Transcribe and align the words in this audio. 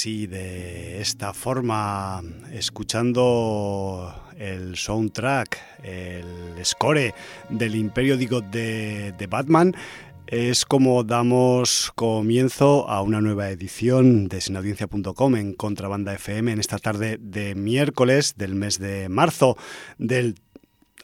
así, 0.00 0.26
de 0.26 0.98
esta 1.02 1.34
forma, 1.34 2.22
escuchando 2.54 4.14
el 4.38 4.74
soundtrack, 4.78 5.58
el 5.82 6.64
score 6.64 7.12
del 7.50 7.74
Imperio 7.74 8.16
digo 8.16 8.40
de, 8.40 9.12
de 9.18 9.26
Batman, 9.26 9.76
es 10.26 10.64
como 10.64 11.04
damos 11.04 11.92
comienzo 11.96 12.88
a 12.88 13.02
una 13.02 13.20
nueva 13.20 13.50
edición 13.50 14.28
de 14.28 14.40
sinaudiencia.com 14.40 15.36
en 15.36 15.52
Contrabanda 15.52 16.14
FM 16.14 16.52
en 16.52 16.60
esta 16.60 16.78
tarde 16.78 17.18
de 17.20 17.54
miércoles 17.54 18.36
del 18.38 18.54
mes 18.54 18.78
de 18.78 19.10
marzo 19.10 19.58
del 19.98 20.36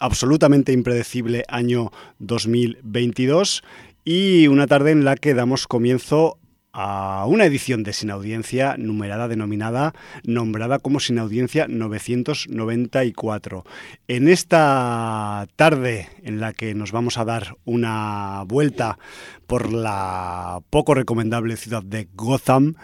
absolutamente 0.00 0.72
impredecible 0.72 1.44
año 1.48 1.92
2022 2.18 3.62
y 4.06 4.46
una 4.46 4.66
tarde 4.66 4.92
en 4.92 5.04
la 5.04 5.16
que 5.16 5.34
damos 5.34 5.66
comienzo 5.66 6.38
a 6.78 7.24
una 7.26 7.46
edición 7.46 7.84
de 7.84 7.94
Sin 7.94 8.10
Audiencia 8.10 8.76
numerada 8.76 9.28
denominada, 9.28 9.94
nombrada 10.24 10.78
como 10.78 11.00
Sin 11.00 11.18
Audiencia 11.18 11.66
994. 11.68 13.64
En 14.08 14.28
esta 14.28 15.46
tarde 15.56 16.10
en 16.22 16.38
la 16.38 16.52
que 16.52 16.74
nos 16.74 16.92
vamos 16.92 17.16
a 17.16 17.24
dar 17.24 17.56
una 17.64 18.42
vuelta 18.46 18.98
por 19.46 19.72
la 19.72 20.60
poco 20.68 20.92
recomendable 20.92 21.56
ciudad 21.56 21.82
de 21.82 22.08
Gotham, 22.14 22.74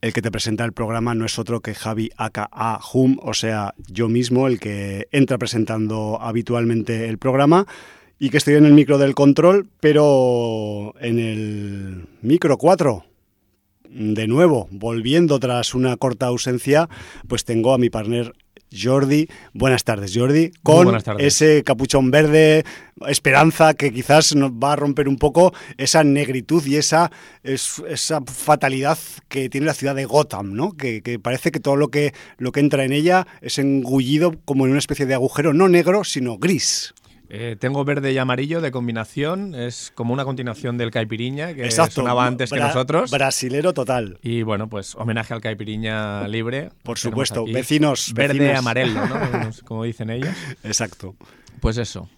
el 0.00 0.14
que 0.14 0.22
te 0.22 0.30
presenta 0.30 0.64
el 0.64 0.72
programa 0.72 1.14
no 1.14 1.26
es 1.26 1.38
otro 1.38 1.60
que 1.60 1.74
Javi 1.74 2.10
aka 2.16 2.48
Hum, 2.94 3.18
o 3.20 3.34
sea, 3.34 3.74
yo 3.88 4.08
mismo, 4.08 4.46
el 4.46 4.58
que 4.58 5.06
entra 5.12 5.36
presentando 5.36 6.18
habitualmente 6.18 7.10
el 7.10 7.18
programa 7.18 7.66
y 8.18 8.30
que 8.30 8.38
estoy 8.38 8.54
en 8.54 8.64
el 8.64 8.72
micro 8.72 8.96
del 8.96 9.14
control, 9.14 9.68
pero 9.80 10.94
en 10.98 11.18
el 11.18 12.08
micro 12.22 12.56
4 12.56 13.04
de 13.90 14.26
nuevo, 14.26 14.68
volviendo 14.70 15.38
tras 15.40 15.74
una 15.74 15.96
corta 15.96 16.26
ausencia, 16.26 16.88
pues 17.26 17.44
tengo 17.44 17.72
a 17.72 17.78
mi 17.78 17.90
partner 17.90 18.34
Jordi. 18.72 19.28
Buenas 19.52 19.84
tardes, 19.84 20.12
Jordi. 20.14 20.50
Con 20.62 20.98
ese 21.18 21.62
capuchón 21.64 22.10
verde, 22.10 22.64
esperanza 23.06 23.74
que 23.74 23.92
quizás 23.92 24.34
nos 24.34 24.52
va 24.52 24.74
a 24.74 24.76
romper 24.76 25.08
un 25.08 25.16
poco 25.16 25.54
esa 25.76 26.04
negritud 26.04 26.64
y 26.66 26.76
esa, 26.76 27.10
esa 27.42 28.20
fatalidad 28.26 28.98
que 29.28 29.48
tiene 29.48 29.66
la 29.66 29.74
ciudad 29.74 29.94
de 29.94 30.04
Gotham, 30.04 30.54
¿no? 30.54 30.76
Que, 30.76 31.02
que, 31.02 31.18
parece 31.18 31.50
que 31.50 31.60
todo 31.60 31.76
lo 31.76 31.88
que, 31.88 32.12
lo 32.36 32.52
que 32.52 32.60
entra 32.60 32.84
en 32.84 32.92
ella 32.92 33.26
es 33.40 33.58
engullido 33.58 34.34
como 34.44 34.66
en 34.66 34.72
una 34.72 34.80
especie 34.80 35.06
de 35.06 35.14
agujero, 35.14 35.54
no 35.54 35.68
negro, 35.68 36.04
sino 36.04 36.38
gris. 36.38 36.94
Eh, 37.30 37.56
tengo 37.58 37.84
verde 37.84 38.12
y 38.12 38.18
amarillo 38.18 38.60
de 38.60 38.70
combinación, 38.70 39.54
es 39.54 39.92
como 39.94 40.14
una 40.14 40.24
continuación 40.24 40.78
del 40.78 40.90
caipiriña 40.90 41.54
que 41.54 41.70
sonaba 41.70 42.26
antes 42.26 42.50
que 42.50 42.58
nosotros. 42.58 43.10
Brasilero 43.10 43.74
total. 43.74 44.18
Y 44.22 44.42
bueno, 44.42 44.68
pues 44.68 44.94
homenaje 44.94 45.34
al 45.34 45.40
caipiriña 45.40 46.26
libre. 46.28 46.70
Por 46.82 46.98
supuesto, 46.98 47.44
vecinos. 47.44 48.12
Verde 48.14 48.52
y 48.52 48.56
amarelo, 48.56 49.06
¿no? 49.06 49.50
como 49.64 49.84
dicen 49.84 50.10
ellos. 50.10 50.34
Exacto. 50.64 51.14
Pues 51.60 51.76
eso 51.76 52.08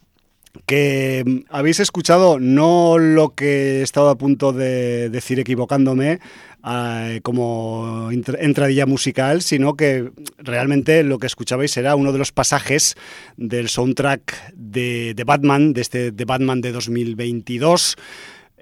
que 0.67 1.23
mm, 1.27 1.39
habéis 1.51 1.81
escuchado 1.81 2.39
no 2.41 2.99
lo 2.99 3.35
que 3.35 3.81
he 3.81 3.83
estado 3.83 4.11
a 4.11 4.19
punto 4.19 4.53
de 4.53 5.11
decir 5.11 5.39
equivocándome, 5.39 6.21
eh, 6.67 7.21
como 7.23 8.11
entradilla 8.11 8.85
musical, 8.85 9.41
sino 9.43 9.75
que 9.75 10.11
realmente 10.39 11.03
lo 11.03 11.19
que 11.19 11.27
escuchabais 11.27 11.77
era 11.77 11.97
uno 11.97 12.13
de 12.13 12.19
los 12.19 12.33
pasajes 12.33 12.97
del 13.37 13.69
soundtrack 13.69 14.53
de, 14.55 15.15
de 15.15 15.25
Batman, 15.25 15.73
de 15.73 15.81
este 15.81 16.11
de 16.11 16.25
Batman 16.25 16.61
de 16.61 16.73
2022 16.73 17.97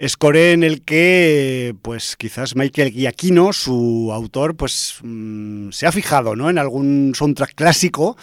Score 0.06 0.52
en 0.52 0.62
el 0.62 0.82
que, 0.82 1.74
pues 1.82 2.16
quizás 2.16 2.54
Michael 2.54 2.92
Giacchino, 2.92 3.52
su 3.52 4.10
autor, 4.12 4.56
pues 4.56 4.98
mm, 5.02 5.70
se 5.70 5.86
ha 5.86 5.92
fijado 5.92 6.36
¿no? 6.36 6.50
en 6.50 6.58
algún 6.58 7.12
soundtrack 7.16 7.54
clásico 7.54 8.16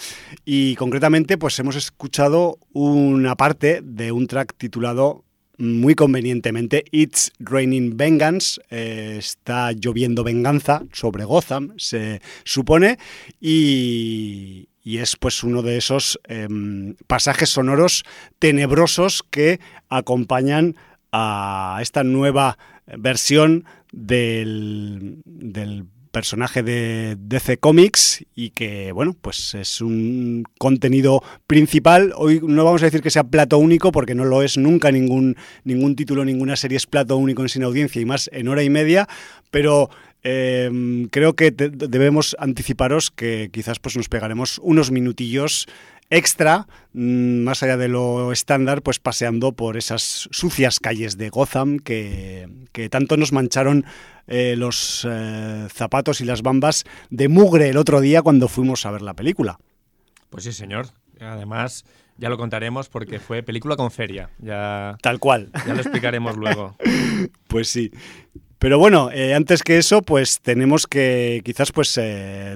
y 0.45 0.75
concretamente 0.75 1.37
pues 1.37 1.59
hemos 1.59 1.75
escuchado 1.75 2.59
una 2.71 3.35
parte 3.35 3.81
de 3.83 4.11
un 4.11 4.27
track 4.27 4.55
titulado 4.57 5.25
muy 5.57 5.95
convenientemente 5.95 6.85
It's 6.91 7.31
Raining 7.39 7.97
Vengeance, 7.97 8.61
eh, 8.69 9.15
está 9.19 9.71
lloviendo 9.71 10.23
venganza 10.23 10.83
sobre 10.91 11.23
Gotham, 11.23 11.73
se 11.77 12.21
supone, 12.43 12.97
y, 13.39 14.67
es 14.83 15.15
pues 15.15 15.43
uno 15.43 15.61
de 15.61 15.77
esos 15.77 16.19
em, 16.25 16.95
pasajes 17.07 17.49
sonoros 17.49 18.03
tenebrosos 18.37 19.23
que 19.23 19.59
acompañan 19.89 20.75
a 21.17 21.79
esta 21.81 22.03
nueva 22.03 22.57
versión 22.97 23.63
del, 23.93 25.21
del 25.23 25.85
personaje 26.11 26.61
de 26.61 27.17
DC 27.19 27.57
Comics 27.57 28.25
y 28.35 28.49
que, 28.49 28.91
bueno, 28.91 29.15
pues 29.21 29.53
es 29.53 29.79
un 29.79 30.43
contenido 30.57 31.23
principal. 31.47 32.13
Hoy 32.17 32.41
no 32.43 32.65
vamos 32.65 32.81
a 32.81 32.85
decir 32.85 33.01
que 33.01 33.09
sea 33.09 33.23
plato 33.23 33.57
único 33.57 33.93
porque 33.93 34.15
no 34.15 34.25
lo 34.25 34.41
es 34.41 34.57
nunca 34.57 34.91
ningún, 34.91 35.37
ningún 35.63 35.95
título, 35.95 36.25
ninguna 36.25 36.57
serie 36.57 36.77
es 36.77 36.85
plato 36.85 37.15
único 37.17 37.41
en 37.41 37.49
sin 37.49 37.63
audiencia 37.63 38.01
y 38.01 38.05
más 38.05 38.29
en 38.33 38.49
hora 38.49 38.63
y 38.63 38.69
media, 38.69 39.07
pero 39.51 39.89
eh, 40.23 41.07
creo 41.11 41.33
que 41.33 41.51
debemos 41.51 42.35
anticiparos 42.39 43.11
que 43.11 43.49
quizás 43.53 43.79
pues 43.79 43.95
nos 43.95 44.09
pegaremos 44.09 44.59
unos 44.63 44.89
minutillos 44.89 45.67
extra, 46.09 46.67
mm, 46.93 47.43
más 47.43 47.63
allá 47.63 47.77
de 47.77 47.87
lo 47.87 48.31
estándar, 48.31 48.81
pues 48.81 48.99
paseando 48.99 49.53
por 49.53 49.77
esas 49.77 50.27
sucias 50.31 50.79
calles 50.79 51.17
de 51.17 51.29
Gotham 51.29 51.79
que, 51.79 52.47
tanto 52.89 53.17
nos 53.17 53.31
mancharon 53.31 53.85
eh, 54.27 54.55
los 54.57 55.07
eh, 55.09 55.67
zapatos 55.71 56.21
y 56.21 56.25
las 56.25 56.41
bambas 56.41 56.83
de 57.09 57.27
mugre 57.27 57.69
el 57.69 57.77
otro 57.77 58.01
día 58.01 58.21
cuando 58.21 58.47
fuimos 58.47 58.85
a 58.85 58.91
ver 58.91 59.01
la 59.01 59.13
película. 59.13 59.59
Pues 60.29 60.43
sí, 60.43 60.51
señor. 60.51 60.87
Además, 61.19 61.85
ya 62.17 62.29
lo 62.29 62.37
contaremos 62.37 62.89
porque 62.89 63.19
fue 63.19 63.43
película 63.43 63.75
con 63.75 63.89
feria. 63.89 64.29
Ya, 64.39 64.97
Tal 65.01 65.19
cual. 65.19 65.51
Ya 65.65 65.73
lo 65.73 65.81
explicaremos 65.81 66.37
luego. 66.37 66.75
Pues 67.47 67.69
sí. 67.69 67.89
Pero 68.59 68.77
bueno, 68.79 69.09
eh, 69.13 69.33
antes 69.33 69.63
que 69.63 69.77
eso, 69.77 70.01
pues 70.01 70.41
tenemos 70.41 70.87
que 70.87 71.41
quizás 71.45 71.71
pues 71.71 71.97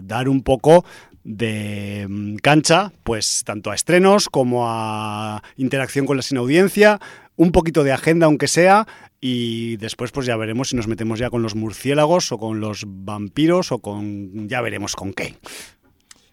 dar 0.03 0.27
un 0.27 0.43
poco 0.43 0.83
de 1.24 2.07
mm, 2.10 2.36
cancha, 2.38 2.92
pues 3.04 3.44
tanto 3.45 3.71
a 3.71 3.75
estrenos 3.75 4.30
como 4.30 4.66
a 4.68 5.44
interacción 5.57 6.06
con 6.06 6.18
la 6.18 6.24
sin 6.24 6.38
audiencia, 6.38 7.00
un 7.36 7.51
poquito 7.51 7.83
de 7.83 7.92
agenda 7.92 8.25
aunque 8.25 8.48
sea, 8.48 8.88
y 9.21 9.77
después 9.77 10.12
pues 10.12 10.25
ya 10.25 10.38
veremos 10.38 10.69
si 10.69 10.75
nos 10.75 10.88
metemos 10.88 11.19
ya 11.19 11.30
con 11.30 11.42
los 11.42 11.56
murciélagos 11.56 12.31
o 12.31 12.38
con 12.38 12.60
los 12.60 12.83
vampiros 12.88 13.71
o 13.71 13.80
con... 13.80 14.48
ya 14.48 14.62
veremos 14.62 14.95
con 14.95 15.13
qué. 15.13 15.36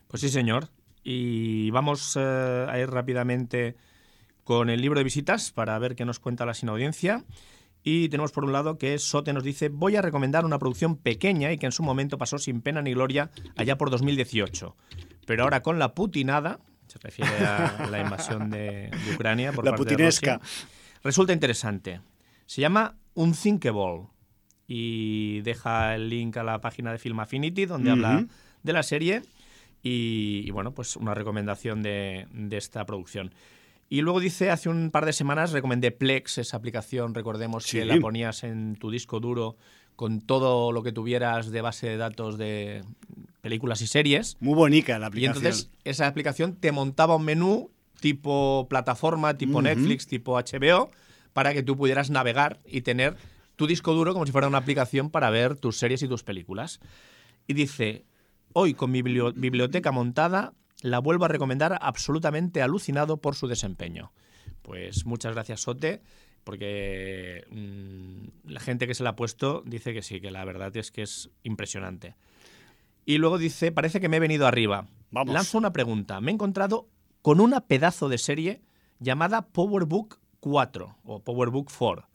Pues 0.09 0.21
sí, 0.21 0.29
señor. 0.29 0.69
Y 1.03 1.71
vamos 1.71 2.17
eh, 2.19 2.67
a 2.69 2.79
ir 2.79 2.91
rápidamente 2.91 3.77
con 4.45 4.71
el 4.71 4.81
libro 4.81 4.99
de 4.99 5.05
visitas 5.05 5.51
para 5.53 5.79
ver 5.79 5.97
qué 5.97 6.05
nos 6.05 6.21
cuenta 6.21 6.47
la 6.47 6.55
sin 6.55 6.69
audiencia. 6.69 7.25
Y 7.89 8.09
tenemos 8.09 8.33
por 8.33 8.45
un 8.45 8.53
lado 8.53 8.79
que 8.79 8.99
Sote 8.99 9.33
nos 9.33 9.45
dice, 9.45 9.69
voy 9.69 9.95
a 9.95 10.03
recomendar 10.03 10.45
una 10.45 10.59
producción 10.59 10.97
pequeña 10.97 11.53
y 11.53 11.57
que 11.57 11.67
en 11.67 11.73
su 11.73 11.85
momento 11.85 12.19
pasó 12.19 12.37
sin 12.37 12.61
pena 12.61 12.83
ni 12.83 12.95
gloria 12.95 13.31
allá 13.55 13.79
por 13.79 13.91
2018. 13.91 14.75
Pero 15.25 15.45
ahora 15.45 15.63
con 15.63 15.79
la 15.79 15.95
putinada, 15.95 16.59
se 16.89 16.99
refiere 16.99 17.31
a 17.47 17.87
la 17.89 18.01
invasión 18.01 18.51
de, 18.51 18.91
Ucrania 19.15 19.53
por 19.53 19.65
la 19.65 19.77
putinesca. 19.77 20.41
resulta 21.05 21.33
interesante. 21.33 22.01
Se 22.45 22.61
llama 22.61 22.97
Unthinkable 23.15 24.09
y 24.67 25.43
deja 25.43 25.95
el 25.95 26.09
link 26.09 26.37
a 26.39 26.43
la 26.43 26.61
página 26.61 26.91
de 26.91 26.99
Film 26.99 27.21
Affinity 27.21 27.67
donde 27.67 27.93
habla 27.93 28.27
de 28.65 28.73
la 28.73 28.83
serie 28.83 29.23
y, 29.81 30.51
bueno, 30.51 30.73
pues 30.73 30.97
una 30.97 31.15
recomendación 31.15 31.85
de, 31.85 32.27
de 32.33 32.57
esta 32.57 32.85
producción. 32.85 33.33
Y 33.89 34.01
luego 34.01 34.19
dice, 34.21 34.51
hace 34.51 34.69
un 34.69 34.91
par 34.91 35.07
de 35.07 35.13
semanas 35.13 35.53
recomendé 35.53 35.93
Plex, 35.93 36.39
esa 36.39 36.57
aplicación, 36.57 37.15
recordemos 37.15 37.67
que 37.67 37.85
la 37.85 37.99
ponías 38.01 38.43
en 38.43 38.77
tu 38.77 38.91
disco 38.91 39.21
duro 39.21 39.57
con 39.95 40.21
todo 40.21 40.73
lo 40.73 40.83
que 40.83 40.93
tuvieras 40.93 41.51
de 41.51 41.61
base 41.61 41.89
de 41.89 41.97
datos 41.97 42.37
de 42.37 42.85
películas 43.41 43.81
y 43.83 43.87
series. 43.87 44.37
Muy 44.41 44.55
bonita 44.55 44.99
la 44.99 45.07
aplicación. 45.07 45.35
Y 45.35 45.47
entonces 45.47 45.71
esa 45.85 46.07
aplicación 46.07 46.57
te 46.57 46.73
montaba 46.73 47.17
un 47.17 47.25
menú 47.25 47.71
tipo 48.01 48.67
plataforma, 48.69 49.39
tipo 49.39 49.63
Netflix, 49.63 50.07
tipo 50.07 50.35
HBO, 50.37 50.91
para 51.33 51.55
que 51.55 51.63
tú 51.63 51.77
pudieras 51.77 52.11
navegar 52.11 52.61
y 52.67 52.83
tener 52.83 53.17
tu 53.55 53.67
disco 53.67 53.95
duro 53.95 54.13
como 54.13 54.27
si 54.27 54.33
fuera 54.33 54.49
una 54.49 54.59
aplicación 54.59 55.11
para 55.11 55.31
ver 55.31 55.57
tus 55.57 55.79
series 55.79 56.03
y 56.03 56.09
tus 56.09 56.25
películas. 56.25 56.81
Y 57.47 57.55
dice, 57.55 58.05
hoy 58.53 58.75
con 58.75 58.91
mi 58.91 59.01
biblioteca 59.03 59.93
montada 59.93 60.53
la 60.83 60.99
vuelvo 60.99 61.25
a 61.25 61.29
recomendar 61.29 61.79
absolutamente 61.81 62.63
alucinado 62.63 63.19
por 63.19 63.35
su 63.35 63.47
desempeño. 63.47 64.13
Pues 64.63 65.07
muchas 65.07 65.35
gracias, 65.35 65.63
Sote, 65.63 66.03
porque 66.45 67.45
mm, 67.51 68.51
la 68.51 68.61
gente 68.61 68.87
que 68.87 68.95
se 68.95 69.03
la 69.03 69.11
ha 69.11 69.17
puesto 69.17 69.63
dice 69.67 69.93
que 69.93 70.03
sí, 70.03 70.21
que 70.21 70.31
la 70.31 70.45
verdad 70.45 70.77
es 70.77 70.91
que 70.91 71.03
es 71.03 71.31
impresionante. 71.43 72.17
Y 73.05 73.19
luego 73.19 73.39
dice, 73.39 73.71
parece 73.73 74.01
que 74.01 74.09
me 74.09 74.17
he 74.17 74.21
venido 74.21 74.47
arriba. 74.47 74.89
Vamos. 75.11 75.33
Lanzo 75.33 75.59
una 75.59 75.73
pregunta. 75.73 76.21
Me 76.21 76.31
he 76.31 76.35
encontrado 76.35 76.89
con 77.23 77.41
una 77.41 77.63
pedazo 77.63 78.09
de 78.09 78.19
serie 78.19 78.63
llamada 78.99 79.47
Powerbook 79.49 80.19
4 80.41 80.97
o 81.05 81.21
Powerbook 81.21 81.71
4, 81.77 82.09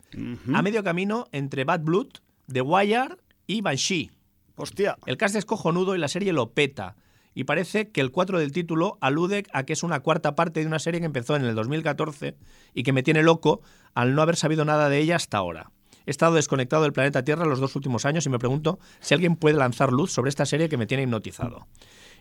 a 0.54 0.62
medio 0.62 0.84
camino 0.84 1.26
entre 1.32 1.64
Bad 1.64 1.82
Blood, 1.82 2.08
The 2.52 2.62
Wire 2.62 3.18
y 3.48 3.62
Banshee. 3.62 4.12
Hostia. 4.56 4.98
El 5.06 5.18
cast 5.18 5.36
es 5.36 5.46
cojonudo 5.46 5.96
y 5.96 6.00
la 6.00 6.08
serie 6.08 6.34
lo 6.34 6.52
peta. 6.52 6.96
Y 7.34 7.46
parece 7.46 7.90
que 7.90 8.02
el 8.02 8.12
4 8.12 8.40
del 8.40 8.52
título 8.52 8.98
alude 9.02 9.46
a 9.54 9.64
que 9.64 9.74
es 9.74 9.84
una 9.84 10.02
cuarta 10.02 10.36
parte 10.36 10.60
de 10.60 10.66
una 10.68 10.80
serie 10.80 11.00
que 11.00 11.06
empezó 11.06 11.36
en 11.36 11.46
el 11.46 11.56
2014 11.56 12.36
y 12.74 12.84
que 12.84 12.92
me 12.94 13.04
tiene 13.04 13.24
loco 13.24 13.62
al 13.94 14.16
no 14.16 14.22
haber 14.22 14.36
sabido 14.36 14.66
nada 14.66 14.90
de 14.90 14.98
ella 15.00 15.16
hasta 15.16 15.38
ahora. 15.38 15.72
He 16.06 16.12
estado 16.12 16.36
desconectado 16.36 16.84
del 16.84 16.94
planeta 16.94 17.24
Tierra 17.24 17.46
los 17.46 17.60
dos 17.60 17.76
últimos 17.76 18.06
años 18.06 18.26
y 18.26 18.30
me 18.30 18.40
pregunto 18.40 18.80
si 19.00 19.14
alguien 19.14 19.36
puede 19.36 19.56
lanzar 19.58 19.92
luz 19.94 20.12
sobre 20.12 20.30
esta 20.30 20.46
serie 20.46 20.68
que 20.68 20.76
me 20.78 20.88
tiene 20.88 21.04
hipnotizado. 21.04 21.68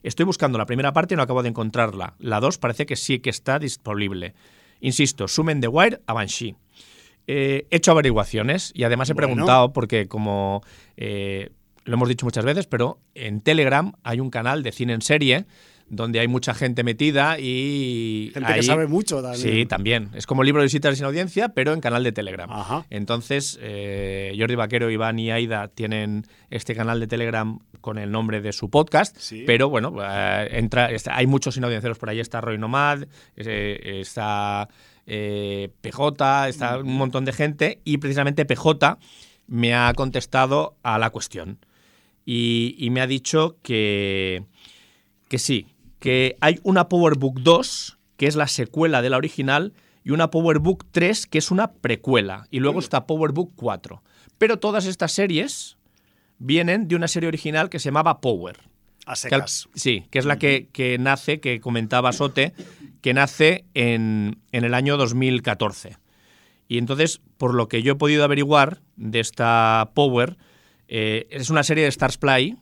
Estoy 0.03 0.27
buscando 0.27 0.59
la 0.59 0.67
primera 0.67 0.93
parte 0.93 1.15
y 1.15 1.17
no 1.17 1.23
acabo 1.23 1.43
de 1.43 1.49
encontrarla. 1.49 2.15
La 2.19 2.41
2 2.41 2.59
parece 2.59 2.87
que 2.87 2.97
sí 2.97 3.19
que 3.21 3.31
está 3.31 3.59
disponible. 3.59 4.35
Insisto, 4.81 5.27
sumen 5.29 5.61
The 5.61 5.69
Wire 5.69 6.01
a 6.07 6.13
Banshee. 6.13 6.57
Eh, 7.27 7.67
he 7.71 7.77
hecho 7.77 7.93
averiguaciones 7.93 8.71
y 8.75 8.85
además 8.85 9.11
he 9.11 9.15
Bueno. 9.15 9.29
preguntado 9.29 9.73
porque 9.73 10.09
como 10.09 10.63
eh, 10.97 11.51
lo 11.85 11.95
hemos 11.95 12.09
dicho 12.09 12.27
muchas 12.27 12.45
veces, 12.45 12.67
pero 12.67 13.01
en 13.15 13.41
Telegram 13.41 13.93
hay 14.03 14.21
un 14.21 14.31
canal 14.31 14.63
de 14.63 14.73
cine 14.73 14.93
en 14.93 15.03
serie 15.03 15.47
donde 15.93 16.21
hay 16.21 16.29
mucha 16.29 16.55
gente 16.55 16.85
metida 16.85 17.41
y... 17.41 18.31
Gente 18.33 18.55
que 18.55 18.63
sabe 18.63 18.87
mucho 18.87 19.21
también. 19.23 19.43
Sí, 19.43 19.67
también. 19.67 20.11
Es 20.15 20.25
como 20.25 20.45
libro 20.45 20.61
de 20.63 20.67
visitas 20.67 20.97
sin 20.97 21.05
audiencia, 21.05 21.49
pero 21.49 21.73
en 21.73 21.81
canal 21.81 22.05
de 22.05 22.13
Telegram. 22.13 22.49
Ajá. 22.49 22.87
Entonces, 22.91 23.59
eh, 23.61 24.33
Jordi 24.39 24.55
Vaquero, 24.55 24.89
Iván 24.89 25.19
y 25.19 25.33
Aida 25.33 25.67
tienen 25.67 26.27
este 26.49 26.77
canal 26.77 27.01
de 27.01 27.09
Telegram 27.09 27.59
con 27.81 27.99
el 27.99 28.13
nombre 28.13 28.41
de 28.41 28.53
su 28.53 28.71
podcast, 28.71 29.17
Sí. 29.19 29.43
pero 29.49 29.69
bueno, 29.69 29.93
eh, 30.01 30.49
entra, 30.53 30.93
está- 30.93 31.17
hay 31.17 31.27
muchos 31.27 31.55
sin 31.55 31.65
audiencieros 31.65 31.99
por 31.99 32.09
ahí. 32.09 32.21
Está 32.21 32.41
Roy 32.41 32.57
Nomad, 32.57 33.05
eh, 33.35 33.99
está 34.01 34.69
PJ, 35.81 36.49
está 36.49 36.79
un 36.79 36.95
montón 36.97 37.25
de 37.25 37.33
gente 37.33 37.81
y 37.85 37.99
precisamente 37.99 38.45
PJ 38.45 38.99
me 39.49 39.75
ha 39.75 39.93
contestado 39.95 40.77
a 40.85 40.99
la 41.01 41.11
cuestión 41.11 41.59
y, 42.33 42.77
y 42.79 42.91
me 42.91 43.01
ha 43.01 43.09
dicho 43.09 43.57
que, 43.61 44.45
que 45.27 45.41
sí, 45.41 45.67
que 45.99 46.37
hay 46.41 46.61
una 46.63 46.89
PowerBook 46.89 47.41
2, 47.41 47.99
que 48.17 48.29
es 48.29 48.37
la 48.37 48.47
secuela 48.47 49.03
de 49.03 49.11
la 49.11 49.17
original, 49.17 49.73
y 50.05 50.13
una 50.13 50.31
PowerBook 50.31 50.85
3, 50.93 51.27
que 51.27 51.39
es 51.39 51.51
una 51.51 51.73
precuela, 51.73 52.47
y 52.53 52.61
luego 52.61 52.79
está 52.79 53.05
PowerBook 53.09 53.51
4. 53.57 54.01
Pero 54.39 54.61
todas 54.61 54.87
estas 54.87 55.11
series 55.11 55.77
vienen 56.39 56.87
de 56.87 56.95
una 56.95 57.09
serie 57.09 57.27
original 57.27 57.69
que 57.69 57.81
se 57.81 57.89
llamaba 57.89 58.21
Power. 58.21 58.61
A 59.07 59.15
Que 59.15 59.43
sí, 59.81 60.07
que 60.13 60.21
es 60.21 60.25
la 60.25 60.39
que, 60.39 60.69
que 60.73 60.99
nace, 60.99 61.41
que 61.41 61.59
comentaba 61.59 62.13
Sote, 62.13 62.55
que 63.03 63.13
nace 63.13 63.65
en, 63.75 64.39
en 64.53 64.63
el 64.63 64.75
año 64.75 64.97
2014. 64.99 65.97
Y 66.69 66.79
entonces, 66.79 67.21
por 67.39 67.55
lo 67.55 67.67
que 67.67 67.83
yo 67.83 67.95
he 67.95 67.97
podido 67.97 68.23
averiguar 68.23 68.83
de 68.95 69.19
esta 69.19 69.91
Power, 69.95 70.37
eh, 70.93 71.29
es 71.31 71.51
una 71.51 71.63
serie 71.63 71.85
de 71.85 71.89
Stars 71.89 72.19
Play. 72.19 72.57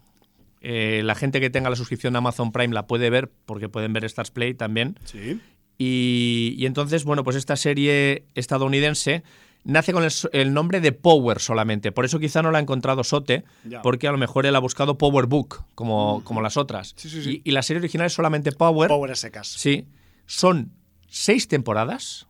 Eh, 0.60 1.00
la 1.02 1.14
gente 1.14 1.40
que 1.40 1.48
tenga 1.48 1.70
la 1.70 1.76
suscripción 1.76 2.14
a 2.14 2.18
Amazon 2.18 2.52
Prime 2.52 2.74
la 2.74 2.86
puede 2.86 3.08
ver, 3.08 3.30
porque 3.46 3.70
pueden 3.70 3.94
ver 3.94 4.04
Stars 4.04 4.30
Play 4.30 4.52
también. 4.52 4.98
Sí. 5.04 5.40
Y, 5.78 6.54
y 6.58 6.66
entonces, 6.66 7.04
bueno, 7.04 7.24
pues 7.24 7.36
esta 7.36 7.56
serie 7.56 8.26
estadounidense 8.34 9.22
nace 9.64 9.92
con 9.94 10.06
el, 10.32 10.52
nombre 10.52 10.80
de 10.80 10.92
Power 10.92 11.40
solamente. 11.40 11.90
Por 11.90 12.04
eso 12.04 12.18
quizá 12.18 12.42
no 12.42 12.50
la 12.50 12.58
ha 12.58 12.60
encontrado 12.60 13.02
Sote, 13.02 13.44
Ya. 13.64 13.80
porque 13.80 14.08
a 14.08 14.12
lo 14.12 14.18
mejor 14.18 14.44
él 14.44 14.54
ha 14.56 14.60
buscado 14.60 14.98
Power 14.98 15.26
Book, 15.26 15.64
como, 15.74 16.22
como 16.24 16.42
las 16.42 16.56
otras. 16.58 16.94
Sí, 16.96 17.08
sí, 17.08 17.22
sí. 17.22 17.42
Y, 17.44 17.50
y 17.50 17.52
la 17.52 17.62
serie 17.62 17.78
original 17.78 18.08
es 18.08 18.12
solamente 18.12 18.52
Power. 18.52 18.88
Power 18.88 19.16
secas. 19.16 19.48
Sí. 19.48 19.86
Son 20.26 20.72
seis 21.08 21.48
temporadas 21.48 22.26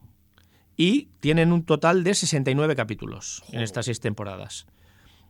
y 0.76 1.08
tienen 1.18 1.52
un 1.52 1.64
total 1.64 2.04
de 2.04 2.14
69 2.14 2.76
capítulos 2.76 3.42
en 3.50 3.62
estas 3.62 3.86
seis 3.86 3.98
temporadas. 3.98 4.66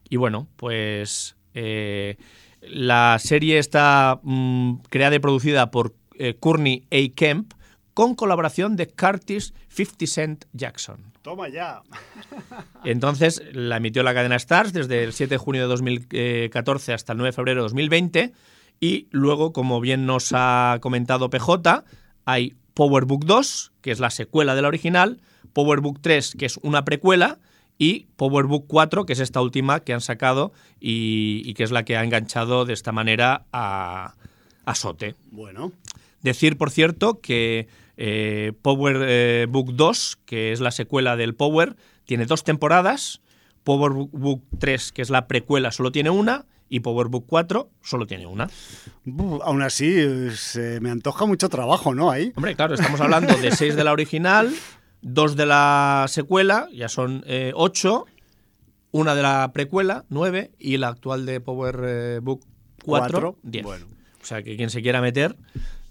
Y 0.08 0.16
bueno, 0.16 0.48
pues 0.56 1.36
eh, 1.54 2.16
la 2.62 3.18
serie 3.18 3.58
está 3.58 4.20
mm, 4.22 4.76
creada 4.88 5.16
y 5.16 5.18
producida 5.18 5.70
por 5.70 5.94
eh, 6.14 6.34
Courtney 6.38 6.86
A. 6.90 7.14
Kemp 7.14 7.52
con 7.94 8.14
colaboración 8.14 8.76
de 8.76 8.88
Curtis 8.88 9.54
50 9.68 10.06
Cent 10.06 10.44
Jackson. 10.52 11.12
Toma 11.22 11.48
ya. 11.48 11.82
Entonces 12.84 13.42
la 13.52 13.78
emitió 13.78 14.02
la 14.02 14.14
cadena 14.14 14.36
Stars 14.36 14.72
desde 14.72 15.02
el 15.04 15.12
7 15.12 15.34
de 15.34 15.38
junio 15.38 15.62
de 15.62 15.68
2014 15.68 16.92
hasta 16.92 17.12
el 17.12 17.18
9 17.18 17.28
de 17.28 17.32
febrero 17.32 17.60
de 17.60 17.64
2020 17.64 18.32
y 18.80 19.08
luego, 19.10 19.52
como 19.52 19.80
bien 19.80 20.06
nos 20.06 20.30
ha 20.32 20.78
comentado 20.80 21.30
PJ, 21.30 21.84
hay 22.24 22.56
PowerBook 22.74 23.24
2, 23.24 23.72
que 23.80 23.90
es 23.90 23.98
la 23.98 24.10
secuela 24.10 24.54
de 24.54 24.62
la 24.62 24.68
original, 24.68 25.20
PowerBook 25.52 26.00
3, 26.00 26.36
que 26.38 26.46
es 26.46 26.58
una 26.62 26.84
precuela, 26.84 27.38
y 27.78 28.06
PowerBook 28.16 28.66
4, 28.66 29.06
que 29.06 29.12
es 29.12 29.20
esta 29.20 29.40
última 29.40 29.80
que 29.80 29.92
han 29.92 30.00
sacado 30.00 30.52
y, 30.80 31.42
y 31.44 31.54
que 31.54 31.62
es 31.62 31.70
la 31.70 31.84
que 31.84 31.96
ha 31.96 32.04
enganchado 32.04 32.64
de 32.64 32.74
esta 32.74 32.92
manera 32.92 33.46
a, 33.52 34.14
a 34.64 34.74
Sote. 34.74 35.14
Bueno. 35.30 35.72
Decir, 36.22 36.58
por 36.58 36.70
cierto, 36.70 37.20
que 37.20 37.68
eh, 37.96 38.52
Power 38.62 38.96
eh, 39.02 39.46
Book 39.48 39.74
2, 39.74 40.18
que 40.24 40.52
es 40.52 40.60
la 40.60 40.70
secuela 40.70 41.16
del 41.16 41.34
Power, 41.34 41.76
tiene 42.04 42.26
dos 42.26 42.44
temporadas. 42.44 43.20
Power 43.64 43.92
Book 43.92 44.42
3, 44.58 44.92
que 44.92 45.02
es 45.02 45.10
la 45.10 45.26
precuela, 45.26 45.72
solo 45.72 45.92
tiene 45.92 46.10
una. 46.10 46.46
Y 46.70 46.80
Power 46.80 47.08
Book 47.08 47.24
4 47.26 47.70
solo 47.82 48.06
tiene 48.06 48.26
una. 48.26 48.48
Aún 49.42 49.62
así, 49.62 49.94
eh, 49.96 50.32
se 50.34 50.80
me 50.80 50.90
antoja 50.90 51.24
mucho 51.24 51.48
trabajo, 51.48 51.94
¿no? 51.94 52.10
Ahí. 52.10 52.32
Hombre, 52.36 52.54
claro, 52.56 52.74
estamos 52.74 53.00
hablando 53.00 53.34
de 53.36 53.52
seis 53.52 53.74
de 53.74 53.84
la 53.84 53.92
original, 53.92 54.52
dos 55.02 55.36
de 55.36 55.46
la 55.46 56.06
secuela, 56.08 56.68
ya 56.72 56.88
son 56.88 57.24
eh, 57.26 57.52
ocho. 57.54 58.06
Una 58.90 59.14
de 59.14 59.22
la 59.22 59.50
precuela, 59.52 60.04
nueve. 60.08 60.50
Y 60.58 60.76
la 60.78 60.88
actual 60.88 61.26
de 61.26 61.40
Power 61.40 61.80
eh, 61.84 62.20
Book 62.22 62.40
4, 62.84 62.84
Cuatro. 62.84 63.38
diez. 63.42 63.64
Bueno. 63.64 63.86
O 64.22 64.24
sea 64.24 64.42
que 64.42 64.56
quien 64.56 64.70
se 64.70 64.82
quiera 64.82 65.00
meter 65.00 65.36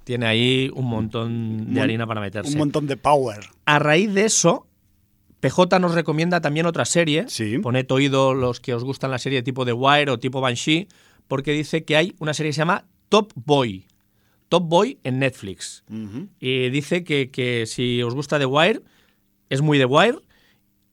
tiene 0.04 0.26
ahí 0.26 0.72
un 0.74 0.86
montón 0.86 1.74
de 1.74 1.82
harina 1.82 2.08
para 2.08 2.22
meterse. 2.22 2.54
Un 2.54 2.60
montón 2.60 2.88
de 2.88 2.98
power. 2.98 3.40
A 3.66 3.80
raíz 3.80 4.14
de 4.14 4.26
eso, 4.26 4.68
PJ 5.40 5.80
nos 5.80 5.94
recomienda 5.94 6.40
también 6.42 6.66
otra 6.66 6.86
serie. 6.86 7.26
Sí. 7.28 7.58
Poned 7.60 7.90
oído 7.92 8.34
los 8.34 8.60
que 8.60 8.74
os 8.74 8.84
gustan 8.84 9.12
la 9.12 9.20
serie 9.20 9.44
tipo 9.44 9.66
The 9.66 9.74
Wire 9.74 10.12
o 10.12 10.20
tipo 10.20 10.42
Banshee, 10.42 10.88
porque 11.28 11.52
dice 11.52 11.84
que 11.84 11.98
hay 11.98 12.16
una 12.20 12.34
serie 12.34 12.50
que 12.50 12.54
se 12.54 12.60
llama 12.60 12.86
Top 13.10 13.32
Boy. 13.36 13.86
Top 14.50 14.64
Boy 14.64 14.98
en 15.04 15.20
Netflix. 15.20 15.84
Y 16.40 16.70
dice 16.70 17.04
que, 17.04 17.30
que 17.30 17.66
si 17.66 18.02
os 18.02 18.16
gusta 18.16 18.40
The 18.40 18.46
Wire, 18.46 18.82
es 19.50 19.62
muy 19.62 19.78
The 19.78 19.86
Wire. 19.86 20.20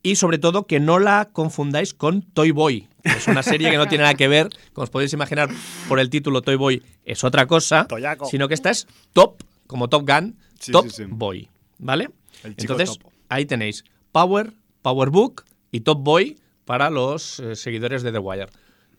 Y 0.03 0.17
sobre 0.17 0.37
todo 0.39 0.67
que 0.67 0.81
no 0.81 0.99
la 0.99 1.31
confundáis 1.33 1.95
con 1.95 2.21
Toy 2.23 2.51
Boy. 2.51 2.89
que 3.03 3.11
Es 3.11 3.27
una 3.27 3.43
serie 3.43 3.71
que 3.71 3.79
no 3.79 3.87
tiene 3.89 4.03
nada 4.03 4.15
que 4.15 4.29
ver, 4.29 4.51
como 4.75 4.83
os 4.85 4.91
podéis 4.91 5.13
imaginar 5.15 5.49
por 5.89 5.99
el 5.99 6.11
título 6.11 6.43
Toy 6.43 6.57
Boy, 6.57 6.83
es 7.07 7.25
otra 7.25 7.47
cosa. 7.47 7.87
Toyaco. 7.87 8.27
Sino 8.27 8.47
que 8.47 8.53
esta 8.55 8.69
es 8.71 8.87
Top, 9.15 9.43
como 9.67 9.89
Top 9.89 10.07
Gun, 10.07 10.37
Sí, 10.61 10.73
Top 10.73 10.87
sí, 10.89 10.97
sí. 10.97 11.05
Boy. 11.09 11.49
¿Vale? 11.79 12.11
El 12.43 12.55
chico 12.57 12.75
Entonces, 12.75 12.99
topo. 12.99 13.13
ahí 13.31 13.47
tenéis 13.47 13.85
Power, 14.13 14.53
Power 14.83 15.09
Book 15.09 15.45
y 15.73 15.81
Top 15.81 16.03
Boy 16.03 16.39
para 16.67 16.91
los 16.91 17.41
eh, 17.41 17.57
seguidores 17.57 18.03
de 18.03 18.13
The 18.13 18.19
Wire 18.19 18.47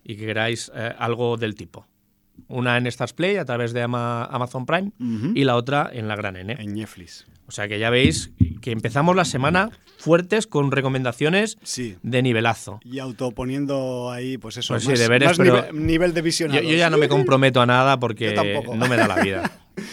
y 0.03 0.15
que 0.17 0.25
queráis 0.25 0.71
eh, 0.75 0.93
algo 0.97 1.37
del 1.37 1.53
tipo. 1.55 1.85
Una 2.47 2.77
en 2.77 2.85
Stars 2.87 3.13
Play 3.13 3.37
a 3.37 3.45
través 3.45 3.73
de 3.73 3.81
Ama- 3.81 4.25
Amazon 4.25 4.65
Prime 4.65 4.91
y 5.33 5.43
la 5.45 5.55
otra 5.55 5.89
en 5.91 6.07
la 6.07 6.15
Gran 6.15 6.35
N. 6.35 6.55
En 6.59 6.73
Netflix. 6.75 7.25
O 7.47 7.51
sea 7.51 7.67
que 7.67 7.77
ya 7.79 7.89
veis 7.89 8.31
que 8.61 8.71
empezamos 8.71 9.15
la 9.15 9.25
semana 9.25 9.69
fuertes 9.97 10.47
con 10.47 10.71
recomendaciones 10.71 11.57
Sí. 11.63 11.95
de 12.03 12.21
nivelazo. 12.23 12.79
Y 12.83 12.99
autoponiendo 12.99 14.11
ahí, 14.11 14.37
pues 14.37 14.57
eso, 14.57 14.73
Pues 14.73 14.83
sí, 14.83 14.89
más, 14.89 14.99
deberes, 14.99 15.27
más 15.29 15.37
pero- 15.37 15.55
nive- 15.71 15.73
nivel 15.73 16.13
de 16.13 16.21
Yo, 16.21 16.23
visionados. 16.25 16.63
yo 16.63 16.75
ya 16.75 16.89
no 16.89 16.97
me 16.97 17.07
comprometo 17.07 17.61
a 17.61 17.65
nada 17.65 17.99
porque 17.99 18.33
no 18.75 18.87
me 18.87 18.95
da 18.97 19.07
la 19.07 19.21
vida. 19.21 19.51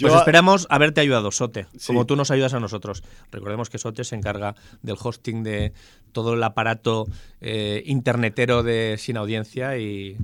Pues 0.00 0.14
esperamos 0.14 0.66
haberte 0.68 1.00
ayudado, 1.00 1.30
Sote, 1.30 1.66
Sí. 1.76 1.86
como 1.86 2.06
tú 2.06 2.16
nos 2.16 2.32
ayudas 2.32 2.54
a 2.54 2.58
nosotros. 2.60 3.04
Recordemos 3.30 3.70
que 3.70 3.78
Sote 3.78 4.02
se 4.02 4.16
encarga 4.16 4.56
del 4.82 4.96
hosting 5.00 5.44
de 5.44 5.72
todo 6.10 6.34
el 6.34 6.42
aparato 6.42 7.06
eh, 7.40 7.84
internetero 7.86 8.64
de 8.64 8.96
Sin 8.98 9.16
Audiencia 9.16 9.78
y, 9.78 10.16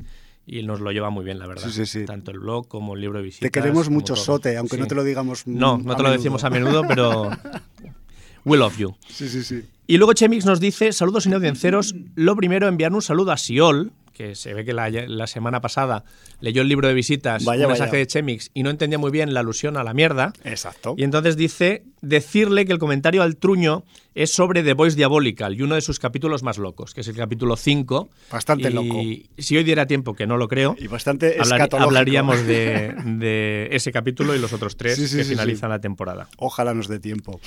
y 0.49 0.62
nos 0.62 0.81
lo 0.81 0.90
lleva 0.93 1.11
muy 1.11 1.25
bien, 1.25 1.38
la 1.38 1.47
verdad. 1.47 1.64
Sí, 1.69 1.73
sí, 1.73 1.87
sí. 1.87 2.05
Tanto 2.07 2.31
el 2.31 2.38
blog 2.40 2.67
como 2.69 2.95
el 2.95 3.00
libro 3.00 3.19
de 3.19 3.25
visitas. 3.25 3.47
Te 3.47 3.50
queremos 3.50 3.90
mucho, 3.90 4.14
todo. 4.14 4.25
Sote, 4.25 4.57
aunque 4.57 4.76
Sí. 4.76 4.81
no 4.81 4.87
te 4.88 4.95
lo 4.95 5.05
digamos 5.05 5.47
No, 5.47 5.78
no 5.78 5.95
te 5.97 6.02
lo 6.02 6.11
decimos 6.11 6.43
a 6.45 6.50
menudo, 6.50 6.83
pero 6.88 7.31
we 8.45 8.57
love 8.57 8.76
you. 8.78 8.95
Sí, 9.09 9.28
sí, 9.28 9.43
sí. 9.43 9.62
Y 9.87 9.97
luego 9.97 10.12
Chemix 10.12 10.45
nos 10.45 10.61
dice, 10.61 10.93
saludos 10.93 11.25
sin 11.25 11.35
audienciaros, 11.35 11.95
lo 12.14 12.37
primero 12.37 12.69
enviar 12.69 12.93
un 12.93 13.02
saludo 13.02 13.33
a 13.33 13.37
Siol, 13.37 13.90
que 14.19 14.35
se 14.35 14.53
ve 14.53 14.65
que 14.65 14.73
la, 14.73 14.91
la 14.91 15.27
semana 15.29 15.61
pasada 15.61 16.03
leyó 16.41 16.61
el 16.63 16.69
libro 16.69 16.89
de 16.89 16.95
visitas, 16.95 17.45
Vaya, 17.45 17.67
un 17.67 17.73
mensaje 17.73 17.93
vaya. 17.93 18.01
de 18.01 18.07
Chemix, 18.09 18.51
y 18.53 18.65
no 18.65 18.71
entendía 18.71 18.99
muy 18.99 19.11
bien 19.13 19.33
la 19.33 19.41
alusión 19.41 19.77
a 19.77 19.85
la 19.85 19.95
mierda. 19.95 20.33
Exacto. 20.45 20.95
Y 20.99 21.05
entonces 21.05 21.37
dice, 21.37 21.85
decirle 22.03 22.67
que 22.67 22.73
el 22.73 22.79
comentario 22.81 23.23
al 23.23 23.37
truño 23.37 23.85
es 24.17 24.33
sobre 24.33 24.65
The 24.65 24.73
Voice 24.75 24.97
Diabolical 24.97 25.55
y 25.55 25.63
uno 25.63 25.77
de 25.77 25.81
sus 25.81 26.01
capítulos 26.01 26.43
más 26.43 26.59
locos, 26.59 26.93
que 26.95 27.03
es 27.03 27.09
el 27.09 27.15
capítulo 27.17 27.57
5. 27.57 28.09
Bastante 28.33 28.69
y 28.69 28.73
loco. 28.73 29.01
Si 29.39 29.57
hoy 29.57 29.63
diera 29.63 29.87
tiempo, 29.87 30.15
que 30.15 30.27
no 30.27 30.37
lo 30.37 30.49
creo, 30.49 30.75
Y 30.79 30.89
bastante 30.89 31.37
hablar- 31.41 31.69
hablaríamos 31.79 32.45
de, 32.45 32.95
de 33.07 33.69
ese 33.71 33.93
capítulo 33.93 34.35
y 34.35 34.41
los 34.41 34.53
otros 34.53 34.77
tres 34.77 34.97
Sí, 34.97 35.07
sí, 35.07 35.17
que 35.19 35.23
sí, 35.25 35.31
finalizan 35.31 35.71
la 35.71 35.79
temporada. 35.81 36.29
Ojalá 36.39 36.75
nos 36.75 36.89
dé 36.89 36.99
tiempo. 36.99 37.41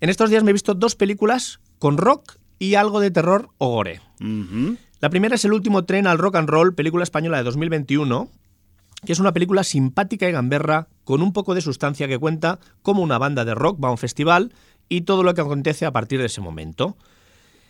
En 0.00 0.10
estos 0.10 0.30
días 0.30 0.42
me 0.42 0.50
he 0.50 0.52
visto 0.52 0.74
dos 0.74 0.96
películas 0.96 1.60
con 1.78 1.96
rock 1.96 2.36
y 2.58 2.74
algo 2.74 2.98
de 2.98 3.12
terror 3.12 3.50
o 3.58 3.68
gore. 3.70 4.00
La 5.00 5.10
primera 5.10 5.36
es 5.36 5.44
El 5.44 5.52
último 5.52 5.84
tren 5.84 6.08
al 6.08 6.18
rock 6.18 6.36
and 6.36 6.48
roll, 6.48 6.74
película 6.74 7.04
española 7.04 7.38
de 7.38 7.44
2021, 7.44 8.28
que 9.06 9.12
es 9.12 9.20
una 9.20 9.32
película 9.32 9.62
simpática 9.62 10.28
y 10.28 10.32
gamberra, 10.32 10.88
con 11.04 11.22
un 11.22 11.32
poco 11.32 11.54
de 11.54 11.60
sustancia 11.60 12.08
que 12.08 12.18
cuenta 12.18 12.58
cómo 12.82 13.02
una 13.02 13.16
banda 13.16 13.44
de 13.44 13.54
rock 13.54 13.82
va 13.82 13.88
a 13.88 13.92
un 13.92 13.98
festival 13.98 14.52
y 14.88 15.02
todo 15.02 15.22
lo 15.22 15.34
que 15.34 15.40
acontece 15.40 15.86
a 15.86 15.92
partir 15.92 16.18
de 16.18 16.26
ese 16.26 16.40
momento. 16.40 16.96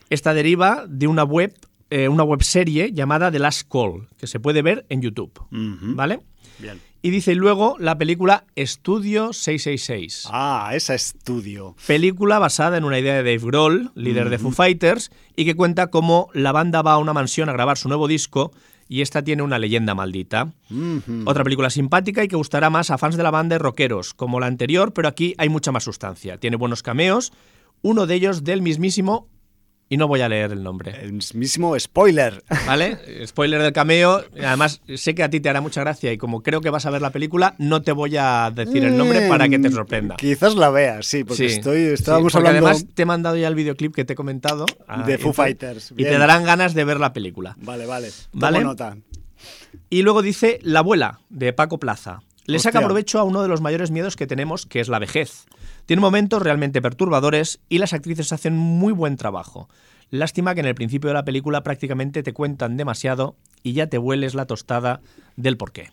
Esta 0.08 0.32
deriva 0.32 0.86
de 0.88 1.06
una 1.06 1.22
web, 1.22 1.54
eh, 1.90 2.08
una 2.08 2.22
web 2.24 2.42
serie 2.42 2.92
llamada 2.94 3.30
The 3.30 3.40
Last 3.40 3.68
Call, 3.70 4.08
que 4.16 4.26
se 4.26 4.40
puede 4.40 4.62
ver 4.62 4.86
en 4.88 5.02
YouTube. 5.02 5.32
¿Vale? 5.50 6.20
Bien. 6.58 6.80
Y 7.00 7.10
dice 7.10 7.36
luego 7.36 7.76
la 7.78 7.96
película 7.96 8.44
Estudio 8.56 9.32
666. 9.32 10.28
Ah, 10.32 10.70
esa 10.74 10.94
estudio. 10.94 11.76
Película 11.86 12.40
basada 12.40 12.76
en 12.76 12.82
una 12.82 12.98
idea 12.98 13.14
de 13.14 13.22
Dave 13.22 13.38
Grohl, 13.38 13.92
líder 13.94 14.30
de 14.30 14.38
Foo 14.38 14.50
Fighters, 14.50 15.12
y 15.36 15.44
que 15.44 15.54
cuenta 15.54 15.88
cómo 15.88 16.28
la 16.32 16.50
banda 16.50 16.82
va 16.82 16.94
a 16.94 16.98
una 16.98 17.12
mansión 17.12 17.48
a 17.48 17.52
grabar 17.52 17.78
su 17.78 17.88
nuevo 17.88 18.08
disco 18.08 18.50
y 18.88 19.02
esta 19.02 19.22
tiene 19.22 19.44
una 19.44 19.60
leyenda 19.60 19.94
maldita. 19.94 20.52
Otra 21.24 21.44
película 21.44 21.70
simpática 21.70 22.24
y 22.24 22.28
que 22.28 22.36
gustará 22.36 22.68
más 22.68 22.90
a 22.90 22.98
fans 22.98 23.16
de 23.16 23.22
la 23.22 23.30
banda 23.30 23.54
y 23.54 23.58
rockeros, 23.58 24.12
como 24.12 24.40
la 24.40 24.46
anterior, 24.46 24.92
pero 24.92 25.06
aquí 25.06 25.34
hay 25.38 25.50
mucha 25.50 25.70
más 25.70 25.84
sustancia. 25.84 26.38
Tiene 26.38 26.56
buenos 26.56 26.82
cameos, 26.82 27.32
uno 27.82 28.06
de 28.06 28.16
ellos 28.16 28.42
del 28.42 28.60
mismísimo, 28.60 29.28
y 29.88 29.96
no 29.96 30.06
voy 30.06 30.20
a 30.20 30.28
leer 30.28 30.52
el 30.52 30.62
nombre, 30.62 30.94
El 31.02 31.14
mismísimo 31.14 31.78
spoiler. 31.78 32.42
¿vale? 32.66 33.26
Spoiler 33.26 33.62
del 33.62 33.72
cameo, 33.72 34.22
además 34.44 34.80
sé 34.96 35.14
que 35.14 35.22
a 35.22 35.30
ti 35.30 35.40
te 35.40 35.48
hará 35.48 35.60
mucha 35.60 35.80
gracia 35.80 36.12
y 36.12 36.18
como 36.18 36.42
creo 36.42 36.60
que 36.60 36.70
vas 36.70 36.86
a 36.86 36.90
ver 36.90 37.00
la 37.02 37.10
película, 37.10 37.54
no 37.58 37.82
te 37.82 37.92
voy 37.92 38.16
a 38.16 38.50
decir 38.54 38.84
el 38.84 38.96
nombre 38.96 39.28
para 39.28 39.48
que 39.48 39.58
te 39.58 39.70
sorprenda. 39.70 40.16
Quizás 40.16 40.54
la 40.54 40.70
veas, 40.70 41.06
sí, 41.06 41.24
porque 41.24 41.48
Sí, 41.48 41.56
estoy, 41.56 41.86
sí, 41.86 41.92
estábamos 41.94 42.32
porque 42.32 42.48
hablando 42.48 42.68
además 42.68 42.86
te 42.94 43.02
he 43.02 43.06
mandado 43.06 43.36
ya 43.36 43.48
el 43.48 43.54
videoclip 43.54 43.94
que 43.94 44.04
te 44.04 44.12
he 44.12 44.16
comentado. 44.16 44.66
ah, 44.86 45.04
de 45.04 45.18
Foo 45.18 45.32
Fighters. 45.32 45.92
Y 45.96 46.04
te 46.04 46.18
darán 46.18 46.44
ganas 46.44 46.74
de 46.74 46.84
ver 46.84 47.00
la 47.00 47.12
película. 47.12 47.56
Vale, 47.60 47.86
vale. 47.86 48.10
Vale. 48.32 48.62
nota. 48.62 48.96
Y 49.90 50.02
luego 50.02 50.22
dice 50.22 50.58
La 50.62 50.80
abuela, 50.80 51.20
de 51.30 51.52
Paco 51.52 51.78
Plaza. 51.78 52.20
Le 52.46 52.58
saca 52.58 52.80
provecho 52.80 53.18
a 53.18 53.24
uno 53.24 53.42
de 53.42 53.48
los 53.48 53.60
mayores 53.60 53.90
miedos 53.90 54.16
que 54.16 54.26
tenemos, 54.26 54.64
que 54.64 54.80
es 54.80 54.88
la 54.88 54.98
vejez. 54.98 55.44
Tiene 55.88 56.02
momentos 56.02 56.42
realmente 56.42 56.82
perturbadores 56.82 57.60
y 57.70 57.78
las 57.78 57.94
actrices 57.94 58.30
hacen 58.34 58.54
muy 58.54 58.92
buen 58.92 59.16
trabajo. 59.16 59.70
Lástima 60.10 60.52
que 60.52 60.60
en 60.60 60.66
el 60.66 60.74
principio 60.74 61.08
de 61.08 61.14
la 61.14 61.24
película 61.24 61.62
prácticamente 61.62 62.22
te 62.22 62.34
cuentan 62.34 62.76
demasiado 62.76 63.36
y 63.62 63.72
ya 63.72 63.86
te 63.86 63.96
hueles 63.96 64.34
la 64.34 64.44
tostada 64.44 65.00
del 65.36 65.56
porqué. 65.56 65.90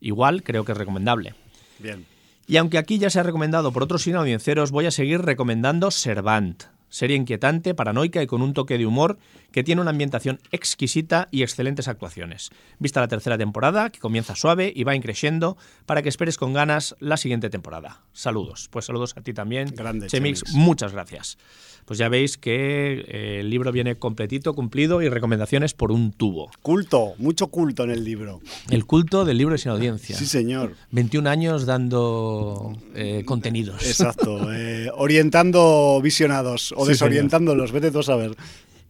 Igual 0.00 0.42
creo 0.42 0.64
que 0.64 0.72
es 0.72 0.78
recomendable. 0.78 1.36
Bien. 1.78 2.04
Y 2.48 2.56
aunque 2.56 2.78
aquí 2.78 2.98
ya 2.98 3.10
se 3.10 3.20
ha 3.20 3.22
recomendado 3.22 3.70
por 3.70 3.84
otros 3.84 4.08
audienciaros, 4.08 4.72
voy 4.72 4.86
a 4.86 4.90
seguir 4.90 5.20
recomendando 5.20 5.92
Servant. 5.92 6.64
Serie 6.88 7.16
inquietante, 7.16 7.74
paranoica 7.74 8.20
y 8.20 8.26
con 8.26 8.42
un 8.42 8.54
toque 8.54 8.76
de 8.76 8.86
humor 8.86 9.18
que 9.52 9.64
tiene 9.64 9.80
una 9.80 9.90
ambientación 9.90 10.40
exquisita 10.52 11.28
y 11.30 11.42
excelentes 11.42 11.88
actuaciones. 11.88 12.50
Vista 12.78 13.00
la 13.00 13.08
tercera 13.08 13.38
temporada, 13.38 13.90
que 13.90 13.98
comienza 13.98 14.34
suave 14.34 14.72
y 14.74 14.84
va 14.84 14.94
increciendo 14.94 15.56
para 15.86 16.02
que 16.02 16.08
esperes 16.08 16.36
con 16.36 16.52
ganas 16.52 16.94
la 17.00 17.16
siguiente 17.16 17.50
temporada. 17.50 18.02
Saludos. 18.12 18.68
Pues 18.70 18.84
saludos 18.84 19.14
a 19.16 19.22
ti 19.22 19.32
también. 19.32 19.72
Grande, 19.74 20.06
Chemix, 20.08 20.42
Chemix. 20.44 20.54
muchas 20.54 20.92
gracias. 20.92 21.38
Pues 21.86 21.98
ya 21.98 22.10
veis 22.10 22.36
que 22.36 23.02
eh, 23.08 23.40
el 23.40 23.48
libro 23.48 23.72
viene 23.72 23.96
completito, 23.96 24.52
cumplido 24.54 25.00
y 25.00 25.08
recomendaciones 25.08 25.72
por 25.72 25.90
un 25.90 26.12
tubo. 26.12 26.50
Culto, 26.60 27.14
mucho 27.16 27.46
culto 27.46 27.84
en 27.84 27.90
el 27.90 28.04
libro. 28.04 28.42
El 28.68 28.84
culto 28.84 29.24
del 29.24 29.38
libro 29.38 29.56
sin 29.56 29.70
audiencia. 29.72 30.14
Sí, 30.14 30.26
señor. 30.26 30.74
21 30.90 31.30
años 31.30 31.64
dando 31.64 32.76
eh, 32.94 33.22
contenidos. 33.24 33.86
Exacto. 33.86 34.52
eh, 34.52 34.90
orientando 34.94 35.98
visionados 36.02 36.74
o 36.76 36.84
Sí, 36.84 36.90
desorientándolos, 36.90 37.72
vete 37.72 37.90
tú 37.90 38.00
a 38.00 38.02
saber. 38.02 38.36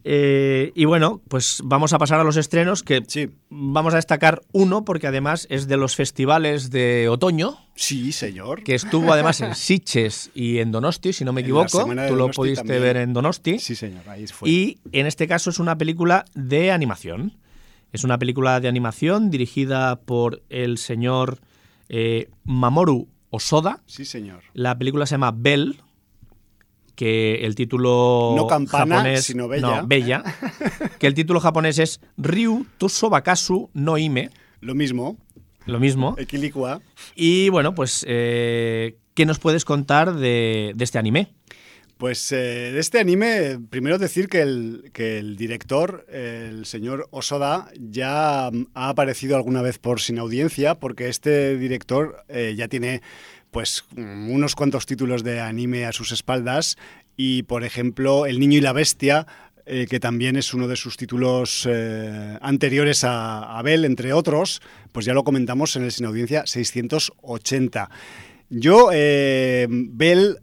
Eh, 0.03 0.71
y 0.75 0.85
bueno, 0.85 1.21
pues 1.27 1.61
vamos 1.63 1.91
a 1.93 1.97
pasar 1.99 2.19
a 2.19 2.23
los 2.23 2.37
estrenos 2.37 2.83
que 2.83 3.03
Sí. 3.07 3.29
vamos 3.49 3.93
a 3.93 3.97
destacar 3.97 4.41
uno 4.53 4.85
porque 4.85 5.07
además 5.07 5.45
es 5.49 5.67
de 5.67 5.75
los 5.75 5.95
festivales 5.95 6.69
de 6.71 7.09
otoño 7.09 7.57
Sí, 7.75 8.11
señor. 8.13 8.63
que 8.63 8.75
estuvo 8.75 9.11
además 9.11 9.41
en 9.41 9.55
Sitges 9.55 10.31
y 10.33 10.59
en 10.59 10.71
Donosti, 10.71 11.11
si 11.11 11.25
no 11.25 11.33
me 11.33 11.41
equivoco. 11.41 11.83
Tú 11.83 11.93
lo 11.93 12.07
Donosti 12.07 12.35
pudiste 12.37 12.57
también. 12.61 12.81
ver 12.81 12.97
en 12.97 13.13
Donosti. 13.13 13.59
Sí, 13.59 13.75
señor. 13.75 14.07
Ahí 14.07 14.25
fue. 14.27 14.49
Y 14.49 14.77
en 14.93 15.05
este 15.05 15.27
caso 15.27 15.49
es 15.49 15.59
una 15.59 15.77
película 15.77 16.23
de 16.33 16.71
animación. 16.71 17.37
Es 17.91 18.03
una 18.03 18.17
película 18.19 18.59
de 18.59 18.67
animación 18.67 19.29
dirigida 19.29 19.97
por 19.99 20.41
el 20.49 20.77
señor 20.77 21.39
eh, 21.89 22.29
Mamoru 22.45 23.07
Osoda. 23.31 23.81
Sí, 23.85 24.05
señor. 24.05 24.43
La 24.53 24.77
película 24.77 25.05
se 25.05 25.15
llama 25.15 25.33
Bell, 25.35 25.81
que 26.99 27.45
el 27.45 27.55
título 27.55 28.33
No 28.35 28.45
campana, 28.45 28.97
japonés, 28.97 29.23
sino 29.23 29.47
bella. 29.47 29.81
no, 29.81 29.87
bella, 29.87 30.21
que 30.99 31.07
el 31.07 31.13
título 31.13 31.39
japonés 31.39 31.79
es 31.79 32.01
Ryu 32.17 32.65
Tusobakasu 32.77 33.69
no 33.73 33.97
Ime, 33.97 34.31
Lo 34.59 34.75
mismo. 34.75 35.15
lo 35.65 35.79
mismo. 35.79 36.15
Equilicua. 36.17 36.81
Y 37.15 37.47
bueno, 37.47 37.73
pues, 37.73 38.03
eh, 38.05 38.97
¿qué 39.13 39.25
nos 39.25 39.39
puedes 39.39 39.63
contar 39.63 40.13
de, 40.13 40.73
de 40.75 40.83
este 40.83 40.97
anime? 40.99 41.31
Pues 41.97 42.31
eh, 42.33 42.71
de 42.73 42.79
este 42.79 42.99
anime, 42.99 43.59
primero 43.69 43.97
decir 43.97 44.27
que 44.27 44.41
el, 44.41 44.89
que 44.93 45.19
el 45.19 45.35
director, 45.37 46.05
el 46.11 46.65
señor 46.65 47.07
Osoda, 47.11 47.69
ya 47.77 48.49
mm, 48.51 48.67
ha 48.73 48.89
aparecido 48.89 49.37
alguna 49.37 49.61
vez 49.61 49.79
por 49.79 50.01
Sin 50.01 50.17
Audiencia, 50.19 50.75
porque 50.75 51.07
este 51.07 51.57
director 51.57 52.23
eh, 52.27 52.55
ya 52.57 52.67
tiene 52.67 53.01
pues 53.51 53.85
mm, 53.95 54.29
unos 54.31 54.55
cuantos 54.55 54.85
títulos 54.85 55.23
de 55.23 55.39
anime 55.39 55.85
a 55.85 55.91
sus 55.91 56.11
espaldas 56.11 56.77
y, 57.17 57.43
por 57.43 57.63
ejemplo, 57.63 58.25
El 58.25 58.39
Niño 58.39 58.57
y 58.57 58.61
la 58.61 58.73
Bestia, 58.73 59.27
eh, 59.65 59.87
que 59.89 59.99
también 59.99 60.35
es 60.35 60.53
uno 60.53 60.67
de 60.67 60.75
sus 60.75 60.97
títulos 60.97 61.67
eh, 61.69 62.37
anteriores 62.41 63.03
a, 63.03 63.57
a 63.57 63.61
Bell, 63.61 63.85
entre 63.85 64.13
otros, 64.13 64.61
pues 64.91 65.05
ya 65.05 65.13
lo 65.13 65.23
comentamos 65.23 65.75
en 65.75 65.83
el 65.83 65.91
Sin 65.91 66.05
Audiencia 66.05 66.45
680. 66.45 67.89
Yo, 68.49 68.89
eh, 68.91 69.67
Bell, 69.69 70.37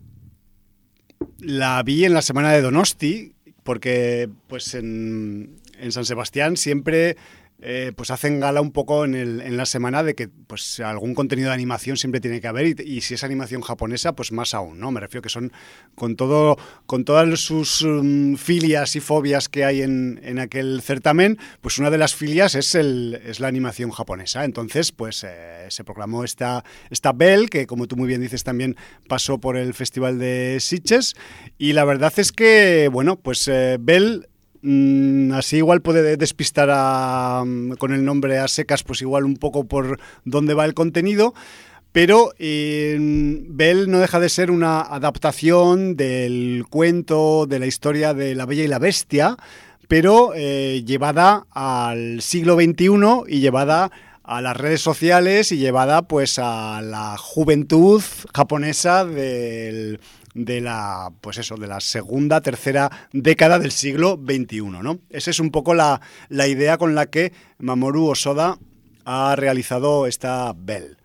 la 1.41 1.83
vi 1.83 2.05
en 2.05 2.15
la 2.15 2.23
semana 2.23 2.53
de 2.53 2.63
Donosti, 2.63 3.33
porque 3.63 4.29
pues 4.47 4.75
en 4.75 5.59
San 5.91 6.05
Sebastián 6.05 6.57
siempre 6.57 7.17
eh, 7.63 7.93
pues 7.97 8.11
hacen 8.11 8.39
gala 8.39 8.61
un 8.61 8.71
poco 8.71 9.05
en, 9.07 9.57
la 9.57 9.65
semana 9.65 10.03
de 10.03 10.15
que 10.15 10.29
pues 10.29 10.79
algún 10.81 11.15
contenido 11.15 11.49
de 11.49 11.55
animación 11.55 11.97
siempre 11.97 12.21
tiene 12.21 12.41
que 12.41 12.49
haber 12.49 12.81
y, 12.81 13.01
si 13.01 13.15
es 13.15 13.25
animación 13.25 13.63
japonesa 13.63 14.15
pues 14.15 14.31
más 14.31 14.53
aún, 14.53 14.79
¿no? 14.79 14.91
Me 14.91 15.01
refiero 15.01 15.23
que 15.23 15.31
son 15.31 15.53
con 15.95 16.17
todo 16.17 16.59
con 16.85 17.05
todas 17.05 17.41
sus 17.41 17.83
mm, 17.83 18.35
filias 18.35 18.95
y 18.97 19.01
fobias 19.01 19.49
que 19.49 19.65
hay 19.65 19.81
en, 19.81 20.21
en 20.23 20.39
aquel 20.39 20.83
certamen, 20.83 21.39
pues 21.63 21.79
una 21.79 21.91
de 21.91 21.99
las 21.99 22.15
filias 22.15 22.55
es, 22.55 22.75
el, 22.75 23.21
es 23.25 23.41
la 23.41 23.49
animación 23.49 23.91
japonesa. 23.91 24.45
Entonces 24.45 24.93
pues 24.93 25.25
eh, 25.25 25.67
se 25.69 25.83
proclamó 25.83 26.25
esta, 26.25 26.63
esta 26.91 27.13
Bell, 27.13 27.49
que 27.49 27.67
como 27.67 27.87
tú 27.87 27.97
muy 27.97 28.07
bien 28.07 28.21
dices 28.21 28.45
también 28.45 28.77
pasó 29.09 29.39
por 29.39 29.57
el 29.57 29.73
Festival 29.73 30.19
de 30.19 30.59
Sitges 30.61 31.15
y 31.57 31.73
la 31.73 31.85
verdad 31.85 32.13
es 32.17 32.33
que, 32.33 32.91
bueno, 32.93 33.17
pues 33.17 33.49
eh, 33.49 33.79
Bell 33.81 34.29
Mm, 34.69 35.31
así 35.31 35.59
igual 35.59 35.81
puede 35.81 36.17
despistar 36.17 37.47
mm, 37.47 37.75
con 37.75 37.93
el 37.93 38.05
nombre 38.05 38.39
a 38.39 38.49
secas, 38.49 38.83
pues 38.83 39.01
igual 39.01 39.25
un 39.25 39.37
poco 39.37 39.65
por 39.69 40.01
dónde 40.25 40.55
va 40.55 40.65
el 40.65 40.75
contenido. 40.75 41.35
Pero 41.93 42.33
eh, 42.41 42.97
Bell 43.49 43.89
no 43.89 44.01
deja 44.01 44.19
de 44.19 44.29
ser 44.29 44.51
una 44.51 44.81
adaptación 44.81 45.95
del 45.95 46.65
cuento, 46.69 47.47
de 47.47 47.61
la 47.61 47.67
historia 47.67 48.13
de 48.13 48.35
La 48.35 48.45
Bella 48.45 48.65
y 48.65 48.69
la 48.69 48.81
Bestia, 48.81 49.37
pero 49.87 50.33
eh, 50.35 50.83
llevada 50.85 51.47
al 51.53 52.21
siglo 52.21 52.57
XXI 52.57 53.23
y 53.29 53.39
llevada 53.39 53.93
a 54.25 54.41
las 54.41 54.57
redes 54.57 54.81
sociales 54.81 55.53
y 55.53 55.59
llevada 55.59 56.09
pues 56.09 56.41
a 56.41 56.83
la 56.83 57.17
juventud 57.17 58.03
japonesa 58.35 59.05
del, 59.05 60.01
de 60.39 60.61
la 60.61 61.11
pues 61.23 61.39
eso 61.39 61.57
de 61.57 61.67
la 61.67 61.81
segunda 61.81 62.43
tercera 62.43 62.91
década 63.13 63.59
del 63.59 63.71
siglo 63.73 64.21
XXI 64.23 64.61
¿no? 64.83 64.99
esa 65.09 65.31
es 65.31 65.41
un 65.41 65.51
poco 65.51 65.73
la, 65.75 66.03
la 66.29 66.47
idea 66.47 66.77
con 66.77 66.95
la 66.95 67.07
que 67.07 67.33
Mamoru 67.59 68.07
Osoda 68.09 68.59
ha 69.07 69.35
realizado 69.35 70.07
esta 70.07 70.53
Bell 70.55 70.99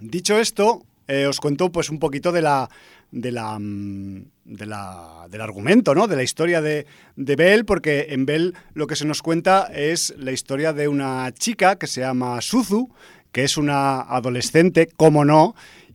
dicho 0.00 0.38
esto 0.38 0.84
eh, 1.06 1.26
os 1.26 1.38
cuento 1.40 1.70
pues 1.70 1.90
un 1.90 1.98
poquito 1.98 2.32
de 2.32 2.42
la 2.42 2.68
de 3.12 3.30
la, 3.30 3.58
mm, 3.58 4.24
de 4.46 4.64
la- 4.66 5.26
del 5.30 5.42
argumento, 5.42 5.94
¿no? 5.94 6.08
De 6.08 6.16
la 6.16 6.22
historia 6.22 6.62
de, 6.62 6.86
de 7.16 7.36
Bell, 7.36 7.66
porque 7.66 8.06
en 8.08 8.24
Bell 8.24 8.54
lo 8.72 8.86
que 8.86 8.96
se 8.96 9.04
nos 9.04 9.20
cuenta 9.20 9.66
es 9.70 10.14
la 10.16 10.32
historia 10.32 10.72
de 10.72 10.88
una 10.88 11.30
chica 11.32 11.76
que 11.76 11.86
se 11.86 12.00
llama 12.00 12.40
Suzu, 12.40 12.88
que 13.30 13.44
es 13.44 13.58
una 13.58 14.00
adolescente, 14.00 14.88
como 14.96 15.26
no, 15.26 15.54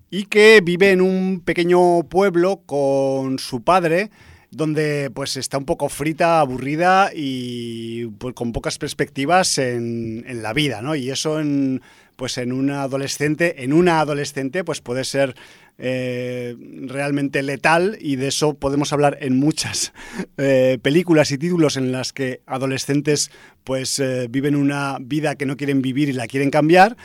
y 0.10 0.26
que 0.26 0.62
vive 0.64 0.92
en 0.92 1.02
un 1.02 1.42
pequeño 1.44 2.04
pueblo 2.04 2.62
con 2.66 3.40
su 3.40 3.62
padre, 3.62 4.10
donde 4.52 5.12
pues 5.14 5.36
está 5.38 5.58
un 5.58 5.66
poco 5.66 5.90
frita, 5.90 6.40
aburrida 6.40 7.12
y 7.14 8.08
pues, 8.18 8.34
con 8.34 8.54
pocas 8.54 8.78
perspectivas 8.78 9.58
en, 9.58 10.24
la 10.42 10.54
vida, 10.54 10.82
¿no? 10.82 10.96
Y 10.96 11.10
eso 11.10 11.40
en, 11.40 11.82
pues 12.16 12.38
en 12.38 12.54
una 12.54 12.84
adolescente, 12.84 13.64
en 13.64 13.74
una 13.74 14.00
adolescente, 14.00 14.64
pues 14.64 14.80
puede 14.80 15.04
ser 15.04 15.36
eh, 15.78 16.56
realmente 16.84 17.44
letal 17.44 17.98
y 18.00 18.16
de 18.16 18.30
eso 18.30 18.56
podemos 18.56 18.94
hablar 18.94 19.18
en 19.22 19.38
muchas 19.38 19.94
eh, 20.38 20.80
películas 20.82 21.32
y 21.32 21.38
títulos 21.38 21.78
en 21.78 21.92
las 21.92 22.14
que 22.14 22.42
adolescentes 22.46 23.30
pues 23.64 24.00
eh, 24.00 24.28
viven 24.30 24.56
una 24.56 24.98
vida 25.02 25.36
que 25.36 25.46
no 25.46 25.58
quieren 25.58 25.82
vivir 25.82 26.10
y 26.10 26.14
la 26.14 26.28
quieren 26.28 26.50
cambiar. 26.50 26.96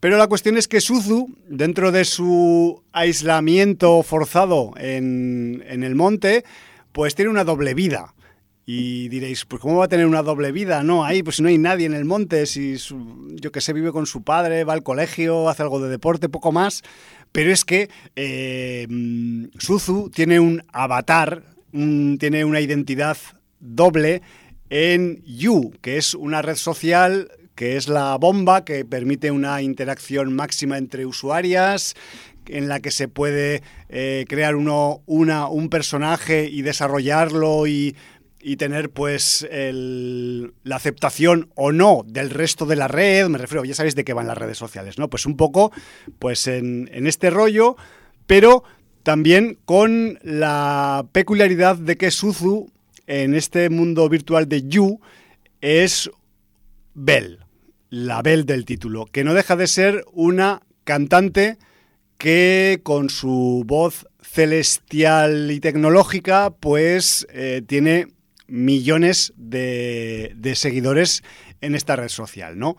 Pero 0.00 0.16
la 0.16 0.26
cuestión 0.28 0.56
es 0.56 0.66
que 0.66 0.80
Suzu, 0.80 1.28
dentro 1.46 1.92
de 1.92 2.06
su 2.06 2.82
aislamiento 2.92 4.02
forzado 4.02 4.72
en, 4.78 5.62
en 5.68 5.82
el 5.82 5.94
monte, 5.94 6.44
pues 6.92 7.14
tiene 7.14 7.30
una 7.30 7.44
doble 7.44 7.74
vida. 7.74 8.14
Y 8.64 9.08
diréis, 9.08 9.44
pues 9.46 9.60
¿cómo 9.60 9.78
va 9.78 9.86
a 9.86 9.88
tener 9.88 10.06
una 10.06 10.22
doble 10.22 10.52
vida? 10.52 10.82
No, 10.82 11.04
ahí 11.04 11.22
pues 11.22 11.40
no 11.40 11.48
hay 11.48 11.58
nadie 11.58 11.86
en 11.86 11.94
el 11.94 12.04
monte, 12.04 12.46
si 12.46 12.76
yo 13.34 13.50
que 13.50 13.60
sé, 13.60 13.72
vive 13.72 13.90
con 13.90 14.06
su 14.06 14.22
padre, 14.22 14.64
va 14.64 14.74
al 14.74 14.82
colegio, 14.82 15.48
hace 15.48 15.62
algo 15.62 15.80
de 15.80 15.90
deporte, 15.90 16.28
poco 16.28 16.52
más. 16.52 16.82
Pero 17.32 17.52
es 17.52 17.64
que 17.64 17.90
eh, 18.16 18.86
Suzu 19.58 20.10
tiene 20.10 20.40
un 20.40 20.62
avatar, 20.72 21.42
tiene 21.72 22.44
una 22.44 22.60
identidad 22.60 23.16
doble 23.58 24.22
en 24.70 25.22
You, 25.24 25.72
que 25.80 25.96
es 25.96 26.14
una 26.14 26.40
red 26.40 26.56
social 26.56 27.28
que 27.60 27.76
es 27.76 27.88
la 27.88 28.16
bomba 28.16 28.64
que 28.64 28.86
permite 28.86 29.30
una 29.30 29.60
interacción 29.60 30.32
máxima 30.32 30.78
entre 30.78 31.04
usuarias, 31.04 31.92
en 32.46 32.68
la 32.68 32.80
que 32.80 32.90
se 32.90 33.06
puede 33.06 33.62
eh, 33.90 34.24
crear 34.26 34.56
uno, 34.56 35.02
una, 35.04 35.46
un 35.46 35.68
personaje 35.68 36.48
y 36.50 36.62
desarrollarlo 36.62 37.66
y 37.66 37.94
y 38.42 38.56
tener 38.56 38.88
pues 38.88 39.46
la 39.50 40.76
aceptación 40.76 41.50
o 41.54 41.72
no 41.72 42.02
del 42.06 42.30
resto 42.30 42.64
de 42.64 42.76
la 42.76 42.88
red, 42.88 43.28
me 43.28 43.36
refiero, 43.36 43.66
ya 43.66 43.74
sabéis 43.74 43.94
de 43.94 44.04
qué 44.04 44.14
van 44.14 44.26
las 44.26 44.38
redes 44.38 44.56
sociales, 44.56 44.96
¿no? 44.96 45.10
Pues 45.10 45.26
un 45.26 45.36
poco 45.36 45.70
pues 46.18 46.46
en, 46.46 46.88
este 47.06 47.28
rollo, 47.28 47.76
pero 48.26 48.64
también 49.02 49.58
con 49.66 50.18
la 50.22 51.04
peculiaridad 51.12 51.76
de 51.76 51.98
que 51.98 52.10
Suzu 52.10 52.72
en 53.06 53.34
este 53.34 53.68
mundo 53.68 54.08
virtual 54.08 54.48
de 54.48 54.66
You 54.66 54.98
es 55.60 56.10
Belle, 56.94 57.49
la 57.90 58.22
Belle 58.22 58.44
del 58.44 58.64
título, 58.64 59.06
que 59.06 59.24
no 59.24 59.34
deja 59.34 59.56
de 59.56 59.66
ser 59.66 60.04
una 60.12 60.62
cantante 60.84 61.58
que 62.16 62.80
con 62.82 63.10
su 63.10 63.64
voz 63.66 64.06
celestial 64.22 65.50
y 65.50 65.60
tecnológica 65.60 66.50
pues 66.50 67.26
eh, 67.32 67.62
tiene 67.66 68.08
millones 68.46 69.32
de, 69.36 70.34
seguidores 70.54 71.22
en 71.60 71.74
esta 71.74 71.96
red 71.96 72.08
social, 72.08 72.58
¿no? 72.58 72.76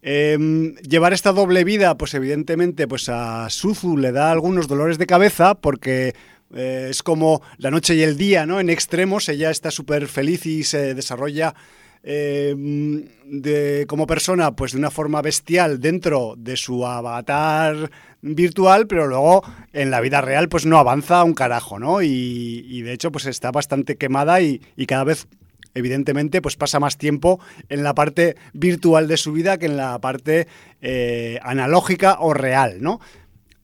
Em, 0.00 0.74
llevar 0.76 1.12
esta 1.12 1.32
doble 1.32 1.62
vida, 1.62 1.96
pues 1.96 2.14
evidentemente, 2.14 2.88
pues 2.88 3.08
a 3.08 3.48
Suzu 3.50 3.96
le 3.96 4.10
da 4.10 4.32
algunos 4.32 4.66
dolores 4.66 4.98
de 4.98 5.06
cabeza 5.06 5.54
porque 5.54 6.14
eh, 6.54 6.88
es 6.90 7.02
como 7.02 7.42
la 7.56 7.70
noche 7.70 7.94
y 7.94 8.02
el 8.02 8.16
día, 8.16 8.44
¿no? 8.44 8.58
En 8.60 8.68
extremos, 8.68 9.28
ella 9.28 9.50
está 9.50 9.70
súper 9.70 10.08
feliz 10.08 10.44
y 10.46 10.64
se 10.64 10.94
desarrolla 10.94 11.54
em, 12.02 13.06
de, 13.24 13.86
como 13.88 14.06
persona, 14.06 14.54
pues 14.56 14.72
de 14.72 14.78
una 14.78 14.90
forma 14.90 15.22
bestial 15.22 15.80
dentro 15.80 16.34
de 16.36 16.56
su 16.56 16.86
avatar 16.86 17.90
virtual, 18.22 18.86
pero 18.86 19.06
luego 19.06 19.42
en 19.72 19.90
la 19.90 20.00
vida 20.00 20.20
real 20.20 20.48
pues 20.48 20.64
no 20.64 20.78
avanza 20.78 21.24
un 21.24 21.34
carajo, 21.34 21.78
¿no? 21.78 22.02
Y, 22.02 22.82
de 22.82 22.92
hecho 22.92 23.12
pues 23.12 23.26
está 23.26 23.50
bastante 23.50 23.96
quemada 23.96 24.40
y, 24.40 24.60
cada 24.86 25.04
vez 25.04 25.26
evidentemente 25.74 26.42
pues 26.42 26.56
pasa 26.56 26.80
más 26.80 26.98
tiempo 26.98 27.40
en 27.68 27.82
la 27.82 27.94
parte 27.94 28.36
virtual 28.52 29.08
de 29.08 29.16
su 29.16 29.32
vida 29.32 29.58
que 29.58 29.66
en 29.66 29.76
la 29.76 29.98
parte 30.00 30.46
eh, 30.80 31.38
analógica 31.42 32.18
o 32.20 32.34
real, 32.34 32.82
¿no? 32.82 33.00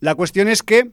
La 0.01 0.15
cuestión 0.15 0.49
es 0.49 0.63
que 0.63 0.91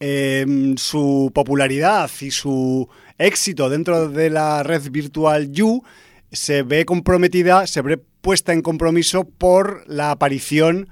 em, 0.00 0.76
su 0.76 1.30
popularidad 1.34 2.10
y 2.20 2.30
su 2.30 2.88
éxito 3.18 3.68
dentro 3.68 4.08
de 4.08 4.30
la 4.30 4.62
red 4.62 4.90
virtual 4.90 5.50
You 5.50 5.82
se 6.32 6.62
ve 6.62 6.84
comprometida, 6.84 7.66
se 7.66 7.82
ve 7.82 7.98
puesta 7.98 8.52
en 8.52 8.62
compromiso 8.62 9.24
por 9.24 9.84
la 9.86 10.10
aparición 10.10 10.88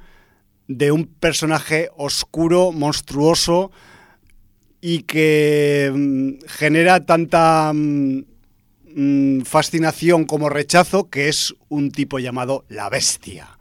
de 0.69 0.93
un 0.93 1.07
personaje 1.07 1.91
oscuro, 1.97 2.73
monstruoso 2.73 3.71
y 4.81 5.03
que 5.03 5.91
mm, 5.95 6.47
genera 6.47 7.05
tanta 7.05 7.73
mm, 7.75 8.25
mm, 8.95 9.41
fascinación 9.43 10.25
como 10.25 10.49
rechazo 10.49 11.11
que 11.11 11.29
es 11.29 11.55
un 11.69 11.91
tipo 11.91 12.19
llamado 12.19 12.65
la 12.69 12.89
bestia. 12.89 13.54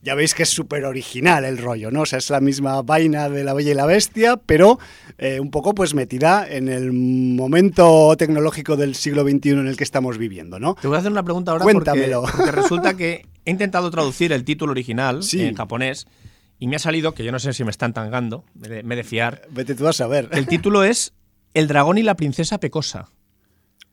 Ya 0.00 0.14
veis 0.14 0.34
que 0.34 0.44
es 0.44 0.48
súper 0.48 0.84
original 0.84 1.44
el 1.44 1.58
rollo, 1.58 1.90
¿no? 1.90 2.02
O 2.02 2.06
sea, 2.06 2.18
es 2.18 2.30
la 2.30 2.40
misma 2.40 2.82
vaina 2.82 3.28
de 3.28 3.42
la 3.42 3.52
Bella 3.52 3.72
y 3.72 3.74
la 3.74 3.86
Bestia, 3.86 4.36
pero 4.36 4.78
eh, 5.18 5.40
un 5.40 5.50
poco 5.50 5.74
pues 5.74 5.94
metida 5.94 6.46
en 6.48 6.68
el 6.68 6.92
momento 6.92 8.14
tecnológico 8.16 8.76
del 8.76 8.94
siglo 8.94 9.24
XXI 9.24 9.50
en 9.50 9.66
el 9.66 9.76
que 9.76 9.84
estamos 9.84 10.16
viviendo, 10.16 10.60
¿no? 10.60 10.76
Te 10.76 10.86
voy 10.86 10.96
a 10.96 11.00
hacer 11.00 11.10
una 11.10 11.24
pregunta 11.24 11.50
ahora 11.50 11.64
Cuéntamelo. 11.64 12.22
Porque, 12.36 12.52
resulta 12.52 12.94
que 12.94 13.26
he 13.44 13.50
intentado 13.50 13.90
traducir 13.90 14.32
el 14.32 14.44
título 14.44 14.70
original 14.70 15.20
en 15.32 15.54
japonés 15.54 16.06
y 16.60 16.68
me 16.68 16.76
ha 16.76 16.80
salido, 16.80 17.12
que 17.14 17.24
yo 17.24 17.32
no 17.32 17.38
sé 17.38 17.52
si 17.52 17.64
me 17.64 17.70
están 17.70 17.92
tangando, 17.92 18.44
me 18.54 18.96
de, 18.96 19.04
fiar. 19.04 19.42
Vete 19.50 19.74
tú 19.74 19.86
a 19.88 19.92
saber. 19.92 20.28
El 20.32 20.46
título 20.46 20.84
es 20.84 21.12
El 21.54 21.68
dragón 21.68 21.98
y 21.98 22.02
la 22.02 22.14
princesa 22.14 22.58
pecosa. 22.58 23.10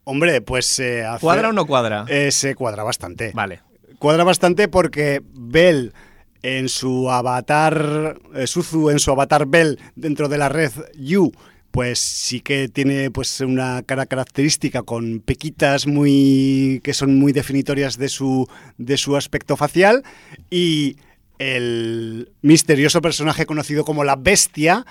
Hombre, 0.04 0.42
pues... 0.42 0.80
Eh, 0.80 1.04
¿Cuadra 1.20 1.50
o 1.50 1.54
no 1.54 1.66
cuadra? 1.66 2.06
Eh, 2.08 2.32
se 2.32 2.54
cuadra 2.54 2.84
bastante. 2.84 3.32
Vale. 3.34 3.62
Cuadra 4.00 4.24
bastante 4.24 4.68
porque 4.68 5.22
Bell 5.34 5.94
en 6.42 6.70
su 6.70 7.10
avatar, 7.10 8.20
eh, 8.36 8.46
Suzu 8.46 8.90
en 8.90 9.00
su 9.00 9.12
avatar 9.12 9.48
Bell 9.48 9.80
dentro 9.96 10.30
de 10.30 10.38
la 10.38 10.50
red 10.50 10.72
You, 10.96 11.32
pues 11.72 12.00
sí 12.00 12.40
que 12.40 12.70
tiene 12.70 13.10
pues 13.12 13.42
una 13.42 13.82
cara 13.84 14.06
característica 14.06 14.84
con 14.84 15.20
pequitas 15.20 15.88
muy 15.88 16.82
que 16.84 16.94
son 16.94 17.20
muy 17.20 17.34
definitorias 17.34 17.98
de 17.98 18.10
su 18.10 18.48
de 18.78 18.98
su 18.98 19.16
aspecto 19.16 19.58
facial. 19.58 20.04
Y 20.50 20.98
el 21.40 22.32
misterioso 22.42 23.02
personaje 23.02 23.46
conocido 23.46 23.84
como 23.84 24.04
la 24.04 24.16
bestia, 24.16 24.86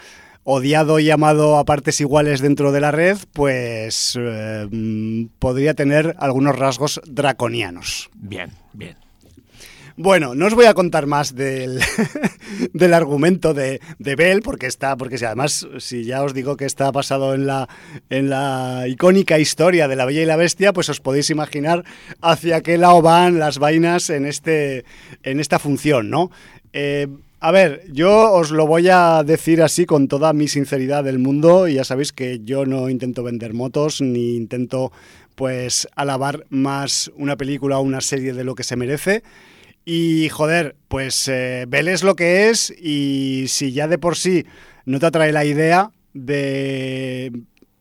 odiado 0.45 0.99
y 0.99 1.11
amado 1.11 1.59
a 1.59 1.65
partes 1.65 2.01
iguales 2.01 2.41
dentro 2.41 2.71
de 2.71 2.81
la 2.81 2.91
red, 2.91 3.19
pues 3.33 4.17
eh, 4.21 5.27
podría 5.39 5.75
tener 5.75 6.15
algunos 6.19 6.57
rasgos 6.57 7.01
draconianos. 7.07 8.11
Bien, 8.15 8.51
bien. 8.73 8.97
Bueno, 9.97 10.35
no 10.35 10.47
os 10.47 10.55
voy 10.55 10.67
a 10.67 10.75
contar 10.75 11.07
más 11.07 11.37
del, 11.37 11.81
del 12.73 12.95
argumento 12.95 13.55
de, 13.55 13.81
de, 14.01 14.17
Bell, 14.17 14.43
porque 14.43 14.67
está, 14.67 14.97
porque 14.97 15.19
si 15.19 15.25
además, 15.25 15.69
si 15.79 16.05
ya 16.05 16.25
os 16.25 16.35
digo 16.35 16.57
que 16.57 16.65
está 16.65 16.91
basado 16.91 17.33
en 17.33 17.47
la, 17.47 17.69
en 18.11 18.29
la 18.29 18.87
icónica 18.89 19.39
historia 19.39 19.87
de 19.87 19.95
la 19.95 20.05
Bella 20.05 20.23
y 20.23 20.27
la 20.27 20.35
Bestia, 20.35 20.73
pues 20.73 20.89
os 20.89 21.01
podéis 21.01 21.31
imaginar 21.31 21.85
hacia 22.21 22.61
qué 22.63 22.77
lado 22.77 23.03
van 23.03 23.39
las 23.39 23.59
vainas 23.61 24.11
en, 24.11 24.27
este, 24.27 24.85
en 25.23 25.39
esta 25.39 25.61
función, 25.61 26.11
¿no? 26.11 26.33
Eh, 26.73 27.07
a 27.45 27.51
ver, 27.51 27.83
yo 27.93 28.33
os 28.33 28.51
lo 28.51 28.67
voy 28.67 28.89
a 28.89 29.23
decir 29.23 29.61
así 29.61 29.85
con 29.85 30.09
toda 30.09 30.33
mi 30.33 30.49
sinceridad 30.49 31.05
del 31.05 31.19
mundo, 31.19 31.69
ya 31.69 31.85
sabéis 31.85 32.11
que 32.11 32.41
yo 32.43 32.65
no 32.65 32.89
intento 32.89 33.23
vender 33.23 33.53
motos, 33.53 34.01
ni 34.01 34.35
intento 34.35 34.93
pues 35.35 35.87
alabar 35.95 36.47
más 36.49 37.13
una 37.17 37.37
película 37.37 37.77
o 37.77 37.83
una 37.83 38.01
serie 38.01 38.33
de 38.33 38.45
lo 38.45 38.55
que 38.55 38.65
se 38.65 38.77
merece. 38.77 39.25
Y 39.85 40.31
joder, 40.31 40.75
pues 40.89 41.29
eh, 41.29 41.67
es 41.71 42.03
lo 42.03 42.17
que 42.17 42.49
es 42.49 42.71
y 42.81 43.45
si 43.49 43.73
ya 43.73 43.89
de 43.89 43.99
por 43.99 44.17
sí 44.17 44.47
no 44.87 44.99
te 44.99 45.05
atrae 45.05 45.31
la 45.31 45.45
idea 45.45 45.91
de, 46.15 47.31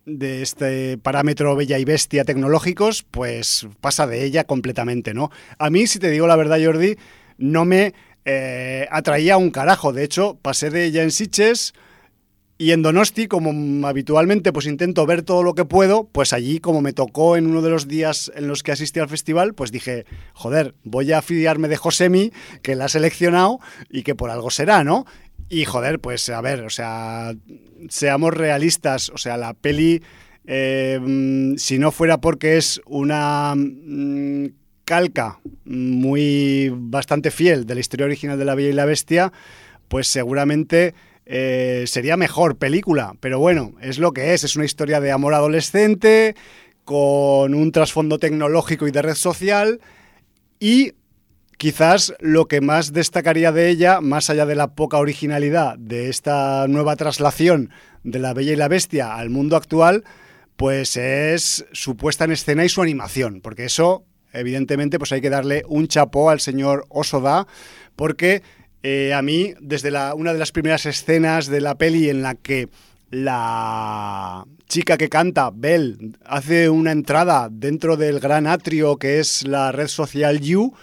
de 0.05 0.41
este 0.41 0.97
parámetro 0.97 1.55
bella 1.55 1.79
y 1.79 1.85
bestia 1.85 2.25
tecnológicos, 2.25 3.03
pues 3.09 3.65
pasa 3.79 4.07
de 4.07 4.25
ella 4.25 4.43
completamente, 4.43 5.13
¿no? 5.13 5.31
A 5.57 5.69
mí, 5.69 5.87
si 5.87 5.99
te 5.99 6.11
digo 6.11 6.27
la 6.27 6.35
verdad, 6.35 6.59
Jordi, 6.61 6.97
no 7.37 7.63
me 7.63 7.93
eh, 8.25 8.87
atraía 8.91 9.37
un 9.37 9.51
carajo. 9.51 9.93
De 9.93 10.03
hecho, 10.03 10.37
pasé 10.41 10.69
de 10.69 10.85
ella 10.85 11.03
en 11.03 11.11
Siches 11.11 11.73
y 12.57 12.71
en 12.71 12.81
Donosti, 12.81 13.27
como 13.27 13.87
habitualmente 13.87 14.53
pues 14.53 14.67
intento 14.67 15.05
ver 15.05 15.23
todo 15.23 15.43
lo 15.43 15.55
que 15.55 15.65
puedo, 15.65 16.07
pues 16.11 16.33
allí 16.33 16.59
como 16.59 16.81
me 16.81 16.93
tocó 16.93 17.35
en 17.35 17.47
uno 17.47 17.61
de 17.61 17.69
los 17.69 17.87
días 17.87 18.31
en 18.35 18.47
los 18.47 18.63
que 18.63 18.71
asistí 18.71 18.99
al 18.99 19.09
festival, 19.09 19.53
pues 19.53 19.71
dije, 19.71 20.05
joder, 20.33 20.75
voy 20.83 21.11
a 21.11 21.21
fiarme 21.21 21.67
de 21.67 21.77
Josemi, 21.77 22.31
que 22.61 22.75
la 22.75 22.85
ha 22.85 22.89
seleccionado 22.89 23.59
y 23.89 24.03
que 24.03 24.15
por 24.15 24.29
algo 24.29 24.49
será, 24.51 24.83
¿no? 24.83 25.05
Y 25.49 25.65
joder, 25.65 25.99
pues 25.99 26.29
a 26.29 26.41
ver, 26.41 26.61
o 26.61 26.69
sea, 26.69 27.33
seamos 27.89 28.33
realistas, 28.33 29.09
o 29.09 29.17
sea, 29.17 29.35
la 29.35 29.53
peli, 29.53 30.01
eh, 30.45 30.99
si 31.57 31.79
no 31.79 31.91
fuera 31.91 32.19
porque 32.21 32.57
es 32.57 32.81
una 32.85 33.55
mm, 33.55 34.47
calca 34.85 35.39
muy 35.65 36.71
bastante 36.73 37.31
fiel 37.31 37.65
de 37.65 37.75
la 37.75 37.81
historia 37.81 38.05
original 38.05 38.37
de 38.37 38.45
La 38.45 38.55
Bella 38.55 38.69
y 38.69 38.73
la 38.73 38.85
Bestia, 38.85 39.31
pues 39.87 40.07
seguramente 40.07 40.93
eh, 41.25 41.85
sería 41.87 42.17
mejor 42.17 42.57
película, 42.57 43.15
pero 43.19 43.39
bueno, 43.39 43.73
es 43.81 43.97
lo 43.97 44.11
que 44.11 44.33
es, 44.33 44.43
es 44.43 44.55
una 44.55 44.65
historia 44.65 44.99
de 44.99 45.11
amor 45.11 45.33
adolescente 45.33 46.35
con 46.83 47.53
un 47.53 47.71
trasfondo 47.71 48.19
tecnológico 48.19 48.87
y 48.87 48.91
de 48.91 49.01
red 49.01 49.15
social 49.15 49.79
y 50.59 50.93
quizás 51.57 52.13
lo 52.19 52.47
que 52.47 52.59
más 52.59 52.91
destacaría 52.91 53.53
de 53.53 53.69
ella, 53.69 54.01
más 54.01 54.29
allá 54.29 54.45
de 54.45 54.55
la 54.55 54.75
poca 54.75 54.97
originalidad 54.97 55.77
de 55.77 56.09
esta 56.09 56.67
nueva 56.67 56.97
traslación 56.97 57.69
de 58.03 58.19
La 58.19 58.33
Bella 58.33 58.51
y 58.51 58.57
la 58.57 58.67
Bestia 58.67 59.15
al 59.15 59.29
mundo 59.29 59.55
actual, 59.55 60.03
pues 60.57 60.97
es 60.97 61.65
su 61.71 61.95
puesta 61.95 62.25
en 62.25 62.31
escena 62.31 62.65
y 62.65 62.69
su 62.69 62.81
animación, 62.81 63.39
porque 63.41 63.65
eso, 63.65 64.05
evidentemente, 64.33 64.97
pues 64.97 65.11
hay 65.11 65.21
que 65.21 65.29
darle 65.29 65.63
un 65.67 65.87
chapó 65.87 66.29
al 66.29 66.39
señor 66.39 66.85
Osoda, 66.89 67.47
porque 67.95 68.41
eh, 68.81 69.13
a 69.13 69.21
mí, 69.21 69.53
desde 69.61 69.91
la, 69.91 70.13
una 70.13 70.33
de 70.33 70.39
las 70.39 70.51
primeras 70.51 70.85
escenas 70.85 71.47
de 71.47 71.61
la 71.61 71.75
peli 71.75 72.09
en 72.09 72.21
la 72.21 72.35
que 72.35 72.67
la 73.09 74.45
chica 74.67 74.97
que 74.97 75.07
canta, 75.07 75.51
Belle, 75.53 76.13
hace 76.25 76.67
una 76.69 76.91
entrada 76.91 77.47
dentro 77.51 77.95
del 77.95 78.19
gran 78.19 78.47
atrio 78.47 78.97
que 78.97 79.19
es 79.19 79.47
la 79.47 79.71
red 79.71 79.87
social 79.87 80.39
You 80.41 80.73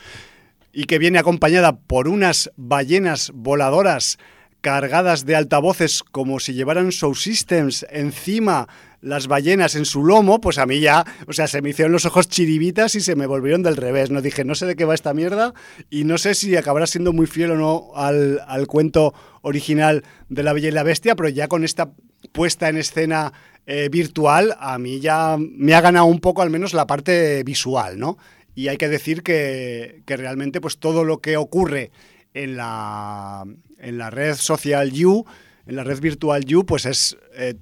y 0.73 0.85
que 0.85 0.99
viene 0.99 1.19
acompañada 1.19 1.77
por 1.77 2.07
unas 2.07 2.51
ballenas 2.57 3.33
voladoras 3.35 4.19
cargadas 4.61 5.27
de 5.27 5.37
altavoces 5.37 6.03
como 6.03 6.39
si 6.39 6.55
llevaran 6.55 6.91
show 6.91 7.15
systems 7.15 7.85
encima 7.91 8.69
las 9.01 9.27
ballenas 9.27 9.75
en 9.77 9.85
su 9.85 10.05
lomo, 10.05 10.41
pues 10.41 10.59
a 10.59 10.67
mí 10.67 10.81
ya, 10.81 11.05
o 11.27 11.33
sea, 11.33 11.47
se 11.47 11.63
me 11.63 11.71
hicieron 11.71 11.93
los 11.93 12.07
ojos 12.07 12.29
chiribitas 12.29 12.95
y 12.95 13.01
se 13.01 13.17
me 13.17 13.27
volvieron 13.27 13.63
del 13.63 13.77
revés. 13.77 14.11
No 14.11 14.21
dije, 14.21 14.45
no 14.45 14.55
sé 14.55 14.67
de 14.67 14.77
qué 14.77 14.85
va 14.85 14.95
esta 14.95 15.15
mierda 15.15 15.55
y 15.89 16.05
no 16.05 16.19
sé 16.19 16.35
si 16.35 16.57
acabará 16.57 16.87
siendo 16.87 17.13
muy 17.13 17.27
fiel 17.27 17.53
o 17.53 17.57
no 17.57 17.91
al, 17.95 18.41
al 18.47 18.67
cuento 18.67 19.15
original 19.43 20.05
de 20.29 20.43
La 20.43 20.53
Bella 20.53 20.69
y 20.69 20.73
la 20.73 20.83
Bestia, 20.83 21.17
pero 21.17 21.29
ya 21.29 21.49
con 21.49 21.65
esta 21.65 21.93
puesta 22.33 22.69
en 22.69 22.77
escena 22.77 23.33
eh, 23.67 23.89
virtual, 23.91 24.57
a 24.59 24.79
mí 24.79 25.01
ya 25.01 25.37
me 25.39 25.75
ha 25.75 25.81
ganado 25.81 26.07
un 26.07 26.21
poco 26.21 26.43
al 26.43 26.51
menos 26.51 26.75
la 26.75 26.87
parte 26.87 27.43
visual, 27.45 27.99
¿no? 27.99 28.19
Y 28.55 28.69
hay 28.69 28.77
que 28.77 28.89
decir 28.89 29.23
que, 29.23 30.03
que 30.07 30.17
realmente 30.17 30.61
pues 30.61 30.79
todo 30.79 31.05
lo 31.05 31.21
que 31.21 31.37
ocurre 31.37 31.91
en 32.35 32.57
la, 32.57 33.45
en 33.79 33.99
la 33.99 34.11
red 34.11 34.35
social 34.35 34.91
You, 34.91 35.25
en 35.67 35.77
la 35.77 35.85
red 35.85 36.01
virtual 36.01 36.45
You, 36.45 36.67
pues 36.67 36.85
es 36.85 37.17
eh, 37.35 37.55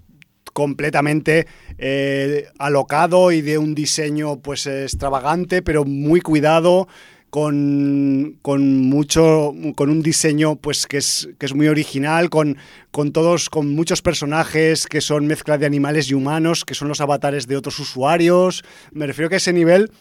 completamente 0.59 1.47
eh, 1.79 2.49
alocado 2.59 3.31
y 3.31 3.43
de 3.43 3.59
un 3.59 3.77
diseño 3.77 4.41
pues 4.41 4.67
extravagante, 4.67 5.63
pero 5.63 5.85
muy 5.85 6.21
cuidado, 6.21 6.89
con, 7.31 8.39
con, 8.43 8.89
mucho 8.89 9.55
con 9.77 9.89
un 9.89 10.03
diseño 10.03 10.57
pues 10.57 10.89
que 10.89 10.97
es, 10.97 11.29
que 11.39 11.47
es 11.47 11.55
muy 11.55 11.69
original 11.69 12.29
con, 12.29 12.57
con 12.91 13.13
todos 13.13 13.51
con 13.51 13.71
muchos 13.73 14.03
personajes 14.03 14.89
que 14.89 15.01
son 15.01 15.29
mezcla 15.29 15.59
de 15.59 15.67
animales 15.67 16.11
y 16.11 16.15
humanos 16.15 16.65
que 16.65 16.75
son 16.75 16.89
los 16.89 17.01
avatares 17.01 17.47
de 17.47 17.57
otros 17.57 17.79
usuarios. 17.79 18.65
Me 18.91 19.07
refiero 19.07 19.29
que 19.29 19.37
a 19.37 19.45
ese 19.45 19.53
nivel 19.53 19.93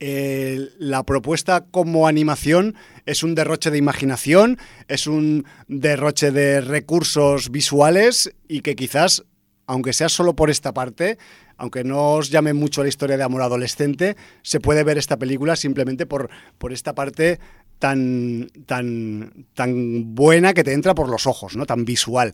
la 0.00 1.02
propuesta 1.02 1.64
como 1.70 2.06
animación 2.06 2.76
es 3.04 3.22
un 3.22 3.34
derroche 3.34 3.70
de 3.70 3.78
imaginación, 3.78 4.58
es 4.86 5.06
un 5.06 5.44
derroche 5.66 6.30
de 6.30 6.60
recursos 6.60 7.50
visuales 7.50 8.30
y 8.46 8.60
que 8.60 8.76
quizás, 8.76 9.24
aunque 9.68 9.92
sea 9.92 10.08
solo 10.08 10.34
por 10.34 10.50
esta 10.50 10.72
parte, 10.72 11.18
aunque 11.58 11.84
no 11.84 12.14
os 12.14 12.30
llame 12.30 12.54
mucho 12.54 12.82
la 12.82 12.88
historia 12.88 13.18
de 13.18 13.22
amor 13.22 13.42
adolescente, 13.42 14.16
se 14.42 14.60
puede 14.60 14.82
ver 14.82 14.96
esta 14.96 15.18
película 15.18 15.56
simplemente 15.56 16.06
por, 16.06 16.30
por 16.56 16.72
esta 16.72 16.94
parte 16.94 17.38
tan, 17.78 18.48
tan, 18.66 19.46
tan 19.54 20.14
buena 20.14 20.54
que 20.54 20.64
te 20.64 20.72
entra 20.72 20.94
por 20.94 21.10
los 21.10 21.26
ojos, 21.26 21.54
¿no? 21.54 21.66
tan 21.66 21.84
visual. 21.84 22.32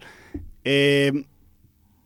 Eh, 0.62 1.24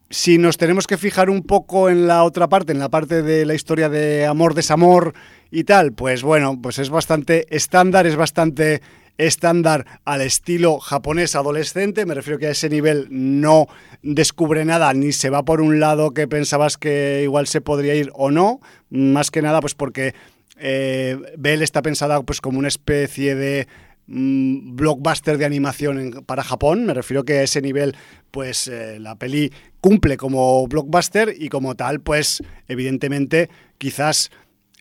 si 0.08 0.38
nos 0.38 0.56
tenemos 0.56 0.86
que 0.86 0.96
fijar 0.96 1.28
un 1.28 1.42
poco 1.42 1.90
en 1.90 2.06
la 2.06 2.24
otra 2.24 2.48
parte, 2.48 2.72
en 2.72 2.78
la 2.78 2.88
parte 2.88 3.22
de 3.22 3.44
la 3.44 3.54
historia 3.54 3.90
de 3.90 4.24
amor, 4.24 4.54
desamor 4.54 5.12
y 5.50 5.64
tal, 5.64 5.92
pues 5.92 6.22
bueno, 6.22 6.58
pues 6.62 6.78
es 6.78 6.88
bastante 6.88 7.54
estándar, 7.54 8.06
es 8.06 8.16
bastante 8.16 8.80
estándar 9.18 9.84
al 10.04 10.22
estilo 10.22 10.78
japonés 10.78 11.34
adolescente, 11.34 12.06
me 12.06 12.14
refiero 12.14 12.38
que 12.38 12.46
a 12.46 12.50
ese 12.50 12.70
nivel 12.70 13.08
no 13.10 13.66
descubre 14.02 14.64
nada 14.64 14.94
ni 14.94 15.12
se 15.12 15.28
va 15.28 15.44
por 15.44 15.60
un 15.60 15.80
lado 15.80 16.14
que 16.14 16.28
pensabas 16.28 16.78
que 16.78 17.20
igual 17.24 17.48
se 17.48 17.60
podría 17.60 17.96
ir 17.96 18.10
o 18.14 18.30
no, 18.30 18.60
más 18.90 19.30
que 19.30 19.42
nada 19.42 19.60
pues 19.60 19.74
porque 19.74 20.14
eh, 20.56 21.18
Bell 21.36 21.62
está 21.62 21.82
pensada 21.82 22.22
pues 22.22 22.40
como 22.40 22.60
una 22.60 22.68
especie 22.68 23.34
de 23.34 23.66
mm, 24.06 24.76
blockbuster 24.76 25.36
de 25.36 25.44
animación 25.44 26.24
para 26.24 26.44
Japón, 26.44 26.86
me 26.86 26.94
refiero 26.94 27.24
que 27.24 27.40
a 27.40 27.42
ese 27.42 27.60
nivel 27.60 27.96
pues 28.30 28.68
eh, 28.68 29.00
la 29.00 29.16
peli 29.16 29.52
cumple 29.80 30.16
como 30.16 30.66
blockbuster 30.68 31.34
y 31.36 31.48
como 31.48 31.74
tal 31.74 32.00
pues 32.00 32.40
evidentemente 32.68 33.50
quizás 33.78 34.30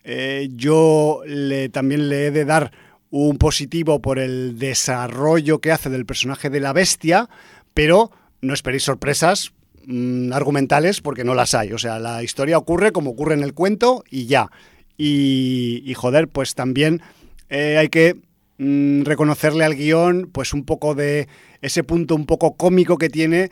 eh, 0.04 0.48
yo 0.52 1.22
le, 1.26 1.68
también 1.70 2.08
le 2.08 2.26
he 2.26 2.30
de 2.30 2.44
dar 2.44 2.70
un 3.10 3.38
positivo 3.38 4.00
por 4.00 4.18
el 4.18 4.58
desarrollo 4.58 5.60
que 5.60 5.72
hace 5.72 5.90
del 5.90 6.06
personaje 6.06 6.50
de 6.50 6.60
la 6.60 6.72
bestia, 6.72 7.28
pero 7.74 8.10
no 8.40 8.54
esperéis 8.54 8.84
sorpresas 8.84 9.52
mmm, 9.86 10.32
argumentales 10.32 11.00
porque 11.00 11.24
no 11.24 11.34
las 11.34 11.54
hay. 11.54 11.72
O 11.72 11.78
sea, 11.78 11.98
la 11.98 12.22
historia 12.22 12.58
ocurre 12.58 12.92
como 12.92 13.10
ocurre 13.10 13.34
en 13.34 13.42
el 13.42 13.54
cuento 13.54 14.04
y 14.10 14.26
ya. 14.26 14.50
Y, 14.96 15.82
y 15.86 15.94
joder, 15.94 16.28
pues 16.28 16.54
también 16.54 17.02
eh, 17.48 17.76
hay 17.78 17.88
que 17.88 18.16
mmm, 18.58 19.02
reconocerle 19.02 19.64
al 19.64 19.74
guion 19.74 20.28
pues 20.32 20.52
un 20.52 20.64
poco 20.64 20.94
de 20.94 21.28
ese 21.62 21.84
punto 21.84 22.14
un 22.14 22.26
poco 22.26 22.56
cómico 22.56 22.98
que 22.98 23.08
tiene 23.08 23.50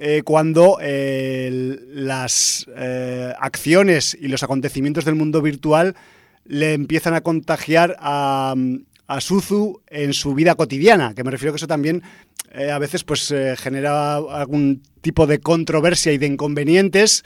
eh, 0.00 0.22
cuando 0.24 0.78
eh, 0.80 1.76
las 1.92 2.66
acciones 3.40 4.16
y 4.20 4.28
los 4.28 4.42
acontecimientos 4.42 5.04
del 5.04 5.14
mundo 5.16 5.42
virtual 5.42 5.96
le 6.48 6.72
empiezan 6.72 7.14
a 7.14 7.20
contagiar 7.20 7.96
a, 8.00 8.56
Suzu 9.20 9.80
en 9.86 10.12
su 10.12 10.34
vida 10.34 10.54
cotidiana, 10.54 11.14
que 11.14 11.24
me 11.24 11.30
refiero 11.30 11.52
que 11.52 11.56
eso 11.56 11.66
también 11.66 12.02
eh, 12.52 12.70
a 12.70 12.78
veces 12.78 13.04
pues 13.04 13.30
eh, 13.30 13.54
genera 13.56 14.16
algún 14.16 14.82
tipo 15.00 15.26
de 15.26 15.38
controversia 15.38 16.12
y 16.12 16.18
de 16.18 16.26
inconvenientes 16.26 17.24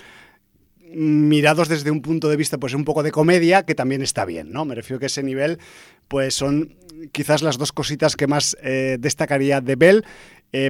mirados 0.95 1.69
desde 1.69 1.91
un 1.91 2.03
punto 2.03 2.29
de 2.29 2.37
vista 2.37 2.59
pues 2.59 2.75
un 2.75 2.85
poco 2.85 3.03
de 3.03 3.11
comedia 3.11 3.65
que 3.65 3.75
también 3.75 4.03
está 4.03 4.25
bien, 4.25 4.53
¿no? 4.53 4.65
Me 4.65 4.77
refiero 4.77 5.01
que 5.01 5.07
ese 5.07 5.25
nivel 5.25 5.59
pues 6.07 6.35
son 6.35 6.77
quizás 7.11 7.43
las 7.43 7.59
dos 7.59 7.73
cositas 7.73 8.15
que 8.15 8.29
más 8.29 8.57
eh, 8.63 8.97
destacaría 9.01 9.61
de 9.61 9.77
Bell 9.77 10.05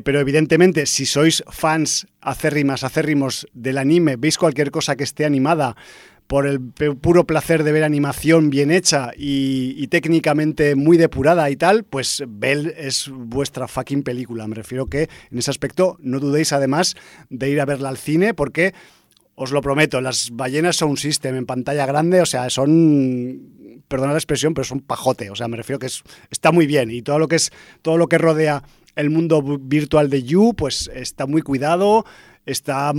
pero 0.04 0.20
evidentemente, 0.20 0.86
si 0.86 1.06
sois 1.06 1.42
fans 1.50 2.06
acérrimas, 2.20 2.84
acérrimos 2.84 3.48
del 3.52 3.78
anime, 3.78 4.14
veis 4.14 4.38
cualquier 4.38 4.70
cosa 4.70 4.94
que 4.94 5.02
esté 5.02 5.24
animada 5.24 5.74
por 6.32 6.46
el 6.46 6.62
puro 6.62 7.26
placer 7.26 7.62
de 7.62 7.72
ver 7.72 7.84
animación 7.84 8.48
bien 8.48 8.70
hecha 8.70 9.10
y, 9.14 9.86
técnicamente 9.88 10.76
muy 10.76 10.96
depurada 10.96 11.50
y 11.50 11.56
tal, 11.56 11.84
pues 11.84 12.24
Bell 12.26 12.72
es 12.74 13.10
vuestra 13.12 13.68
fucking 13.68 14.02
película. 14.02 14.48
Me 14.48 14.54
refiero 14.54 14.86
que 14.86 15.10
en 15.30 15.38
ese 15.38 15.50
aspecto 15.50 15.98
no 16.00 16.20
dudéis 16.20 16.54
además 16.54 16.96
de 17.28 17.50
ir 17.50 17.60
a 17.60 17.66
verla 17.66 17.90
al 17.90 17.98
cine 17.98 18.32
porque 18.32 18.72
os 19.34 19.52
lo 19.52 19.60
prometo, 19.60 20.00
las 20.00 20.30
ballenas 20.30 20.76
son 20.76 20.92
un 20.92 20.96
sistema 20.96 21.36
en 21.36 21.44
pantalla 21.44 21.84
grande, 21.84 22.22
o 22.22 22.26
sea, 22.26 22.48
son, 22.48 23.82
perdona 23.86 24.12
la 24.12 24.18
expresión, 24.18 24.54
pero 24.54 24.64
son 24.64 24.80
pajote, 24.80 25.28
o 25.28 25.36
sea, 25.36 25.48
me 25.48 25.58
refiero 25.58 25.78
que 25.78 25.86
es, 25.88 26.02
está 26.30 26.50
muy 26.50 26.66
bien 26.66 26.90
y 26.90 27.02
todo 27.02 27.18
lo 27.18 27.28
que 27.28 27.36
es, 27.36 27.50
todo 27.82 27.98
lo 27.98 28.08
que 28.08 28.16
rodea 28.16 28.62
el 28.96 29.10
mundo 29.10 29.42
virtual 29.60 30.08
de 30.08 30.22
You, 30.22 30.54
pues 30.56 30.90
está 30.94 31.26
muy 31.26 31.42
cuidado, 31.42 32.06
está 32.46 32.94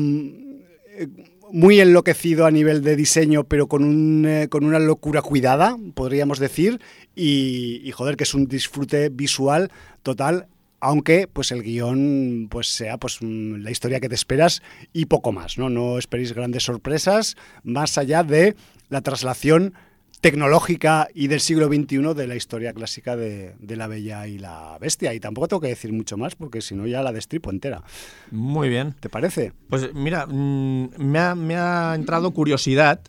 muy 1.53 1.79
enloquecido 1.79 2.47
a 2.47 2.51
nivel 2.51 2.81
de 2.81 2.95
diseño, 2.95 3.43
pero 3.43 3.67
con, 3.67 3.83
un, 3.83 4.25
eh, 4.25 4.47
con 4.49 4.65
una 4.65 4.79
locura 4.79 5.21
cuidada, 5.21 5.77
podríamos 5.93 6.39
decir, 6.39 6.81
y, 7.15 7.91
joder, 7.93 8.17
que 8.17 8.23
es 8.23 8.33
un 8.33 8.47
disfrute 8.47 9.09
visual 9.09 9.69
total, 10.01 10.47
aunque 10.79 11.27
pues 11.31 11.51
el 11.51 11.61
guion 11.61 12.47
pues 12.49 12.67
sea 12.69 12.97
pues 12.97 13.19
la 13.21 13.69
historia 13.69 13.99
que 13.99 14.09
te 14.09 14.15
esperas 14.15 14.63
y 14.93 15.05
poco 15.05 15.31
más, 15.31 15.59
¿no? 15.59 15.69
No 15.69 15.99
esperéis 15.99 16.33
grandes 16.33 16.63
sorpresas, 16.63 17.35
más 17.63 17.99
allá 17.99 18.23
de 18.23 18.55
la 18.89 19.01
traslación 19.01 19.75
tecnológica 20.23 21.09
y 21.13 21.27
del 21.27 21.41
siglo 21.41 21.67
XXI 21.67 22.13
de 22.15 22.27
la 22.27 22.35
historia 22.37 22.71
clásica 22.71 23.17
de, 23.17 23.55
de, 23.59 23.75
La 23.75 23.87
Bella 23.87 24.25
y 24.25 24.39
la 24.39 24.77
Bestia. 24.79 25.13
Y 25.13 25.19
tampoco 25.19 25.49
tengo 25.49 25.59
que 25.59 25.67
decir 25.67 25.91
mucho 25.91 26.15
más 26.15 26.35
porque 26.35 26.61
si 26.61 26.75
no 26.75 26.87
ya 26.87 27.03
la 27.03 27.11
destripo 27.11 27.51
entera. 27.51 27.83
Muy 28.31 28.69
bien. 28.69 28.95
¿Te 29.01 29.09
parece? 29.09 29.51
Pues 29.67 29.93
mira, 29.93 30.25
mmm, 30.25 30.91
me, 30.97 31.19
ha, 31.19 31.35
me, 31.35 31.57
ha, 31.57 31.93
entrado 31.93 32.31
curiosidad 32.31 33.01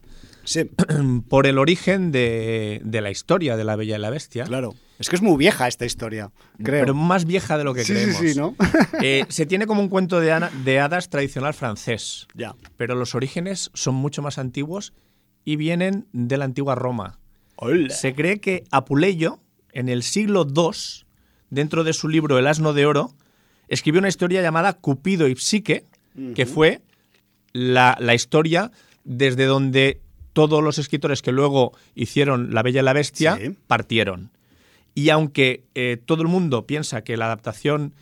sí. 0.43 0.65
por 1.29 1.47
el 1.47 1.59
origen 1.59 2.11
de, 2.11 2.81
de, 2.83 3.01
la 3.01 3.13
historia 3.13 3.57
de 3.57 3.63
La 3.63 3.77
Bella 3.77 3.95
y 3.95 4.01
la 4.01 4.11
Bestia. 4.11 4.43
Claro. 4.43 4.75
Es 4.99 5.09
que 5.09 5.15
es 5.15 5.23
muy 5.23 5.37
vieja 5.37 5.69
esta 5.69 5.85
historia, 5.85 6.33
creo. 6.65 6.81
Pero 6.81 6.95
más 6.95 7.27
vieja 7.27 7.57
de 7.57 7.63
lo 7.63 7.75
que 7.75 7.85
sí, 7.85 7.93
creemos. 7.93 8.17
Sí, 8.17 8.33
sí, 8.33 8.39
¿no? 8.39 8.57
eh, 9.03 9.25
se 9.29 9.47
tiene 9.47 9.69
como 9.69 9.81
un 9.81 9.89
cuento 9.89 10.19
de, 10.19 10.49
de 10.65 10.81
hadas 10.81 11.11
tradicional 11.11 11.55
francés. 11.55 12.27
Ya. 12.35 12.57
Pero 12.77 12.97
los 12.97 13.15
orígenes 13.15 13.71
son 13.73 13.95
mucho 13.95 14.21
más 14.21 14.39
antiguos 14.39 14.93
y 15.45 15.57
vienen 15.57 16.07
de 16.13 16.37
la 16.37 16.45
antigua 16.45 16.75
Roma. 16.75 17.19
Hola. 17.57 17.91
Se 17.91 18.15
cree 18.15 18.41
que 18.41 18.65
Apuleyo, 18.71 19.39
en 19.73 19.89
el 19.89 20.03
siglo 20.03 20.47
II, 20.47 21.05
dentro 21.51 21.85
de 21.85 21.93
su 21.93 22.09
libro 22.09 22.39
El 22.39 22.47
asno 22.47 22.73
de 22.73 22.87
oro, 22.87 23.13
escribió 23.69 24.01
una 24.01 24.09
historia 24.09 24.43
llamada 24.43 24.73
Cupido 24.75 25.29
y 25.29 25.37
Psique, 25.37 25.85
uh 26.17 26.21
-huh. 26.21 26.35
que 26.35 26.47
fue 26.47 26.81
la, 27.53 27.97
la, 28.01 28.15
historia 28.15 28.73
desde 29.05 29.45
donde 29.45 30.01
todos 30.33 30.63
los 30.63 30.79
escritores 30.79 31.23
que 31.23 31.31
luego 31.33 31.73
hicieron 31.95 32.53
La 32.53 32.63
Bella 32.63 32.81
y 32.81 32.85
la 32.85 32.93
Bestia 32.93 33.37
sí. 33.41 33.57
partieron. 33.67 34.31
Y 34.95 35.11
aunque 35.11 35.65
eh, 35.75 35.97
todo 36.05 36.23
el 36.23 36.29
mundo 36.29 36.67
piensa 36.67 37.03
que 37.03 37.17
la 37.17 37.27
adaptación 37.27 37.95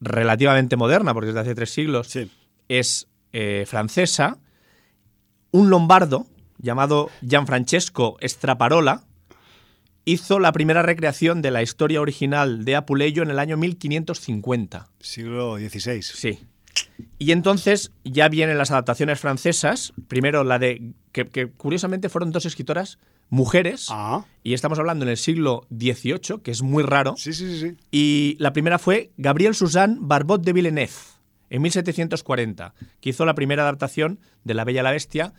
relativamente 0.00 0.76
moderna, 0.76 1.12
porque 1.14 1.28
es 1.30 1.34
de 1.34 1.40
hace 1.40 1.54
tres 1.54 1.70
siglos, 1.70 2.08
Sí. 2.08 2.30
es 2.68 3.08
eh, 3.32 3.64
francesa, 3.66 4.38
un 5.50 5.70
lombardo 5.70 6.26
llamado 6.60 7.10
Gianfrancesco 7.26 8.16
Straparola 8.22 9.04
hizo 10.04 10.38
la 10.38 10.52
primera 10.52 10.82
recreación 10.82 11.42
de 11.42 11.50
la 11.50 11.62
historia 11.62 12.00
original 12.00 12.64
de 12.64 12.76
Apuleyo 12.76 13.22
en 13.22 13.30
el 13.30 13.38
año 13.38 13.56
1550. 13.56 14.88
Siglo 15.00 15.56
XVI. 15.56 16.02
Sí. 16.02 16.40
Y 17.18 17.32
entonces 17.32 17.92
ya 18.04 18.28
vienen 18.28 18.58
las 18.58 18.70
adaptaciones 18.70 19.20
francesas. 19.20 19.92
Primero 20.08 20.44
la 20.44 20.58
de. 20.58 20.92
que, 21.12 21.26
que 21.26 21.48
curiosamente 21.50 22.08
fueron 22.08 22.32
dos 22.32 22.46
escritoras 22.46 22.98
mujeres. 23.28 23.86
Ah, 23.90 24.24
Y 24.42 24.54
estamos 24.54 24.78
hablando 24.78 25.04
en 25.04 25.10
el 25.10 25.16
siglo 25.16 25.66
XVIII, 25.70 26.40
que 26.42 26.50
es 26.50 26.62
muy 26.62 26.82
raro. 26.82 27.14
sí, 27.16 27.32
sí, 27.32 27.46
sí, 27.48 27.60
sí. 27.60 27.76
Y 27.90 28.36
la 28.38 28.52
primera 28.52 28.78
fue 28.78 29.10
Gabriel 29.16 29.54
Suzanne 29.54 29.96
Barbot 30.00 30.42
de 30.42 30.52
Villeneuve, 30.52 30.92
en 31.48 31.62
1740, 31.62 32.74
que 33.00 33.10
hizo 33.10 33.24
la 33.24 33.34
primera 33.34 33.62
adaptación 33.62 34.18
de 34.44 34.54
La 34.54 34.64
Bella 34.64 34.80
y 34.80 34.84
la 34.84 34.90
Bestia, 34.92 35.32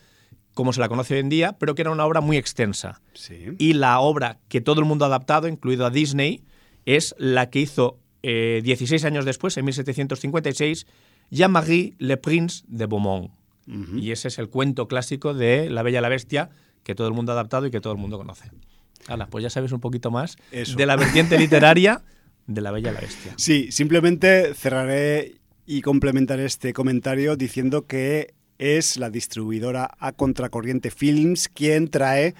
como 0.54 0.74
se 0.74 0.80
la 0.80 0.90
conoce 0.90 1.16
hoy 1.16 1.20
en 1.22 1.30
día, 1.30 1.58
pero 1.58 1.76
que 1.76 1.82
era 1.82 1.92
una 1.92 2.06
obra 2.06 2.22
muy 2.22 2.38
extensa. 2.38 3.02
Sí. 3.14 3.46
Y 3.58 3.74
la 3.74 4.00
obra 4.00 4.40
que 4.50 4.62
todo 4.62 4.80
el 4.80 4.86
mundo 4.86 5.06
ha 5.06 5.08
adaptado, 5.08 5.48
incluido 5.48 5.86
a 5.86 5.90
Disney, 5.90 6.44
es 6.86 7.16
la 7.18 7.50
que 7.50 7.60
hizo 7.60 8.00
eh, 8.24 8.62
16 8.64 9.04
años 9.06 9.26
después, 9.26 9.58
en 9.58 9.66
1756, 9.66 10.88
Jean-Marie 11.30 11.96
Le 11.98 12.18
Prince 12.18 12.64
de 12.68 12.86
Beaumont. 12.86 13.32
Y 13.96 14.12
ese 14.12 14.28
es 14.28 14.38
el 14.38 14.50
cuento 14.50 14.90
clásico 14.90 15.34
de 15.34 15.70
La 15.70 15.82
Bella 15.82 16.00
y 16.00 16.02
la 16.02 16.10
Bestia 16.10 16.50
que 16.84 16.94
todo 16.94 17.08
el 17.08 17.14
mundo 17.14 17.32
ha 17.32 17.36
adaptado 17.36 17.66
y 17.68 17.72
que 17.72 17.80
todo 17.80 17.94
el 17.94 18.00
mundo 18.00 18.18
conoce. 18.18 18.52
Hala, 19.08 19.28
pues 19.28 19.44
ya 19.44 19.50
sabes 19.50 19.72
un 19.72 19.80
poquito 19.80 20.12
más 20.12 20.36
Eso. 20.52 20.76
de 20.76 20.86
la 20.86 20.98
vertiente 20.98 21.38
literaria 21.38 22.04
de 22.48 22.62
La 22.62 22.72
Bella 22.72 22.92
y 22.92 22.94
la 22.96 23.00
Bestia. 23.00 23.34
Sí, 23.38 23.72
simplemente 23.72 24.54
cerraré 24.56 25.36
y 25.66 25.82
complementaré 25.82 26.46
este 26.46 26.74
comentario 26.74 27.38
diciendo 27.38 27.86
que 27.86 28.34
es 28.62 28.98
la 28.98 29.10
distribuidora 29.10 29.90
a 30.00 30.12
Contracorriente 30.12 30.92
Films 30.92 31.50
quien 31.50 31.90
trae 31.90 32.36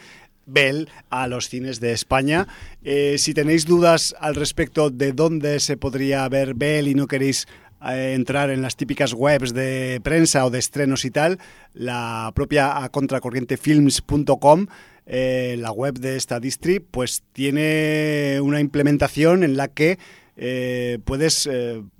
Bell 0.46 0.88
a 1.10 1.28
los 1.28 1.50
cines 1.50 1.80
de 1.80 1.94
España. 1.94 2.48
Eh, 2.84 3.16
si 3.18 3.34
tenéis 3.34 3.66
dudas 3.66 4.16
al 4.20 4.36
respecto 4.36 4.92
de 4.92 5.14
dónde 5.14 5.60
se 5.60 5.78
podría 5.78 6.30
ver 6.30 6.54
Bell 6.54 6.88
y 6.88 6.94
no 6.94 7.08
queréis 7.08 7.48
eh, 7.90 8.14
entrar 8.14 8.52
en 8.52 8.62
las 8.62 8.76
típicas 8.76 9.14
webs 9.14 9.54
de 9.54 10.00
prensa 10.04 10.46
o 10.46 10.52
de 10.52 10.60
estrenos 10.60 11.06
y 11.06 11.12
tal, 11.12 11.40
la 11.74 12.32
propia 12.36 12.84
a 12.84 12.90
contracorrientefilms.com 12.90 14.68
eh, 15.08 15.56
la 15.58 15.72
web 15.72 15.98
de 15.98 16.16
esta 16.18 16.40
distri, 16.40 16.80
pues 16.80 17.24
tiene 17.34 18.40
una 18.42 18.60
implementación 18.60 19.44
en 19.44 19.58
la 19.58 19.68
que 19.68 19.98
eh, 20.38 21.00
puedes 21.04 21.50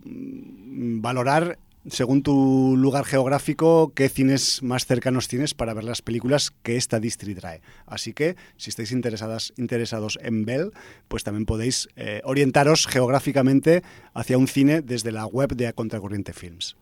valorar 0.06 1.58
según 1.90 2.22
tu 2.24 2.76
lugar 2.78 3.06
geográfico 3.06 3.92
qué 3.96 4.08
cines 4.10 4.62
más 4.62 4.86
cercanos 4.86 5.28
tienes 5.28 5.54
para 5.54 5.74
ver 5.74 5.84
las 5.84 6.02
películas 6.02 6.52
que 6.64 6.78
esta 6.78 7.00
distri 7.00 7.34
trae. 7.36 7.62
Así 7.88 8.14
que 8.14 8.36
si 8.58 8.70
estáis 8.70 8.92
interesadas, 8.92 9.52
interesados 9.58 10.20
en 10.22 10.46
Bell, 10.46 10.72
pues 11.08 11.24
también 11.24 11.46
podéis 11.46 11.88
eh, 11.96 12.22
orientaros 12.24 12.86
geográficamente 12.88 13.84
hacia 14.14 14.38
un 14.38 14.48
cine 14.48 14.82
desde 14.82 15.12
la 15.12 15.26
web 15.26 15.56
de 15.56 15.68
A 15.68 15.74
Contracorriente 15.74 16.34
Films. 16.34 16.76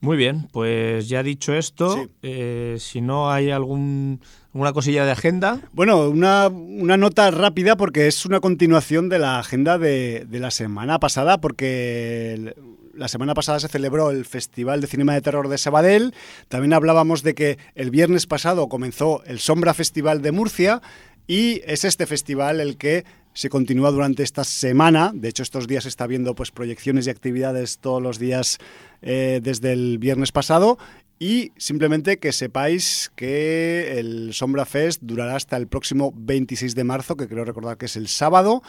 Muy 0.00 0.16
bien, 0.16 0.48
pues 0.50 1.08
ya 1.08 1.22
dicho 1.22 1.54
esto, 1.54 1.94
Sí. 1.94 2.08
eh, 2.22 2.76
si 2.80 3.00
no 3.00 3.30
hay 3.30 3.52
algún, 3.52 4.20
alguna 4.52 4.72
cosilla 4.72 5.04
de 5.04 5.12
agenda, 5.12 5.60
Bueno, 5.72 6.08
una, 6.08 6.48
una 6.48 6.96
nota 6.96 7.30
rápida 7.30 7.76
porque 7.76 8.08
es 8.08 8.26
una 8.26 8.40
continuación 8.40 9.08
de 9.08 9.20
la 9.20 9.38
agenda 9.38 9.78
de, 9.78 10.26
de 10.28 10.38
la 10.40 10.50
semana 10.50 10.98
pasada, 10.98 11.40
porque 11.40 12.52
la 12.94 13.08
semana 13.08 13.34
pasada 13.34 13.60
se 13.60 13.68
celebró 13.68 14.10
el 14.10 14.24
Festival 14.24 14.80
de 14.80 14.86
Cinema 14.86 15.14
de 15.14 15.20
Terror 15.20 15.48
de 15.48 15.58
Sabadell. 15.58 16.14
También 16.48 16.72
hablábamos 16.72 17.22
de 17.22 17.34
que 17.34 17.58
el 17.74 17.90
viernes 17.90 18.26
pasado 18.26 18.68
comenzó 18.68 19.22
el 19.24 19.38
Sombra 19.38 19.74
Festival 19.74 20.22
de 20.22 20.32
Murcia 20.32 20.82
y 21.26 21.62
es 21.64 21.84
este 21.84 22.06
festival 22.06 22.60
el 22.60 22.76
que 22.76 23.04
se 23.34 23.48
continúa 23.48 23.90
durante 23.90 24.22
esta 24.22 24.44
semana. 24.44 25.12
De 25.14 25.28
hecho, 25.28 25.42
estos 25.42 25.66
días 25.66 25.84
se 25.84 25.88
está 25.88 26.06
viendo 26.06 26.34
pues, 26.34 26.50
proyecciones 26.50 27.06
y 27.06 27.10
actividades 27.10 27.78
todos 27.78 28.02
los 28.02 28.18
días 28.18 28.58
eh, 29.00 29.40
desde 29.42 29.72
el 29.72 29.98
viernes 29.98 30.32
pasado. 30.32 30.78
Y 31.18 31.52
simplemente 31.56 32.18
que 32.18 32.32
sepáis 32.32 33.12
que 33.14 33.98
el 34.00 34.34
Sombra 34.34 34.66
Fest 34.66 35.02
durará 35.02 35.36
hasta 35.36 35.56
el 35.56 35.68
próximo 35.68 36.12
26 36.16 36.74
de 36.74 36.84
marzo, 36.84 37.16
que 37.16 37.28
creo 37.28 37.44
recordar 37.44 37.78
que 37.78 37.86
es 37.86 37.96
el 37.96 38.08
sábado. 38.08 38.62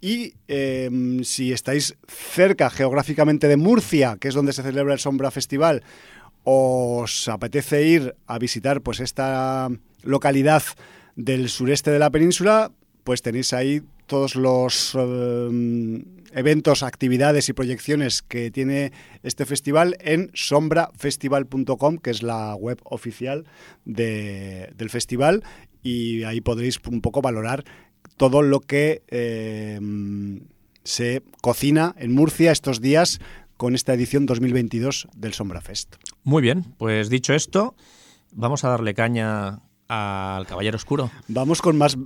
Y 0.00 0.34
eh, 0.48 0.90
si 1.22 1.52
estáis 1.52 1.96
cerca 2.08 2.70
geográficamente 2.70 3.48
de 3.48 3.56
Murcia, 3.56 4.16
que 4.20 4.28
es 4.28 4.34
donde 4.34 4.52
se 4.52 4.62
celebra 4.62 4.92
el 4.94 5.00
Sombra 5.00 5.30
Festival, 5.30 5.82
os 6.44 7.28
apetece 7.28 7.82
ir 7.86 8.14
a 8.26 8.38
visitar 8.38 8.80
pues 8.82 9.00
esta 9.00 9.68
localidad 10.02 10.62
del 11.16 11.48
sureste 11.48 11.90
de 11.90 11.98
la 11.98 12.10
península, 12.10 12.70
pues 13.04 13.22
tenéis 13.22 13.52
ahí 13.52 13.82
todos 14.06 14.36
los 14.36 14.92
eh, 14.96 16.04
eventos, 16.32 16.82
actividades 16.84 17.48
y 17.48 17.52
proyecciones 17.54 18.22
que 18.22 18.50
tiene 18.52 18.92
este 19.24 19.44
festival 19.46 19.96
en 20.00 20.30
sombrafestival.com, 20.34 21.98
que 21.98 22.10
es 22.10 22.22
la 22.22 22.54
web 22.54 22.78
oficial 22.84 23.44
de- 23.84 24.70
del 24.76 24.90
festival, 24.90 25.42
y 25.82 26.22
ahí 26.24 26.40
podréis 26.40 26.78
un 26.88 27.00
poco 27.00 27.22
valorar 27.22 27.64
todo 28.16 28.42
lo 28.42 28.60
que 28.60 29.02
eh, 29.08 29.78
se 30.84 31.22
cocina 31.40 31.94
en 31.98 32.14
Murcia 32.14 32.52
estos 32.52 32.80
días 32.80 33.20
con 33.56 33.74
esta 33.74 33.94
edición 33.94 34.26
2022 34.26 35.08
del 35.16 35.32
Sombra 35.32 35.60
Fest. 35.60 35.96
muy 36.24 36.42
bien, 36.42 36.64
pues 36.78 37.08
dicho 37.08 37.32
esto, 37.34 37.74
vamos 38.32 38.64
a 38.64 38.68
darle 38.68 38.94
caña 38.94 39.60
al 39.88 40.46
Caballero 40.46 40.76
Oscuro. 40.76 41.10
Vamos 41.28 41.62
con 41.62 41.76
más, 41.78 41.96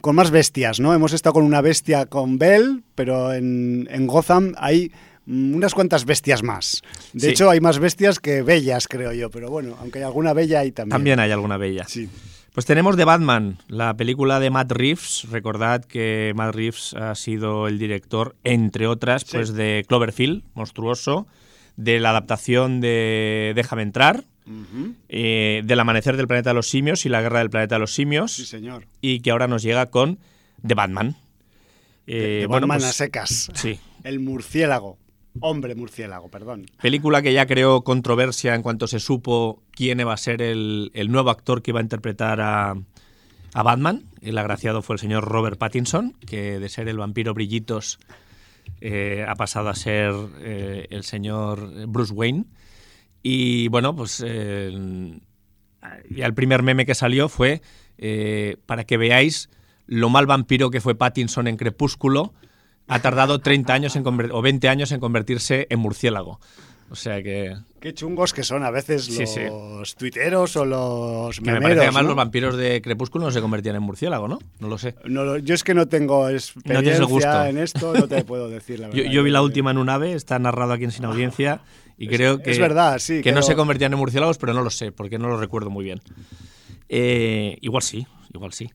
con 0.00 0.14
más 0.16 0.30
bestias, 0.30 0.78
¿no? 0.80 0.94
Hemos 0.94 1.12
estado 1.12 1.34
con 1.34 1.44
una 1.44 1.60
bestia 1.60 2.06
con 2.06 2.38
Bell, 2.38 2.84
pero 2.94 3.32
en, 3.32 3.88
en 3.90 4.06
Gotham 4.06 4.54
hay 4.56 4.92
mm, 5.26 5.54
unas 5.56 5.74
cuantas 5.74 6.04
bestias 6.04 6.42
más. 6.44 6.82
De 7.12 7.20
Sí. 7.20 7.28
hecho, 7.30 7.50
hay 7.50 7.60
más 7.60 7.80
bestias 7.80 8.20
que 8.20 8.42
bellas, 8.42 8.86
creo 8.86 9.12
yo, 9.12 9.30
pero 9.30 9.50
bueno, 9.50 9.76
aunque 9.80 9.98
hay 9.98 10.04
alguna 10.04 10.32
bella 10.32 10.60
ahí 10.60 10.70
también. 10.70 10.90
También 10.92 11.18
hay 11.20 11.32
alguna 11.32 11.56
bella. 11.56 11.84
Sí. 11.88 12.08
Pues 12.54 12.66
tenemos 12.66 12.96
The 12.96 13.04
Batman, 13.04 13.58
la 13.66 13.96
película 13.96 14.38
de 14.38 14.48
Matt 14.50 14.70
Reeves. 14.70 15.26
Recordad 15.28 15.84
que 15.84 16.32
Matt 16.36 16.54
Reeves 16.54 16.94
ha 16.94 17.14
sido 17.16 17.66
el 17.66 17.80
director, 17.80 18.36
entre 18.44 18.86
otras, 18.86 19.22
Sí. 19.22 19.28
pues 19.32 19.52
de 19.54 19.84
Cloverfield, 19.88 20.44
monstruoso, 20.54 21.26
de 21.76 21.98
la 21.98 22.10
adaptación 22.10 22.80
de 22.80 23.52
Déjame 23.56 23.82
entrar, 23.82 24.22
eh, 25.08 25.62
del 25.64 25.80
Amanecer 25.80 26.16
del 26.16 26.28
Planeta 26.28 26.50
de 26.50 26.54
los 26.54 26.68
Simios 26.68 27.04
y 27.06 27.08
la 27.08 27.22
Guerra 27.22 27.40
del 27.40 27.50
Planeta 27.50 27.74
de 27.74 27.80
los 27.80 27.92
Simios, 27.92 28.30
Sí, 28.32 28.44
señor. 28.46 28.86
y 29.00 29.18
que 29.20 29.32
ahora 29.32 29.48
nos 29.48 29.62
llega 29.64 29.86
con 29.86 30.20
The 30.64 30.74
Batman. 30.74 31.16
Eh, 32.06 32.40
de 32.42 32.46
bueno, 32.46 32.68
Batman 32.68 32.78
pues, 32.78 32.90
a 32.90 32.92
secas. 32.92 33.50
Sí, 33.54 33.80
El 34.04 34.20
murciélago. 34.20 34.96
Hombre 35.40 35.74
murciélago, 35.74 36.30
perdón. 36.30 36.66
Película 36.80 37.20
que 37.20 37.32
ya 37.32 37.46
creó 37.46 37.82
controversia 37.82 38.54
en 38.54 38.62
cuanto 38.62 38.86
se 38.86 39.00
supo 39.00 39.62
quién 39.72 40.00
iba 40.00 40.12
a 40.12 40.16
ser 40.16 40.40
el, 40.42 40.90
el 40.94 41.10
nuevo 41.10 41.30
actor 41.30 41.60
que 41.60 41.72
iba 41.72 41.80
a 41.80 41.82
interpretar 41.82 42.40
a, 42.40 42.74
a 43.52 43.62
Batman. 43.62 44.04
El 44.22 44.38
agraciado 44.38 44.80
fue 44.80 44.94
el 44.94 45.00
señor 45.00 45.24
Robert 45.24 45.58
Pattinson, 45.58 46.12
que 46.26 46.58
de 46.60 46.68
ser 46.68 46.88
el 46.88 46.98
vampiro 46.98 47.34
Brillitos 47.34 47.98
eh, 48.80 49.24
ha 49.28 49.34
pasado 49.34 49.68
a 49.68 49.74
ser 49.74 50.14
eh, 50.40 50.86
el 50.90 51.02
señor 51.02 51.88
Bruce 51.88 52.12
Wayne. 52.14 52.44
Y 53.22 53.68
bueno, 53.68 53.96
pues 53.96 54.22
eh, 54.24 55.18
el 56.16 56.34
primer 56.34 56.62
meme 56.62 56.86
que 56.86 56.94
salió 56.94 57.28
fue 57.28 57.60
eh, 57.98 58.56
para 58.66 58.84
que 58.84 58.96
veáis 58.96 59.50
lo 59.86 60.08
mal 60.10 60.26
vampiro 60.26 60.70
que 60.70 60.80
fue 60.80 60.94
Pattinson 60.94 61.48
en 61.48 61.56
Crepúsculo. 61.56 62.34
Ha 62.88 63.00
tardado 63.00 63.38
30 63.38 63.72
años 63.72 63.96
en 63.96 64.04
o 64.06 64.42
20 64.42 64.68
años 64.68 64.92
en 64.92 65.00
convertirse 65.00 65.66
en 65.70 65.78
murciélago. 65.80 66.38
O 66.90 66.96
sea 66.96 67.22
que, 67.22 67.56
Qué 67.80 67.94
chungos 67.94 68.32
que 68.34 68.42
son 68.42 68.62
a 68.62 68.70
veces 68.70 69.06
Sí, 69.06 69.26
sí. 69.26 69.40
los 69.48 69.96
tuiteros 69.96 70.54
o 70.56 70.64
los 70.66 71.36
que 71.36 71.42
me 71.46 71.52
memeros, 71.52 71.62
parece 71.62 71.80
que 71.80 71.86
además 71.86 72.02
¿no? 72.02 72.08
los 72.08 72.16
vampiros 72.16 72.56
de 72.56 72.82
Crepúsculo 72.82 73.24
no 73.24 73.30
se 73.30 73.40
convertían 73.40 73.76
en 73.76 73.82
murciélago, 73.82 74.28
¿no? 74.28 74.38
No 74.60 74.68
lo 74.68 74.76
sé. 74.78 74.94
No 75.06 75.38
yo 75.38 75.54
es 75.54 75.64
que 75.64 75.72
no 75.74 75.88
tengo 75.88 76.28
experiencia 76.28 76.96
el 76.96 77.06
gusto. 77.06 77.44
en 77.46 77.58
esto, 77.58 77.94
no 77.94 78.06
te 78.06 78.22
puedo 78.24 78.48
decir 78.50 78.80
la 78.80 78.88
Yo, 78.90 78.96
verdad. 78.98 79.10
yo 79.12 79.22
vi 79.22 79.30
la 79.30 79.42
última 79.42 79.70
en 79.70 79.78
un 79.78 79.88
ave, 79.88 80.12
está 80.12 80.38
narrado 80.38 80.74
aquí 80.74 80.84
en 80.84 80.92
Sin 80.92 81.06
Audiencia, 81.06 81.62
y 81.96 82.06
creo 82.06 82.42
que, 82.42 82.50
es 82.50 82.58
verdad, 82.58 82.98
sí, 82.98 83.22
que 83.22 83.32
no 83.32 83.40
quedó- 83.40 83.46
se 83.48 83.56
convertían 83.56 83.92
en 83.94 83.98
murciélagos, 83.98 84.36
pero 84.38 84.52
no 84.52 84.60
lo 84.62 84.70
sé, 84.70 84.92
porque 84.92 85.18
no 85.18 85.28
lo 85.28 85.38
recuerdo 85.38 85.70
muy 85.70 85.84
bien. 85.84 86.00
Eh, 86.90 87.56
igual 87.62 87.82
sí, 87.82 88.06
igual 88.32 88.52
sí. 88.52 88.70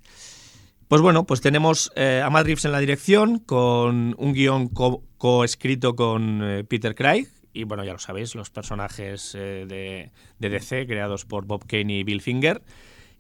Pues 0.90 1.04
bueno, 1.04 1.26
pues 1.28 1.40
tenemos 1.40 1.92
eh, 1.96 2.20
a 2.26 2.32
Matt 2.32 2.48
en 2.48 2.72
la 2.72 2.80
dirección, 2.80 3.38
con 3.38 4.16
un 4.18 4.34
guion 4.34 4.70
co- 4.70 5.04
coescrito 5.20 5.96
con 5.96 6.42
eh, 6.44 6.64
Peter 6.64 6.96
Craig, 6.96 7.28
y 7.54 7.64
bueno, 7.64 7.84
ya 7.84 7.94
lo 7.94 8.00
sabéis, 8.00 8.34
los 8.34 8.50
personajes 8.50 9.36
eh, 9.36 9.66
de, 9.68 10.12
de 10.40 10.50
DC 10.50 10.88
creados 10.88 11.26
por 11.26 11.46
Bob 11.46 11.68
Kane 11.68 12.00
y 12.00 12.04
Bill 12.04 12.22
Finger, 12.22 12.64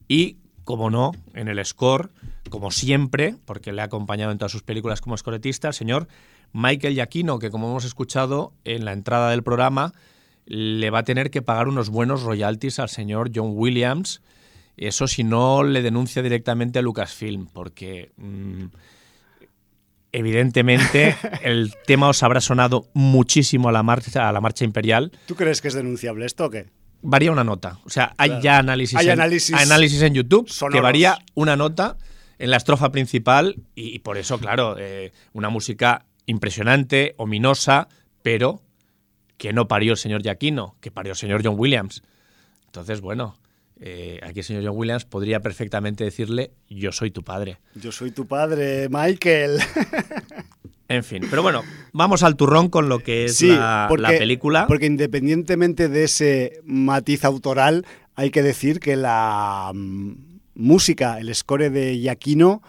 y 0.08 0.38
como 0.64 0.90
no, 0.90 1.12
en 1.36 1.48
el 1.48 1.64
score, 1.64 2.10
como 2.50 2.72
siempre, 2.72 3.36
porque 3.46 3.72
le 3.72 3.82
ha 3.84 3.86
acompañado 3.86 4.32
en 4.32 4.40
todas 4.40 4.52
sus 4.52 4.64
películas 4.64 5.00
como 5.00 5.14
escoretista, 5.14 5.68
el 5.68 5.76
señor 5.76 6.08
Michael 6.54 6.96
Giacchino, 6.96 7.38
que 7.38 7.52
como 7.52 7.70
hemos 7.70 7.86
escuchado 7.86 8.52
en 8.64 8.84
la 8.84 8.94
entrada 8.94 9.30
del 9.30 9.44
programa, 9.44 9.94
le 10.48 10.90
va 10.90 11.00
a 11.00 11.04
tener 11.04 11.30
que 11.30 11.44
pagar 11.44 11.68
unos 11.68 11.92
buenos 11.92 12.24
royalties 12.24 12.80
al 12.80 12.90
señor 12.90 13.30
John 13.34 13.52
Williams. 13.54 14.24
Eso 14.88 15.08
si 15.08 15.24
no 15.24 15.64
le 15.64 15.82
denuncia 15.82 16.22
directamente 16.22 16.80
a 16.80 16.82
Lucasfilm, 16.82 17.48
porque 17.48 18.12
mm, 18.18 18.66
evidentemente 20.12 21.16
el 21.44 21.74
tema 21.86 22.10
os 22.10 22.24
habrá 22.24 22.42
sonado 22.42 22.88
muchísimo 22.94 23.70
a 23.70 23.72
la 23.72 23.84
marcha, 23.84 24.30
a 24.30 24.32
la 24.32 24.42
marcha 24.42 24.66
imperial. 24.66 25.12
¿Tú 25.26 25.36
crees 25.36 25.62
que 25.62 25.68
es 25.68 25.74
denunciable 25.74 26.26
esto 26.26 26.46
o 26.46 26.50
qué? 26.50 26.68
Varía 27.02 27.32
una 27.32 27.44
nota. 27.44 27.80
O 27.86 27.90
sea, 27.90 28.14
hay 28.18 28.30
Claro. 28.30 28.44
ya 28.44 28.58
análisis, 28.58 28.98
Hay 28.98 29.06
en, 29.08 29.12
análisis 29.14 29.56
análisis 29.56 30.02
en 30.02 30.14
YouTube 30.14 30.50
que 30.72 30.82
varía 30.82 31.18
una 31.34 31.56
nota 31.56 31.98
en 32.38 32.52
la 32.52 32.58
estrofa 32.58 32.92
principal 32.92 33.56
y, 33.76 33.96
y 33.96 34.00
por 34.00 34.18
eso, 34.18 34.38
claro, 34.40 34.76
eh, 34.78 35.12
una 35.34 35.50
música 35.50 36.06
impresionante, 36.26 37.16
ominosa, 37.18 37.88
pero 38.22 38.62
que 39.38 39.54
no 39.54 39.68
parió 39.68 39.94
el 39.94 39.98
señor 39.98 40.22
Giacchino, 40.22 40.76
que 40.82 40.92
parió 40.92 41.14
el 41.14 41.18
señor 41.18 41.42
John 41.44 41.56
Williams. 41.58 42.04
Entonces, 42.66 43.00
bueno, 43.02 43.38
eh, 43.82 44.20
aquí 44.24 44.40
el 44.40 44.46
señor 44.46 44.64
John 44.66 44.76
Williams 44.78 45.06
podría 45.06 45.40
perfectamente 45.42 46.04
decirle, 46.04 46.52
yo 46.70 46.92
soy 46.92 47.12
tu 47.12 47.24
padre. 47.24 47.60
Yo 47.76 47.92
soy 47.92 48.12
tu 48.12 48.28
padre, 48.28 48.88
Michael. 48.90 49.60
En 50.92 51.04
fin, 51.04 51.22
pero 51.30 51.44
bueno, 51.44 51.62
vamos 51.94 52.24
al 52.24 52.36
turrón 52.36 52.68
con 52.70 52.90
lo 52.90 52.98
que 52.98 53.26
es 53.26 53.38
Sí, 53.38 53.50
la, 53.50 53.86
porque- 53.88 54.02
la 54.02 54.10
película. 54.10 54.66
Porque 54.66 54.88
independientemente 54.88 55.88
de 55.88 56.06
ese 56.06 56.62
matiz 56.66 57.26
autoral, 57.26 57.86
hay 58.16 58.32
que 58.32 58.42
decir 58.42 58.80
que 58.80 58.96
la 58.96 59.72
mm, 59.72 60.14
música, 60.56 61.20
el 61.20 61.34
score 61.36 61.70
de 61.70 61.96
Giacchino, 62.00 62.64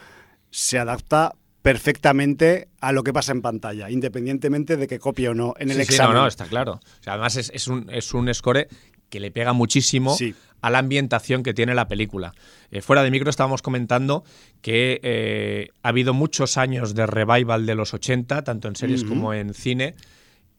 se 0.51 0.79
adapta 0.79 1.33
perfectamente 1.63 2.69
a 2.83 2.93
lo 2.93 3.03
que 3.05 3.15
pasa 3.15 3.33
en 3.33 3.41
pantalla, 3.41 3.89
independientemente 3.91 4.77
de 4.77 4.87
que 4.87 4.99
copie 4.99 5.31
o 5.31 5.35
no 5.35 5.55
en 5.59 5.71
el 5.71 5.77
Sí, 5.79 5.85
sí, 5.87 5.93
examen. 5.95 6.15
no, 6.17 6.21
no, 6.23 6.27
está 6.29 6.45
claro. 6.45 6.73
O 6.75 7.03
sea, 7.03 7.15
además 7.15 7.37
es, 7.37 7.51
es 7.55 7.69
un, 7.69 7.89
es 7.91 8.13
un 8.13 8.33
score 8.35 8.69
que 9.11 9.21
le 9.21 9.31
pega 9.31 9.53
muchísimo 9.53 10.15
Sí. 10.17 10.35
a 10.63 10.71
la 10.71 10.79
ambientación 10.79 11.43
que 11.43 11.53
tiene 11.55 11.75
la 11.75 11.89
película. 11.89 12.33
Eh, 12.71 12.81
fuera 12.81 13.03
de 13.03 13.11
micro 13.11 13.29
estábamos 13.31 13.61
comentando 13.63 14.25
que 14.63 15.01
eh, 15.03 15.69
ha 15.83 15.89
habido 15.89 16.15
muchos 16.15 16.57
años 16.57 16.95
de 16.95 17.07
revival 17.07 17.67
de 17.67 17.75
los 17.75 17.93
80, 17.95 18.43
tanto 18.45 18.69
en 18.69 18.77
series 18.77 19.05
como 19.05 19.35
en 19.35 19.53
cine, 19.55 19.95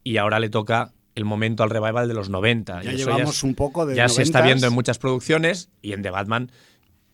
y 0.04 0.16
ahora 0.18 0.38
le 0.40 0.48
toca 0.50 0.92
el 1.14 1.24
momento 1.24 1.62
al 1.62 1.70
revival 1.70 2.08
de 2.08 2.14
los 2.14 2.30
90. 2.30 2.82
Ya 2.82 2.92
Y 2.92 2.96
llevamos 2.96 3.42
un 3.42 3.54
poco 3.54 3.84
de 3.86 3.94
ya 3.94 4.08
se 4.08 4.22
está 4.22 4.40
90s. 4.40 4.44
viendo 4.44 4.66
en 4.66 4.72
muchas 4.72 4.98
producciones 4.98 5.68
y 5.82 5.92
en 5.92 6.02
The 6.02 6.10
Batman, 6.10 6.50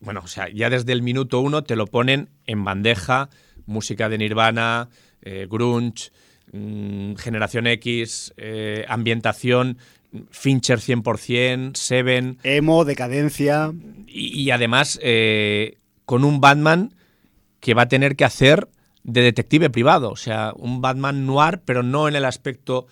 bueno, 0.01 0.21
o 0.23 0.27
sea, 0.27 0.47
ya 0.49 0.69
desde 0.69 0.93
el 0.93 1.01
minuto 1.01 1.39
uno 1.41 1.63
te 1.63 1.75
lo 1.75 1.85
ponen 1.85 2.29
en 2.47 2.63
bandeja, 2.63 3.29
música 3.65 4.07
de 4.09 4.17
Nirvana, 4.17 4.89
eh, 5.21 5.47
grunge, 5.49 6.11
mm, 6.53 7.15
generación 7.15 7.67
X, 7.67 8.33
ambientación, 8.87 9.77
Fincher 10.31 10.79
100%, 10.79 11.75
Seven, 11.75 12.37
Emo, 12.43 12.85
decadencia. 12.85 13.71
y, 14.07 14.39
y 14.41 14.51
además 14.51 14.99
eh, 15.01 15.77
con 16.05 16.23
un 16.23 16.41
Batman 16.41 16.93
que 17.59 17.73
va 17.73 17.83
a 17.83 17.87
tener 17.87 18.15
que 18.15 18.25
hacer 18.25 18.67
de 19.03 19.21
detective 19.21 19.69
privado, 19.69 20.11
o 20.11 20.15
sea, 20.15 20.51
un 20.55 20.81
Batman 20.81 21.25
noir, 21.25 21.61
pero 21.63 21.83
no 21.83 22.07
en 22.07 22.15
el 22.15 22.25
aspecto 22.25 22.85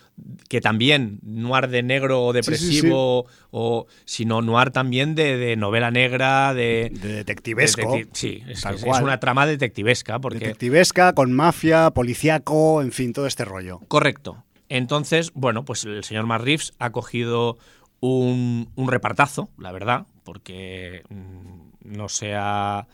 que 0.48 0.60
también 0.60 1.20
noir 1.22 1.68
de 1.68 1.82
negro 1.82 2.24
o 2.24 2.32
Sí, 2.32 2.42
sí, 2.42 2.50
depresivo, 2.50 3.26
O, 3.50 3.86
sino 4.04 4.40
noir 4.42 4.70
también 4.70 5.14
de, 5.14 5.36
de 5.36 5.56
novela 5.56 5.90
negra, 5.90 6.54
de... 6.54 6.90
De 6.92 7.12
detectivesco. 7.12 7.82
detecti- 7.82 8.08
sí, 8.14 8.42
es, 8.48 8.64
una 9.00 9.20
trama 9.20 9.46
detectivesca, 9.46 10.18
porque... 10.18 10.38
Detectivesca, 10.40 11.12
con 11.12 11.32
mafia, 11.32 11.90
policiaco, 11.90 12.82
en 12.82 12.90
fin, 12.90 13.12
todo 13.12 13.26
este 13.26 13.44
rollo. 13.44 13.80
Correcto. 13.88 14.44
Entonces, 14.68 15.32
bueno, 15.34 15.64
pues 15.64 15.84
el 15.84 16.04
señor 16.04 16.26
Matt 16.26 16.42
Reeves 16.42 16.72
ha 16.78 16.90
cogido 16.90 17.56
un, 18.00 18.68
un 18.76 18.88
repartazo, 18.90 19.48
la 19.58 19.72
verdad, 19.72 20.06
porque 20.24 21.02
mm, 21.08 21.96
no 21.96 22.08
se 22.08 22.34
ha, 22.36 22.86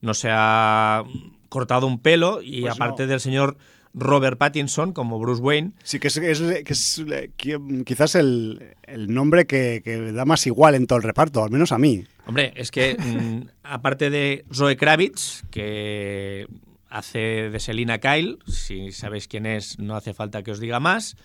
no 0.00 0.14
se 0.14 0.28
ha 0.32 1.04
cortado 1.48 1.86
un 1.86 1.98
pelo 1.98 2.40
y 2.42 2.62
Pues 2.62 2.74
aparte 2.74 3.02
no. 3.04 3.08
del 3.10 3.20
señor 3.20 3.56
Robert 3.94 4.38
Pattinson 4.38 4.92
como 4.92 5.18
Bruce 5.18 5.42
Wayne, 5.42 5.72
Sí, 5.82 5.98
que 5.98 6.08
es, 6.08 6.16
es- 6.18 6.40
que 6.64 6.72
es, 6.72 7.04
qui- 7.06 7.84
quizás 7.84 8.14
el, 8.14 8.76
el 8.84 9.12
nombre 9.12 9.46
que, 9.46 9.80
que 9.82 10.12
da 10.12 10.24
más 10.24 10.46
igual 10.46 10.74
en 10.76 10.86
todo 10.86 10.98
el 10.98 11.02
reparto, 11.02 11.42
al 11.42 11.50
menos 11.50 11.72
a 11.72 11.78
mí. 11.78 12.04
Hombre, 12.26 12.52
es 12.54 12.70
que 12.70 12.96
mm, 12.98 13.48
aparte 13.64 14.10
de 14.10 14.44
Zoe 14.52 14.76
Kravitz, 14.76 15.42
que 15.50 16.46
hace 16.88 17.50
de 17.50 17.60
Selina 17.60 17.98
Kyle, 17.98 18.38
si 18.46 18.92
sabéis 18.92 19.28
quién 19.28 19.46
es, 19.46 19.78
no 19.78 19.94
hace 19.96 20.14
falta 20.14 20.42
que 20.42 20.50
os 20.52 20.60
diga 20.60 20.80
más. 20.80 21.16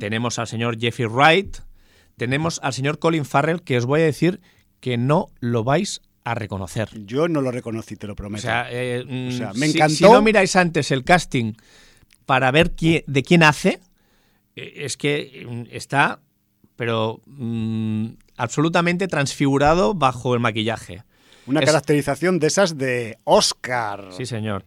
Tenemos 0.00 0.38
al 0.38 0.46
señor 0.46 0.78
Jeffrey 0.78 1.06
Wright, 1.08 1.58
tenemos 2.16 2.60
al 2.62 2.72
señor 2.72 2.98
Colin 2.98 3.24
Farrell, 3.24 3.62
que 3.62 3.76
os 3.78 3.86
voy 3.86 4.00
a 4.00 4.04
decir 4.04 4.40
que 4.80 4.96
no 4.96 5.28
lo 5.40 5.64
vais 5.64 6.00
a 6.24 6.34
reconocer. 6.34 6.88
Yo 7.06 7.28
no 7.28 7.40
lo 7.42 7.50
reconocí, 7.50 7.96
te 7.96 8.06
lo 8.06 8.14
O 8.14 8.16
prometo. 8.16 8.42
sea, 8.42 8.66
eh, 8.70 9.04
mm, 9.06 9.28
O 9.28 9.30
sea, 9.32 9.52
me 9.54 9.68
si- 9.68 9.76
encantó. 9.76 9.94
Si, 9.94 10.04
no 10.04 10.22
miráis 10.22 10.56
antes 10.56 10.90
el 10.90 11.04
casting 11.04 11.52
para 12.26 12.50
ver 12.50 12.72
quién- 12.72 13.04
de 13.06 13.22
quién 13.22 13.42
hace, 13.42 13.80
eh, 14.56 14.72
es 14.84 14.96
que 14.96 15.46
mm, 15.48 15.62
está, 15.70 16.20
pero 16.76 17.20
mm, 17.26 18.06
absolutamente 18.36 19.06
transfigurado 19.08 19.94
bajo 19.94 20.34
el 20.34 20.40
maquillaje. 20.40 21.02
Una 21.46 21.60
es- 21.60 21.66
caracterización 21.66 22.38
de 22.38 22.46
esas 22.46 22.78
de 22.78 23.18
Oscar. 23.24 24.08
Sí, 24.10 24.24
señor. 24.26 24.64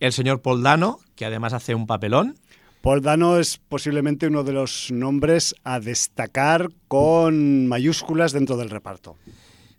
El 0.00 0.12
señor 0.12 0.40
Paul 0.42 0.62
Dano, 0.62 1.00
que 1.16 1.24
además 1.24 1.52
hace 1.52 1.74
un 1.74 1.86
papelón. 1.86 2.36
Paul 2.82 3.02
Dano 3.02 3.38
es 3.38 3.58
posiblemente 3.58 4.28
uno 4.28 4.44
de 4.44 4.52
los 4.52 4.90
nombres 4.92 5.54
a 5.64 5.80
destacar 5.80 6.68
con 6.86 7.66
mayúsculas 7.66 8.32
dentro 8.32 8.56
del 8.56 8.70
reparto. 8.70 9.16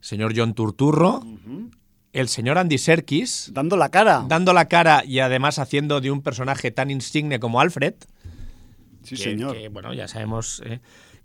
Señor 0.01 0.34
John 0.36 0.53
Turturro. 0.53 1.22
El 2.11 2.28
señor 2.28 2.57
Andy 2.57 2.78
Serkis, 2.80 3.51
Dando 3.53 3.78
la 3.78 3.89
cara. 3.89 4.26
dando 4.28 4.51
la 4.51 4.65
cara 4.67 5.03
y 5.05 5.20
además 5.20 5.59
haciendo 5.59 6.01
de 6.01 6.09
un 6.11 6.22
personaje 6.22 6.72
tan 6.72 6.89
insigne 6.89 7.39
como 7.39 7.61
Alfred. 7.61 7.93
sí, 9.03 9.15
que- 9.15 9.24
señor. 9.24 9.55
que, 9.55 9.70
bueno, 9.70 9.93
ya 9.93 10.07
sabemos. 10.07 10.61
eh. 10.65 10.80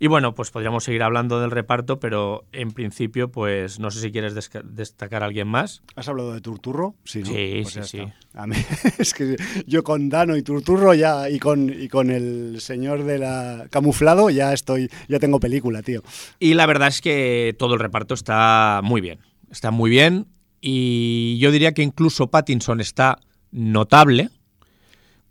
Y 0.05 0.07
bueno, 0.07 0.35
pues 0.35 0.51
podríamos 0.51 0.83
seguir 0.83 1.01
hablando 1.01 1.41
del 1.41 1.49
reparto, 1.49 1.99
pero 1.99 2.45
en 2.51 2.69
principio, 2.69 3.31
pues 3.31 3.79
no 3.79 3.89
sé 3.89 4.01
si 4.01 4.11
quieres 4.11 4.35
destacar 4.35 5.23
a 5.23 5.25
alguien 5.25 5.47
más. 5.47 5.81
¿Has 5.95 6.07
hablado 6.07 6.31
de 6.31 6.41
Turturro? 6.41 6.93
Sí, 7.05 7.21
¿no? 7.21 7.25
Sí, 7.25 7.61
Pues 7.63 7.89
sí. 7.89 8.03
A 8.35 8.45
mí, 8.45 8.55
es 8.99 9.15
que 9.15 9.35
yo 9.65 9.83
con 9.83 10.07
Dano 10.09 10.37
y 10.37 10.43
Turturro 10.43 10.93
ya 10.93 11.27
y 11.27 11.39
con, 11.39 11.71
y 11.71 11.87
con 11.87 12.11
el 12.11 12.61
señor 12.61 13.03
de 13.03 13.17
la 13.17 13.65
camuflado 13.71 14.29
ya 14.29 14.53
estoy, 14.53 14.91
ya 15.07 15.17
tengo 15.17 15.39
película, 15.39 15.81
tío. 15.81 16.03
Y 16.37 16.53
la 16.53 16.67
verdad 16.67 16.89
es 16.89 17.01
que 17.01 17.55
todo 17.57 17.73
el 17.73 17.79
reparto 17.79 18.13
está 18.13 18.81
muy 18.83 19.01
bien. 19.01 19.17
Está 19.49 19.71
muy 19.71 19.89
bien. 19.89 20.27
Y 20.61 21.39
yo 21.39 21.49
diría 21.49 21.73
que 21.73 21.81
incluso 21.81 22.29
Pattinson 22.29 22.79
está 22.79 23.17
notable. 23.49 24.29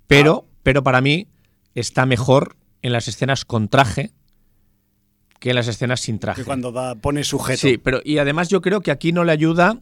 Pero, 0.09 0.49
pero 0.65 0.83
para 0.83 1.01
mí 1.01 1.29
está 1.77 2.07
mejor 2.07 2.57
en 2.83 2.93
las 2.93 3.07
escenas 3.07 3.45
con 3.45 3.69
traje 3.69 4.11
que 5.45 5.51
en 5.51 5.57
las 5.57 5.69
escenas 5.69 6.01
sin 6.01 6.19
traje. 6.19 6.41
Que 6.41 6.47
cuando 6.47 6.73
da, 6.73 6.95
pone 6.95 7.23
sujeto. 7.23 7.61
Sí, 7.61 7.77
pero 7.77 8.01
y 8.03 8.17
además 8.17 8.49
yo 8.49 8.63
creo 8.63 8.81
que 8.81 8.91
aquí 8.91 9.13
no 9.13 9.25
le 9.25 9.33
ayuda 9.33 9.79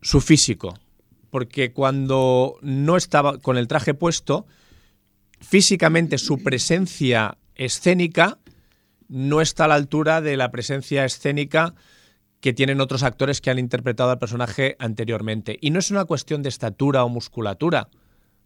su 0.00 0.20
físico. 0.20 0.78
Porque 1.28 1.72
cuando 1.72 2.54
no 2.62 2.96
estaba 2.96 3.38
con 3.38 3.58
el 3.58 3.66
traje 3.66 3.94
puesto, 3.94 4.46
físicamente 5.40 6.18
su 6.18 6.40
presencia 6.44 7.36
escénica 7.56 8.38
no 9.08 9.40
está 9.40 9.64
a 9.64 9.68
la 9.68 9.74
altura 9.74 10.20
de 10.20 10.36
la 10.36 10.52
presencia 10.52 11.04
escénica 11.04 11.74
que 12.38 12.52
tienen 12.52 12.80
otros 12.80 13.02
actores 13.02 13.40
que 13.40 13.50
han 13.50 13.58
interpretado 13.58 14.12
al 14.12 14.20
personaje 14.20 14.76
anteriormente. 14.78 15.58
Y 15.60 15.70
no 15.70 15.80
es 15.80 15.90
una 15.90 16.04
cuestión 16.04 16.44
de 16.44 16.50
estatura 16.50 17.02
o 17.02 17.08
musculatura, 17.08 17.88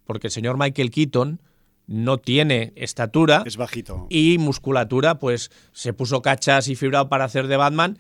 porque 0.07 0.29
el 0.29 0.33
señor 0.33 0.57
Michael 0.57 0.91
Keaton 0.91 1.43
no 1.89 2.19
tiene 2.19 2.73
estatura 2.77 3.43
Es 3.47 3.57
bajito. 3.57 4.07
y 4.11 4.39
musculatura, 4.39 5.19
pues 5.19 5.51
se 5.73 5.93
puso 5.93 6.23
cachas 6.23 6.69
y 6.69 6.77
fibrado 6.77 7.09
para 7.09 7.25
hacer 7.25 7.49
de 7.49 7.57
Batman, 7.57 7.99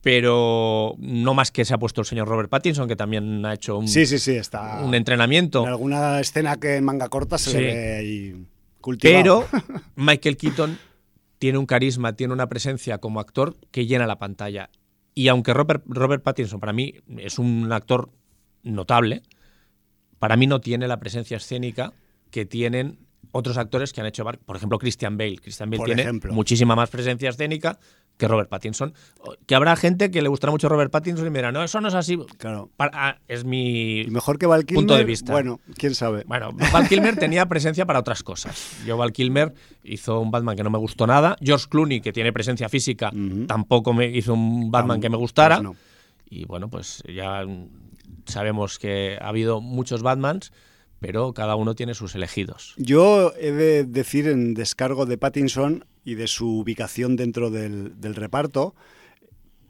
pero 0.00 0.94
no 0.98 1.34
más 1.34 1.50
que 1.50 1.64
se 1.64 1.74
ha 1.74 1.78
puesto 1.78 2.00
el 2.00 2.06
señor 2.06 2.28
Robert 2.28 2.48
Pattinson, 2.48 2.88
que 2.88 2.96
también 2.96 3.44
ha 3.44 3.54
hecho 3.54 3.78
un, 3.78 3.88
Sí, 3.88 4.06
sí, 4.06 4.18
sí, 4.18 4.32
está. 4.36 4.80
un 4.82 4.94
entrenamiento. 4.94 5.62
En 5.62 5.68
alguna 5.68 6.18
escena 6.20 6.56
que 6.56 6.76
en 6.76 6.84
manga 6.84 7.08
corta 7.08 7.38
se 7.38 7.60
le 7.60 7.66
ve 7.66 7.96
ahí 7.96 8.46
cultivado. 8.80 9.44
Pero 9.50 9.62
Michael 9.96 10.36
Keaton 10.36 10.78
tiene 11.38 11.58
un 11.58 11.66
carisma, 11.66 12.14
tiene 12.14 12.32
una 12.32 12.48
presencia 12.48 12.98
como 12.98 13.20
actor 13.20 13.56
que 13.70 13.86
llena 13.86 14.06
la 14.06 14.18
pantalla. 14.18 14.70
Y 15.14 15.28
aunque 15.28 15.52
Robert, 15.52 15.82
Robert 15.86 16.22
Pattinson 16.22 16.60
para 16.60 16.72
mí 16.72 16.94
es 17.18 17.38
un 17.38 17.70
actor 17.72 18.10
notable, 18.62 19.22
para 20.18 20.36
mí 20.36 20.46
no 20.46 20.60
tiene 20.60 20.88
la 20.88 20.98
presencia 20.98 21.36
escénica 21.36 21.92
que 22.30 22.46
tienen 22.46 23.05
otros 23.32 23.56
actores 23.58 23.92
que 23.92 24.00
han 24.00 24.06
hecho, 24.06 24.24
por 24.24 24.56
ejemplo, 24.56 24.78
Christian 24.78 25.16
Bale. 25.16 25.36
Christian 25.36 25.70
Bale 25.70 25.78
Por 25.78 25.86
tiene 25.86 26.02
ejemplo. 26.02 26.32
muchísima 26.32 26.74
más 26.76 26.90
presencia 26.90 27.28
escénica 27.30 27.78
que 28.16 28.28
Robert 28.28 28.48
Pattinson. 28.48 28.94
Que 29.46 29.54
habrá 29.54 29.76
gente 29.76 30.10
que 30.10 30.22
le 30.22 30.28
gustará 30.28 30.50
mucho 30.50 30.68
Robert 30.68 30.90
Pattinson 30.90 31.26
y 31.26 31.30
me 31.30 31.38
dirá, 31.40 31.52
no, 31.52 31.62
eso 31.62 31.80
no 31.80 31.88
es 31.88 31.94
así. 31.94 32.18
Claro. 32.38 32.70
Para- 32.76 32.90
ah, 32.94 33.18
es 33.28 33.44
mi 33.44 34.00
Y 34.02 34.10
mejor 34.10 34.38
que 34.38 34.46
Val 34.46 34.64
Kilmer, 34.64 34.80
punto 34.82 34.96
de 34.96 35.04
vista. 35.04 35.32
Bueno, 35.32 35.60
quién 35.76 35.94
sabe. 35.94 36.24
Bueno, 36.26 36.50
Val 36.72 36.88
Kilmer 36.88 37.16
tenía 37.18 37.46
presencia 37.46 37.84
para 37.84 37.98
otras 38.00 38.22
cosas. 38.22 38.78
Yo, 38.86 38.96
Val 38.96 39.12
Kilmer 39.12 39.52
hizo 39.84 40.18
un 40.20 40.30
Batman 40.30 40.56
que 40.56 40.62
no 40.62 40.70
me 40.70 40.78
gustó 40.78 41.06
nada. 41.06 41.36
George 41.42 41.66
Clooney, 41.68 42.00
que 42.00 42.12
tiene 42.12 42.32
presencia 42.32 42.68
física, 42.68 43.12
tampoco 43.46 43.92
me 43.92 44.06
hizo 44.06 44.32
un 44.34 44.70
Batman 44.70 45.00
que 45.00 45.10
me 45.10 45.16
gustara. 45.18 45.56
pues 45.56 45.64
no. 45.64 45.76
Y 46.28 46.44
bueno, 46.46 46.68
pues 46.70 47.02
ya 47.14 47.44
sabemos 48.26 48.78
que 48.78 49.18
ha 49.20 49.28
habido 49.28 49.60
muchos 49.60 50.02
Batmans, 50.02 50.52
pero 51.00 51.32
cada 51.32 51.56
uno 51.56 51.74
tiene 51.74 51.94
sus 51.94 52.14
elegidos. 52.14 52.74
Yo 52.76 53.32
he 53.38 53.52
de 53.52 53.84
decir 53.84 54.28
en 54.28 54.54
descargo 54.54 55.06
de 55.06 55.18
Pattinson 55.18 55.84
y 56.04 56.14
de 56.14 56.26
su 56.26 56.58
ubicación 56.58 57.16
dentro 57.16 57.50
del, 57.50 57.92
reparto, 58.14 58.74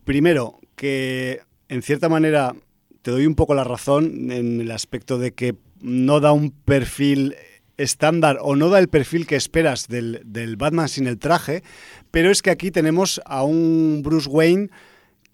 primero, 0.04 0.60
que 0.76 1.40
en 1.68 1.82
cierta 1.82 2.08
manera 2.08 2.54
te 3.02 3.10
doy 3.10 3.26
un 3.26 3.34
poco 3.34 3.54
la 3.54 3.64
razón 3.64 4.30
en 4.30 4.60
el 4.60 4.70
aspecto 4.70 5.18
de 5.18 5.32
que 5.32 5.56
no 5.80 6.20
da 6.20 6.32
un 6.32 6.50
perfil 6.50 7.34
estándar 7.76 8.38
o 8.40 8.56
no 8.56 8.70
da 8.70 8.78
el 8.78 8.88
perfil 8.88 9.26
que 9.26 9.36
esperas 9.36 9.88
del 9.88 10.56
Batman 10.56 10.88
sin 10.88 11.06
el 11.06 11.18
traje, 11.18 11.62
pero 12.10 12.30
es 12.30 12.42
que 12.42 12.50
aquí 12.50 12.70
tenemos 12.70 13.20
a 13.24 13.42
un 13.44 14.00
Bruce 14.02 14.28
Wayne 14.28 14.70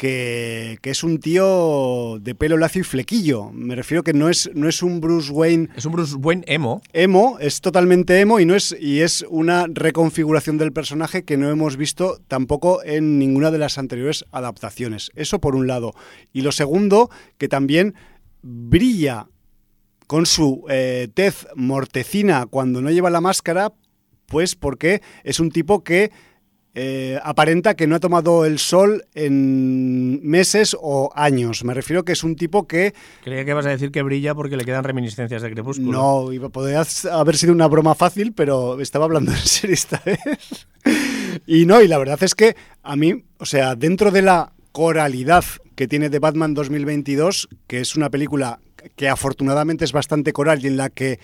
que, 0.02 0.80
que 0.82 0.90
es 0.90 1.04
un 1.04 1.20
tío 1.20 2.18
de 2.20 2.34
pelo 2.34 2.56
lacio 2.56 2.80
y 2.80 2.82
flequillo. 2.82 3.52
Me 3.52 3.76
refiero 3.76 4.02
que 4.02 4.12
no 4.12 4.28
es, 4.28 4.50
no 4.52 4.68
es 4.68 4.82
un 4.82 5.00
Bruce 5.00 5.30
Wayne 5.30 5.68
Es 5.76 5.86
un 5.86 5.92
Bruce 5.92 6.16
Wayne 6.16 6.42
emo. 6.48 6.82
emo, 6.92 7.36
es 7.38 7.60
totalmente 7.60 8.18
emo 8.18 8.40
y 8.40 8.44
no 8.44 8.56
es 8.56 8.74
y 8.80 9.02
es 9.02 9.24
una 9.30 9.66
reconfiguración 9.72 10.58
del 10.58 10.72
personaje 10.72 11.22
que 11.22 11.36
no 11.36 11.48
hemos 11.50 11.76
visto 11.76 12.18
tampoco 12.26 12.82
en 12.82 13.20
ninguna 13.20 13.52
de 13.52 13.58
las 13.58 13.78
anteriores 13.78 14.24
adaptaciones. 14.32 15.12
Eso 15.14 15.40
por 15.40 15.54
un 15.54 15.68
lado. 15.68 15.92
Y 16.32 16.40
lo 16.40 16.50
segundo, 16.50 17.08
que 17.38 17.46
también 17.46 17.94
brilla 18.42 19.28
con 20.08 20.26
su 20.26 20.64
eh, 20.68 21.10
tez 21.14 21.46
mortecina 21.54 22.46
cuando 22.46 22.82
no 22.82 22.90
lleva 22.90 23.08
la 23.08 23.20
máscara, 23.20 23.72
pues 24.26 24.56
porque 24.56 25.00
es 25.22 25.38
un 25.38 25.52
tipo 25.52 25.84
que 25.84 26.10
eh, 26.74 27.18
aparenta 27.22 27.74
que 27.74 27.86
no 27.86 27.96
ha 27.96 28.00
tomado 28.00 28.46
el 28.46 28.58
sol 28.58 29.04
en 29.14 30.26
meses 30.26 30.76
o 30.80 31.12
años. 31.14 31.64
Me 31.64 31.74
refiero 31.74 32.04
que 32.04 32.12
es 32.12 32.24
un 32.24 32.34
tipo 32.34 32.66
que 32.66 32.94
Creía 33.22 33.44
que 33.44 33.52
vas 33.52 33.66
a 33.66 33.70
decir 33.70 33.90
que 33.90 34.02
brilla 34.02 34.34
porque 34.34 34.56
le 34.56 34.64
quedan 34.64 34.84
reminiscencias 34.84 35.42
de 35.42 35.50
Crepúsculo. 35.50 35.92
no, 35.92 36.32
iba, 36.32 36.48
podría 36.48 36.82
haber 37.12 37.36
sido 37.36 37.52
una 37.52 37.66
broma 37.66 37.94
fácil, 37.94 38.32
pero 38.32 38.80
estaba 38.80 39.04
hablando 39.04 39.32
en 39.32 39.38
serio 39.38 39.74
esta 39.74 40.00
vez. 40.06 40.66
Y 41.46 41.66
no, 41.66 41.82
y 41.82 41.88
la 41.88 41.98
verdad 41.98 42.22
es 42.22 42.34
que 42.34 42.56
a 42.82 42.96
mí, 42.96 43.24
o 43.38 43.44
sea, 43.44 43.74
dentro 43.74 44.10
de 44.10 44.22
la 44.22 44.52
coralidad 44.72 45.44
que 45.74 45.88
tiene 45.88 46.08
The 46.08 46.18
Batman 46.18 46.54
2022, 46.54 47.48
que 47.66 47.80
es 47.80 47.96
una 47.96 48.10
película 48.10 48.60
que 48.96 49.08
afortunadamente 49.08 49.84
es 49.84 49.92
bastante 49.92 50.32
coral 50.32 50.64
y 50.64 50.68
en 50.68 50.76
la 50.76 50.90
que 50.90 51.18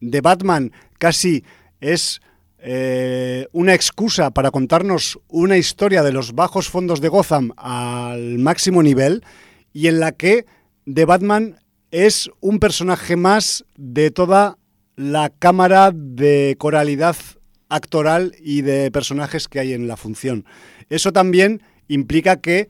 The 0.00 0.20
Batman 0.20 0.72
casi 0.98 1.44
es 1.80 2.20
eh, 2.64 3.46
una 3.52 3.74
excusa 3.74 4.30
para 4.30 4.50
contarnos 4.50 5.18
una 5.28 5.56
historia 5.56 6.02
de 6.02 6.12
los 6.12 6.32
bajos 6.34 6.68
fondos 6.68 7.00
de 7.00 7.08
Gotham 7.08 7.50
al 7.56 8.38
máximo 8.38 8.82
nivel 8.82 9.24
y 9.72 9.88
en 9.88 10.00
la 10.00 10.12
que 10.12 10.46
The 10.92 11.04
Batman 11.04 11.56
es 11.90 12.30
un 12.40 12.58
personaje 12.58 13.16
más 13.16 13.64
de 13.76 14.10
toda 14.10 14.58
la 14.96 15.30
cámara 15.30 15.90
de 15.92 16.54
coralidad 16.58 17.16
actoral 17.68 18.34
y 18.40 18.62
de 18.62 18.90
personajes 18.90 19.48
que 19.48 19.58
hay 19.58 19.72
en 19.72 19.88
la 19.88 19.96
función. 19.96 20.44
Eso 20.88 21.12
también 21.12 21.62
implica 21.88 22.40
que 22.40 22.68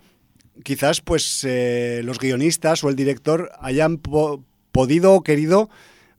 quizás 0.64 1.00
pues 1.00 1.44
eh, 1.44 2.02
los 2.04 2.18
guionistas 2.18 2.82
o 2.84 2.88
el 2.88 2.96
director 2.96 3.50
hayan 3.60 3.98
po- 3.98 4.44
podido 4.70 5.14
o 5.14 5.22
querido 5.22 5.68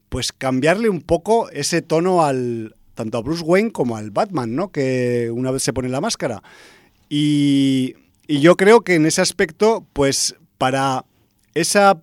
pues 0.08 0.32
cambiarle 0.32 0.88
un 0.88 1.00
poco 1.00 1.48
ese 1.50 1.82
tono 1.82 2.24
al 2.24 2.76
tanto 2.94 3.18
a 3.18 3.22
Bruce 3.22 3.42
Wayne 3.42 3.72
como 3.72 3.96
al 3.96 4.10
Batman, 4.10 4.54
¿no? 4.54 4.70
Que 4.70 5.30
una 5.32 5.50
vez 5.50 5.62
se 5.62 5.72
pone 5.72 5.88
la 5.88 6.00
máscara. 6.00 6.42
Y, 7.08 7.94
y 8.26 8.40
yo 8.40 8.56
creo 8.56 8.80
que 8.80 8.94
en 8.94 9.06
ese 9.06 9.20
aspecto, 9.20 9.86
pues 9.92 10.36
para 10.58 11.04
esa 11.54 12.00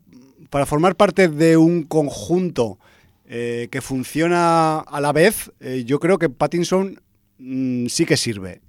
para 0.51 0.65
formar 0.65 0.97
parte 0.97 1.29
de 1.29 1.55
un 1.55 1.83
conjunto 1.83 2.77
eh, 3.25 3.69
que 3.71 3.81
funciona 3.81 4.79
a 4.79 4.99
la 4.99 5.13
vez, 5.13 5.49
eh, 5.61 5.83
yo 5.85 5.99
creo 6.01 6.19
que 6.19 6.29
Pattinson 6.29 6.99
mm, 7.39 7.87
sí 7.87 8.05
que 8.05 8.17
sirve. 8.17 8.59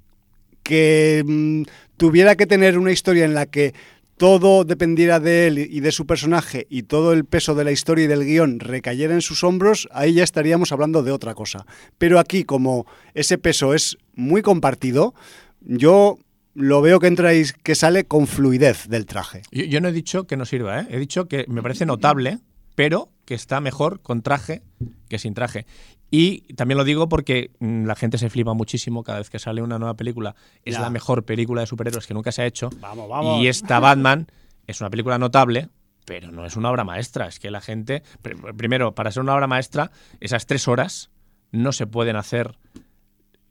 Que 0.62 1.24
mm, 1.26 1.62
tuviera 1.96 2.36
que 2.36 2.46
tener 2.46 2.78
una 2.78 2.92
historia 2.92 3.24
en 3.24 3.34
la 3.34 3.46
que 3.46 3.74
todo 4.22 4.62
dependiera 4.62 5.18
de 5.18 5.48
él 5.48 5.58
y 5.58 5.80
de 5.80 5.90
su 5.90 6.06
personaje 6.06 6.68
y 6.70 6.84
todo 6.84 7.12
el 7.12 7.24
peso 7.24 7.56
de 7.56 7.64
la 7.64 7.72
historia 7.72 8.04
y 8.04 8.06
del 8.06 8.24
guion 8.24 8.60
recayera 8.60 9.14
en 9.14 9.20
sus 9.20 9.42
hombros, 9.42 9.88
ahí 9.90 10.14
ya 10.14 10.22
estaríamos 10.22 10.70
hablando 10.70 11.02
de 11.02 11.10
otra 11.10 11.34
cosa. 11.34 11.66
Pero 11.98 12.20
aquí, 12.20 12.44
como 12.44 12.86
ese 13.14 13.36
peso 13.36 13.74
es 13.74 13.98
muy 14.14 14.40
compartido, 14.40 15.12
yo 15.60 16.20
lo 16.54 16.82
veo 16.82 17.00
que 17.00 17.08
entra 17.08 17.34
y 17.34 17.46
que 17.64 17.74
sale 17.74 18.04
con 18.04 18.28
fluidez 18.28 18.86
del 18.86 19.06
traje. 19.06 19.42
Yo, 19.50 19.80
no 19.80 19.88
he 19.88 19.92
dicho 19.92 20.28
que 20.28 20.36
no 20.36 20.44
sirva, 20.44 20.82
¿eh? 20.82 20.86
he 20.90 21.00
dicho 21.00 21.26
que 21.26 21.44
me 21.48 21.60
parece 21.60 21.84
notable, 21.84 22.38
pero 22.76 23.08
que 23.24 23.34
está 23.34 23.60
mejor 23.60 24.02
con 24.02 24.22
traje 24.22 24.62
que 25.08 25.18
sin 25.18 25.34
traje. 25.34 25.66
Y 26.14 26.42
también 26.56 26.76
lo 26.76 26.84
digo 26.84 27.08
porque 27.08 27.52
mm, 27.58 27.86
la 27.86 27.94
gente 27.96 28.18
se 28.18 28.28
flipa 28.28 28.52
muchísimo 28.52 29.02
cada 29.02 29.16
vez 29.18 29.30
que 29.30 29.38
sale 29.38 29.62
una 29.62 29.78
nueva 29.78 29.94
película. 29.94 30.34
Es 30.62 30.74
Ya. 30.74 30.80
la 30.82 30.90
mejor 30.90 31.24
película 31.24 31.62
de 31.62 31.66
superhéroes 31.66 32.06
que 32.06 32.12
nunca 32.12 32.30
se 32.32 32.42
ha 32.42 32.46
hecho. 32.46 32.68
Vamos, 32.80 33.08
vamos. 33.08 33.40
Y 33.40 33.48
esta 33.48 33.80
Batman 33.80 34.26
es 34.66 34.78
una 34.82 34.90
película 34.90 35.16
notable, 35.16 35.70
pero 36.04 36.30
no 36.30 36.44
es 36.44 36.54
una 36.54 36.70
obra 36.70 36.84
maestra. 36.84 37.28
Es 37.28 37.38
que 37.40 37.50
la 37.50 37.62
gente, 37.62 38.02
pr- 38.22 38.54
primero, 38.54 38.94
para 38.94 39.10
ser 39.10 39.22
una 39.22 39.34
obra 39.34 39.46
maestra, 39.46 39.90
esas 40.20 40.44
tres 40.44 40.68
horas 40.68 41.10
no 41.50 41.72
se 41.72 41.86
pueden 41.86 42.16
hacer 42.16 42.58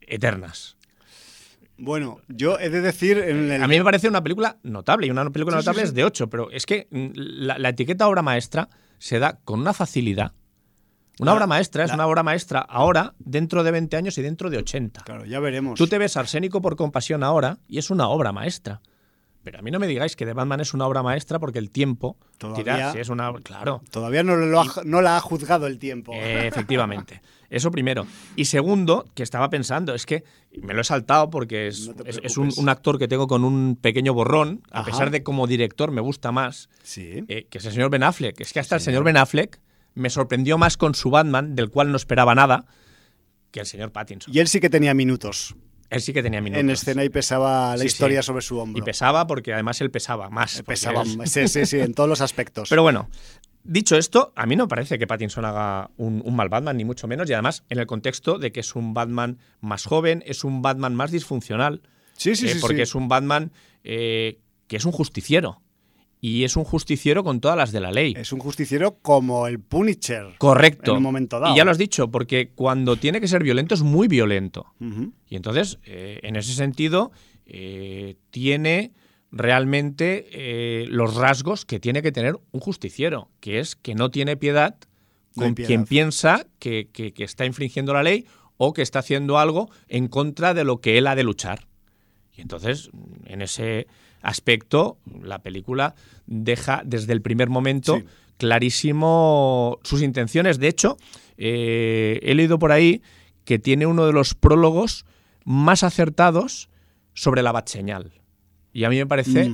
eternas. 0.00 0.76
Bueno, 1.78 2.20
yo 2.28 2.58
he 2.60 2.70
de 2.70 2.80
decir 2.80 3.18
en 3.18 3.50
el... 3.50 3.62
A 3.62 3.66
mí 3.66 3.76
me 3.78 3.82
parece 3.84 4.06
una 4.08 4.22
película 4.22 4.58
notable 4.62 5.06
y 5.06 5.10
una 5.10 5.28
película 5.30 5.56
Sí, 5.56 5.60
notable 5.66 5.80
sí. 5.82 5.88
es 5.88 5.94
de 5.94 6.04
8, 6.04 6.30
pero 6.30 6.50
es 6.50 6.64
que 6.66 6.86
mm, 6.90 7.08
la, 7.14 7.58
la 7.58 7.70
etiqueta 7.70 8.06
obra 8.06 8.22
maestra 8.22 8.68
se 8.98 9.18
da 9.18 9.40
con 9.44 9.58
una 9.60 9.72
facilidad. 9.72 10.32
Una 11.22 11.34
obra 11.34 11.46
maestra 11.46 11.84
es 11.84 11.88
la- 11.90 11.94
una 11.94 12.06
obra 12.06 12.22
maestra 12.22 12.60
ahora, 12.60 13.14
dentro 13.18 13.62
de 13.64 13.70
20 13.70 13.96
años 13.96 14.16
y 14.18 14.22
dentro 14.22 14.50
de 14.50 14.58
80. 14.58 15.02
Claro, 15.04 15.24
ya 15.24 15.40
veremos. 15.40 15.78
Tú 15.78 15.86
te 15.86 15.98
ves 15.98 16.16
Arsénico 16.16 16.60
por 16.60 16.76
compasión 16.76 17.22
ahora 17.22 17.58
y 17.68 17.78
es 17.78 17.90
una 17.90 18.08
obra 18.08 18.32
maestra. 18.32 18.80
Pero 19.44 19.58
a 19.58 19.62
mí 19.62 19.72
no 19.72 19.80
me 19.80 19.88
digáis 19.88 20.14
que 20.14 20.24
The 20.24 20.34
Batman 20.34 20.60
es 20.60 20.72
una 20.72 20.86
obra 20.86 21.02
maestra 21.02 21.40
porque 21.40 21.58
el 21.58 21.70
tiempo 21.70 22.16
Todavía- 22.38 22.62
dirá 22.74 22.92
si 22.92 22.98
es 23.00 23.08
una 23.08 23.32
claro. 23.42 23.82
Todavía 23.90 24.22
no, 24.22 24.36
lo 24.36 24.60
ha- 24.60 24.82
no 24.84 25.00
la 25.02 25.16
ha 25.16 25.20
juzgado 25.20 25.66
el 25.66 25.80
tiempo. 25.80 26.12
Eh, 26.14 26.46
efectivamente. 26.46 27.20
Eso 27.50 27.70
primero. 27.72 28.06
Y 28.36 28.44
segundo, 28.44 29.04
que 29.14 29.24
estaba 29.24 29.50
pensando, 29.50 29.94
es 29.94 30.06
que 30.06 30.22
me 30.62 30.74
lo 30.74 30.80
he 30.82 30.84
saltado 30.84 31.28
porque 31.28 31.66
es, 31.66 31.88
No 31.88 32.04
es- 32.04 32.20
es 32.22 32.36
un, 32.36 32.68
actor 32.68 33.00
que 33.00 33.08
tengo 33.08 33.26
con 33.26 33.42
un 33.44 33.76
pequeño 33.80 34.14
borrón, 34.14 34.62
a 34.70 34.80
Ajá. 34.82 34.90
pesar 34.90 35.10
de 35.10 35.24
como 35.24 35.48
director 35.48 35.90
me 35.90 36.00
gusta 36.00 36.30
más, 36.30 36.68
Sí. 36.84 37.24
eh, 37.26 37.46
que 37.50 37.58
es 37.58 37.64
el 37.66 37.72
señor 37.72 37.90
Ben 37.90 38.04
Affleck. 38.04 38.40
Es 38.40 38.52
que 38.52 38.60
hasta 38.60 38.76
el 38.76 38.80
señor 38.80 39.02
Ben 39.02 39.16
Affleck 39.16 39.58
me 39.94 40.10
sorprendió 40.10 40.58
más 40.58 40.76
con 40.76 40.94
su 40.94 41.10
Batman, 41.10 41.54
del 41.54 41.70
cual 41.70 41.90
no 41.90 41.96
esperaba 41.96 42.34
nada, 42.34 42.64
que 43.50 43.60
el 43.60 43.66
señor 43.66 43.92
Pattinson. 43.92 44.32
Y 44.34 44.38
él 44.38 44.48
sí 44.48 44.60
que 44.60 44.70
tenía 44.70 44.94
minutos, 44.94 45.54
Él 45.90 46.00
sí 46.00 46.12
que 46.14 46.22
tenía 46.22 46.40
minutos. 46.40 46.60
en 46.60 46.70
escena 46.70 47.04
y 47.04 47.10
pesaba 47.10 47.72
la 47.76 47.82
Sí, 47.82 47.86
historia 47.86 48.22
sí. 48.22 48.26
sobre 48.26 48.40
su 48.42 48.58
hombro. 48.58 48.78
Y 48.78 48.82
pesaba 48.82 49.26
porque 49.26 49.52
además 49.52 49.80
él 49.82 49.90
pesaba 49.90 50.30
más. 50.30 50.62
Pesaba, 50.62 51.02
es- 51.02 51.30
sí, 51.30 51.48
sí, 51.48 51.66
sí, 51.66 51.80
en 51.80 51.92
todos 51.92 52.08
los 52.08 52.20
aspectos. 52.22 52.68
Pero 52.70 52.82
bueno, 52.82 53.10
dicho 53.62 53.96
esto, 53.98 54.32
a 54.34 54.46
mí 54.46 54.56
no 54.56 54.64
me 54.64 54.68
parece 54.68 54.98
que 54.98 55.06
Pattinson 55.06 55.44
haga 55.44 55.90
un, 55.98 56.22
un 56.24 56.34
mal 56.34 56.48
Batman, 56.48 56.78
ni 56.78 56.84
mucho 56.86 57.06
menos, 57.06 57.28
y 57.28 57.34
además 57.34 57.64
en 57.68 57.78
el 57.78 57.86
contexto 57.86 58.38
de 58.38 58.52
que 58.52 58.60
es 58.60 58.74
un 58.74 58.94
Batman 58.94 59.38
más 59.60 59.84
joven, 59.84 60.22
es 60.26 60.44
un 60.44 60.62
Batman 60.62 60.94
más 60.94 61.10
disfuncional, 61.10 61.82
sí, 62.16 62.34
sí, 62.36 62.46
eh, 62.46 62.54
sí, 62.54 62.58
porque 62.60 62.76
sí. 62.76 62.82
es 62.82 62.94
un 62.94 63.08
Batman 63.08 63.52
eh, 63.84 64.38
que 64.68 64.76
es 64.76 64.84
un 64.86 64.92
justiciero, 64.92 65.60
y 66.24 66.44
es 66.44 66.56
un 66.56 66.62
justiciero 66.62 67.24
con 67.24 67.40
todas 67.40 67.56
las 67.56 67.72
de 67.72 67.80
la 67.80 67.90
ley. 67.90 68.14
Es 68.16 68.32
un 68.32 68.38
justiciero 68.38 68.96
como 69.02 69.48
el 69.48 69.58
Punisher. 69.58 70.28
Correcto. 70.38 70.92
en 70.92 70.98
un 70.98 71.02
momento 71.02 71.40
dado. 71.40 71.52
Y 71.52 71.56
ya 71.58 71.64
lo 71.64 71.72
has 71.72 71.78
dicho, 71.78 72.12
porque 72.12 72.50
cuando 72.54 72.96
tiene 72.96 73.20
que 73.20 73.26
ser 73.26 73.42
violento 73.42 73.74
es 73.74 73.82
muy 73.82 74.06
violento. 74.06 74.72
Y 75.28 75.34
entonces, 75.36 75.80
eh, 75.84 76.20
en 76.22 76.36
ese 76.36 76.54
sentido, 76.54 77.10
eh, 77.44 78.14
tiene 78.30 78.92
realmente 79.32 80.28
eh, 80.30 80.86
los 80.88 81.16
rasgos 81.16 81.64
que 81.64 81.80
tiene 81.80 82.02
que 82.02 82.12
tener 82.12 82.36
un 82.52 82.60
justiciero, 82.60 83.28
que 83.40 83.58
es 83.58 83.74
que 83.74 83.94
no 83.96 84.10
tiene 84.10 84.36
piedad 84.36 84.76
No 85.34 85.42
con 85.44 85.54
piedad. 85.56 85.66
quien 85.66 85.84
piensa 85.86 86.46
que, 86.60 86.88
que- 86.92 87.12
que 87.12 87.24
está 87.24 87.44
infringiendo 87.46 87.92
la 87.94 88.02
ley 88.04 88.26
o 88.58 88.72
que 88.72 88.82
está 88.82 89.00
haciendo 89.00 89.38
algo 89.38 89.70
en 89.88 90.06
contra 90.06 90.54
de 90.54 90.62
lo 90.64 90.80
que 90.80 90.98
él 90.98 91.06
ha 91.08 91.16
de 91.16 91.24
luchar. 91.24 91.66
Y 92.36 92.42
entonces, 92.42 92.90
en 93.24 93.42
ese 93.42 93.88
aspecto, 94.22 94.98
la 95.22 95.42
película 95.42 95.94
deja 96.26 96.82
desde 96.84 97.12
el 97.12 97.22
primer 97.22 97.50
momento 97.50 97.98
Sí. 97.98 98.04
clarísimo 98.38 99.78
sus 99.82 100.02
intenciones. 100.02 100.58
De 100.58 100.68
hecho, 100.68 100.96
eh, 101.36 102.20
he 102.22 102.34
leído 102.34 102.58
por 102.58 102.72
ahí 102.72 103.02
que 103.44 103.58
tiene 103.58 103.86
uno 103.86 104.06
de 104.06 104.12
los 104.12 104.34
prólogos 104.34 105.04
más 105.44 105.82
acertados 105.82 106.68
sobre 107.14 107.42
la 107.42 107.52
batseñal. 107.52 108.12
Y 108.72 108.84
a 108.84 108.90
mí 108.90 108.96
me 108.96 109.06
parece 109.06 109.52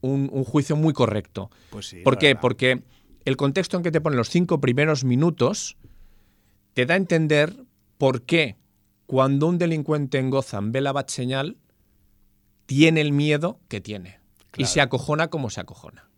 un, 0.00 0.44
juicio 0.44 0.76
muy 0.76 0.92
correcto. 0.92 1.50
Pues 1.70 1.86
sí, 1.86 2.00
¿Por 2.02 2.18
qué? 2.18 2.36
Porque 2.36 2.82
el 3.24 3.36
contexto 3.36 3.76
en 3.76 3.82
que 3.82 3.90
te 3.90 4.00
ponen 4.00 4.18
los 4.18 4.28
cinco 4.28 4.60
primeros 4.60 5.04
minutos 5.04 5.76
te 6.74 6.86
da 6.86 6.94
a 6.94 6.96
entender 6.98 7.56
por 7.96 8.22
qué 8.22 8.56
cuando 9.06 9.46
un 9.46 9.58
delincuente 9.58 10.18
en 10.18 10.30
Gotham 10.30 10.70
ve 10.70 10.80
la 10.80 10.92
bat 10.92 11.08
señal, 11.08 11.56
tiene 12.68 13.00
el 13.00 13.12
miedo 13.12 13.58
que 13.68 13.80
tiene. 13.80 14.20
Y 14.54 14.66
se 14.66 14.82
acojona 14.82 15.28
como 15.28 15.48
se 15.48 15.60
acojona. 15.60 16.10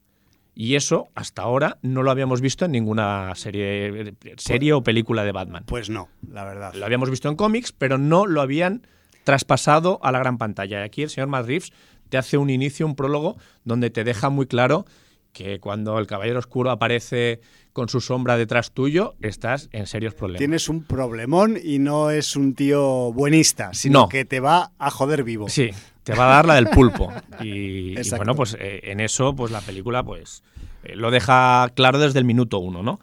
Y 0.53 0.75
eso, 0.75 1.09
hasta 1.15 1.43
ahora, 1.43 1.79
no 1.81 2.03
lo 2.03 2.11
habíamos 2.11 2.41
visto 2.41 2.65
en 2.65 2.73
ninguna 2.73 3.33
serie, 3.37 4.15
serie 4.37 4.73
o 4.73 4.83
película 4.83 5.23
de 5.23 5.31
Batman. 5.31 5.63
Pues 5.67 5.91
no, 5.91 6.09
la 6.29 6.45
verdad. 6.45 6.75
Lo 6.75 6.85
habíamos 6.85 7.09
visto 7.09 7.29
en 7.29 7.37
cómics, 7.37 7.71
pero 7.71 7.99
no 7.99 8.27
lo 8.27 8.41
habían 8.41 8.85
traspasado 9.23 10.01
a 10.03 10.11
la 10.11 10.19
gran 10.19 10.39
pantalla. 10.39 10.81
Y 10.81 10.83
aquí 10.83 11.03
el 11.05 11.11
señor 11.11 11.29
Matt 11.29 11.47
Reeves 11.47 11.73
te 12.09 12.19
hace 12.19 12.37
un 12.37 12.51
inicio, 12.51 12.85
un 12.85 12.97
prólogo, 12.97 13.37
donde 13.63 13.91
te 13.91 14.03
deja 14.03 14.29
muy 14.29 14.47
claro 14.47 14.87
que 15.33 15.61
cuando 15.61 16.01
el 16.01 16.09
Caballero 16.09 16.41
Oscuro 16.41 16.73
aparece 16.73 17.41
con 17.73 17.89
su 17.89 18.01
sombra 18.01 18.37
detrás 18.37 18.73
tuyo, 18.73 19.15
estás 19.21 19.69
en 19.71 19.87
serios 19.87 20.15
problemas. 20.15 20.41
Tienes 20.41 20.69
un 20.69 20.83
problemón 20.83 21.57
y 21.63 21.79
no 21.79 22.11
es 22.11 22.35
un 22.35 22.55
tío 22.55 23.13
buenista, 23.13 23.73
sino 23.73 24.09
que 24.09 24.25
te 24.25 24.41
va 24.41 24.73
a 24.79 24.91
joder 24.91 25.23
vivo. 25.23 25.49
Sí, 25.49 25.71
te 26.05 26.15
va 26.15 26.27
a 26.27 26.35
dar 26.37 26.47
la 26.47 26.55
del 26.55 26.69
pulpo. 26.69 27.13
Y, 27.41 27.95
bueno, 28.17 28.35
pues 28.35 28.57
eh, 28.59 28.81
en 28.85 29.01
eso, 29.01 29.35
pues 29.35 29.51
la 29.51 29.61
película, 29.61 30.03
pues 30.03 30.43
eh, 30.83 30.97
lo 30.97 31.11
deja 31.11 31.69
claro 31.75 31.99
desde 31.99 32.19
el 32.19 32.25
minuto 32.25 32.59
uno, 32.59 32.83
¿no? 32.83 33.01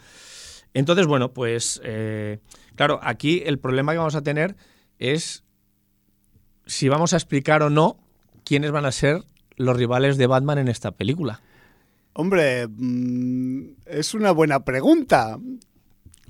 Entonces, 0.74 1.08
bueno, 1.08 1.34
pues 1.34 1.82
eh, 1.84 2.40
claro, 2.76 3.00
aquí 3.02 3.44
el 3.46 3.60
problema 3.60 3.94
que 3.94 3.98
vamos 3.98 4.16
a 4.16 4.22
tener 4.22 4.56
es 5.00 5.44
si 6.66 6.90
vamos 6.90 7.14
a 7.14 7.18
explicar 7.18 7.64
o 7.64 7.70
no 7.70 7.98
quiénes 8.44 8.72
van 8.72 8.86
a 8.86 8.92
ser 8.92 9.24
los 9.56 9.76
rivales 9.78 10.18
de 10.18 10.28
Batman 10.28 10.60
en 10.60 10.68
esta 10.68 10.92
película. 10.92 11.42
Hombre, 12.14 12.68
mm, 12.68 13.76
es 13.86 14.14
una 14.14 14.32
buena 14.32 14.62
pregunta. 14.62 15.40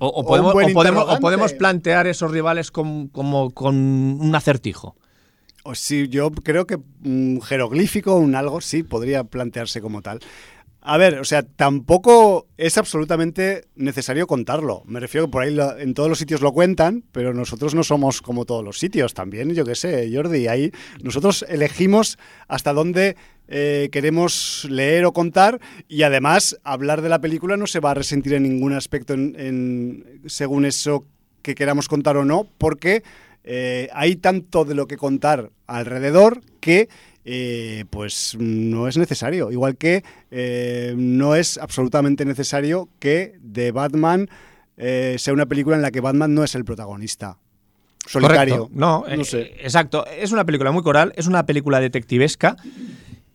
O, 0.00 0.24
podemos, 0.24 1.52
plantear 1.54 2.06
esos 2.06 2.30
rivales 2.30 2.70
como 2.70 3.50
con 3.50 3.76
un 3.76 4.34
acertijo. 4.34 4.96
O 5.64 5.74
sí, 5.74 6.08
yo 6.08 6.30
creo 6.30 6.66
que 6.66 6.78
un 7.04 7.40
jeroglífico, 7.42 8.16
un 8.16 8.34
algo, 8.34 8.60
sí, 8.60 8.82
podría 8.82 9.24
plantearse 9.24 9.80
como 9.80 10.02
tal. 10.02 10.20
A 10.80 10.96
ver, 10.96 11.18
o 11.18 11.24
sea, 11.24 11.42
tampoco 11.42 12.46
es 12.56 12.78
absolutamente 12.78 13.66
necesario 13.74 14.26
contarlo. 14.26 14.82
Me 14.86 15.00
refiero 15.00 15.26
que 15.26 15.32
por 15.32 15.42
ahí 15.42 15.54
en 15.80 15.92
todos 15.92 16.08
los 16.08 16.18
sitios 16.18 16.40
lo 16.40 16.52
cuentan, 16.52 17.04
pero 17.12 17.34
nosotros 17.34 17.74
no 17.74 17.82
somos 17.82 18.22
como 18.22 18.46
todos 18.46 18.64
los 18.64 18.78
sitios 18.78 19.12
también. 19.12 19.52
Yo 19.54 19.66
qué 19.66 19.74
sé, 19.74 20.10
Jordi, 20.10 20.46
ahí 20.46 20.70
nosotros 21.02 21.44
elegimos 21.48 22.16
hasta 22.46 22.72
dónde 22.72 23.16
eh, 23.48 23.88
queremos 23.92 24.66
leer 24.70 25.04
o 25.04 25.12
contar 25.12 25.60
y 25.88 26.04
además 26.04 26.58
hablar 26.64 27.02
de 27.02 27.08
la 27.08 27.20
película 27.20 27.56
no 27.56 27.66
se 27.66 27.80
va 27.80 27.90
a 27.90 27.94
resentir 27.94 28.34
en 28.34 28.44
ningún 28.44 28.72
aspecto 28.72 29.14
según 30.26 30.64
eso 30.64 31.06
que 31.42 31.54
queramos 31.54 31.88
contar 31.88 32.16
o 32.16 32.24
no, 32.24 32.46
porque 32.56 33.02
eh, 33.50 33.88
hay 33.94 34.16
tanto 34.16 34.66
de 34.66 34.74
lo 34.74 34.86
que 34.86 34.98
contar 34.98 35.50
alrededor 35.66 36.42
que 36.60 36.90
eh, 37.24 37.86
pues 37.88 38.36
no 38.38 38.88
es 38.88 38.98
necesario. 38.98 39.50
Igual 39.50 39.78
que 39.78 40.04
eh, 40.30 40.92
no 40.98 41.34
es 41.34 41.56
absolutamente 41.56 42.26
necesario 42.26 42.90
que 42.98 43.38
The 43.50 43.72
Batman 43.72 44.28
sea 44.76 45.32
una 45.32 45.46
película 45.46 45.76
en 45.76 45.82
la 45.82 45.90
que 45.90 46.00
Batman 46.00 46.34
no 46.34 46.44
es 46.44 46.54
el 46.54 46.66
protagonista. 46.66 47.38
Solitario. 48.06 48.68
No, 48.70 49.04
no 49.08 49.24
sé. 49.24 49.54
exacto. 49.60 50.06
Es 50.06 50.30
una 50.30 50.44
película 50.44 50.70
muy 50.70 50.82
coral, 50.82 51.14
es 51.16 51.26
una 51.26 51.46
película 51.46 51.80
detectivesca, 51.80 52.56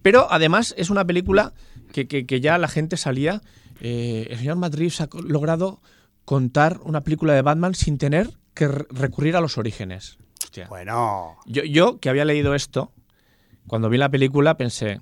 pero 0.04 0.28
además 0.32 0.76
es 0.78 0.90
una 0.92 1.06
película 1.06 1.54
que, 1.92 2.40
ya 2.40 2.58
la 2.60 2.68
gente 2.68 2.98
salía. 2.98 3.42
el 3.82 4.38
señor 4.38 4.58
Madrid 4.58 4.94
ha 5.00 5.10
logrado 5.24 5.82
contar 6.24 6.80
una 6.84 7.02
película 7.02 7.34
de 7.34 7.42
Batman 7.42 7.74
sin 7.76 7.98
tener 7.98 8.30
que 8.54 8.68
recurrir 8.68 9.36
a 9.36 9.42
los 9.42 9.58
orígenes. 9.58 10.18
Bueno. 10.70 11.38
Yo, 11.46 11.64
yo, 11.64 12.00
que 12.00 12.10
había 12.10 12.26
leído 12.26 12.54
esto, 12.54 12.92
cuando 13.68 13.90
vi 13.90 13.98
la 13.98 14.10
película 14.10 14.56
pensé, 14.56 15.02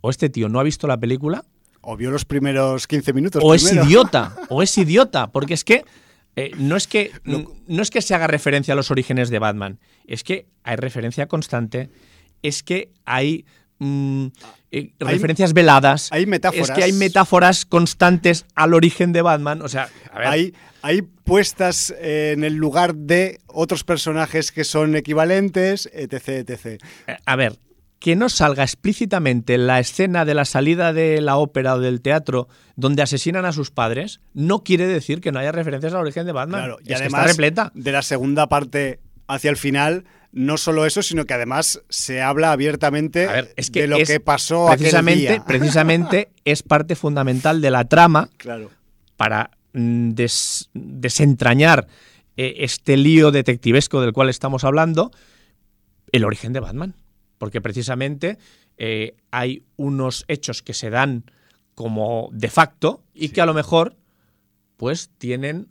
o 0.00 0.10
este 0.10 0.28
tío 0.28 0.48
no 0.48 0.60
ha 0.60 0.62
visto 0.62 0.86
la 0.86 0.98
película. 0.98 1.44
O 1.80 1.96
vio 1.96 2.10
los 2.10 2.24
primeros 2.24 2.86
15 2.86 3.12
minutos. 3.12 3.42
O 3.44 3.54
es 3.54 3.72
idiota, 3.72 4.36
o 4.48 4.62
es 4.62 4.76
idiota, 4.78 5.32
porque 5.32 5.54
es 5.54 5.64
que 5.64 5.84
eh, 6.36 6.52
no, 6.56 6.76
es 6.76 6.86
que 6.86 7.12
no 7.24 7.82
es 7.82 7.90
que 7.90 8.02
se 8.02 8.14
haga 8.14 8.26
referencia 8.26 8.72
a 8.72 8.76
los 8.76 8.90
orígenes 8.90 9.30
de 9.30 9.38
Batman, 9.38 9.80
es 10.06 10.24
que 10.24 10.46
hay 10.62 10.76
referencia 10.76 11.26
constante, 11.26 11.90
es 12.42 12.62
que 12.62 12.90
hay 13.04 13.44
mm, 13.82 14.26
eh, 14.70 14.92
referencias 14.98 15.52
veladas. 15.52 16.08
Hay 16.12 16.26
metáforas. 16.26 16.70
Es 16.70 16.74
que 16.74 16.84
hay 16.84 16.92
metáforas 16.92 17.64
constantes 17.64 18.46
al 18.54 18.74
origen 18.74 19.12
de 19.12 19.22
Batman. 19.22 19.62
O 19.62 19.68
sea, 19.68 19.88
Hay, 20.12 20.54
hay 20.82 21.02
puestas 21.02 21.94
en 22.00 22.44
el 22.44 22.54
lugar 22.54 22.94
de 22.94 23.40
otros 23.46 23.84
personajes 23.84 24.52
que 24.52 24.64
son 24.64 24.96
equivalentes, 24.96 25.90
etc, 25.92 26.48
etc. 26.48 26.82
Eh, 27.06 27.16
a 27.24 27.36
ver, 27.36 27.58
que 28.02 28.16
no 28.16 28.28
salga 28.28 28.64
explícitamente 28.64 29.58
la 29.58 29.78
escena 29.78 30.24
de 30.24 30.34
la 30.34 30.44
salida 30.44 30.92
de 30.92 31.20
la 31.20 31.36
ópera 31.36 31.74
o 31.76 31.80
del 31.80 32.00
teatro 32.00 32.48
donde 32.74 33.02
asesinan 33.02 33.44
a 33.44 33.52
sus 33.52 33.70
padres, 33.70 34.20
no 34.34 34.64
quiere 34.64 34.88
decir 34.88 35.20
que 35.20 35.30
no 35.30 35.38
haya 35.38 35.52
referencias 35.52 35.92
al 35.94 36.00
origen 36.00 36.26
de 36.26 36.32
Batman. 36.32 36.60
Claro, 36.62 36.78
y 36.84 36.92
además 36.94 37.26
repleta. 37.26 37.70
de 37.74 37.92
la 37.92 38.02
segunda 38.02 38.48
parte 38.48 38.98
hacia 39.28 39.50
el 39.50 39.56
final 39.56 40.04
no 40.32 40.56
solo 40.56 40.86
eso, 40.86 41.02
sino 41.02 41.26
que 41.26 41.34
además 41.34 41.82
se 41.88 42.22
habla 42.22 42.52
abiertamente 42.52 43.26
de 43.26 43.86
lo 43.86 43.98
que 43.98 44.18
pasó 44.18 44.66
precisamente, 44.70 45.28
aquel 45.28 45.36
día. 45.38 45.44
Precisamente 45.46 46.30
es 46.44 46.62
parte 46.62 46.96
fundamental 46.96 47.60
de 47.60 47.70
la 47.70 47.84
trama 47.84 48.30
claro. 48.38 48.70
para 49.16 49.50
mm, 49.74 50.12
desentrañar 50.72 51.86
eh, 52.36 52.54
este 52.58 52.96
lío 52.96 53.30
detectivesco 53.30 54.00
del 54.00 54.14
cual 54.14 54.30
estamos 54.30 54.64
hablando, 54.64 55.10
el 56.12 56.24
origen 56.24 56.52
de 56.52 56.60
Batman. 56.60 56.94
Porque 57.36 57.60
precisamente 57.60 58.38
eh, 58.78 59.16
hay 59.30 59.64
unos 59.76 60.24
hechos 60.28 60.62
que 60.62 60.74
se 60.74 60.90
dan 60.90 61.24
como 61.74 62.30
de 62.32 62.48
facto 62.48 63.02
y 63.12 63.30
que 63.30 63.40
a 63.40 63.46
lo 63.46 63.54
mejor 63.54 63.96
pues 64.76 65.10
tienen 65.18 65.68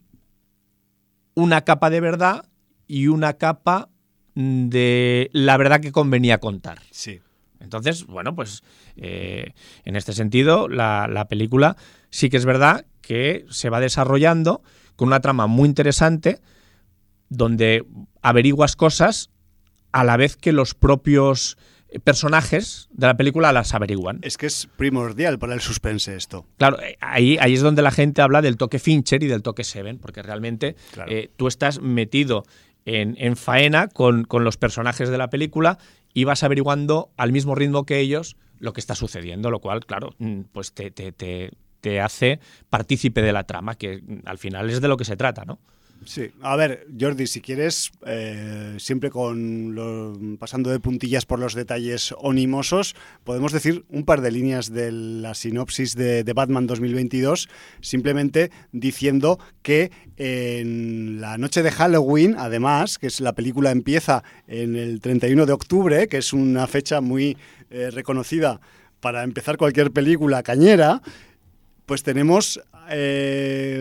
una 1.34 1.62
capa 1.62 1.89
de 1.89 2.01
verdad 2.01 2.45
y 2.88 3.07
una 3.07 3.34
capa 3.34 3.90
de 4.36 5.29
la 5.34 5.57
verdad 5.57 5.82
que 5.82 5.91
convenía 5.91 6.39
contar. 6.39 6.79
Sí. 6.91 7.19
Entonces, 7.59 8.05
bueno, 8.05 8.36
pues 8.36 8.63
eh, 8.97 9.53
en 9.86 9.95
este 9.95 10.13
sentido, 10.13 10.67
la, 10.67 11.27
película 11.29 11.77
sí 12.09 12.29
que 12.29 12.38
es 12.38 12.45
verdad 12.45 12.86
que 13.01 13.45
se 13.49 13.69
va 13.69 13.79
desarrollando 13.79 14.61
con 14.95 15.07
una 15.07 15.19
trama 15.19 15.47
muy 15.47 15.67
interesante 15.67 16.39
donde 17.29 17.86
averiguas 18.21 18.75
cosas 18.75 19.29
a 19.91 20.03
la 20.03 20.17
vez 20.17 20.36
que 20.36 20.51
los 20.51 20.73
propios 20.73 21.57
personajes 22.03 22.88
de 22.91 23.07
la 23.07 23.17
película 23.17 23.51
las 23.51 23.73
averiguan. 23.73 24.19
Es 24.21 24.38
que 24.38 24.45
es 24.45 24.67
primordial 24.77 25.39
para 25.39 25.53
el 25.53 25.61
suspense 25.61 26.15
esto. 26.15 26.45
Claro, 26.57 26.82
eh, 26.82 26.97
ahí, 27.01 27.38
ahí 27.41 27.53
es 27.53 27.61
donde 27.61 27.82
la 27.82 27.91
gente 27.91 28.21
habla 28.21 28.41
del 28.41 28.57
toque 28.57 28.79
Fincher 28.79 29.21
y 29.23 29.27
del 29.27 29.41
toque 29.41 29.63
Seven, 29.63 29.99
porque 29.99 30.21
realmente 30.21 30.75
eh, 31.07 31.29
tú 31.36 31.47
estás 31.47 31.82
metido 31.82 32.43
en, 32.86 33.36
faena 33.36 33.88
con, 33.88 34.25
los 34.29 34.57
personajes 34.57 35.09
de 35.09 35.17
la 35.17 35.29
película 35.29 35.77
y 36.13 36.23
vas 36.23 36.43
averiguando 36.43 37.11
al 37.17 37.32
mismo 37.32 37.55
ritmo 37.55 37.86
que 37.86 37.99
ellos 37.99 38.38
lo 38.59 38.73
que 38.73 38.79
está 38.79 38.95
sucediendo, 38.95 39.49
lo 39.49 39.59
cual, 39.59 39.86
claro, 39.86 40.13
mm, 40.19 40.41
pues 40.51 40.73
te, 40.73 40.91
te, 40.91 41.11
te, 41.11 41.51
te 41.82 41.99
hace 41.99 42.39
partícipe 42.69 43.21
de 43.21 43.34
la 43.34 43.43
trama, 43.45 43.75
que 43.75 44.03
al 44.25 44.38
final 44.38 44.69
es 44.69 44.82
de 44.82 44.88
lo 44.88 44.97
que 44.97 45.05
se 45.05 45.17
trata, 45.17 45.45
¿no? 45.45 45.59
Sí, 46.03 46.31
a 46.41 46.55
ver, 46.55 46.87
Jordi, 46.99 47.27
si 47.27 47.41
quieres, 47.41 47.91
eh, 48.07 48.75
siempre 48.79 49.11
con 49.11 50.37
pasando 50.39 50.71
de 50.71 50.79
puntillas 50.79 51.27
por 51.27 51.37
los 51.37 51.53
detalles 51.53 52.15
onimosos, 52.17 52.95
podemos 53.23 53.51
decir 53.51 53.85
un 53.87 54.03
par 54.03 54.21
de 54.21 54.31
líneas 54.31 54.71
de 54.71 54.91
la 54.91 55.35
sinopsis 55.35 55.95
de, 55.95 56.23
Batman 56.33 56.65
2022, 56.65 57.49
simplemente 57.81 58.49
diciendo 58.71 59.37
que 59.61 59.91
en 60.17 61.21
la 61.21 61.37
noche 61.37 61.61
de 61.61 61.69
Halloween, 61.69 62.35
además, 62.35 62.97
que 62.97 63.05
es 63.07 63.21
la 63.21 63.33
película 63.33 63.69
empieza 63.69 64.23
en 64.47 64.75
el 64.75 65.01
31 65.01 65.45
de 65.45 65.53
octubre, 65.53 66.07
que 66.07 66.17
es 66.17 66.33
una 66.33 66.65
fecha 66.65 66.99
muy 67.01 67.37
eh, 67.69 67.91
reconocida 67.91 68.59
para 69.01 69.23
empezar 69.23 69.57
cualquier 69.57 69.91
película 69.91 70.41
cañera, 70.41 71.01
pues 71.91 72.03
tenemos 72.03 72.61
eh, 72.89 73.77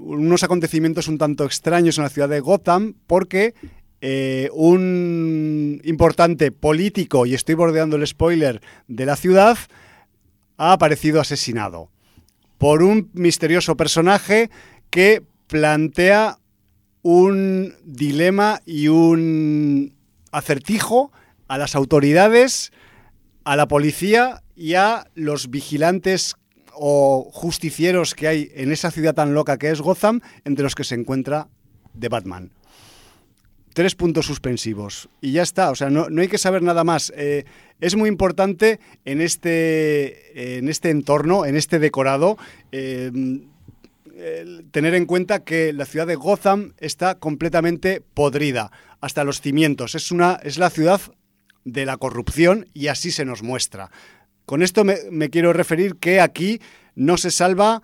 unos 0.00 0.42
acontecimientos 0.42 1.08
un 1.08 1.18
tanto 1.18 1.44
extraños 1.44 1.98
en 1.98 2.04
la 2.04 2.08
ciudad 2.08 2.30
de 2.30 2.40
Gotham 2.40 2.94
porque 3.06 3.52
eh, 4.00 4.48
un 4.54 5.78
importante 5.84 6.52
político, 6.52 7.26
y 7.26 7.34
estoy 7.34 7.56
bordeando 7.56 7.96
el 7.96 8.06
spoiler, 8.06 8.62
de 8.88 9.04
la 9.04 9.14
ciudad, 9.14 9.58
ha 10.56 10.72
aparecido 10.72 11.20
asesinado 11.20 11.90
por 12.56 12.82
un 12.82 13.10
misterioso 13.12 13.76
personaje 13.76 14.48
que 14.88 15.22
plantea 15.46 16.38
un 17.02 17.74
dilema 17.84 18.62
y 18.64 18.88
un 18.88 19.92
acertijo 20.32 21.12
a 21.46 21.58
las 21.58 21.74
autoridades 21.74 22.72
a 23.44 23.56
la 23.56 23.68
policía 23.68 24.42
y 24.56 24.74
a 24.74 25.04
los 25.14 25.50
vigilantes 25.50 26.36
o 26.82 27.28
justicieros 27.30 28.14
que 28.14 28.26
hay 28.26 28.50
en 28.54 28.72
esa 28.72 28.90
ciudad 28.90 29.14
tan 29.14 29.34
loca 29.34 29.58
que 29.58 29.70
es 29.70 29.82
Gotham, 29.82 30.22
entre 30.46 30.62
los 30.62 30.74
que 30.74 30.82
se 30.82 30.94
encuentra 30.94 31.48
The 31.98 32.08
Batman. 32.08 32.52
Tres 33.74 33.94
puntos 33.94 34.24
suspensivos. 34.24 35.10
Y 35.20 35.32
ya 35.32 35.42
está, 35.42 35.70
o 35.70 35.74
sea, 35.74 35.90
no, 35.90 36.06
hay 36.18 36.28
que 36.28 36.38
saber 36.38 36.62
nada 36.62 36.82
más. 36.82 37.12
Eh, 37.14 37.44
es 37.80 37.96
muy 37.96 38.08
importante 38.08 38.80
en 39.04 39.20
este, 39.20 40.56
en 40.58 40.70
este 40.70 40.88
entorno, 40.88 41.44
en 41.44 41.54
este 41.54 41.78
decorado, 41.80 42.38
eh, 42.72 43.12
tener 44.70 44.94
en 44.94 45.04
cuenta 45.04 45.44
que 45.44 45.74
la 45.74 45.84
ciudad 45.84 46.06
de 46.06 46.14
Gotham 46.14 46.72
está 46.78 47.16
completamente 47.16 48.00
podrida, 48.14 48.72
hasta 49.02 49.24
los 49.24 49.42
cimientos. 49.42 49.94
Es, 49.94 50.10
una, 50.10 50.40
es 50.42 50.56
la 50.56 50.70
ciudad 50.70 51.02
de 51.66 51.84
la 51.84 51.98
corrupción 51.98 52.70
y 52.72 52.86
así 52.86 53.10
se 53.10 53.26
nos 53.26 53.42
muestra. 53.42 53.90
Con 54.46 54.62
esto 54.62 54.84
me, 54.84 55.30
quiero 55.30 55.52
referir 55.52 55.96
que 55.96 56.20
aquí 56.20 56.60
no 56.94 57.16
se 57.16 57.30
salva 57.30 57.82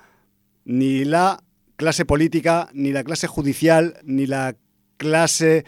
ni 0.65 1.05
la 1.05 1.43
clase 1.77 2.05
política, 2.05 2.69
ni 2.73 2.93
la 2.93 3.05
clase 3.05 3.27
judicial, 3.27 3.99
ni 4.05 4.27
la 4.27 4.57
clase 4.97 5.65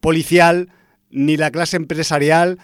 policial, 0.00 0.70
ni 1.10 1.36
la 1.36 1.50
clase 1.50 1.76
empresarial, 1.76 2.58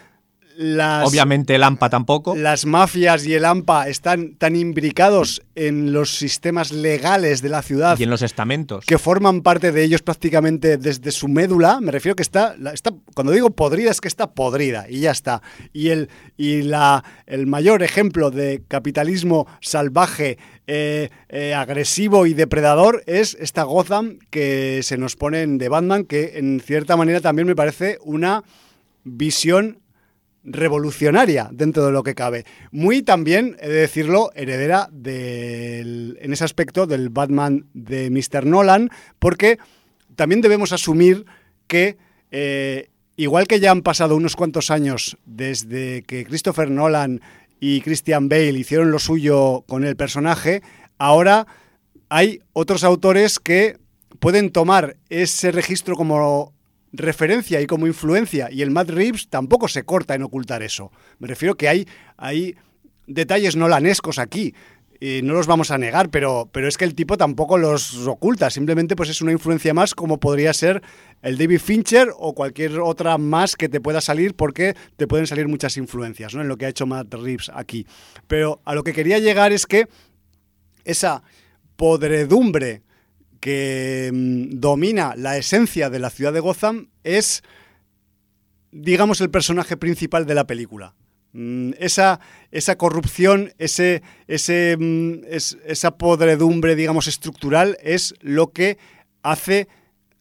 Obviamente 0.58 1.54
el 1.54 1.62
AMPA 1.62 1.90
tampoco. 1.90 2.36
Las 2.36 2.66
mafias 2.66 3.26
y 3.26 3.34
el 3.34 3.44
AMPA 3.44 3.88
están 3.88 4.34
tan 4.36 4.56
imbricados 4.56 5.42
en 5.54 5.92
los 5.92 6.14
sistemas 6.16 6.72
legales 6.72 7.42
de 7.42 7.48
la 7.48 7.62
ciudad. 7.62 7.98
Y 7.98 8.02
en 8.04 8.10
los 8.10 8.22
estamentos. 8.22 8.84
Que 8.86 8.98
forman 8.98 9.42
parte 9.42 9.72
de 9.72 9.84
ellos 9.84 10.02
prácticamente 10.02 10.76
desde 10.76 11.10
su 11.10 11.28
médula. 11.28 11.80
Me 11.80 11.92
refiero 11.92 12.16
que 12.16 12.22
está, 12.22 12.54
está 12.72 12.92
cuando 13.14 13.32
digo 13.32 13.50
podrida 13.50 13.90
es 13.90 14.00
que 14.00 14.08
está 14.08 14.32
podrida 14.32 14.86
y 14.88 15.00
ya 15.00 15.10
está. 15.10 15.42
Y 15.72 15.88
el, 15.88 16.08
y 16.36 16.62
la, 16.62 17.04
el 17.26 17.46
mayor 17.46 17.82
ejemplo 17.82 18.30
de 18.30 18.62
capitalismo 18.68 19.46
salvaje, 19.60 20.38
eh, 20.66 21.10
eh, 21.28 21.54
agresivo 21.54 22.26
y 22.26 22.34
depredador 22.34 23.02
es 23.06 23.36
esta 23.40 23.64
Gotham 23.64 24.18
que 24.30 24.80
se 24.82 24.96
nos 24.96 25.16
pone 25.16 25.42
en 25.42 25.58
The 25.58 25.68
Batman, 25.68 26.04
que 26.04 26.38
en 26.38 26.60
cierta 26.60 26.96
manera 26.96 27.20
también 27.20 27.48
me 27.48 27.56
parece 27.56 27.98
una 28.02 28.44
visión 29.04 29.82
revolucionaria 30.44 31.48
dentro 31.52 31.86
de 31.86 31.92
lo 31.92 32.02
que 32.02 32.14
cabe. 32.14 32.44
Muy 32.70 33.02
también, 33.02 33.56
he 33.60 33.68
de 33.68 33.74
decirlo, 33.74 34.30
heredera 34.34 34.88
en 34.92 36.32
ese 36.32 36.44
aspecto 36.44 36.86
del 36.86 37.08
Batman 37.10 37.66
de 37.74 38.10
Mr. 38.10 38.46
Nolan, 38.46 38.90
porque 39.18 39.58
también 40.16 40.40
debemos 40.40 40.72
asumir 40.72 41.24
que, 41.66 41.96
eh, 42.30 42.88
igual 43.16 43.46
que 43.46 43.60
ya 43.60 43.70
han 43.70 43.82
pasado 43.82 44.16
unos 44.16 44.36
cuantos 44.36 44.70
años 44.70 45.16
desde 45.24 46.02
que 46.02 46.24
Christopher 46.24 46.70
Nolan 46.70 47.20
y 47.60 47.80
Christian 47.80 48.28
Bale 48.28 48.58
hicieron 48.58 48.90
lo 48.90 48.98
suyo 48.98 49.64
con 49.68 49.84
el 49.84 49.96
personaje, 49.96 50.62
ahora 50.98 51.46
hay 52.08 52.40
otros 52.52 52.84
autores 52.84 53.38
que 53.38 53.78
pueden 54.18 54.50
tomar 54.50 54.96
ese 55.08 55.50
registro 55.50 55.96
como 55.96 56.52
referencia 56.92 57.60
y 57.60 57.66
como 57.66 57.86
influencia, 57.86 58.50
y 58.50 58.62
el 58.62 58.70
Matt 58.70 58.90
Reeves 58.90 59.28
tampoco 59.28 59.68
se 59.68 59.84
corta 59.84 60.14
en 60.14 60.22
ocultar 60.22 60.62
eso. 60.62 60.92
Me 61.18 61.28
refiero 61.28 61.56
que 61.56 61.68
hay, 61.68 61.88
hay 62.16 62.56
detalles 63.06 63.56
nolanescos 63.56 64.18
aquí. 64.18 64.54
Y 65.00 65.20
no 65.22 65.34
los 65.34 65.48
vamos 65.48 65.72
a 65.72 65.78
negar, 65.78 66.10
pero, 66.10 66.48
pero 66.52 66.68
es 66.68 66.76
que 66.76 66.84
el 66.84 66.94
tipo 66.94 67.16
tampoco 67.16 67.58
los 67.58 68.06
oculta, 68.06 68.50
simplemente 68.50 68.94
pues 68.94 69.08
es 69.08 69.20
una 69.20 69.32
influencia 69.32 69.74
más 69.74 69.96
como 69.96 70.20
podría 70.20 70.54
ser 70.54 70.80
el 71.22 71.36
David 71.38 71.58
Fincher 71.58 72.10
o 72.16 72.34
cualquier 72.34 72.78
otra 72.78 73.18
más 73.18 73.56
que 73.56 73.68
te 73.68 73.80
pueda 73.80 74.00
salir 74.00 74.36
porque 74.36 74.76
te 74.96 75.08
pueden 75.08 75.26
salir 75.26 75.48
muchas 75.48 75.76
influencias 75.76 76.36
¿no? 76.36 76.40
en 76.40 76.46
lo 76.46 76.56
que 76.56 76.66
ha 76.66 76.68
hecho 76.68 76.86
Matt 76.86 77.12
Reeves 77.14 77.50
aquí. 77.52 77.84
Pero 78.28 78.62
a 78.64 78.76
lo 78.76 78.84
que 78.84 78.92
quería 78.92 79.18
llegar 79.18 79.50
es 79.50 79.66
que 79.66 79.88
esa 80.84 81.24
podredumbre 81.74 82.82
que 83.42 84.08
mm, 84.14 84.60
domina 84.60 85.14
la 85.16 85.36
esencia 85.36 85.90
de 85.90 85.98
la 85.98 86.10
ciudad 86.10 86.32
de 86.32 86.38
Gotham 86.38 86.90
es, 87.02 87.42
digamos, 88.70 89.20
el 89.20 89.30
personaje 89.30 89.76
principal 89.76 90.26
de 90.26 90.36
la 90.36 90.46
película. 90.46 90.94
Mm, 91.32 91.72
esa, 91.78 92.20
esa 92.52 92.78
corrupción, 92.78 93.52
ese, 93.58 94.02
ese, 94.28 94.76
mm, 94.78 95.24
esa 95.66 95.98
podredumbre, 95.98 96.76
digamos, 96.76 97.08
estructural 97.08 97.76
es 97.82 98.14
lo 98.20 98.52
que 98.52 98.78
hace 99.22 99.66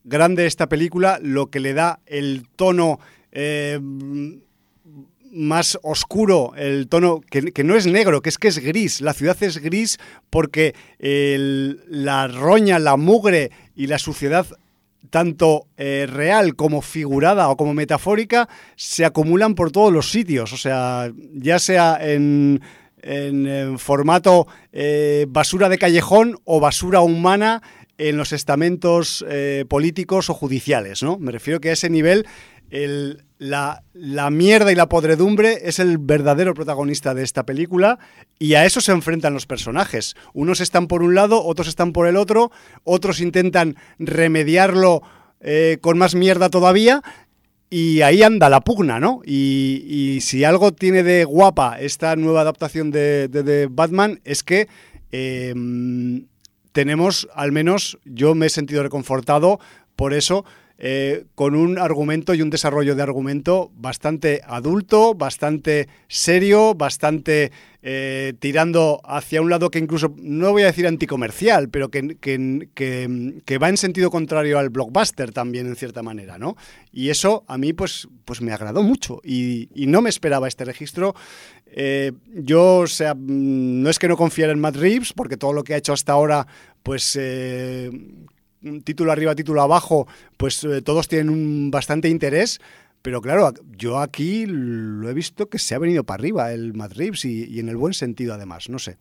grande 0.03 0.47
esta 0.47 0.67
película, 0.67 1.19
lo 1.21 1.51
que 1.51 1.59
le 1.59 1.73
da 1.73 1.99
el 2.07 2.47
tono 2.55 2.99
eh, 3.31 3.79
más 5.31 5.79
oscuro, 5.81 6.53
el 6.57 6.87
tono 6.87 7.21
que, 7.21 7.63
no 7.63 7.75
es 7.75 7.87
negro, 7.87 8.21
que 8.21 8.29
es 8.29 8.37
que 8.37 8.49
es 8.49 8.59
gris. 8.59 9.01
La 9.01 9.13
ciudad 9.13 9.37
es 9.41 9.57
gris 9.57 9.97
porque 10.29 10.75
la 10.99 12.27
roña, 12.27 12.79
la 12.79 12.97
mugre 12.97 13.51
y 13.75 13.87
la 13.87 13.97
suciedad 13.97 14.45
tanto 15.09 15.67
eh, 15.77 16.07
real 16.09 16.55
como 16.55 16.81
figurada 16.81 17.49
o 17.49 17.57
como 17.57 17.73
metafórica 17.73 18.47
se 18.75 19.05
acumulan 19.05 19.55
por 19.55 19.71
todos 19.71 19.91
los 19.91 20.09
sitios. 20.09 20.53
O 20.53 20.57
sea, 20.57 21.11
ya 21.33 21.59
sea 21.59 21.97
en, 22.01 22.61
formato 23.77 24.47
eh, 24.71 25.25
basura 25.27 25.69
de 25.69 25.79
callejón 25.79 26.37
o 26.45 26.59
basura 26.59 27.01
humana 27.01 27.63
en 27.97 28.15
los 28.15 28.31
estamentos 28.31 29.25
eh, 29.27 29.65
políticos 29.67 30.29
o 30.29 30.33
judiciales, 30.33 31.01
¿no? 31.01 31.17
Me 31.17 31.31
refiero 31.31 31.59
que 31.59 31.69
a 31.69 31.73
ese 31.73 31.89
nivel 31.89 32.27
la, 32.71 34.29
mierda 34.31 34.71
y 34.71 34.75
la 34.75 34.87
podredumbre 34.87 35.59
es 35.63 35.79
el 35.79 35.97
verdadero 35.97 36.53
protagonista 36.53 37.13
de 37.13 37.23
esta 37.23 37.45
película 37.45 37.99
y 38.39 38.53
a 38.53 38.65
eso 38.65 38.79
se 38.81 38.93
enfrentan 38.93 39.33
los 39.33 39.45
personajes. 39.45 40.15
Unos 40.33 40.61
están 40.61 40.87
por 40.87 41.03
un 41.03 41.13
lado, 41.13 41.43
otros 41.43 41.67
están 41.67 41.91
por 41.91 42.07
el 42.07 42.15
otro, 42.15 42.51
otros 42.83 43.19
intentan 43.19 43.75
remediarlo 43.99 45.01
eh, 45.41 45.77
con 45.81 45.97
más 45.97 46.15
mierda 46.15 46.49
todavía 46.49 47.01
y 47.69 48.01
ahí 48.01 48.21
anda 48.23 48.49
la 48.49 48.61
pugna, 48.61 48.99
¿no? 48.99 49.21
Y, 49.25 50.19
si 50.21 50.43
algo 50.43 50.73
tiene 50.73 51.03
de 51.03 51.23
guapa 51.23 51.79
esta 51.79 52.15
nueva 52.15 52.41
adaptación 52.41 52.91
de, 52.91 53.67
Batman 53.71 54.19
es 54.23 54.43
que 54.43 54.67
em, 55.11 56.27
tenemos, 56.73 57.27
al 57.33 57.51
menos 57.51 57.97
yo 58.05 58.35
me 58.35 58.47
he 58.47 58.49
sentido 58.49 58.83
reconfortado 58.83 59.59
por 59.95 60.13
eso, 60.13 60.45
eh, 60.83 61.25
con 61.35 61.53
un 61.53 61.77
argumento 61.77 62.33
y 62.33 62.41
un 62.41 62.49
desarrollo 62.49 62.95
de 62.95 63.03
argumento 63.03 63.71
bastante 63.75 64.41
adulto, 64.47 65.13
bastante 65.13 65.87
serio, 66.07 66.73
bastante 66.73 67.51
eh, 67.83 68.33
tirando 68.39 68.99
hacia 69.03 69.43
un 69.43 69.51
lado 69.51 69.69
que 69.69 69.77
incluso, 69.77 70.15
no 70.17 70.51
voy 70.51 70.63
a 70.63 70.65
decir 70.65 70.87
anticomercial, 70.87 71.69
pero 71.69 71.91
que, 71.91 72.17
que, 72.19 73.57
va 73.59 73.69
en 73.69 73.77
sentido 73.77 74.09
contrario 74.09 74.57
al 74.57 74.71
blockbuster 74.71 75.31
también, 75.31 75.67
en 75.67 75.75
cierta 75.75 76.01
manera, 76.01 76.39
¿no? 76.39 76.57
Y 76.91 77.09
eso 77.09 77.43
a 77.47 77.59
mí, 77.59 77.73
pues, 77.73 78.07
pues 78.25 78.41
me 78.41 78.51
agradó 78.51 78.81
mucho 78.81 79.21
y, 79.23 79.69
no 79.75 80.01
me 80.01 80.09
esperaba 80.09 80.47
este 80.47 80.65
registro. 80.65 81.13
Eh, 81.67 82.11
yo, 82.33 82.77
o 82.77 82.87
sea, 82.87 83.13
no 83.15 83.87
es 83.87 83.99
que 83.99 84.07
no 84.07 84.17
confiara 84.17 84.51
en 84.51 84.59
Matt 84.59 84.77
Reeves, 84.77 85.13
porque 85.13 85.37
todo 85.37 85.53
lo 85.53 85.63
que 85.63 85.75
ha 85.75 85.77
hecho 85.77 85.93
hasta 85.93 86.13
ahora, 86.13 86.47
pues 86.81 87.15
título 88.83 89.11
arriba, 89.11 89.35
título 89.35 89.61
abajo, 89.61 90.07
pues 90.37 90.63
eh, 90.63 90.81
todos 90.81 91.07
tienen 91.07 91.29
un 91.29 91.71
bastante 91.71 92.09
interés. 92.09 92.59
Pero 93.01 93.21
claro, 93.21 93.51
yo 93.77 93.99
aquí 93.99 94.45
lo 94.47 95.09
he 95.09 95.13
visto 95.13 95.49
que 95.49 95.57
se 95.57 95.73
ha 95.73 95.79
venido 95.79 96.03
para 96.03 96.21
arriba 96.21 96.53
el 96.53 96.73
Mad 96.73 96.91
y, 97.23 97.59
en 97.59 97.69
el 97.69 97.75
buen 97.75 97.93
sentido 97.93 98.33
además, 98.33 98.69
no 98.69 98.79
sé. 98.79 98.97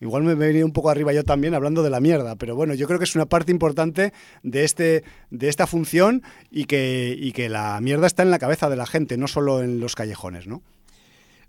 Igual 0.00 0.22
me 0.22 0.32
he 0.32 0.34
venido 0.36 0.64
un 0.64 0.72
poco 0.72 0.88
arriba 0.88 1.12
yo 1.12 1.24
también 1.24 1.52
hablando 1.52 1.82
de 1.82 1.90
la 1.90 1.98
mierda, 1.98 2.36
pero 2.36 2.54
bueno, 2.54 2.74
yo 2.74 2.86
creo 2.86 3.00
que 3.00 3.06
es 3.06 3.16
una 3.16 3.26
parte 3.26 3.50
importante 3.50 4.12
de, 4.44 4.62
este, 4.62 5.02
de 5.30 5.48
esta 5.48 5.66
función 5.66 6.22
y 6.48 6.66
que, 6.66 7.16
y 7.18 7.32
que 7.32 7.48
la 7.48 7.80
mierda 7.80 8.06
está 8.06 8.22
en 8.22 8.30
la 8.30 8.38
cabeza 8.38 8.70
de 8.70 8.76
la 8.76 8.86
gente, 8.86 9.16
no 9.16 9.26
solo 9.26 9.60
en 9.60 9.80
los 9.80 9.96
callejones, 9.96 10.46
¿no? 10.46 10.62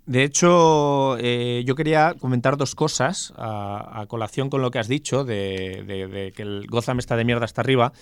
De 0.06 0.24
hecho, 0.24 1.16
eh, 1.18 1.62
yo 1.66 1.74
quería 1.74 2.14
comentar 2.18 2.56
dos 2.56 2.74
cosas 2.74 3.32
a, 3.36 4.04
colación 4.08 4.50
con 4.50 4.62
lo 4.62 4.70
que 4.70 4.78
has 4.78 4.88
dicho 4.88 5.24
de, 5.24 6.32
que 6.34 6.42
el 6.42 6.66
Gotham 6.68 6.98
está 6.98 7.16
de 7.16 7.24
mierda 7.24 7.44
hasta 7.44 7.60
arriba. 7.60 7.92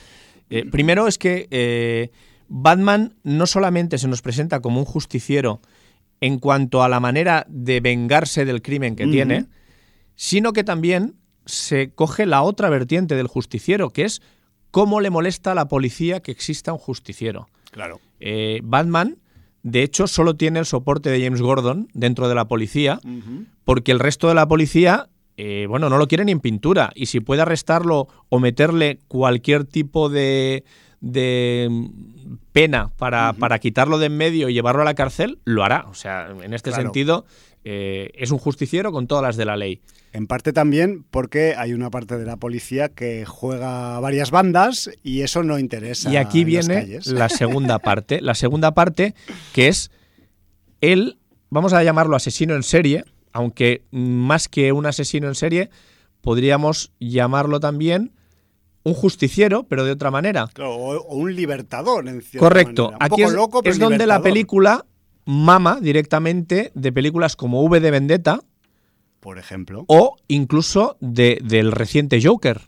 Eh, 0.48 0.64
primero 0.70 1.06
es 1.06 1.18
que 1.18 1.48
eh, 1.50 2.10
Batman 2.48 3.14
no 3.24 3.46
solamente 3.46 3.98
se 3.98 4.08
nos 4.08 4.22
presenta 4.22 4.60
como 4.60 4.80
un 4.80 4.86
justiciero 4.86 5.60
en 6.20 6.38
cuanto 6.38 6.82
a 6.82 6.88
la 6.88 7.00
manera 7.00 7.44
de 7.48 7.80
vengarse 7.80 8.44
del 8.44 8.62
crimen 8.62 8.96
que 8.96 9.06
tiene, 9.06 9.46
sino 10.16 10.52
que 10.52 10.64
también 10.64 11.14
se 11.44 11.90
coge 11.90 12.26
la 12.26 12.42
otra 12.42 12.70
vertiente 12.70 13.14
del 13.14 13.26
justiciero, 13.26 13.90
que 13.90 14.04
es 14.04 14.22
cómo 14.70 15.00
le 15.00 15.10
molesta 15.10 15.52
a 15.52 15.54
la 15.54 15.68
policía 15.68 16.20
que 16.20 16.32
exista 16.32 16.72
un 16.72 16.78
justiciero. 16.78 17.48
Claro. 17.70 18.00
Batman 18.62 19.18
de 19.62 19.82
hecho, 19.82 20.06
solo 20.06 20.36
tiene 20.36 20.60
el 20.60 20.66
soporte 20.66 21.10
de 21.10 21.22
James 21.22 21.42
Gordon 21.42 21.88
dentro 21.92 22.28
de 22.28 22.34
la 22.34 22.46
policía, 22.46 23.00
porque 23.64 23.92
el 23.92 23.98
resto 23.98 24.28
de 24.28 24.34
la 24.34 24.46
policía, 24.48 25.08
eh, 25.36 25.66
bueno, 25.68 25.90
no 25.90 25.98
lo 25.98 26.08
quiere 26.08 26.24
ni 26.24 26.32
en 26.32 26.40
pintura. 26.40 26.90
Y 26.94 27.06
si 27.06 27.20
puede 27.20 27.42
arrestarlo 27.42 28.08
o 28.28 28.38
meterle 28.38 29.00
cualquier 29.08 29.64
tipo 29.64 30.08
de, 30.08 30.64
de 31.00 31.88
pena 32.52 32.90
para, 32.96 33.32
para, 33.34 33.58
quitarlo 33.58 33.98
de 33.98 34.06
en 34.06 34.16
medio 34.16 34.48
y 34.48 34.54
llevarlo 34.54 34.82
a 34.82 34.84
la 34.84 34.94
cárcel, 34.94 35.38
lo 35.44 35.64
hará. 35.64 35.86
O 35.88 35.94
sea, 35.94 36.28
en 36.42 36.54
este 36.54 36.70
Claro. 36.70 36.84
sentido, 36.84 37.26
eh, 37.64 38.10
es 38.14 38.30
un 38.30 38.38
justiciero 38.38 38.92
con 38.92 39.06
todas 39.06 39.22
las 39.22 39.36
de 39.36 39.44
la 39.44 39.56
ley. 39.56 39.80
En 40.12 40.26
parte 40.26 40.52
también 40.52 41.04
porque 41.10 41.54
hay 41.56 41.74
una 41.74 41.90
parte 41.90 42.18
de 42.18 42.24
la 42.24 42.36
policía 42.36 42.88
que 42.88 43.24
juega 43.26 44.00
varias 44.00 44.30
bandas 44.30 44.90
y 45.02 45.20
eso 45.22 45.42
no 45.42 45.58
interesa. 45.58 46.10
Y 46.10 46.16
aquí 46.16 46.40
en 46.40 46.54
las 46.54 46.68
viene 46.68 46.80
calles. 46.82 47.06
la 47.08 47.28
segunda 47.28 47.78
parte. 47.78 48.20
La 48.20 48.34
segunda 48.34 48.72
parte, 48.72 49.14
que 49.52 49.68
es 49.68 49.90
él, 50.80 51.18
vamos 51.50 51.72
a 51.72 51.82
llamarlo 51.82 52.16
asesino 52.16 52.54
en 52.54 52.62
serie, 52.62 53.04
aunque 53.32 53.82
más 53.90 54.48
que 54.48 54.72
un 54.72 54.86
asesino 54.86 55.28
en 55.28 55.34
serie, 55.34 55.70
podríamos 56.20 56.92
llamarlo 56.98 57.60
también 57.60 58.12
un 58.84 58.94
justiciero, 58.94 59.64
pero 59.64 59.84
de 59.84 59.92
otra 59.92 60.10
manera. 60.10 60.48
Claro, 60.52 60.74
o, 60.74 61.14
un 61.14 61.34
libertador, 61.34 62.08
en 62.08 62.22
cierta 62.22 62.38
Correcto. 62.38 62.84
manera. 62.84 62.98
Un 62.98 63.02
Aquí 63.04 63.22
poco 63.22 63.28
es, 63.28 63.34
loco, 63.34 63.62
pero 63.62 63.72
es 63.72 63.78
donde 63.78 64.06
la 64.06 64.22
película 64.22 64.86
mama 65.26 65.78
directamente 65.80 66.72
de 66.74 66.92
películas 66.92 67.36
como 67.36 67.62
V 67.62 67.80
de 67.80 67.90
Vendetta 67.90 68.40
Por 69.20 69.38
ejemplo. 69.38 69.84
o 69.88 70.16
incluso 70.28 70.96
de- 71.00 71.40
del 71.42 71.72
reciente 71.72 72.20
Joker. 72.22 72.60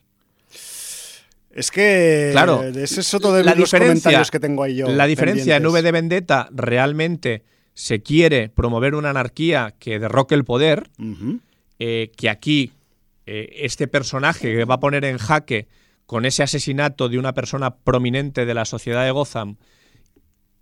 Es 1.52 1.70
que 1.70 2.28
Claro. 2.32 2.62
ese 2.62 3.00
es 3.00 3.14
otro 3.14 3.32
de 3.32 3.42
La 3.42 3.52
los 3.54 3.64
diferencia- 3.70 3.88
comentarios 4.10 4.30
que 4.30 4.40
tengo 4.40 4.62
ahí 4.62 4.76
yo. 4.76 4.88
La 4.88 5.06
diferencia 5.06 5.56
en. 5.56 5.66
V 5.66 5.82
de 5.82 5.92
Vendetta 5.92 6.48
realmente 6.52 7.44
se 7.74 8.02
quiere 8.02 8.48
promover 8.48 8.94
una 8.94 9.10
anarquía 9.10 9.74
que 9.78 9.98
derroque 9.98 10.34
el 10.34 10.44
poder, 10.44 10.90
eh, 11.78 12.10
que 12.16 12.30
aquí 12.30 12.72
eh, 13.26 13.64
este 13.64 13.86
personaje 13.88 14.52
que 14.54 14.64
va 14.64 14.74
a 14.76 14.80
poner 14.80 15.04
en 15.04 15.18
jaque 15.18 15.68
con 16.06 16.24
ese 16.24 16.42
asesinato 16.42 17.08
de 17.08 17.18
una 17.18 17.32
persona 17.32 17.76
prominente 17.76 18.44
de 18.44 18.54
la 18.54 18.64
sociedad 18.64 19.04
de 19.04 19.12
Gotham 19.12 19.56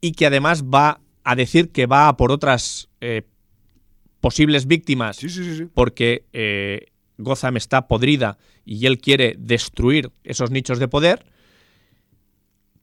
y 0.01 0.13
que 0.13 0.27
además 0.27 0.65
va 0.65 1.01
a 1.25 1.35
decir 1.37 1.71
que 1.71 1.87
va 1.87 2.09
a 2.09 2.17
por 2.17 2.31
otras 2.31 2.89
eh, 3.01 3.23
posibles 4.29 4.67
víctimas 4.67 5.17
Sí, 5.17 5.31
sí, 5.31 5.57
sí, 5.57 5.67
porque 5.73 6.27
eh, 6.35 6.89
Gotham 7.17 7.57
está 7.57 7.89
podrida 7.89 8.37
y 8.67 8.85
él 8.85 8.99
quiere 8.99 9.35
destruir 9.39 10.13
esos 10.23 10.51
nichos 10.51 10.79
de 10.79 10.87
poder. 10.87 11.25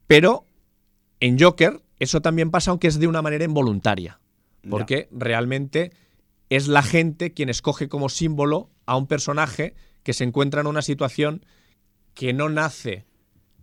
Pero 0.08 0.48
en 1.20 1.39
Joker 1.39 1.84
eso 2.00 2.22
también 2.22 2.50
pasa 2.50 2.72
aunque 2.72 2.88
es 2.88 3.00
de 3.00 3.08
una 3.08 3.22
manera 3.22 3.46
involuntaria. 3.46 4.20
Porque 4.68 5.08
realmente 5.12 5.91
es 6.50 6.68
la 6.68 6.82
gente 6.82 7.32
quien 7.32 7.50
escoge 7.50 7.89
como 7.89 8.10
símbolo 8.10 8.72
a 8.88 8.98
un 8.98 9.06
personaje 9.06 9.76
que 10.02 10.14
se 10.14 10.24
encuentra 10.24 10.62
en 10.62 10.68
una 10.68 10.82
situación 10.82 11.46
que 12.16 12.34
no 12.34 12.50
nace 12.50 13.06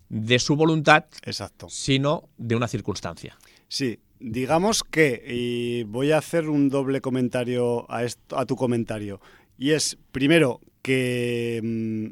de 0.08 0.38
su 0.38 0.54
voluntad, 0.54 1.06
Exacto. 1.24 1.66
sino 1.68 2.28
de 2.36 2.54
una 2.54 2.68
circunstancia. 2.68 3.36
Sí, 3.72 4.00
digamos 4.20 4.84
que, 4.84 5.24
y 5.26 5.84
voy 5.84 6.12
a 6.12 6.18
hacer 6.18 6.50
un 6.50 6.68
doble 6.68 7.00
comentario 7.00 7.90
a, 7.90 8.04
esto, 8.04 8.38
a 8.38 8.44
tu 8.44 8.54
comentario, 8.54 9.18
y 9.56 9.70
es, 9.70 9.96
primero, 10.12 10.60
que 10.82 11.58
mm, 11.64 12.08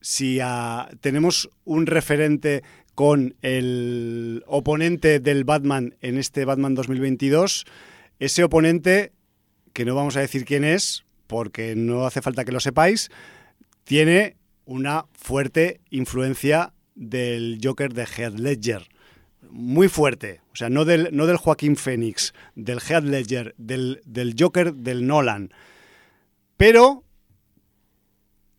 si 0.00 0.40
tenemos 1.00 1.50
un 1.64 1.86
referente 1.86 2.64
con 2.96 3.36
el 3.42 4.42
oponente 4.48 5.20
del 5.20 5.44
Batman 5.44 5.94
en 6.00 6.18
este 6.18 6.44
Batman 6.46 6.74
2022, 6.74 7.64
ese 8.18 8.42
oponente, 8.42 9.12
que 9.72 9.84
no 9.84 9.94
vamos 9.94 10.16
a 10.16 10.20
decir 10.20 10.44
quién 10.44 10.64
es, 10.64 11.04
porque 11.28 11.76
no 11.76 12.06
hace 12.06 12.22
falta 12.22 12.44
que 12.44 12.50
lo 12.50 12.58
sepáis, 12.58 13.08
tiene 13.84 14.34
una 14.64 15.06
fuerte 15.12 15.80
influencia 15.90 16.72
del 16.96 17.60
Joker 17.62 17.94
de 17.94 18.02
Heath 18.02 18.34
Ledger 18.36 18.91
muy 19.52 19.88
fuerte. 19.88 20.40
O 20.52 20.56
sea, 20.56 20.70
no 20.70 20.84
del, 20.84 21.10
no 21.12 21.26
del 21.26 21.36
Joaquín 21.36 21.76
Phoenix, 21.76 22.32
del 22.56 22.80
Heath 22.80 23.04
Ledger, 23.04 23.54
del, 23.58 24.00
del 24.04 24.34
Joker 24.38 24.74
del 24.74 25.06
Nolan. 25.06 25.52
Pero, 26.56 27.04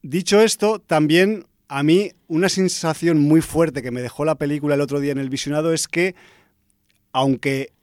dicho 0.03 0.41
esto, 0.41 0.79
también 0.79 1.45
a 1.67 1.81
mí 1.81 2.11
una 2.27 2.49
sensación 2.49 3.19
muy 3.19 3.41
fuerte 3.41 3.81
que 3.81 3.91
me 3.91 4.01
dejó 4.01 4.23
la 4.25 4.35
película 4.35 4.75
el 4.75 4.81
otro 4.81 4.99
día 4.99 5.11
en 5.11 5.17
el 5.17 5.29
visionado 5.29 5.73
es 5.73 5.87
que, 5.87 6.13
aunque 7.11 7.73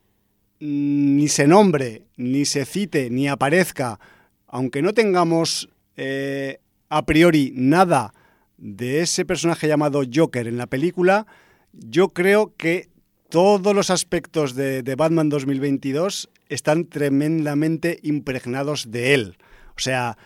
ni 0.61 1.27
se 1.29 1.49
nombre, 1.49 2.05
ni 2.17 2.45
se 2.45 2.65
cite, 2.65 3.11
ni 3.11 3.29
aparezca, 3.29 3.99
aunque 4.47 4.83
no 4.83 4.93
tengamos 4.95 5.69
eh, 5.97 6.61
a 6.89 7.05
priori 7.07 7.53
nada 7.57 8.15
de 8.59 9.01
ese 9.01 9.25
personaje 9.25 9.67
llamado 9.67 10.03
Joker 10.13 10.47
en 10.47 10.59
la 10.59 10.67
película, 10.67 11.27
yo 11.73 12.11
creo 12.11 12.55
que 12.57 12.90
todos 13.31 13.75
los 13.75 13.91
aspectos 13.91 14.55
de, 14.55 14.83
Batman 14.97 15.29
2022 15.29 16.29
están 16.49 16.85
tremendamente 16.87 18.01
impregnados 18.03 18.91
de 18.91 19.15
él. 19.15 19.39
O 19.77 19.81
sea, 19.81 20.19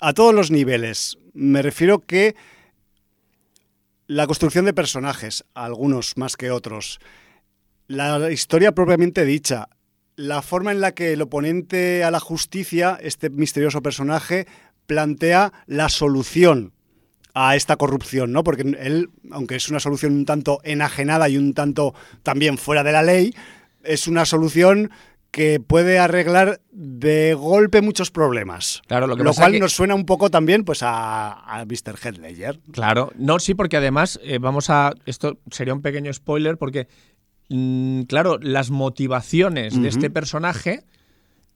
a 0.00 0.12
todos 0.12 0.34
los 0.34 0.50
niveles. 0.50 1.16
Me 1.32 1.62
refiero 1.62 2.00
que 2.00 2.34
la 4.06 4.26
construcción 4.26 4.64
de 4.64 4.74
personajes, 4.74 5.44
algunos 5.54 6.16
más 6.16 6.36
que 6.36 6.50
otros, 6.50 6.98
la 7.86 8.30
historia 8.30 8.72
propiamente 8.72 9.24
dicha, 9.24 9.68
la 10.16 10.42
forma 10.42 10.72
en 10.72 10.80
la 10.80 10.92
que 10.92 11.12
el 11.12 11.22
oponente 11.22 12.04
a 12.04 12.10
la 12.10 12.20
justicia, 12.20 12.98
este 13.00 13.30
misterioso 13.30 13.80
personaje, 13.80 14.46
plantea 14.86 15.52
la 15.66 15.88
solución 15.88 16.72
a 17.34 17.56
esta 17.56 17.76
corrupción, 17.76 18.32
¿no? 18.32 18.42
Porque 18.44 18.62
él, 18.80 19.10
aunque 19.30 19.56
es 19.56 19.68
una 19.68 19.80
solución 19.80 20.12
un 20.14 20.24
tanto 20.24 20.60
enajenada 20.64 21.28
y 21.28 21.36
un 21.36 21.54
tanto 21.54 21.94
también 22.22 22.58
fuera 22.58 22.82
de 22.82 22.92
la 22.92 23.02
ley, 23.02 23.34
es 23.84 24.06
una 24.08 24.24
solución 24.24 24.90
que 25.30 25.60
puede 25.60 26.00
arreglar 26.00 26.60
de 26.72 27.34
golpe 27.34 27.82
muchos 27.82 28.10
problemas. 28.10 28.82
Claro, 28.88 29.06
lo 29.06 29.16
que 29.16 29.22
lo 29.22 29.30
pasa 29.30 29.42
cual 29.42 29.52
que- 29.52 29.60
nos 29.60 29.72
suena 29.72 29.94
un 29.94 30.04
poco 30.04 30.28
también 30.28 30.64
pues 30.64 30.82
a, 30.82 31.32
a 31.34 31.64
Mr. 31.66 31.96
Heath 32.02 32.18
Ledger. 32.18 32.58
Claro, 32.72 33.12
no, 33.16 33.38
sí, 33.38 33.54
porque 33.54 33.76
además 33.76 34.18
eh, 34.24 34.38
vamos 34.38 34.70
a. 34.70 34.92
Esto 35.06 35.38
sería 35.52 35.72
un 35.72 35.82
pequeño 35.82 36.12
spoiler, 36.12 36.58
porque, 36.58 36.88
mm, 37.48 38.02
claro, 38.02 38.38
las 38.40 38.70
motivaciones 38.70 39.80
de 39.80 39.88
este 39.88 40.10
personaje 40.10 40.82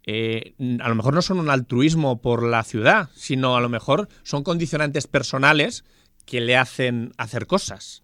eh, 0.07 0.55
a 0.81 0.89
lo 0.89 0.95
mejor 0.95 1.15
no 1.15 1.23
son 1.23 1.39
un 1.39 1.51
altruismo 1.51 2.21
por 2.21 2.43
la 2.43 2.63
ciudad, 2.63 3.09
sino 3.15 3.57
a 3.57 3.61
lo 3.61 3.69
mejor 3.69 4.09
son 4.23 4.43
condicionantes 4.43 5.07
personales 5.07 5.85
que 6.27 6.41
le 6.41 6.57
hacen 6.57 7.13
hacer 7.17 7.47
cosas. 7.47 8.03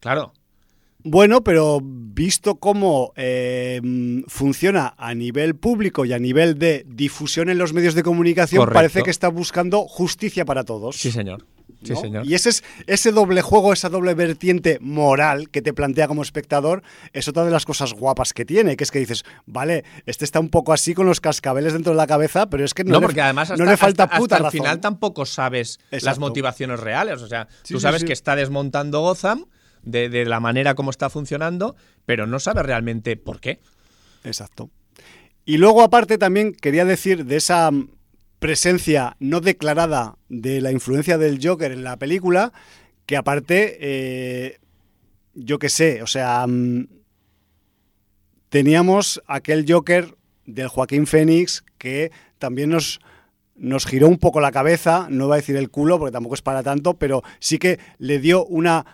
Claro. 0.00 0.32
Bueno, 1.02 1.42
pero 1.42 1.80
visto 1.82 2.56
cómo 2.56 3.12
eh, 3.16 3.80
funciona 4.28 4.94
a 4.98 5.14
nivel 5.14 5.56
público 5.56 6.04
y 6.04 6.12
a 6.12 6.18
nivel 6.18 6.58
de 6.58 6.84
difusión 6.86 7.48
en 7.48 7.56
los 7.56 7.72
medios 7.72 7.94
de 7.94 8.02
comunicación, 8.02 8.60
Correcto. 8.60 8.74
parece 8.74 9.02
que 9.02 9.10
está 9.10 9.28
buscando 9.28 9.86
justicia 9.88 10.44
para 10.44 10.64
todos. 10.64 10.96
Sí, 10.96 11.10
señor. 11.10 11.46
Sí, 11.84 11.92
¿no? 11.94 12.00
señor. 12.00 12.26
Y 12.26 12.34
ese, 12.34 12.50
es, 12.50 12.64
ese 12.86 13.12
doble 13.12 13.42
juego, 13.42 13.72
esa 13.72 13.88
doble 13.88 14.14
vertiente 14.14 14.78
moral 14.80 15.50
que 15.50 15.62
te 15.62 15.72
plantea 15.72 16.08
como 16.08 16.22
espectador, 16.22 16.82
es 17.12 17.28
otra 17.28 17.44
de 17.44 17.50
las 17.50 17.64
cosas 17.64 17.92
guapas 17.94 18.32
que 18.32 18.44
tiene, 18.44 18.76
que 18.76 18.84
es 18.84 18.90
que 18.90 18.98
dices, 18.98 19.24
vale, 19.46 19.84
este 20.06 20.24
está 20.24 20.40
un 20.40 20.48
poco 20.50 20.72
así 20.72 20.94
con 20.94 21.06
los 21.06 21.20
cascabeles 21.20 21.72
dentro 21.72 21.92
de 21.92 21.96
la 21.96 22.06
cabeza, 22.06 22.48
pero 22.50 22.64
es 22.64 22.74
que 22.74 22.84
no, 22.84 22.92
No, 22.92 23.00
le, 23.00 23.06
porque 23.06 23.20
además 23.22 23.50
hasta, 23.50 23.62
no 23.64 23.70
le 23.70 23.76
falta 23.76 24.04
hasta- 24.04 24.16
puta 24.18 24.34
hasta 24.36 24.44
razón. 24.48 24.58
final 24.60 24.80
tampoco 24.80 25.26
sabes 25.26 25.78
las 25.90 26.18
motivaciones 26.18 26.80
reales. 26.80 27.22
O 27.22 27.28
sea, 27.28 27.48
Sí, 27.62 27.74
tú 27.74 27.80
sabes 27.80 28.00
sí. 28.02 28.06
que 28.06 28.12
está 28.12 28.36
desmontando 28.36 29.00
Gotham 29.00 29.44
de, 29.82 30.08
de 30.08 30.24
la 30.26 30.40
manera 30.40 30.74
como 30.74 30.90
está 30.90 31.08
funcionando, 31.10 31.76
pero 32.06 32.26
no 32.26 32.38
sabes 32.38 32.64
realmente 32.66 33.16
por 33.16 33.40
qué. 33.40 33.60
Exacto. 34.24 34.70
Y 35.44 35.56
luego, 35.56 35.82
aparte, 35.82 36.18
también 36.18 36.52
quería 36.52 36.84
decir 36.84 37.24
de 37.24 37.36
esa 37.36 37.70
presencia 38.40 39.16
no 39.20 39.40
declarada 39.40 40.16
de 40.28 40.60
la 40.60 40.72
influencia 40.72 41.18
del 41.18 41.38
Joker 41.40 41.70
en 41.70 41.84
la 41.84 41.98
película, 41.98 42.52
que 43.06 43.16
aparte, 43.16 43.78
eh, 43.80 44.58
yo 45.34 45.58
qué 45.58 45.68
sé, 45.68 46.02
o 46.02 46.06
sea, 46.06 46.46
mm, 46.46 46.88
teníamos 48.48 49.22
aquel 49.26 49.64
Joker 49.68 50.16
del 50.46 50.68
Joaquín 50.68 51.06
Phoenix 51.06 51.64
que 51.78 52.10
también 52.38 52.70
nos, 52.70 53.00
nos 53.54 53.86
giró 53.86 54.08
un 54.08 54.18
poco 54.18 54.40
la 54.40 54.52
cabeza, 54.52 55.06
no 55.10 55.28
va 55.28 55.36
a 55.36 55.38
decir 55.38 55.56
el 55.56 55.70
culo 55.70 55.98
porque 55.98 56.12
tampoco 56.12 56.34
es 56.34 56.42
para 56.42 56.62
tanto, 56.62 56.94
pero 56.94 57.22
sí 57.38 57.58
que 57.58 57.78
le 57.98 58.18
dio 58.18 58.44
una 58.46 58.86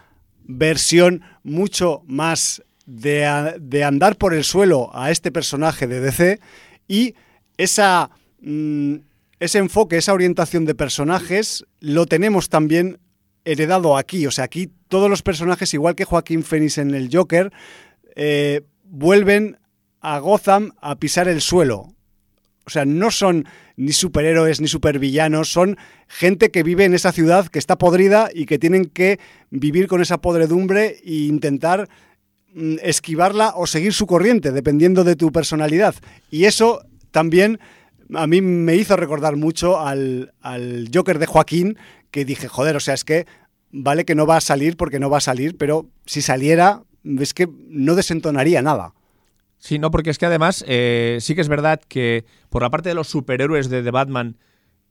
versión 0.43 1.23
mucho 1.45 2.03
más 2.07 2.63
de, 2.85 3.55
de 3.61 3.85
andar 3.85 4.17
por 4.17 4.35
el 4.35 4.45
suelo 4.45 4.91
a 4.93 5.11
este 5.11 5.31
personaje 5.31 5.87
de 5.87 6.01
DC 6.01 6.41
y 6.89 7.15
esa, 7.57 8.11
mm, 8.41 8.97
ese 9.41 9.59
enfoque, 9.59 9.99
esa 9.99 10.15
orientación 10.15 10.65
de 10.65 10.75
personajes 10.75 11.65
lo 11.81 12.07
tenemos 12.07 12.49
también 12.49 12.99
heredado 13.45 13.97
aquí. 13.97 14.27
O 14.27 14.31
sea, 14.31 14.45
aquí 14.45 14.71
todos 14.89 15.11
los 15.11 15.23
personajes, 15.23 15.73
igual 15.75 15.95
que 15.95 16.05
Joaquín 16.05 16.43
Phoenix 16.43 16.79
en 16.79 16.95
el 16.95 17.09
Joker, 17.13 17.53
eh, 18.15 18.63
vuelven 18.85 19.59
a 20.01 20.19
Gotham 20.19 20.73
a 20.81 20.97
pisar 20.97 21.29
el 21.29 21.41
suelo. 21.41 21.89
O 22.67 22.71
sea, 22.71 22.85
no 22.85 23.11
son 23.11 23.47
ni 23.77 23.93
superhéroes 23.93 24.61
ni 24.61 24.67
supervillanos, 24.67 25.53
son 25.53 25.77
gente 26.09 26.51
que 26.51 26.65
vive 26.65 26.85
en 26.85 26.95
esa 26.95 27.13
ciudad 27.13 27.47
que 27.47 27.61
está 27.61 27.77
podrida 27.77 28.29
y 28.35 28.47
que 28.47 28.59
tienen 28.59 28.87
que 28.87 29.21
vivir 29.51 29.87
con 29.87 30.01
esa 30.01 30.19
podredumbre 30.21 30.97
e 31.05 31.13
intentar 31.13 31.89
mm, 32.55 32.77
esquivarla 32.83 33.53
o 33.55 33.67
seguir 33.67 33.93
su 33.93 34.07
corriente, 34.07 34.51
dependiendo 34.51 35.05
de 35.05 35.15
tu 35.15 35.31
personalidad. 35.31 35.95
Y 36.31 36.45
eso 36.45 36.85
también 37.13 37.61
a 38.15 38.27
mí 38.27 38.41
me 38.41 38.77
hizo 38.77 38.97
recordar 38.97 39.37
mucho 39.37 39.81
al, 39.81 40.33
al 40.41 40.89
Joker 40.93 41.19
de 41.19 41.27
Joaquín, 41.27 41.79
que 42.11 42.25
dije, 42.25 42.49
joder, 42.49 42.77
o 42.77 42.81
sea, 42.81 42.95
es 42.95 43.05
que 43.05 43.27
vale 43.73 44.05
que 44.05 44.15
no 44.15 44.27
va 44.27 44.37
a 44.37 44.41
salir 44.41 44.77
porque 44.77 45.01
no 45.01 45.11
va 45.11 45.19
a 45.19 45.23
salir, 45.23 45.57
pero 45.57 45.87
si 46.07 46.23
saliera, 46.23 46.83
es 47.05 47.35
que 47.35 47.49
no 47.69 47.95
desentonaría 47.95 48.63
nada. 48.63 48.95
Sí, 49.59 49.79
no, 49.79 49.91
porque 49.91 50.11
es 50.11 50.19
que 50.19 50.27
además 50.27 50.65
eh, 50.69 51.19
sí 51.21 51.35
que 51.35 51.41
es 51.41 51.49
verdad 51.49 51.81
que 51.89 52.25
por 52.51 52.63
la 52.63 52.71
parte 52.71 52.89
de 52.89 52.95
los 52.95 53.09
superhéroes 53.09 53.69
de 53.69 53.83
The 53.83 53.91
Batman 53.91 54.37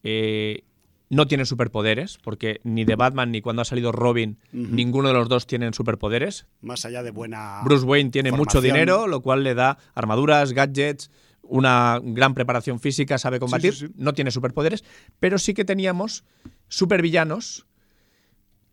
eh, 0.04 0.64
no 1.10 1.28
tienen 1.28 1.46
superpoderes, 1.46 2.18
porque 2.24 2.60
ni 2.64 2.86
The 2.86 2.96
Batman 2.96 3.32
ni 3.32 3.42
cuando 3.42 3.62
ha 3.62 3.66
salido 3.66 3.92
Robin, 3.92 4.38
ninguno 4.52 5.10
de 5.10 5.14
los 5.14 5.30
dos 5.30 5.46
tienen 5.46 5.74
superpoderes. 5.74 6.48
Más 6.62 6.84
allá 6.86 7.04
de 7.04 7.12
buena. 7.12 7.62
Bruce 7.64 7.86
Wayne 7.86 8.10
tiene 8.10 8.32
mucho 8.32 8.60
dinero, 8.60 9.08
lo 9.08 9.22
cual 9.22 9.44
le 9.44 9.54
da 9.54 9.78
armaduras, 9.94 10.54
gadgets, 10.54 11.12
una 11.48 12.00
gran 12.04 12.34
preparación 12.34 12.80
física, 12.80 13.18
sabe 13.18 13.40
combatir. 13.40 13.74
sí, 13.74 13.88
sí. 13.88 13.94
No 13.98 14.14
tiene 14.14 14.32
superpoderes, 14.32 14.84
pero 15.20 15.38
sí 15.38 15.54
que 15.54 15.66
teníamos 15.66 16.24
supervillanos 16.68 17.66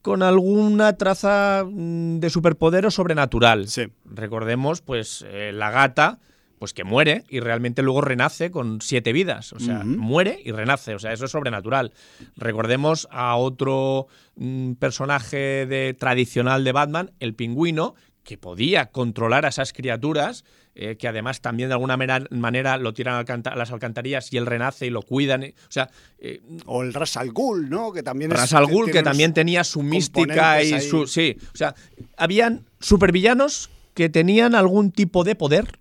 con 0.02 0.22
alguna 0.22 0.96
traza 0.96 1.64
mm, 1.64 2.18
de 2.18 2.28
superpoder 2.30 2.86
o 2.86 2.90
sobrenatural. 2.90 3.66
Recordemos, 4.04 4.82
pues, 4.82 5.24
eh, 5.28 5.52
la 5.54 5.70
gata, 5.70 6.18
pues 6.58 6.74
que 6.74 6.84
muere 6.84 7.24
y 7.28 7.40
realmente 7.40 7.82
luego 7.82 8.02
renace 8.02 8.50
con 8.50 8.80
siete 8.80 9.12
vidas. 9.12 9.52
O 9.52 9.58
sea, 9.58 9.82
muere 9.84 10.40
y 10.44 10.52
renace. 10.52 10.94
O 10.94 10.98
sea, 11.00 11.12
eso 11.12 11.24
es 11.24 11.30
sobrenatural. 11.32 11.92
Recordemos 12.36 13.08
a 13.10 13.34
otro 13.34 14.06
mm, 14.36 14.74
personaje 14.74 15.66
de, 15.66 15.96
tradicional 15.98 16.62
de 16.62 16.70
Batman, 16.70 17.10
el 17.18 17.34
pingüino, 17.34 17.94
que 18.22 18.38
podía 18.38 18.92
controlar 18.92 19.44
a 19.44 19.48
esas 19.48 19.72
criaturas, 19.72 20.44
eh, 20.74 20.96
que 20.96 21.06
además 21.08 21.40
también 21.40 21.68
de 21.68 21.74
alguna 21.74 21.96
manera 21.96 22.76
lo 22.78 22.94
tiran 22.94 23.24
a 23.28 23.56
las 23.56 23.70
alcantarillas 23.72 24.32
y 24.32 24.38
él 24.38 24.46
renace 24.46 24.86
y 24.86 24.90
lo 24.90 25.02
cuidan. 25.02 25.42
eh, 25.42 25.54
O 25.68 25.70
sea, 25.72 25.90
eh, 26.18 26.40
O 26.66 26.82
el 26.82 26.94
Ras 26.94 27.16
al 27.16 27.30
Ghul, 27.32 27.68
¿no? 27.68 27.92
Que 27.92 28.02
también 28.02 28.30
Ras 28.30 28.52
al 28.54 28.66
Ghul, 28.66 28.90
que 28.90 29.02
también 29.02 29.34
tenía 29.34 29.64
su 29.64 29.82
mística 29.82 30.62
y 30.62 30.72
ahí. 30.72 30.80
su. 30.80 31.06
Sí, 31.06 31.36
o 31.52 31.56
sea, 31.56 31.74
habían 32.16 32.64
supervillanos 32.80 33.70
que 33.94 34.08
tenían 34.08 34.54
algún 34.54 34.90
tipo 34.92 35.24
de 35.24 35.34
poder 35.34 35.78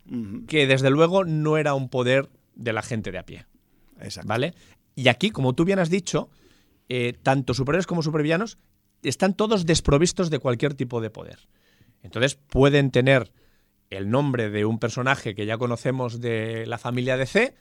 que 0.48 0.68
desde 0.68 0.90
luego 0.90 1.24
no 1.24 1.58
era 1.58 1.74
un 1.74 1.88
poder 1.88 2.28
de 2.56 2.74
la 2.74 2.82
gente 2.82 3.12
de 3.12 3.18
a 3.20 3.24
pie. 3.26 3.46
Exacto. 4.02 4.28
¿Vale? 4.28 4.54
Y 4.96 5.08
aquí, 5.08 5.30
como 5.30 5.54
tú 5.54 5.64
bien 5.64 5.80
has 5.80 5.90
dicho, 5.90 6.30
eh, 6.90 7.14
tanto 7.24 7.54
superhéroes 7.54 7.88
como 7.88 8.04
supervillanos 8.04 8.58
están 9.04 9.34
todos 9.36 9.66
desprovistos 9.66 10.30
de 10.30 10.40
cualquier 10.40 10.74
tipo 10.74 11.00
de 11.00 11.10
poder. 11.10 11.40
Entonces 12.04 12.36
pueden 12.36 12.92
tener 12.92 13.32
el 13.92 14.10
nombre 14.10 14.50
de 14.50 14.66
un 14.66 14.80
personaje 14.80 15.36
que 15.36 15.46
ya 15.46 15.58
conocemos 15.58 16.20
de 16.20 16.66
la 16.66 16.78
familia 16.80 17.18
DC, 17.18 17.56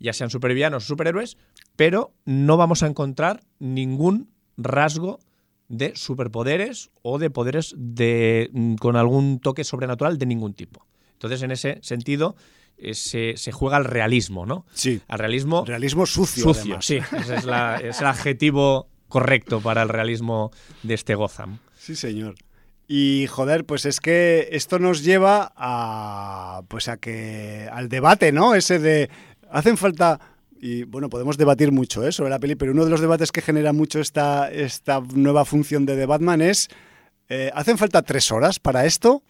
ya 0.00 0.12
sean 0.12 0.30
supervillanos 0.30 0.84
o 0.84 0.86
superhéroes, 0.86 1.36
pero 1.76 2.14
no 2.24 2.56
vamos 2.56 2.82
a 2.82 2.86
encontrar 2.86 3.42
ningún 3.58 4.30
rasgo 4.56 5.18
de 5.68 5.94
superpoderes 5.96 6.90
o 7.02 7.18
de 7.18 7.30
poderes 7.30 7.74
de, 7.76 8.48
mm, 8.52 8.74
con 8.76 8.96
algún 8.96 9.40
toque 9.40 9.64
sobrenatural 9.64 10.18
de 10.18 10.26
ningún 10.26 10.54
tipo. 10.54 10.86
Entonces, 11.12 11.42
en 11.42 11.50
ese 11.50 11.78
sentido, 11.82 12.36
eh, 12.76 12.94
se, 12.94 13.36
se 13.36 13.50
juega 13.52 13.76
al 13.76 13.84
realismo, 13.84 14.46
¿no? 14.46 14.66
Sí. 14.74 15.00
Al 15.08 15.18
realismo 15.20 15.64
Realismo 15.64 16.06
sucio. 16.06 16.42
sucio, 16.44 16.62
además. 16.76 16.84
sí. 16.86 16.96
Ese 17.16 17.36
es, 17.36 17.44
la- 17.44 17.76
es 17.76 18.00
el 18.00 18.06
adjetivo 18.06 18.88
correcto 19.08 19.60
para 19.60 19.82
el 19.82 19.88
realismo 19.88 20.50
de 20.82 20.94
este 20.94 21.14
Gotham. 21.14 21.58
Sí, 21.76 21.94
señor. 21.94 22.34
Y 22.86 23.26
joder, 23.28 23.64
pues 23.64 23.86
es 23.86 24.00
que 24.00 24.48
esto 24.52 24.78
nos 24.78 25.02
lleva 25.02 25.52
a 25.56 26.62
pues 26.68 26.88
a 26.88 26.98
que 26.98 27.68
al 27.72 27.88
debate, 27.88 28.30
¿no? 28.30 28.54
Ese 28.54 28.78
de 28.78 29.08
hacen 29.50 29.76
falta 29.76 30.20
y 30.60 30.84
bueno, 30.84 31.08
podemos 31.08 31.36
debatir 31.36 31.72
mucho 31.72 32.06
¿eh? 32.06 32.12
sobre 32.12 32.30
la 32.30 32.38
peli, 32.38 32.56
pero 32.56 32.72
uno 32.72 32.84
de 32.84 32.90
los 32.90 33.00
debates 33.00 33.32
que 33.32 33.42
genera 33.42 33.72
mucho 33.72 34.00
esta, 34.00 34.50
esta 34.50 35.00
nueva 35.14 35.44
función 35.44 35.86
de 35.86 35.96
The 35.96 36.06
Batman 36.06 36.40
es 36.40 36.68
eh, 37.28 37.50
¿hacen 37.54 37.78
falta 37.78 38.02
tres 38.02 38.30
horas 38.32 38.58
para 38.58 38.84
esto? 38.84 39.22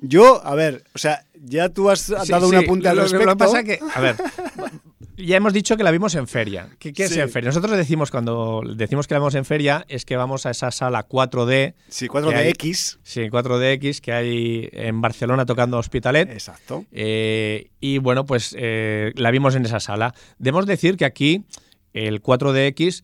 Yo, 0.00 0.44
a 0.44 0.54
ver, 0.54 0.84
o 0.94 0.98
sea, 0.98 1.24
ya 1.34 1.68
tú 1.68 1.88
has 1.90 2.00
Sí, 2.00 2.12
dado 2.30 2.46
un 2.48 2.58
sí, 2.58 2.64
apunte 2.64 2.88
al 2.88 2.96
lo, 2.96 3.02
respecto. 3.02 3.26
Lo 3.26 3.32
que 3.32 3.38
pasa 3.38 3.62
que, 3.62 3.78
a 3.94 4.00
ver, 4.00 4.16
ya 5.16 5.36
hemos 5.36 5.52
dicho 5.52 5.76
que 5.76 5.82
la 5.84 5.90
vimos 5.90 6.14
en 6.14 6.26
feria. 6.26 6.68
¿Qué, 6.78 6.92
qué 6.92 7.06
Sí. 7.08 7.14
es 7.14 7.18
en 7.20 7.28
feria? 7.30 7.48
Nosotros 7.48 7.76
decimos 7.76 8.10
cuando 8.10 8.62
decimos 8.76 9.06
que 9.06 9.14
la 9.14 9.20
vemos 9.20 9.34
en 9.34 9.44
feria 9.44 9.84
es 9.88 10.04
que 10.04 10.16
vamos 10.16 10.46
a 10.46 10.50
esa 10.50 10.70
sala 10.70 11.06
4D, 11.08 11.74
Sí, 11.88 12.06
que 12.06 12.12
4DX. 12.12 12.98
sí, 13.02 13.20
4DX 13.30 14.00
que 14.00 14.12
hay 14.12 14.68
en 14.72 15.00
Barcelona 15.00 15.46
tocando 15.46 15.78
Hospitalet. 15.78 16.30
Exacto. 16.30 16.84
Eh, 16.92 17.70
y 17.80 17.98
bueno, 17.98 18.24
pues 18.26 18.54
eh, 18.58 19.12
la 19.16 19.30
vimos 19.30 19.54
en 19.54 19.64
esa 19.64 19.80
sala. 19.80 20.14
Debemos 20.38 20.66
decir 20.66 20.96
que 20.96 21.04
aquí 21.04 21.44
el 21.92 22.20
4DX 22.22 23.02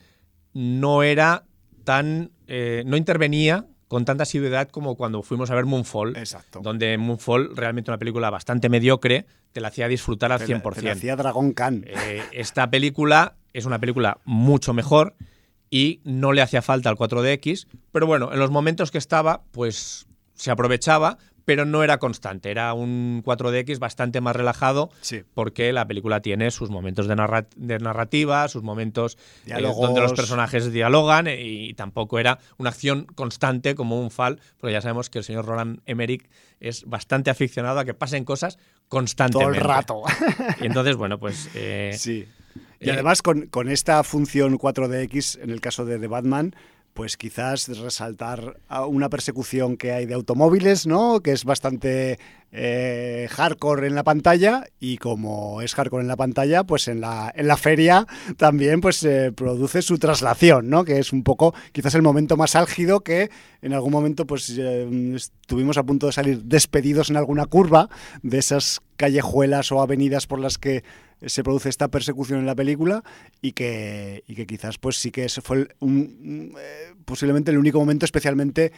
no 0.53 1.03
era 1.03 1.45
tan. 1.85 2.31
eh, 2.49 2.83
no 2.87 2.97
intervenía 2.97 3.67
con 3.91 4.05
tanta 4.05 4.23
asiduidad 4.23 4.69
como 4.69 4.95
cuando 4.95 5.21
fuimos 5.25 5.51
a 5.51 5.57
ver 5.57 5.65
Moonfall. 5.65 6.17
Exacto. 6.17 6.61
Donde 6.63 6.97
Moonfall, 6.97 7.57
realmente 7.57 7.91
una 7.91 7.99
película 7.99 8.31
bastante 8.31 8.69
mediocre, 8.69 9.27
te 9.51 9.61
la 9.61 9.67
hacía 9.67 9.89
disfrutar 9.89 10.31
al 10.31 10.39
Te 10.39 10.47
la- 10.47 10.61
100%. 10.63 10.75
te 10.77 10.83
la 10.83 10.93
hacía 10.93 11.17
Dragon 11.17 11.53
Khan. 11.53 11.85
Eh, 11.89 12.23
esta 12.31 12.71
película 12.71 13.35
es 13.53 13.65
una 13.65 13.81
película 13.81 14.19
mucho 14.25 14.73
mejor 14.75 15.17
y 15.71 15.99
no 16.05 16.31
le 16.33 16.41
hacía 16.41 16.63
falta 16.63 16.89
al 16.89 16.95
4DX, 16.97 17.67
pero 17.91 18.07
bueno, 18.07 18.33
en 18.33 18.39
los 18.39 18.53
momentos 18.53 18.93
que 18.93 18.99
estaba, 18.99 19.43
pues 19.51 20.07
se 20.35 20.53
aprovechaba, 20.53 21.19
pero 21.51 21.65
no 21.65 21.83
era 21.83 21.99
constante, 21.99 22.49
era 22.53 22.73
un 22.75 23.25
4DX 23.25 23.81
bastante 23.81 24.21
más 24.21 24.37
relajado 24.37 24.89
Sí. 25.01 25.23
porque 25.35 25.73
la 25.73 25.85
película 25.85 26.21
tiene 26.21 26.53
sus 26.53 26.71
momentos 26.71 27.09
de, 27.09 27.17
narra- 27.17 27.49
de 27.57 27.77
narrativa, 27.81 28.47
sus 28.47 28.63
momentos 28.63 29.19
eh, 29.47 29.61
donde 29.61 30.01
los 30.01 30.13
personajes 30.13 30.71
dialogan 30.73 31.27
eh, 31.27 31.43
y 31.43 31.75
tampoco 31.75 32.21
era 32.21 32.39
una 32.57 32.71
acción 32.71 33.05
constante 33.17 33.75
como 33.75 34.01
un 34.01 34.13
FAL, 34.13 34.39
porque 34.59 34.75
ya 34.75 34.81
sabemos 34.81 35.11
que 35.11 35.19
el 35.19 35.25
señor 35.25 35.45
Roland 35.45 35.81
Emmerich 35.87 36.29
es 36.61 36.85
bastante 36.85 37.31
aficionado 37.31 37.81
a 37.81 37.85
que 37.85 37.95
pasen 37.95 38.25
cosas 38.25 38.55
Todo 38.59 38.65
constantemente. 38.91 39.59
el 39.59 39.65
rato. 39.65 40.03
Y 40.61 40.67
entonces, 40.67 40.95
bueno, 40.95 41.19
pues... 41.19 41.51
eh, 41.57 41.97
Sí. 41.99 42.29
Y 42.79 42.91
además 42.91 43.23
con, 43.23 43.49
con 43.49 43.69
esta 43.69 44.03
función 44.05 44.57
4DX, 44.57 45.43
en 45.43 45.51
el 45.51 45.61
caso 45.61 45.85
de 45.85 45.99
The 45.99 46.07
Batman, 46.07 46.55
pues 46.95 47.17
quizás 47.17 47.69
resaltar 47.79 48.59
una 48.89 49.09
persecución 49.09 49.77
que 49.77 49.93
hay 49.93 50.07
de 50.07 50.15
automóviles, 50.15 50.87
¿no? 50.87 51.21
Que 51.21 51.33
es 51.33 51.45
bastante 51.45 52.19
eh, 52.53 53.29
hardcore 53.31 53.87
en 53.87 53.95
la 53.95 54.03
pantalla 54.03 54.65
y 54.81 54.99
como 54.99 55.63
es 55.63 55.75
hardcore 55.75 56.03
en 56.03 56.09
la 56.09 56.17
pantalla, 56.17 56.65
pues 56.65 56.89
en 56.89 57.01
la, 57.01 57.33
en 57.35 57.47
la 57.47 57.57
feria 57.57 58.07
también 58.37 58.81
pues 58.81 58.97
se 58.97 59.33
produce 59.33 59.83
su 59.83 59.99
traslación, 59.99 60.69
¿no? 60.69 60.85
Que 60.85 60.99
es 60.99 61.13
un 61.13 61.23
poco 61.23 61.55
quizás 61.73 61.95
el 61.95 62.03
momento 62.03 62.37
más 62.37 62.57
álgido 62.57 63.01
que 63.01 63.31
en 63.63 63.73
algún 63.73 63.93
momento 63.93 64.27
pues 64.27 64.53
eh, 64.59 65.15
estuvimos 65.15 65.79
a 65.79 65.85
punto 65.85 66.07
de 66.07 66.13
salir 66.13 66.43
despedidos 66.45 67.11
en 67.11 67.17
alguna 67.17 67.47
curva 67.47 67.89
de 68.23 68.39
esas 68.39 68.81
callejuelas 68.97 69.71
o 69.73 69.81
avenidas 69.81 70.27
por 70.27 70.41
las 70.41 70.59
que 70.59 70.83
se 71.27 71.43
produce 71.43 71.69
esta 71.69 71.89
persecución 71.89 72.41
en 72.41 72.47
la 72.47 72.55
película 72.55 73.03
y 73.43 73.53
que, 73.53 74.25
y 74.27 74.35
que 74.35 74.47
quizás 74.47 74.79
pues 74.79 74.97
sí 74.97 75.11
que 75.11 75.25
ese 75.25 75.41
fue 75.41 75.57
el- 75.59 75.75
un- 75.81 76.55
eh, 76.59 76.95
posiblemente 77.05 77.51
el 77.51 77.59
único 77.59 77.79
momento 77.79 78.05
especialmente 78.05 78.73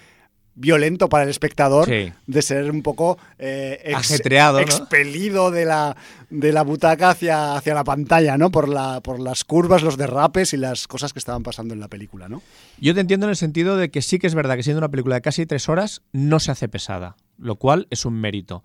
violento 0.54 1.08
para 1.08 1.24
el 1.24 1.30
espectador 1.30 1.86
Sí. 1.88 2.12
de 2.26 2.42
ser 2.42 2.70
un 2.70 2.82
poco 2.82 3.16
eh, 3.38 3.80
ex- 3.84 3.96
Ajetreado, 3.96 4.58
¿no? 4.58 4.64
expelido 4.66 5.50
de 5.50 5.64
la, 5.64 5.96
de 6.28 6.52
la 6.52 6.62
butaca 6.62 7.08
hacia, 7.08 7.56
hacia 7.56 7.72
la 7.72 7.84
pantalla, 7.84 8.36
¿no? 8.36 8.50
Por, 8.50 8.68
la, 8.68 9.00
por 9.00 9.18
las 9.18 9.44
curvas, 9.44 9.82
los 9.82 9.96
derrapes 9.96 10.52
y 10.52 10.58
las 10.58 10.86
cosas 10.88 11.14
que 11.14 11.20
estaban 11.20 11.42
pasando 11.42 11.72
en 11.72 11.80
la 11.80 11.88
película, 11.88 12.28
¿no? 12.28 12.42
Yo 12.78 12.92
te 12.92 13.00
entiendo 13.00 13.24
en 13.24 13.30
el 13.30 13.36
sentido 13.36 13.78
de 13.78 13.90
que 13.90 14.02
sí 14.02 14.18
que 14.18 14.26
es 14.26 14.34
verdad 14.34 14.56
que 14.56 14.62
siendo 14.62 14.78
una 14.80 14.90
película 14.90 15.14
de 15.14 15.22
casi 15.22 15.46
tres 15.46 15.70
horas 15.70 16.02
no 16.12 16.38
se 16.38 16.50
hace 16.50 16.68
pesada, 16.68 17.16
lo 17.38 17.56
cual 17.56 17.86
es 17.88 18.04
un 18.04 18.20
mérito. 18.20 18.62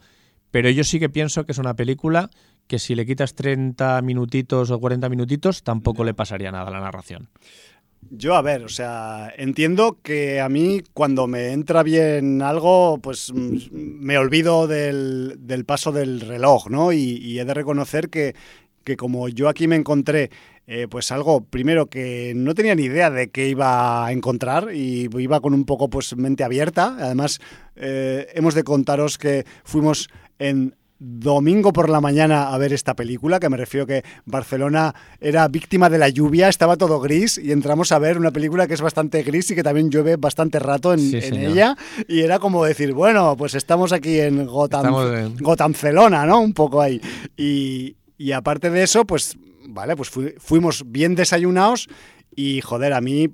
Pero 0.52 0.70
yo 0.70 0.84
sí 0.84 1.00
que 1.00 1.08
pienso 1.08 1.46
que 1.46 1.54
es 1.54 1.58
una 1.58 1.76
película 1.76 2.30
que 2.68 2.80
si 2.80 2.96
le 2.96 3.06
quitas 3.06 3.34
30 3.36 4.02
minutitos 4.02 4.72
o 4.72 4.80
40 4.80 5.10
minutitos 5.10 5.64
tampoco 5.64 6.04
le 6.04 6.14
pasaría 6.14 6.52
nada 6.52 6.68
a 6.68 6.72
la 6.72 6.80
narración. 6.80 7.30
Yo, 8.10 8.36
a 8.36 8.42
ver, 8.42 8.64
o 8.64 8.70
sea, 8.70 9.34
entiendo 9.38 9.98
que 10.02 10.40
a 10.40 10.50
mí 10.50 10.82
cuando 10.94 11.28
me 11.28 11.52
entra 11.52 11.84
bien 11.84 12.42
algo, 12.42 13.00
pues 13.00 13.34
mm, 13.34 13.58
me 13.72 14.18
olvido 14.18 14.68
del, 14.68 15.36
del 15.40 15.66
paso 15.66 15.92
del 15.92 16.22
reloj, 16.22 16.70
¿no? 16.70 16.94
Y, 16.94 17.18
y 17.18 17.40
he 17.40 17.46
de 17.46 17.54
reconocer 17.54 18.10
que, 18.10 18.36
que 18.84 18.96
como 18.96 19.28
yo 19.28 19.50
aquí 19.50 19.68
me 19.68 19.76
encontré, 19.76 20.30
eh, 20.70 20.88
pues 20.90 21.12
algo, 21.12 21.46
primero, 21.46 21.88
que 21.88 22.34
no 22.36 22.54
tenía 22.54 22.76
ni 22.76 22.84
idea 22.84 23.10
de 23.10 23.30
qué 23.30 23.48
iba 23.48 24.06
a 24.06 24.12
encontrar 24.12 24.74
y 24.74 25.10
iba 25.18 25.40
con 25.40 25.54
un 25.54 25.66
poco, 25.66 25.90
pues, 25.90 26.16
mente 26.16 26.44
abierta. 26.44 26.96
Además, 27.00 27.40
eh, 27.76 28.28
hemos 28.34 28.54
de 28.54 28.64
contaros 28.64 29.18
que 29.18 29.46
fuimos 29.64 30.10
en 30.40 30.76
domingo 31.00 31.74
por 31.74 31.90
la 31.90 32.02
mañana 32.02 32.50
a 32.50 32.58
ver 32.58 32.74
esta 32.74 32.96
película, 32.96 33.40
que 33.40 33.50
me 33.50 33.58
refiero 33.58 33.86
que 33.86 34.04
Barcelona 34.26 34.96
era 35.20 35.48
víctima 35.48 35.90
de 35.90 35.98
la 35.98 36.10
lluvia, 36.10 36.50
estaba 36.50 36.76
todo 36.76 37.00
gris 37.00 37.38
y 37.38 37.52
entramos 37.52 37.92
a 37.92 38.00
ver 38.00 38.18
una 38.18 38.32
película 38.32 38.68
que 38.68 38.74
es 38.74 38.82
bastante 38.82 39.22
gris 39.24 39.52
y 39.52 39.56
que 39.56 39.64
también 39.64 39.90
llueve 39.90 40.16
bastante 40.16 40.60
rato 40.60 40.94
en, 40.94 41.14
ella 41.14 41.76
y 42.08 42.22
era 42.22 42.40
como 42.40 42.66
decir, 42.66 42.94
bueno, 42.94 43.36
pues 43.38 43.54
estamos 43.54 43.94
aquí 43.94 44.20
en 44.20 44.46
Gotham, 44.46 45.36
Gothamcelona, 45.40 46.26
¿no? 46.26 46.42
Un 46.42 46.54
poco 46.54 46.82
ahí. 46.82 47.00
Y, 47.36 47.96
aparte 48.32 48.70
de 48.70 48.84
eso, 48.84 49.06
pues, 49.06 49.38
vale, 49.68 49.96
pues 49.96 50.10
fuimos 50.40 50.84
bien 50.88 51.16
desayunados 51.16 51.88
y 52.36 52.62
joder, 52.62 52.94
a 52.94 53.02
mí 53.02 53.30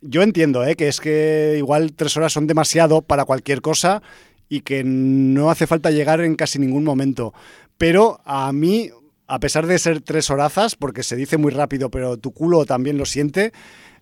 yo 0.00 0.22
entiendo 0.22 0.64
¿eh? 0.64 0.76
que 0.76 0.88
es 0.88 1.00
que 1.00 1.56
igual 1.58 1.92
tres 1.94 2.16
horas 2.16 2.32
son 2.32 2.46
demasiado 2.46 3.02
para 3.02 3.24
cualquier 3.24 3.60
cosa 3.62 4.02
y 4.48 4.60
que 4.60 4.82
no 4.84 5.50
hace 5.50 5.66
falta 5.66 5.90
llegar 5.90 6.20
en 6.20 6.34
casi 6.34 6.58
ningún 6.58 6.84
momento. 6.84 7.34
Pero 7.76 8.20
a 8.24 8.52
mí, 8.52 8.90
a 9.26 9.40
pesar 9.40 9.66
de 9.66 9.78
ser 9.78 10.00
tres 10.00 10.30
horazas, 10.30 10.74
porque 10.76 11.02
se 11.02 11.16
dice 11.16 11.36
muy 11.36 11.52
rápido, 11.52 11.90
pero 11.90 12.16
tu 12.16 12.32
culo 12.32 12.64
también 12.64 12.98
lo 12.98 13.06
siente, 13.06 13.52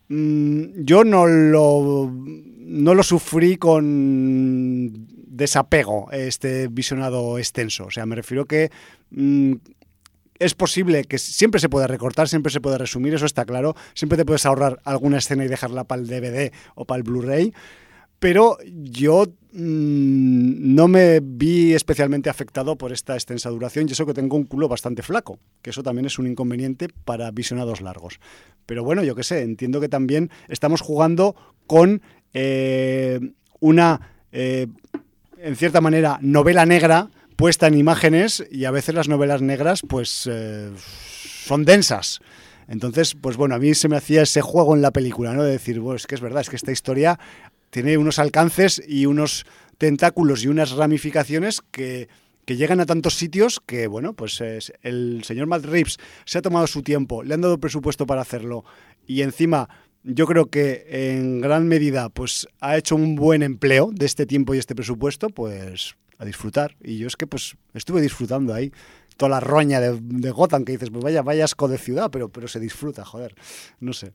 mm, 0.09 0.84
yo 0.84 1.05
no 1.05 1.26
lo, 1.26 2.11
no 2.12 2.94
lo 2.94 3.03
sufrí 3.03 3.57
con 3.57 5.07
desapego 5.36 6.09
este 6.12 6.68
visionado 6.68 7.38
extenso. 7.38 7.86
O 7.86 7.90
sea, 7.90 8.07
me 8.07 8.16
refiero 8.16 8.47
que 8.47 8.70
mm, 9.11 9.55
es 10.38 10.55
posible 10.55 11.05
que 11.05 11.18
siempre 11.18 11.61
se 11.61 11.68
pueda 11.68 11.86
recortar, 11.86 12.28
siempre 12.28 12.53
se 12.53 12.61
puede 12.61 12.78
resumir, 12.78 13.14
eso 13.14 13.26
está 13.26 13.44
claro. 13.44 13.74
Siempre 13.94 14.16
te 14.18 14.24
puedes 14.24 14.47
ahorrar 14.47 14.80
alguna 14.84 15.18
escena 15.18 15.44
y 15.44 15.49
dejarla 15.49 15.84
para 15.84 16.03
el 16.03 16.09
DVD 16.09 16.53
o 16.74 16.84
para 16.84 16.99
el 16.99 17.03
Blu-ray. 17.05 17.53
Pero 18.19 18.59
yo 18.64 19.27
mm, 19.53 20.75
no 20.75 20.89
me 20.89 21.21
vi 21.21 21.75
especialmente 21.75 22.31
afectado 22.31 22.77
por 22.77 22.93
esta 22.93 23.14
extensa 23.14 23.51
duración 23.51 23.87
y 23.89 23.93
eso 23.93 24.07
que 24.07 24.14
tengo 24.14 24.37
un 24.37 24.45
culo 24.45 24.69
bastante 24.69 25.03
flaco, 25.03 25.39
que 25.62 25.71
eso 25.71 25.83
también 25.83 26.07
es 26.07 26.19
un 26.19 26.27
inconveniente 26.27 26.89
para 27.05 27.31
visionados 27.31 27.81
largos. 27.81 28.21
Pero 28.64 28.85
bueno, 28.85 29.05
yo 29.05 29.14
qué 29.14 29.23
sé, 29.23 29.43
entiendo 29.43 29.81
que 29.81 29.89
también 29.89 30.31
estamos 30.49 30.81
jugando 30.81 31.37
con 31.67 32.03
eh, 32.33 33.21
una, 33.61 34.12
eh, 34.33 34.67
en 35.39 35.57
cierta 35.57 35.81
manera, 35.81 36.19
novela 36.23 36.67
negra 36.67 37.11
puesta 37.37 37.67
en 37.67 37.75
imágenes 37.75 38.45
y 38.51 38.64
a 38.64 38.71
veces 38.71 38.95
las 38.95 39.09
novelas 39.09 39.43
negras 39.43 39.83
pues 39.87 40.29
eh, 40.31 40.71
son 40.77 41.64
densas. 41.64 42.21
Entonces, 42.69 43.14
pues 43.14 43.37
bueno, 43.37 43.55
a 43.55 43.59
mí 43.59 43.75
se 43.75 43.89
me 43.89 43.97
hacía 43.97 44.23
ese 44.23 44.41
juego 44.41 44.75
en 44.75 44.83
la 44.83 44.91
película, 44.91 45.33
¿no? 45.35 45.45
De 45.45 45.53
decir, 45.53 45.79
bueno, 45.79 45.97
es 45.97 46.07
que 46.07 46.17
es 46.17 46.21
verdad, 46.21 46.41
es 46.41 46.51
que 46.51 46.57
esta 46.57 46.73
historia 46.73 47.21
tiene 47.71 47.99
unos 47.99 48.19
alcances 48.19 48.83
y 48.87 49.07
unos 49.07 49.45
tentáculos 49.79 50.45
y 50.45 50.49
unas 50.49 50.73
ramificaciones 50.73 51.61
que, 51.71 52.09
llegan 52.47 52.79
a 52.79 52.87
tantos 52.87 53.14
sitios 53.14 53.61
que, 53.67 53.89
bueno, 53.89 54.12
pues 54.12 54.41
el 54.83 55.25
señor 55.25 55.49
Matt 55.49 55.64
Reeves 55.64 55.99
se 56.25 56.39
ha 56.39 56.43
tomado 56.43 56.69
su 56.69 56.83
tiempo, 56.83 57.25
le 57.25 57.35
han 57.35 57.41
dado 57.41 57.59
presupuesto 57.59 58.07
para 58.07 58.23
hacerlo 58.23 58.64
y 59.05 59.23
encima 59.23 59.69
yo 60.05 60.27
creo 60.27 60.47
que 60.47 60.87
en 60.89 61.41
gran 61.41 61.67
medida 61.67 62.09
pues 62.09 62.47
ha 62.61 62.77
hecho 62.77 62.95
un 62.95 63.17
buen 63.17 63.43
empleo 63.43 63.91
de 63.93 64.07
este 64.07 64.27
tiempo 64.27 64.55
y 64.55 64.59
este 64.59 64.77
presupuesto, 64.77 65.29
pues 65.29 65.97
a 66.19 66.25
disfrutar. 66.25 66.77
Y 66.83 66.99
yo 66.99 67.09
es 67.09 67.17
que 67.17 67.27
pues 67.27 67.57
estuve 67.75 68.01
disfrutando 68.01 68.55
ahí 68.55 68.73
toda 69.17 69.31
la 69.31 69.41
roña 69.41 69.81
de, 69.81 69.99
de 70.01 70.31
Gotham 70.31 70.64
que 70.64 70.73
dices, 70.73 70.91
pues 70.91 71.03
vaya, 71.03 71.23
vaya 71.23 71.45
asco 71.45 71.69
de 71.69 71.79
ciudad, 71.79 72.11
pero, 72.11 72.29
pero 72.29 72.49
se 72.49 72.61
disfruta, 72.61 73.05
joder. 73.05 73.35
No 73.81 73.93
sé. 73.93 74.12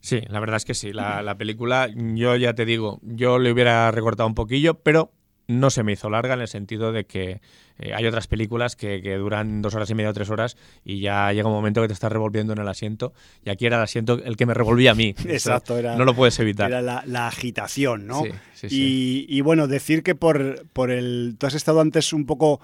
Sí, 0.00 0.20
la 0.28 0.40
verdad 0.40 0.56
es 0.56 0.64
que 0.64 0.74
sí. 0.74 0.92
La, 0.92 1.36
película, 1.36 1.88
yo 1.94 2.36
ya 2.36 2.54
te 2.54 2.64
digo, 2.64 3.00
yo 3.02 3.38
le 3.38 3.50
hubiera 3.50 3.90
recortado 3.90 4.28
un 4.28 4.34
poquillo, 4.34 4.74
pero 4.74 5.12
no 5.48 5.70
se 5.70 5.82
me 5.82 5.92
hizo 5.92 6.10
larga 6.10 6.34
en 6.34 6.40
el 6.40 6.48
sentido 6.48 6.92
de 6.92 7.06
que 7.06 7.40
eh, 7.78 7.94
hay 7.94 8.06
otras 8.06 8.26
películas 8.26 8.74
que, 8.74 9.00
duran 9.16 9.62
dos 9.62 9.74
horas 9.74 9.88
y 9.90 9.94
media 9.94 10.10
o 10.10 10.12
tres 10.12 10.30
horas 10.30 10.56
y 10.84 11.00
ya 11.00 11.32
llega 11.32 11.48
un 11.48 11.54
momento 11.54 11.82
que 11.82 11.88
te 11.88 11.94
estás 11.94 12.10
revolviendo 12.10 12.52
en 12.52 12.60
el 12.60 12.68
asiento 12.68 13.12
y 13.44 13.50
aquí 13.50 13.66
era 13.66 13.76
el 13.76 13.82
asiento 13.82 14.20
el 14.24 14.36
que 14.36 14.46
me 14.46 14.54
revolvía 14.54 14.92
a 14.92 14.94
mí. 14.94 15.14
Exacto, 15.26 15.76
era, 15.78 15.96
no 15.96 16.04
lo 16.04 16.14
puedes 16.14 16.38
evitar. 16.40 16.70
Era 16.70 16.82
la, 16.82 17.26
agitación, 17.26 18.06
¿no? 18.06 18.22
Sí, 18.54 18.68
sí, 18.68 19.26
y, 19.28 19.40
bueno, 19.40 19.66
decir 19.66 20.02
que 20.02 20.14
por, 20.14 20.66
por 20.72 20.90
el... 20.90 21.36
Tú 21.38 21.46
has 21.46 21.54
estado 21.54 21.80
antes 21.80 22.12
un 22.12 22.26
poco 22.26 22.60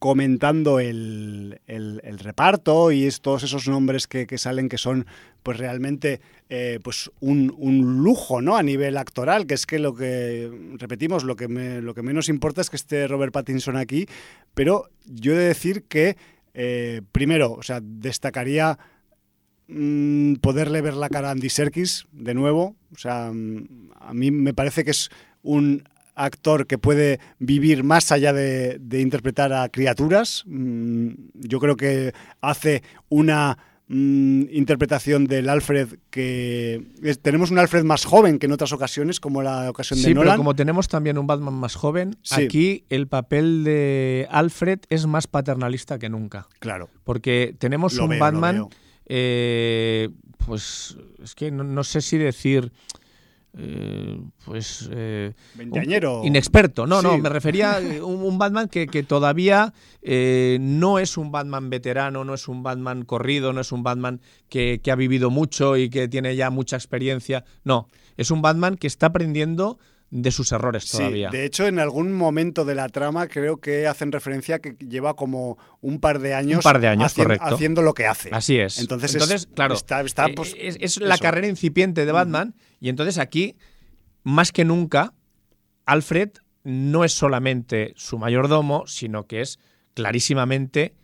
comentando 0.00 0.80
el, 0.80 1.60
reparto 2.18 2.90
y 2.90 3.08
todos 3.20 3.42
esos 3.42 3.68
nombres 3.68 4.08
que, 4.08 4.26
salen 4.38 4.70
que 4.70 4.78
son 4.78 5.06
pues 5.42 5.58
realmente 5.58 6.22
eh, 6.48 6.80
pues 6.82 7.10
un, 7.20 7.52
lujo 8.02 8.40
¿no? 8.40 8.56
a 8.56 8.62
nivel 8.62 8.96
actoral, 8.96 9.46
que 9.46 9.54
es 9.54 9.66
que 9.66 9.78
lo 9.78 9.94
que, 9.94 10.50
repetimos, 10.78 11.22
lo 11.22 11.36
que, 11.36 11.48
lo 11.48 11.94
que 11.94 12.02
menos 12.02 12.30
importa 12.30 12.62
es 12.62 12.70
que 12.70 12.76
esté 12.76 13.06
Robert 13.08 13.32
Pattinson 13.32 13.76
aquí, 13.76 14.06
pero 14.54 14.88
yo 15.04 15.34
he 15.34 15.36
de 15.36 15.44
decir 15.44 15.84
que, 15.84 16.16
eh, 16.54 17.02
primero, 17.12 17.52
o 17.52 17.62
sea, 17.62 17.80
destacaría 17.82 18.78
mm, 19.68 20.36
poderle 20.36 20.80
ver 20.80 20.94
la 20.94 21.10
cara 21.10 21.28
a 21.28 21.32
Andy 21.32 21.50
Serkis 21.50 22.06
de 22.10 22.32
nuevo, 22.32 22.74
o 22.90 22.98
sea, 22.98 23.30
mm, 23.30 23.90
a 24.00 24.14
mí 24.14 24.30
me 24.30 24.54
parece 24.54 24.82
que 24.82 24.92
es 24.92 25.10
un 25.42 25.84
actor 26.24 26.66
que 26.66 26.78
puede 26.78 27.20
vivir 27.38 27.82
más 27.84 28.12
allá 28.12 28.32
de, 28.32 28.78
interpretar 28.92 29.52
a 29.52 29.68
criaturas. 29.68 30.44
Mm, 30.46 31.10
yo 31.34 31.58
creo 31.58 31.76
que 31.76 32.12
hace 32.40 32.82
una 33.08 33.58
mm, 33.88 34.42
interpretación 34.52 35.26
del 35.26 35.48
Alfred 35.48 35.98
que 36.10 36.86
tenemos 37.22 37.50
un 37.50 37.58
Alfred 37.58 37.84
más 37.84 38.04
joven 38.04 38.38
que 38.38 38.46
en 38.46 38.52
otras 38.52 38.72
ocasiones, 38.72 39.20
como 39.20 39.42
la 39.42 39.70
ocasión 39.70 40.00
de 40.00 40.14
Nolan. 40.14 40.28
pero 40.28 40.36
como 40.36 40.54
tenemos 40.54 40.88
también 40.88 41.18
un 41.18 41.26
Batman 41.26 41.54
más 41.54 41.74
joven, 41.74 42.16
aquí 42.30 42.84
el 42.90 43.08
papel 43.08 43.64
de 43.64 44.26
Alfred 44.30 44.80
es 44.90 45.06
más 45.06 45.26
paternalista 45.26 45.98
que 45.98 46.08
nunca. 46.08 46.46
Claro. 46.58 46.90
Porque 47.04 47.54
tenemos 47.58 47.98
un 47.98 48.18
Batman, 48.18 48.68
eh, 49.06 50.10
pues 50.46 50.96
es 51.22 51.34
que 51.34 51.50
no 51.50 51.84
sé 51.84 52.00
si 52.00 52.18
decir 52.18 52.72
eh, 53.58 54.20
pues 54.44 54.88
eh, 54.92 55.32
inexperto 56.22 56.86
no 56.86 57.02
no 57.02 57.18
me 57.18 57.28
refería 57.28 57.76
a 57.76 58.04
un, 58.04 58.38
Batman 58.38 58.68
que, 58.68 58.86
todavía 59.02 59.74
eh, 60.02 60.58
no 60.60 61.00
es 61.00 61.16
un 61.16 61.32
Batman 61.32 61.68
veterano 61.68 62.24
no 62.24 62.34
es 62.34 62.46
un 62.46 62.62
Batman 62.62 63.04
corrido 63.04 63.52
no 63.52 63.60
es 63.60 63.72
un 63.72 63.82
Batman 63.82 64.20
que, 64.48 64.80
ha 64.88 64.94
vivido 64.94 65.30
mucho 65.30 65.76
y 65.76 65.90
que 65.90 66.06
tiene 66.06 66.36
ya 66.36 66.50
mucha 66.50 66.76
experiencia 66.76 67.44
no 67.64 67.88
es 68.16 68.30
un 68.30 68.40
Batman 68.40 68.76
que 68.76 68.86
está 68.86 69.06
aprendiendo 69.06 69.78
de 70.10 70.30
sus 70.32 70.50
errores 70.52 70.90
todavía. 70.90 71.30
de 71.30 71.44
hecho, 71.44 71.66
en 71.66 71.78
algún 71.78 72.12
momento 72.12 72.64
de 72.64 72.74
la 72.74 72.88
trama 72.88 73.28
creo 73.28 73.58
que 73.58 73.86
hacen 73.86 74.10
referencia 74.10 74.58
que 74.58 74.74
lleva 74.84 75.14
como 75.14 75.56
un 75.80 76.00
par 76.00 76.18
de 76.18 76.34
años, 76.34 76.64
par 76.64 76.80
de 76.80 76.88
años 76.88 77.14
haciendo 77.40 77.82
lo 77.82 77.94
que 77.94 78.06
hace. 78.06 78.30
Así 78.32 78.58
es. 78.58 78.78
Entonces, 78.80 79.14
entonces 79.14 79.48
claro, 79.54 79.74
está, 79.74 80.28
pues, 80.34 80.56
es, 80.58 81.00
la 81.00 81.16
carrera 81.16 81.46
incipiente 81.46 82.04
de 82.04 82.12
Batman. 82.12 82.54
Y 82.80 82.88
entonces 82.88 83.18
aquí, 83.18 83.56
más 84.22 84.52
que 84.52 84.64
nunca, 84.64 85.12
Alfred 85.86 86.30
no 86.64 87.04
es 87.04 87.12
solamente 87.12 87.92
su 87.96 88.18
mayordomo, 88.18 88.86
sino 88.86 89.26
que 89.26 89.42
es 89.42 89.58
clarísimamente 89.94 90.94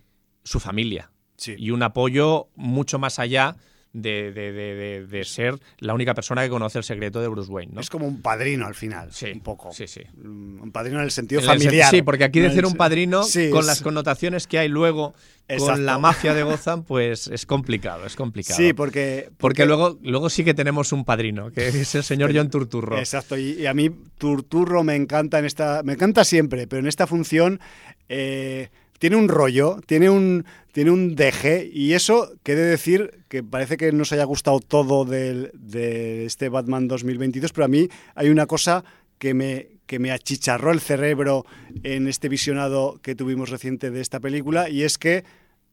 su 0.43 0.59
familia. 0.61 1.12
Y 1.47 1.70
un 1.70 1.83
apoyo 1.83 2.49
mucho 2.55 2.99
más 2.99 3.18
allá 3.18 3.57
de, 3.97 4.32
de, 4.32 5.07
de, 5.07 5.24
ser 5.24 5.59
la 5.78 5.94
única 5.94 6.14
persona 6.14 6.42
que 6.42 6.51
conoce 6.51 6.78
el 6.78 6.84
secreto 6.84 7.20
de 7.20 7.28
Bruce 7.28 7.51
Wayne. 7.51 7.72
¿no? 7.74 7.80
Es 7.80 7.88
como 7.88 8.07
un 8.07 8.20
padrino 8.20 8.66
al 8.66 8.74
final, 8.74 9.11
sí, 9.12 9.30
un 9.32 9.40
poco. 9.40 9.72
Sí, 9.72 9.86
sí. 9.86 10.03
Mm, 10.16 10.62
un 10.62 10.70
padrino 10.72 10.99
en 10.99 11.05
el 11.05 11.11
sentido 11.11 11.40
familiar. 11.40 11.90
sí, 11.90 12.03
porque 12.03 12.24
aquí 12.24 12.40
decir 12.40 12.66
un 12.66 12.74
padrino, 12.74 13.22
con 13.51 13.66
las 13.66 13.80
connotaciones 13.80 14.47
que 14.47 14.59
hay 14.59 14.68
luego 14.68 15.14
con 15.59 15.86
la 15.86 15.99
mafia 15.99 16.34
de 16.34 16.42
Gotham, 16.42 16.82
pues 16.84 17.28
es 17.28 17.47
complicado, 17.47 18.05
es 18.05 18.16
complicado. 18.16 18.57
Sí, 18.57 18.72
porque... 18.72 19.30
Porque, 19.38 19.64
luego, 19.64 19.99
luego 20.03 20.28
sí 20.28 20.44
que 20.44 20.55
tenemos 20.55 20.92
un 20.92 21.05
padrino, 21.05 21.51
que 21.53 21.68
es 21.68 21.94
el 21.94 22.03
señor 22.03 22.32
John 22.34 22.51
Turturro. 22.51 22.99
Exacto, 22.99 23.38
y, 23.38 23.64
a 23.66 23.72
mí 23.72 23.90
Turturro 24.18 24.82
me 24.84 24.97
encanta 24.97 25.38
en 25.38 25.44
esta... 25.44 25.82
Me 25.84 25.94
encanta 25.94 26.24
siempre, 26.24 26.66
pero 26.66 26.80
en 26.80 26.86
esta 26.86 27.07
función... 27.07 27.61
Eh, 28.09 28.68
tiene 28.99 29.16
un 29.16 29.28
rollo, 29.28 29.80
tiene 29.86 30.11
un, 30.11 30.44
tiene 30.72 30.90
un 30.90 31.14
deje 31.14 31.68
y 31.72 31.92
eso 31.94 32.32
quiere 32.42 32.62
decir 32.62 33.24
que 33.28 33.42
parece 33.42 33.76
que 33.76 33.92
nos 33.92 34.12
haya 34.12 34.24
gustado 34.24 34.61
todo 34.61 35.05
de, 35.05 36.24
este 36.24 36.49
Batman 36.49 36.88
2022, 36.88 37.53
pero 37.53 37.64
a 37.64 37.68
mí 37.68 37.88
hay 38.14 38.28
una 38.28 38.47
cosa 38.47 38.84
que 39.18 39.34
me, 39.34 39.68
que 39.86 39.99
me 39.99 40.12
achicharró 40.12 40.72
el 40.72 40.80
cerebro 40.80 41.47
en 41.82 42.09
este 42.09 42.28
visionado 42.28 43.01
que 43.03 43.14
tuvimos 43.14 43.51
reciente 43.51 43.90
de 43.90 44.01
esta 44.01 44.20
película 44.20 44.68
y 44.68 44.82
es 44.82 44.99
que 44.99 45.24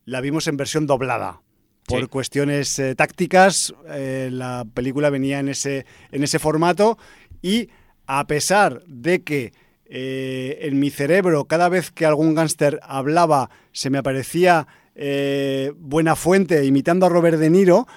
la 0.05 0.21
vimos 0.21 0.47
en 0.47 0.57
versión 0.57 0.87
doblada. 0.87 1.41
Por 1.85 2.07
cuestiones 2.07 2.79
eh, 2.79 2.95
tácticas, 2.95 3.73
eh, 3.89 4.29
la 4.31 4.65
película 4.73 5.09
venía 5.09 5.39
en 5.39 5.49
ese, 5.49 5.85
en 6.13 6.23
ese 6.23 6.39
formato 6.39 6.97
y 7.41 7.67
a 8.07 8.25
pesar 8.25 8.83
de 8.87 9.21
que 9.21 9.51
eh, 9.85 10.59
en 10.61 10.79
mi 10.79 10.89
cerebro, 10.89 11.45
cada 11.45 11.69
vez 11.69 11.91
que 11.91 12.05
algún 12.05 12.35
gángster 12.35 12.79
hablaba, 12.83 13.49
se 13.71 13.89
me 13.89 13.97
aparecía 13.97 14.67
eh, 14.95 15.71
Buena 15.77 16.15
Fuente 16.15 16.65
imitando 16.65 17.05
a 17.05 17.09
Robert 17.09 17.37
De 17.37 17.49
Niro. 17.49 17.87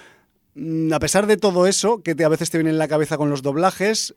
Mm, 0.55 0.93
a 0.93 0.99
pesar 0.99 1.27
de 1.27 1.37
todo 1.37 1.67
eso, 1.67 2.03
que 2.03 2.23
a 2.23 2.29
veces 2.29 2.51
te 2.51 2.59
viene 2.59 2.71
en 2.71 2.79
la 2.79 2.89
cabeza 2.89 3.17
con 3.17 3.31
los 3.31 3.43
doblajes, 3.43 4.15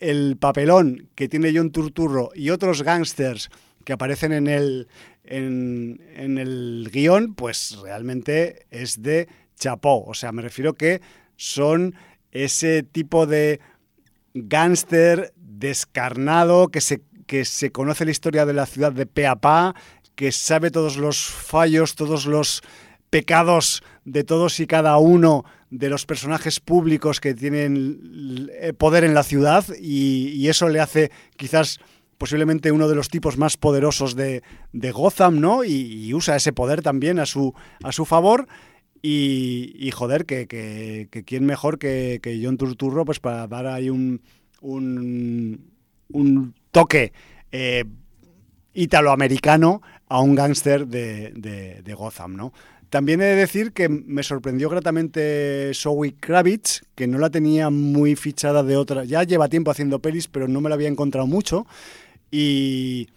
el 0.00 0.36
papelón 0.36 1.08
que 1.14 1.28
tiene 1.28 1.52
John 1.54 1.70
Turturro 1.70 2.30
y 2.34 2.50
otros 2.50 2.82
gángsters 2.82 3.50
que 3.84 3.92
aparecen 3.92 4.32
en 4.32 4.46
el, 4.46 4.88
en, 5.24 6.00
en 6.14 6.38
el 6.38 6.88
guion, 6.92 7.34
pues 7.34 7.78
realmente 7.82 8.66
es 8.70 9.02
de 9.02 9.28
chapó. 9.56 10.04
O 10.04 10.14
sea, 10.14 10.30
me 10.30 10.42
refiero 10.42 10.74
que 10.74 11.00
son 11.36 11.94
ese 12.30 12.82
tipo 12.82 13.26
de 13.26 13.60
gángster 14.34 15.32
descarnado 15.58 16.68
que 16.68 16.80
se, 16.80 17.02
que 17.26 17.44
se 17.44 17.70
conoce 17.72 18.04
la 18.04 18.10
historia 18.10 18.46
de 18.46 18.54
la 18.54 18.66
ciudad 18.66 18.92
de 18.92 19.06
pe 19.06 19.28
pa, 19.40 19.74
que 20.14 20.32
sabe 20.32 20.70
todos 20.70 20.96
los 20.96 21.18
fallos, 21.18 21.94
todos 21.94 22.26
los 22.26 22.62
pecados 23.10 23.82
de 24.04 24.24
todos 24.24 24.60
y 24.60 24.66
cada 24.66 24.98
uno 24.98 25.44
de 25.70 25.90
los 25.90 26.06
personajes 26.06 26.60
públicos 26.60 27.20
que 27.20 27.34
tienen 27.34 28.50
poder 28.78 29.04
en 29.04 29.14
la 29.14 29.22
ciudad 29.22 29.64
y, 29.78 30.48
eso 30.48 30.68
le 30.68 30.80
hace 30.80 31.10
quizás 31.36 31.78
posiblemente 32.16 32.72
uno 32.72 32.88
de 32.88 32.94
los 32.94 33.08
tipos 33.08 33.36
más 33.36 33.56
poderosos 33.56 34.16
de, 34.16 34.42
de 34.72 34.90
Gotham, 34.90 35.40
¿no? 35.40 35.62
Y, 35.62 36.12
usa 36.14 36.36
ese 36.36 36.52
poder 36.52 36.82
también 36.82 37.18
a 37.18 37.26
su, 37.26 37.54
a 37.82 37.92
su 37.92 38.04
favor. 38.04 38.48
Y, 39.00 39.90
joder, 39.94 40.26
que, 40.26 40.48
que, 40.48 41.08
que, 41.10 41.22
quién 41.22 41.46
mejor 41.46 41.78
que, 41.78 42.18
que 42.20 42.40
John 42.42 42.56
Turturro 42.56 43.04
pues 43.04 43.20
para 43.20 43.46
dar 43.46 43.66
ahí 43.66 43.90
un, 43.90 44.20
un, 44.60 45.70
un 46.10 46.54
toque 46.70 47.12
eh, 47.52 47.84
italoamericano 48.74 49.82
a 50.08 50.20
un 50.20 50.34
gángster 50.34 50.86
de, 50.86 51.32
de, 51.32 51.94
Gotham, 51.94 52.36
¿no? 52.36 52.52
También 52.90 53.20
he 53.20 53.24
de 53.24 53.34
decir 53.34 53.72
que 53.72 53.90
me 53.90 54.22
sorprendió 54.22 54.70
gratamente 54.70 55.72
Zoe 55.74 56.14
Kravitz, 56.18 56.82
que 56.94 57.06
no 57.06 57.18
la 57.18 57.28
tenía 57.28 57.68
muy 57.68 58.16
fichada 58.16 58.62
de 58.62 58.78
otra. 58.78 59.04
Ya 59.04 59.24
lleva 59.24 59.48
tiempo 59.48 59.70
haciendo 59.70 59.98
pelis, 59.98 60.26
pero 60.26 60.48
no 60.48 60.62
me 60.62 60.70
la 60.70 60.74
había 60.76 60.88
encontrado 60.88 61.26
mucho. 61.26 61.66
Y, 62.30 63.08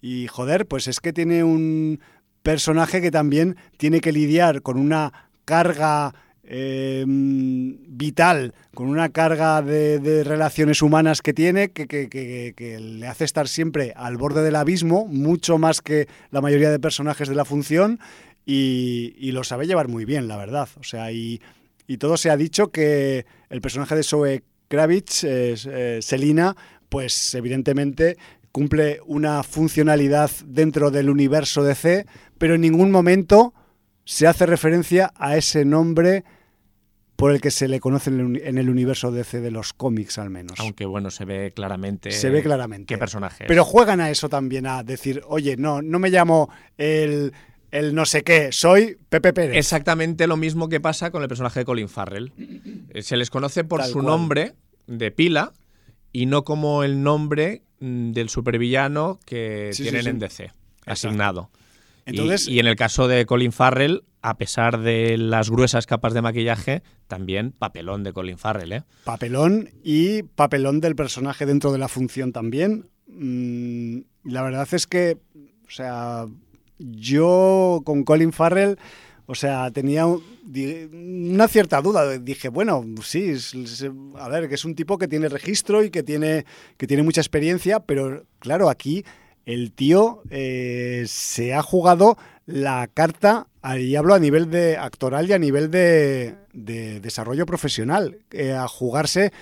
y 0.00 0.28
joder, 0.28 0.66
pues 0.66 0.88
es 0.88 1.00
que 1.00 1.12
tiene 1.12 1.44
un 1.44 2.00
personaje 2.42 3.02
que 3.02 3.10
también 3.10 3.56
tiene 3.76 4.00
que 4.00 4.12
lidiar 4.12 4.62
con 4.62 4.78
una 4.78 5.12
carga 5.44 6.14
eh, 6.50 7.04
vital, 7.06 8.54
con 8.74 8.88
una 8.88 9.10
carga 9.10 9.60
de, 9.60 9.98
de 9.98 10.24
relaciones 10.24 10.80
humanas 10.80 11.20
que 11.20 11.34
tiene, 11.34 11.68
que, 11.68 12.78
le 12.80 13.06
hace 13.06 13.26
estar 13.26 13.48
siempre 13.48 13.92
al 13.94 14.16
borde 14.16 14.42
del 14.42 14.56
abismo, 14.56 15.06
mucho 15.06 15.58
más 15.58 15.82
que 15.82 16.08
la 16.30 16.40
mayoría 16.40 16.70
de 16.70 16.78
personajes 16.78 17.28
de 17.28 17.34
la 17.34 17.44
función, 17.44 18.00
y, 18.46 19.30
lo 19.32 19.44
sabe 19.44 19.66
llevar 19.66 19.88
muy 19.88 20.06
bien, 20.06 20.26
la 20.26 20.38
verdad. 20.38 20.70
O 20.80 20.84
sea, 20.84 21.12
y, 21.12 21.38
todo 21.98 22.16
se 22.16 22.30
ha 22.30 22.36
dicho 22.38 22.68
que 22.68 23.26
el 23.50 23.60
personaje 23.60 23.94
de 23.94 24.02
Zoe 24.02 24.42
Kravitz, 24.68 25.24
eh, 25.24 25.98
Selina, 26.00 26.56
pues 26.88 27.34
evidentemente 27.34 28.16
cumple 28.52 29.00
una 29.06 29.42
funcionalidad 29.42 30.30
dentro 30.46 30.90
del 30.90 31.10
universo 31.10 31.62
DC, 31.62 32.06
pero 32.38 32.54
en 32.54 32.62
ningún 32.62 32.90
momento 32.90 33.52
se 34.06 34.26
hace 34.26 34.46
referencia 34.46 35.12
a 35.16 35.36
ese 35.36 35.66
nombre 35.66 36.24
por 37.18 37.32
el 37.32 37.40
que 37.40 37.50
se 37.50 37.66
le 37.66 37.80
conoce 37.80 38.10
en 38.10 38.58
el 38.58 38.70
universo 38.70 39.10
DC 39.10 39.40
de 39.40 39.50
los 39.50 39.72
cómics 39.72 40.18
al 40.18 40.30
menos. 40.30 40.60
Aunque 40.60 40.86
bueno, 40.86 41.10
se 41.10 41.24
ve 41.24 41.50
claramente. 41.50 42.12
Se 42.12 42.30
ve 42.30 42.44
claramente. 42.44 42.94
¿Qué 42.94 42.96
personaje 42.96 43.42
es? 43.42 43.48
Pero 43.48 43.64
juegan 43.64 44.00
a 44.00 44.08
eso 44.08 44.28
también, 44.28 44.68
a 44.68 44.84
decir, 44.84 45.22
oye, 45.26 45.56
no, 45.56 45.82
no 45.82 45.98
me 45.98 46.10
llamo 46.10 46.48
el, 46.76 47.32
el 47.72 47.92
no 47.92 48.06
sé 48.06 48.22
qué, 48.22 48.52
soy 48.52 48.98
Pepe 49.08 49.32
Pérez. 49.32 49.56
Exactamente 49.56 50.28
lo 50.28 50.36
mismo 50.36 50.68
que 50.68 50.78
pasa 50.78 51.10
con 51.10 51.22
el 51.22 51.28
personaje 51.28 51.58
de 51.58 51.64
Colin 51.64 51.88
Farrell. 51.88 52.32
Se 53.00 53.16
les 53.16 53.30
conoce 53.30 53.64
por 53.64 53.80
Tal 53.80 53.88
su 53.88 53.94
cual. 53.94 54.06
nombre 54.06 54.54
de 54.86 55.10
pila 55.10 55.52
y 56.12 56.26
no 56.26 56.44
como 56.44 56.84
el 56.84 57.02
nombre 57.02 57.62
mm, 57.80 58.12
del 58.12 58.28
supervillano 58.28 59.18
que 59.26 59.70
Sí, 59.72 59.82
tienen 59.82 60.04
sí. 60.04 60.08
en 60.10 60.18
DC, 60.20 60.52
asignado. 60.86 61.50
Entonces- 62.06 62.46
y, 62.46 62.52
y 62.54 62.58
en 62.60 62.68
el 62.68 62.76
caso 62.76 63.08
de 63.08 63.26
Colin 63.26 63.50
Farrell, 63.50 64.04
a 64.22 64.36
pesar 64.36 64.80
de 64.80 65.16
las 65.18 65.50
gruesas 65.50 65.86
capas 65.86 66.14
de 66.14 66.22
maquillaje, 66.22 66.82
también 67.06 67.52
papelón 67.52 68.04
de 68.04 68.12
Colin 68.12 68.38
Farrell, 68.38 68.72
¿eh? 68.72 68.84
Papelón 69.04 69.70
y 69.82 70.22
papelón 70.22 70.80
del 70.80 70.96
personaje 70.96 71.46
dentro 71.46 71.72
de 71.72 71.78
la 71.78 71.88
función 71.88 72.32
también. 72.32 72.88
Mm, 73.06 74.00
la 74.24 74.42
verdad 74.42 74.68
es 74.72 74.86
que, 74.86 75.18
o 75.66 75.70
sea, 75.70 76.26
yo 76.78 77.82
con 77.84 78.04
Colin 78.04 78.32
Farrell, 78.32 78.78
o 79.26 79.34
sea, 79.34 79.70
tenía 79.70 80.06
una 80.06 81.48
cierta 81.48 81.82
duda. 81.82 82.18
Dije, 82.18 82.48
bueno, 82.48 82.84
sí, 83.02 83.34
a 84.18 84.28
ver, 84.28 84.48
que 84.48 84.54
es 84.54 84.64
un 84.64 84.74
tipo 84.74 84.96
que 84.96 85.06
tiene 85.06 85.28
registro 85.28 85.84
y 85.84 85.90
que 85.90 86.02
tiene, 86.02 86.46
que 86.76 86.86
tiene 86.86 87.02
mucha 87.02 87.20
experiencia, 87.20 87.80
pero 87.80 88.24
claro, 88.38 88.70
aquí 88.70 89.04
el 89.44 89.72
tío 89.72 90.22
eh, 90.30 91.04
se 91.06 91.54
ha 91.54 91.62
jugado 91.62 92.16
la 92.46 92.88
carta, 92.92 93.46
y 93.76 93.96
hablo 93.96 94.14
a 94.14 94.18
nivel 94.18 94.50
de 94.50 94.76
actoral 94.76 95.28
y 95.28 95.32
a 95.32 95.38
nivel 95.38 95.70
de, 95.70 96.36
de 96.52 97.00
desarrollo 97.00 97.44
profesional, 97.44 98.18
eh, 98.30 98.52
a 98.52 98.68
jugarse 98.68 99.32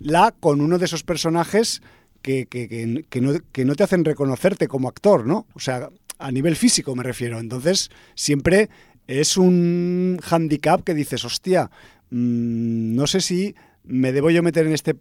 la 0.00 0.32
con 0.32 0.60
uno 0.60 0.78
de 0.78 0.86
esos 0.86 1.02
personajes 1.02 1.82
que, 2.22 2.46
que, 2.46 2.68
que, 3.08 3.20
no, 3.20 3.32
que 3.52 3.64
no 3.64 3.74
te 3.74 3.84
hacen 3.84 4.04
reconocerte 4.04 4.68
como 4.68 4.88
actor, 4.88 5.26
¿no? 5.26 5.46
O 5.54 5.60
sea, 5.60 5.90
a 6.18 6.32
nivel 6.32 6.56
físico 6.56 6.94
me 6.96 7.02
refiero. 7.02 7.38
Entonces, 7.38 7.90
siempre 8.14 8.68
es 9.06 9.36
un 9.36 10.20
handicap 10.28 10.82
que 10.82 10.94
dices, 10.94 11.24
hostia, 11.24 11.70
mmm, 12.10 12.94
no 12.94 13.06
sé 13.06 13.20
si 13.20 13.54
me 13.84 14.12
debo 14.12 14.30
yo 14.30 14.42
meter 14.42 14.66
en 14.66 14.72
este 14.74 14.96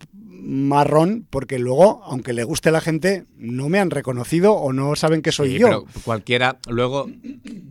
marrón 0.49 1.25
porque 1.29 1.59
luego, 1.59 2.01
aunque 2.05 2.31
le 2.31 2.43
guste 2.45 2.69
a 2.69 2.71
la 2.71 2.79
gente, 2.79 3.25
no 3.37 3.67
me 3.69 3.79
han 3.79 3.89
reconocido 3.91 4.53
o 4.53 4.71
no 4.71 4.95
saben 4.95 5.21
que 5.21 5.31
soy 5.33 5.53
Sí, 5.53 5.59
yo. 5.59 5.67
pero 5.67 5.85
cualquiera, 6.05 6.57
luego, 6.69 7.09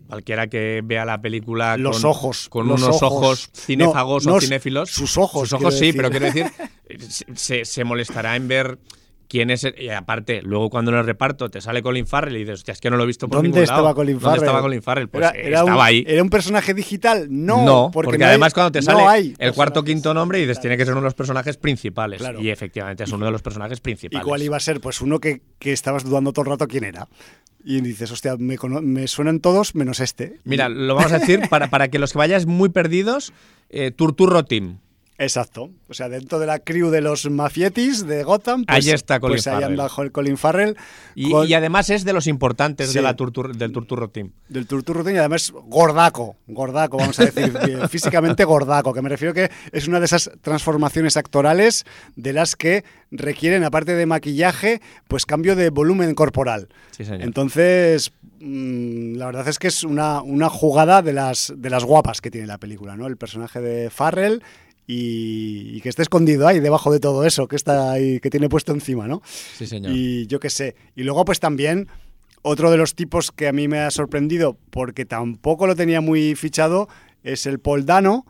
cualquiera 0.08 0.46
que 0.48 0.82
vea 0.84 1.04
la 1.06 1.20
película 1.22 1.76
Los 1.78 2.00
con, 2.02 2.10
ojos, 2.10 2.48
con 2.50 2.68
los 2.68 2.82
unos 2.82 2.96
ojos. 3.02 3.12
ojos 3.12 3.50
cinéfagos 3.54 4.26
No, 4.26 4.34
o 4.34 4.40
cinéfilos. 4.40 4.90
sus 4.90 5.16
ojos, 5.16 5.48
Sus 5.48 5.60
ojos 5.60 5.78
sí, 5.78 5.92
pero 5.94 6.10
quiero 6.10 6.26
decir, 6.26 6.46
se- 7.34 7.64
se 7.64 7.84
molestará 7.84 8.36
en 8.36 8.46
ver 8.48 8.78
quién 9.28 9.50
es. 9.50 9.66
y 9.78 9.88
aparte, 9.88 10.40
luego 10.42 10.70
cuando 10.70 10.90
en 10.92 10.98
el 10.98 11.04
reparto 11.06 11.48
te 11.50 11.60
sale 11.60 11.82
Colin 11.82 12.06
Farrell 12.06 12.36
y 12.36 12.40
dices, 12.40 12.54
hostia, 12.60 12.72
es 12.72 12.80
que 12.80 12.90
no 12.90 12.96
lo 12.96 13.04
he 13.04 13.06
visto 13.06 13.28
por 13.28 13.36
¿Dónde 13.38 13.48
ningún 13.48 13.62
estaba 13.62 13.82
lado. 13.82 13.94
Colin 13.94 14.14
¿Dónde 14.14 14.24
Farrell? 14.24 14.42
estaba 14.44 14.60
Colin 14.62 14.82
Farrell? 14.82 15.08
Pues 15.08 15.24
era, 15.24 15.36
eh, 15.36 15.46
era 15.46 15.58
estaba 15.60 15.76
un, 15.76 15.82
ahí. 15.86 16.04
¿Era 16.06 16.22
un 16.22 16.30
personaje 16.30 16.74
digital? 16.74 17.26
No, 17.30 17.64
No, 17.64 17.90
porque, 17.92 18.06
porque, 18.06 18.18
no 18.18 18.24
hay- 18.24 18.30
además 18.30 18.54
cuando 18.54 18.72
te 18.72 18.82
sale 18.82 19.34
el 19.38 19.52
cuarto 19.52 19.82
quinto 19.84 20.14
nombre 20.14 20.38
dices, 20.38 20.48
digitales. 20.56 20.62
tiene 20.62 20.76
que 20.76 20.84
ser 20.84 20.92
uno 20.94 21.00
de 21.02 21.06
los 21.06 21.14
personajes 21.14 21.56
principales. 21.56 22.18
Claro. 22.20 22.40
Y 22.40 22.50
efectivamente 22.50 23.04
es 23.04 23.12
uno 23.12 23.26
de 23.26 23.32
los 23.32 23.42
personajes 23.42 23.78
¿Y 23.78 23.82
principales. 23.82 24.24
cuál 24.26 24.42
iba 24.42 24.56
a 24.56 24.60
ser? 24.60 24.80
Pues 24.80 25.00
uno 25.00 25.18
que, 25.20 25.42
que 25.58 25.72
estabas 25.72 26.04
dudando 26.04 26.32
todo 26.32 26.44
el 26.44 26.50
rato 26.50 26.66
quién 26.68 26.84
era. 26.84 27.08
Y 27.68 27.80
dices, 27.80 28.12
hostia, 28.12 28.36
me, 28.38 28.56
me 28.82 29.08
suenan 29.08 29.40
todos 29.40 29.74
menos 29.74 29.98
este. 29.98 30.38
Mira, 30.44 30.68
lo 30.68 30.94
vamos 30.94 31.10
a 31.12 31.18
decir 31.18 31.40
para, 31.50 31.68
para 31.68 31.88
que 31.88 31.98
los 31.98 32.12
que 32.12 32.18
vayáis 32.18 32.46
muy 32.46 32.68
perdidos, 32.68 33.32
eh, 33.70 33.90
Turturro 33.90 34.44
Team. 34.44 34.78
Exacto. 35.18 35.70
O 35.88 35.94
sea, 35.94 36.08
dentro 36.08 36.38
de 36.38 36.46
la 36.46 36.58
crew 36.58 36.90
de 36.90 37.00
los 37.00 37.28
mafietis 37.30 38.06
de 38.06 38.22
Gotham, 38.22 38.64
pues, 38.66 38.86
Ahí 38.86 38.92
está 38.92 39.18
Colin 39.18 39.34
pues 39.36 39.46
ahí 39.46 39.62
Farrell. 39.62 39.80
anda 39.80 40.10
Colin 40.12 40.36
Farrell. 40.36 40.76
Y, 41.14 41.32
además 41.54 41.88
es 41.90 42.04
de 42.04 42.12
los 42.12 42.26
importantes 42.26 42.90
Sí. 42.90 42.94
de 42.94 43.02
la 43.02 43.16
Turtur- 43.16 43.54
del 43.56 43.72
Turturro 43.72 44.08
Team. 44.10 44.32
del 44.48 44.66
Turturro 44.66 45.10
y 45.10 45.16
además 45.16 45.52
gordaco, 45.64 46.36
gordaco, 46.46 46.98
vamos 46.98 47.18
a 47.20 47.24
decir, 47.26 47.52
físicamente 47.90 48.44
gordaco, 48.44 48.92
que 48.92 49.00
me 49.02 49.08
refiero 49.08 49.32
que 49.32 49.50
es 49.72 49.88
una 49.88 50.00
de 50.00 50.04
esas 50.06 50.30
transformaciones 50.42 51.16
actorales 51.16 51.84
de 52.16 52.32
las 52.32 52.54
que 52.56 52.84
requieren, 53.10 53.64
aparte 53.64 53.94
de 53.94 54.04
maquillaje, 54.06 54.80
pues 55.08 55.24
cambio 55.26 55.56
de 55.56 55.70
volumen 55.70 56.14
corporal. 56.14 56.68
Sí, 56.90 57.04
señor. 57.04 57.22
Entonces, 57.22 58.12
mm, 58.40 59.14
la 59.16 59.26
verdad 59.26 59.48
es 59.48 59.58
que 59.58 59.68
es 59.68 59.82
una, 59.84 60.20
una 60.22 60.48
jugada 60.50 61.02
de 61.02 61.12
las, 61.12 61.52
de 61.56 61.70
las 61.70 61.84
guapas 61.84 62.20
que 62.20 62.30
tiene 62.30 62.46
la 62.46 62.58
película, 62.58 62.96
¿no? 62.96 63.06
El 63.06 63.16
personaje 63.16 63.60
de 63.60 63.90
Farrell 63.90 64.42
y, 64.86 65.76
y 65.76 65.80
que 65.80 65.88
esté 65.88 66.02
escondido 66.02 66.46
ahí 66.46 66.60
debajo 66.60 66.92
de 66.92 67.00
todo 67.00 67.24
eso 67.24 67.48
que 67.48 67.56
está 67.56 67.92
ahí, 67.92 68.20
que 68.20 68.30
tiene 68.30 68.48
puesto 68.48 68.72
encima, 68.72 69.06
¿no? 69.08 69.22
sí, 69.24 69.66
señor. 69.66 69.92
Y 69.94 70.26
yo 70.26 70.40
qué 70.40 70.50
sé. 70.50 70.76
Y 70.94 71.02
luego, 71.02 71.24
pues 71.24 71.40
también, 71.40 71.88
otro 72.42 72.70
de 72.70 72.76
los 72.76 72.94
tipos 72.94 73.32
que 73.32 73.48
a 73.48 73.52
mí 73.52 73.68
me 73.68 73.80
ha 73.80 73.90
sorprendido, 73.90 74.56
porque 74.70 75.04
tampoco 75.04 75.66
lo 75.66 75.74
tenía 75.74 76.00
muy 76.00 76.34
fichado, 76.34 76.88
es 77.24 77.46
el 77.46 77.58
Paul 77.58 77.84
Dano, 77.84 78.24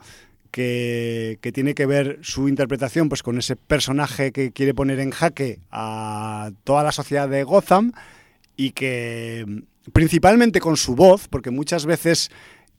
que, 0.50 1.38
que 1.42 1.52
tiene 1.52 1.74
que 1.74 1.84
ver 1.84 2.18
su 2.22 2.48
interpretación 2.48 3.10
pues, 3.10 3.22
con 3.22 3.36
ese 3.38 3.56
personaje 3.56 4.32
que 4.32 4.52
quiere 4.52 4.72
poner 4.72 5.00
en 5.00 5.10
jaque 5.10 5.60
a 5.70 6.50
toda 6.64 6.82
la 6.82 6.92
sociedad 6.92 7.28
de 7.28 7.44
Gotham 7.44 7.92
y 8.56 8.70
que 8.70 9.44
principalmente 9.92 10.60
con 10.60 10.76
su 10.76 10.94
voz, 10.94 11.28
porque 11.28 11.50
muchas 11.50 11.84
veces 11.84 12.30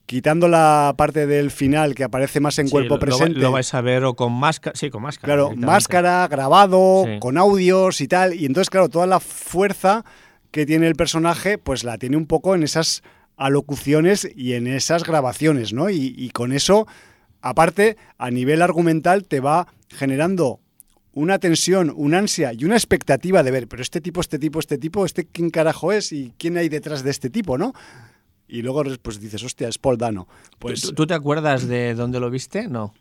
quitando 0.07 0.47
la 0.47 0.95
parte 0.97 1.27
del 1.27 1.51
final 1.51 1.93
que 1.93 2.03
aparece 2.05 2.39
más 2.39 2.57
en 2.57 2.67
Sí, 2.67 2.71
cuerpo 2.71 2.95
lo- 2.95 2.99
presente. 2.99 3.39
Lo, 3.39 3.51
vais 3.51 3.71
a 3.75 3.81
ver 3.81 4.03
o 4.05 4.15
con 4.15 4.33
máscara. 4.33 4.75
Sí, 4.75 4.89
con 4.89 5.03
máscara. 5.03 5.27
Claro, 5.35 5.55
máscara, 5.55 6.27
grabado, 6.27 7.03
Sí. 7.05 7.19
con 7.19 7.37
audios 7.37 8.01
y 8.01 8.07
tal. 8.07 8.33
Y 8.33 8.45
entonces, 8.45 8.71
claro, 8.71 8.89
toda 8.89 9.05
la 9.05 9.19
fuerza 9.19 10.03
que 10.49 10.65
tiene 10.65 10.87
el 10.87 10.95
personaje, 10.95 11.57
pues 11.59 11.83
la 11.83 11.97
tiene 11.99 12.17
un 12.17 12.25
poco 12.25 12.55
en 12.55 12.63
esas 12.63 13.03
alocuciones 13.35 14.27
y 14.35 14.53
en 14.53 14.67
esas 14.67 15.03
grabaciones, 15.03 15.71
¿no? 15.73 15.89
Y, 15.89 16.13
y 16.17 16.29
con 16.31 16.51
eso, 16.51 16.87
aparte, 17.41 17.97
a 18.17 18.31
nivel 18.31 18.61
argumental, 18.61 19.25
te 19.25 19.39
va 19.39 19.67
generando 19.89 20.59
una 21.13 21.39
tensión, 21.39 21.91
una 21.95 22.19
ansia 22.19 22.53
y 22.53 22.65
una 22.65 22.75
expectativa 22.75 23.41
de 23.43 23.51
ver, 23.51 23.67
pero 23.67 23.81
este 23.81 24.01
tipo, 24.01 24.21
este 24.21 24.37
tipo, 24.39 24.59
este 24.59 24.77
tipo, 24.77 25.05
este 25.05 25.25
quién 25.25 25.49
carajo 25.49 25.91
es 25.91 26.11
y 26.11 26.33
quién 26.37 26.57
hay 26.57 26.69
detrás 26.69 27.03
de 27.03 27.09
este 27.11 27.29
tipo, 27.29 27.57
¿no? 27.57 27.73
Y 28.47 28.61
luego 28.61 28.83
pues 29.01 29.19
dices, 29.19 29.43
hostia, 29.43 29.67
es 29.67 29.77
Paul 29.77 29.97
Dano. 29.97 30.27
Pues, 30.59 30.81
¿Tú, 30.81 30.93
tú 30.93 31.07
te 31.07 31.13
acuerdas 31.13 31.67
de 31.67 31.93
dónde 31.95 32.19
lo 32.19 32.29
viste? 32.29 32.67
No. 32.67 32.93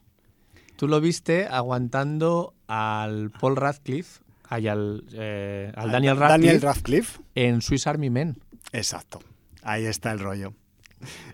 Tú 0.77 0.89
lo 0.89 1.01
viste 1.01 1.47
aguantando 1.47 2.55
al 2.67 3.31
Paul 3.31 3.57
Radcliffe, 3.57 4.21
ay, 4.49 4.69
al, 4.69 5.05
eh, 5.13 5.73
al 5.75 5.91
Daniel 5.91 6.17
Radcliffe, 6.17 6.47
Daniel 6.47 6.61
Radcliffe. 6.63 7.21
en 7.35 7.63
Swiss 7.63 7.87
Army 7.87 8.11
Men. 8.11 8.39
Exacto. 8.73 9.21
Ahí 9.63 9.87
está 9.87 10.13
el 10.13 10.19
rollo. 10.19 10.53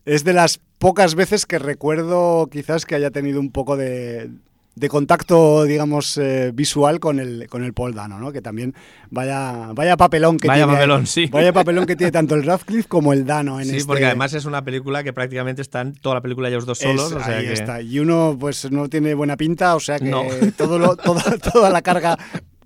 Es 0.04 0.24
de 0.24 0.32
las 0.32 0.60
pocas 0.78 1.14
veces 1.14 1.46
que 1.46 1.58
recuerdo 1.58 2.48
quizás 2.50 2.86
que 2.86 2.94
haya 2.94 3.10
tenido 3.10 3.40
un 3.40 3.50
poco 3.50 3.76
de, 3.76 4.30
de 4.74 4.88
contacto, 4.88 5.64
digamos, 5.64 6.16
eh, 6.16 6.50
visual 6.54 6.98
con 6.98 7.20
el, 7.20 7.46
con 7.50 7.62
el 7.62 7.74
Paul 7.74 7.94
Dano, 7.94 8.18
¿no? 8.18 8.32
Que 8.32 8.40
también 8.40 8.74
vaya, 9.10 9.68
vaya 9.74 9.96
papelón 9.98 10.38
que 10.38 10.48
Vaya 10.48 10.64
tiene. 10.64 10.72
papelón, 10.78 11.06
sí. 11.06 11.26
Vaya 11.26 11.52
papelón 11.52 11.84
que 11.84 11.94
tiene 11.94 12.10
tanto 12.10 12.34
el 12.34 12.42
Radcliffe 12.44 12.88
como 12.88 13.12
el 13.12 13.26
Dano 13.26 13.60
en 13.60 13.66
Sí, 13.66 13.76
este- 13.76 13.86
porque 13.86 14.06
además 14.06 14.32
es 14.32 14.46
una 14.46 14.64
película 14.64 15.04
que 15.04 15.12
prácticamente 15.12 15.60
están 15.60 15.92
toda 15.92 16.14
la 16.16 16.20
película 16.22 16.48
ellos 16.48 16.64
dos 16.64 16.78
solos. 16.78 17.10
Es- 17.10 17.16
o 17.18 17.20
sea 17.22 17.36
ahí 17.38 17.46
que- 17.46 17.52
está. 17.52 17.82
Y 17.82 17.98
uno 18.00 18.36
pues 18.40 18.70
no 18.70 18.88
tiene 18.88 19.12
buena 19.14 19.36
pinta, 19.36 19.74
o 19.76 19.80
sea 19.80 19.98
que 19.98 20.06
No. 20.06 20.22
todo 20.56 20.78
lo- 20.78 20.96
toda, 20.96 21.22
toda 21.52 21.68
la 21.68 21.82
carga 21.82 22.18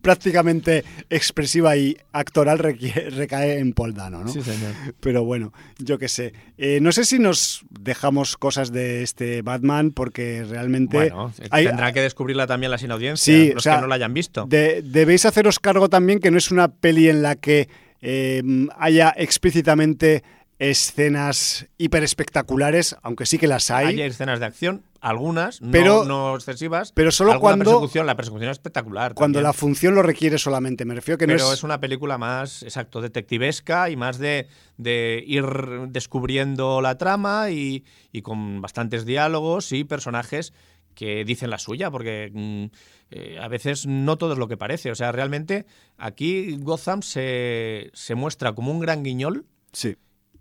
prácticamente 0.07 0.85
expresiva 1.11 1.77
y 1.77 1.97
actoral 2.13 2.59
recae 2.61 3.59
en 3.59 3.73
Paul 3.73 3.93
Dano, 3.93 4.23
¿no? 4.23 4.29
Sí, 4.33 4.41
señor. 4.41 4.73
Pero 5.01 5.25
bueno, 5.25 5.53
yo 5.79 5.99
qué 5.99 6.09
sé. 6.09 6.33
Eh, 6.59 6.79
no 6.81 6.93
sé 6.93 7.05
si 7.05 7.19
nos 7.19 7.65
dejamos 7.71 8.37
cosas 8.37 8.71
de 8.71 9.03
este 9.03 9.43
Batman 9.43 9.91
porque 9.91 10.45
realmente... 10.49 10.97
Bueno, 10.97 11.33
hay- 11.51 11.67
tendrán 11.67 11.93
que 11.93 12.01
descubrirla 12.03 12.47
también 12.47 12.71
la 12.71 12.79
sin 12.79 12.93
audiencia, 12.93 13.35
Sí, 13.35 13.49
los 13.49 13.57
o 13.57 13.61
sea, 13.61 13.75
que 13.77 13.81
no 13.83 13.87
la 13.89 13.97
hayan 13.97 14.15
visto. 14.15 14.47
de- 14.49 14.81
debéis 14.83 15.27
haceros 15.27 15.59
cargo 15.59 15.89
también 15.89 16.21
que 16.21 16.31
no 16.31 16.39
es 16.39 16.53
una 16.53 16.69
peli 16.69 17.09
en 17.09 17.23
la 17.23 17.35
que 17.35 17.69
eh, 18.01 18.43
haya 18.79 19.13
explícitamente 19.17 20.23
escenas 20.59 21.67
hiper 21.79 22.03
espectaculares, 22.05 22.97
aunque 23.03 23.27
sí 23.27 23.39
que 23.39 23.47
las 23.47 23.71
hay. 23.71 23.87
Hay 23.87 24.01
escenas 24.03 24.39
de 24.41 24.47
acción, 24.47 24.83
algunas, 25.01 25.61
Pero- 25.73 26.05
no, 26.05 26.35
excesivas. 26.35 26.93
pero 26.93 27.11
solo 27.11 27.33
alguna 27.33 27.51
cuando- 27.51 27.65
persecución, 27.71 28.07
la 28.07 28.17
persecución 28.17 28.51
es 28.51 28.57
espectacular. 28.57 29.15
Cuando 29.15 29.39
también. 29.39 29.49
la 29.49 29.53
función 29.53 29.95
lo 29.95 30.03
requiere 30.03 30.39
solamente, 30.39 30.85
me 30.85 30.95
refiero 30.95 31.19
que 31.19 31.27
Pero 31.27 31.39
no 31.45 31.53
es... 31.53 31.63
una 31.63 31.81
película 31.81 32.19
más, 32.19 32.63
exacto, 32.63 33.01
detectivesca 33.01 33.91
y 33.91 33.97
más 33.97 34.19
de, 34.19 34.49
de 34.77 35.23
ir 35.27 35.45
descubriendo 35.89 36.81
la 36.81 36.99
trama 36.99 37.51
y, 37.51 37.85
y 38.13 38.23
con 38.23 38.61
bastantes 38.61 39.05
diálogos 39.07 39.73
y 39.73 39.85
personajes 39.85 40.53
que 40.95 41.25
dicen 41.27 41.51
la 41.51 41.59
suya, 41.59 41.91
porque 41.91 42.31
mm, 42.33 42.65
eh, 43.11 43.39
a 43.41 43.49
veces 43.49 43.87
no 43.87 44.17
todo 44.17 44.33
es 44.33 44.39
lo 44.39 44.49
que 44.49 44.57
parece. 44.57 44.91
O 44.91 44.95
sea, 44.95 45.13
realmente 45.13 45.67
aquí 45.99 46.57
Gotham 46.59 47.03
se, 47.03 47.91
se 47.93 48.15
muestra 48.15 48.55
como 48.55 48.71
un 48.73 48.81
gran 48.81 49.03
guiñol 49.03 49.45
Sí, 49.73 49.97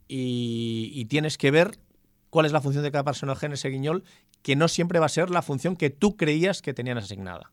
y, 0.07 0.91
y 0.93 1.05
tienes 1.05 1.37
que 1.37 1.51
ver 1.51 1.77
cuál 2.29 2.45
es 2.45 2.51
la 2.51 2.61
función 2.61 2.83
de 2.83 2.91
cada 2.91 3.03
personaje 3.03 3.45
en 3.45 3.53
ese 3.53 3.69
guiñol, 3.69 4.03
que 4.45 4.55
no 4.55 4.67
siempre 4.67 4.99
va 4.99 5.07
a 5.07 5.09
ser 5.09 5.31
la 5.31 5.41
función 5.41 5.75
que 5.75 5.89
tú 5.89 6.15
creías 6.15 6.61
que 6.61 6.75
tenían 6.75 6.99
asignada. 6.99 7.51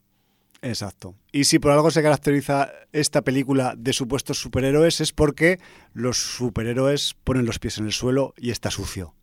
exacto. 0.60 1.14
Y 1.32 1.44
si 1.44 1.58
por 1.58 1.70
algo 1.70 1.90
se 1.90 2.02
caracteriza 2.02 2.70
esta 2.92 3.22
película 3.22 3.74
de 3.78 3.94
supuestos 3.94 4.38
superhéroes 4.38 5.00
es 5.00 5.10
porque 5.10 5.58
los 5.94 6.18
superhéroes 6.18 7.16
ponen 7.24 7.46
los 7.46 7.58
pies 7.58 7.78
en 7.78 7.86
el 7.86 7.92
suelo 7.92 8.34
y 8.36 8.50
está 8.50 8.70
sucio. 8.70 9.14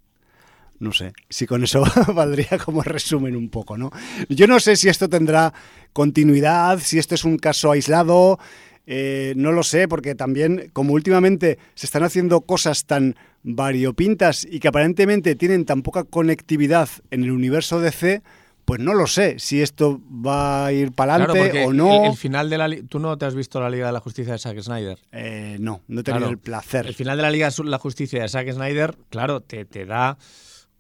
No 0.80 0.94
sé, 0.94 1.14
si 1.30 1.46
con 1.46 1.64
eso 1.64 1.84
valdría 2.16 2.58
como 2.58 2.82
resumen 2.82 3.36
un 3.36 3.50
poco, 3.50 3.78
¿no? 3.78 3.92
Yo 4.30 4.48
no 4.48 4.60
sé 4.60 4.76
si 4.76 4.90
esto 4.90 5.08
tendrá 5.08 5.54
continuidad, 5.94 6.80
si 6.80 6.98
esto 6.98 7.14
es 7.14 7.24
un 7.24 7.38
caso 7.38 7.70
aislado, 7.70 8.40
eh, 8.88 9.34
no 9.38 9.52
lo 9.52 9.62
sé, 9.62 9.88
porque 9.88 10.16
también, 10.16 10.72
como 10.74 10.94
últimamente 10.94 11.60
se 11.76 11.86
están 11.86 12.02
haciendo 12.02 12.42
cosas 12.42 12.86
tan 12.86 13.16
variopintas 13.44 14.46
y 14.50 14.60
que 14.60 14.68
aparentemente 14.68 15.36
tienen 15.36 15.66
tan 15.66 15.82
poca 15.82 16.04
conectividad 16.04 16.90
en 17.12 17.24
el 17.24 17.32
universo 17.32 17.80
DC, 17.82 18.22
pues 18.66 18.80
no 18.80 18.94
lo 18.94 19.08
sé 19.08 19.40
si 19.40 19.62
esto 19.62 20.00
va 20.10 20.68
a 20.68 20.74
ir 20.74 20.92
para 20.92 21.16
adelante 21.16 21.66
o 21.66 21.74
no. 21.74 22.06
El, 22.06 22.12
el 22.12 22.18
final 22.18 22.50
de 22.50 22.58
la 22.58 22.70
tú 22.88 23.00
no 23.00 23.18
te 23.18 23.26
has 23.26 23.34
visto 23.36 23.60
la 23.60 23.70
Liga 23.70 23.88
de 23.88 23.94
la 23.94 24.00
Justicia 24.00 24.34
de 24.34 24.40
Zack 24.40 24.60
Snyder. 24.62 25.00
Eh, 25.12 25.58
no, 25.60 25.82
no 25.88 26.02
he 26.02 26.04
tenido 26.04 26.20
Claro. 26.20 26.32
el 26.32 26.38
placer. 26.38 26.86
El 26.86 26.94
final 26.94 27.18
de 27.18 27.24
la 27.24 27.32
Liga 27.32 27.50
de 27.50 27.64
la 27.66 27.80
Justicia 27.80 28.22
de 28.22 28.30
Zack 28.30 28.52
Snyder, 28.52 28.96
claro, 29.10 29.42
te, 29.42 29.66
te 29.66 29.86
da 29.86 30.18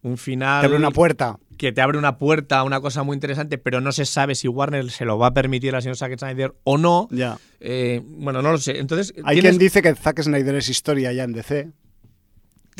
un 0.02 0.18
final 0.18 0.62
Te 0.62 0.68
abre 0.68 0.78
una 0.78 0.92
puerta. 0.92 1.40
que 1.58 1.72
te 1.74 1.82
abre 1.82 1.98
una 1.98 2.18
puerta 2.20 2.60
a 2.60 2.64
una 2.64 2.80
cosa 2.80 3.02
muy 3.04 3.16
interesante, 3.16 3.58
pero 3.58 3.82
no 3.82 3.92
se 3.92 4.06
sabe 4.06 4.36
si 4.36 4.48
Warner 4.48 4.92
se 4.92 5.04
lo 5.06 5.18
va 5.18 5.28
a 5.28 5.34
permitir 5.34 5.76
al 5.76 5.82
señor 5.82 5.98
Zack 5.98 6.18
Snyder 6.20 6.54
o 6.64 6.78
no. 6.78 7.08
Ya. 7.12 7.38
Eh, 7.60 8.02
bueno, 8.06 8.42
no 8.44 8.52
lo 8.52 8.60
sé. 8.60 8.78
Entonces, 8.80 9.14
Hay 9.26 9.38
tienes- 9.38 9.52
quien 9.52 9.58
dice 9.58 9.82
que 9.82 9.96
Zack 9.96 10.22
Snyder 10.22 10.56
es 10.56 10.70
historia 10.70 11.12
ya 11.12 11.24
en 11.24 11.34
DC. 11.34 11.70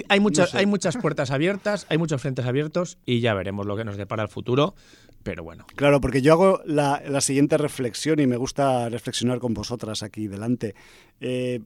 Hay, 0.08 0.20
muchas, 0.20 0.50
no 0.50 0.52
sé. 0.52 0.58
hay 0.60 0.66
muchas 0.66 0.98
puertas 0.98 1.32
abiertas, 1.32 1.86
hay 1.90 1.98
muchos 1.98 2.22
frentes 2.22 2.46
abiertos 2.46 2.98
y 3.06 3.20
ya 3.20 3.34
veremos 3.34 3.66
lo 3.66 3.76
que 3.76 3.84
nos 3.84 3.98
depara 3.98 4.24
el 4.24 4.30
futuro. 4.30 4.76
Pero 5.24 5.44
bueno, 5.44 5.66
Claro, 5.76 6.00
porque 6.00 6.22
yo 6.22 6.34
hago 6.34 6.62
la, 6.66 7.02
la 7.08 7.20
siguiente 7.20 7.58
reflexión 7.58 8.20
y 8.20 8.28
me 8.28 8.38
gusta 8.38 8.88
reflexionar 8.90 9.40
con 9.40 9.54
vosotras 9.54 10.02
aquí 10.02 10.28
delante. 10.28 10.76
Eh, 11.20 11.60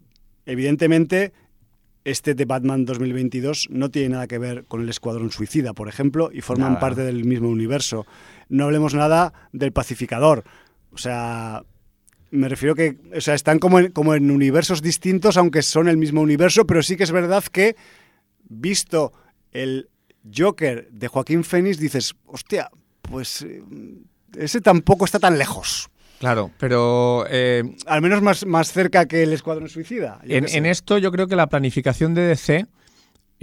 evidentemente, 0.45 1.33
este 2.03 2.33
de 2.33 2.45
Batman 2.45 2.85
2022 2.85 3.67
no 3.69 3.89
tiene 3.89 4.09
nada 4.09 4.27
que 4.27 4.37
ver 4.37 4.65
con 4.65 4.81
el 4.81 4.89
Escuadrón 4.89 5.31
Suicida, 5.31 5.73
por 5.73 5.87
ejemplo, 5.87 6.31
y 6.33 6.41
forman 6.41 6.69
Nada. 6.69 6.79
parte 6.79 7.01
del 7.01 7.25
mismo 7.25 7.49
universo. 7.49 8.05
No 8.49 8.65
hablemos 8.65 8.93
nada 8.93 9.33
del 9.51 9.71
Pacificador. 9.71 10.43
O 10.91 10.97
sea, 10.97 11.63
me 12.31 12.49
refiero 12.49 12.75
que 12.75 12.97
o 13.15 13.21
sea, 13.21 13.35
están 13.35 13.59
como 13.59 13.79
en, 13.79 13.91
como 13.91 14.15
en 14.15 14.31
universos 14.31 14.81
distintos, 14.81 15.37
aunque 15.37 15.61
son 15.61 15.87
el 15.87 15.97
mismo 15.97 16.21
universo, 16.21 16.65
pero 16.65 16.83
sí 16.83 16.97
que 16.97 17.03
es 17.03 17.11
verdad 17.11 17.43
que, 17.51 17.75
visto 18.53 19.11
el 19.51 19.89
Joker 20.35 20.89
de 20.91 21.07
Joaquín 21.07 21.43
Phoenix, 21.43 21.77
dices, 21.79 22.15
hostia, 22.25 22.69
pues 23.01 23.41
eh, 23.41 23.61
ese 24.37 24.61
tampoco 24.61 25.05
está 25.05 25.19
tan 25.19 25.37
lejos. 25.37 25.89
claro, 26.19 26.51
pero 26.57 27.25
eh, 27.29 27.63
Al 27.85 28.01
menos 28.01 28.21
más, 28.21 28.45
más 28.45 28.71
cerca 28.71 29.05
que 29.07 29.23
el 29.23 29.33
Escuadrón 29.33 29.69
Suicida. 29.69 30.19
en, 30.23 30.65
esto 30.65 30.97
yo 30.97 31.11
creo 31.11 31.27
que 31.27 31.35
la 31.35 31.47
planificación 31.47 32.13
de 32.13 32.21
DC 32.27 32.65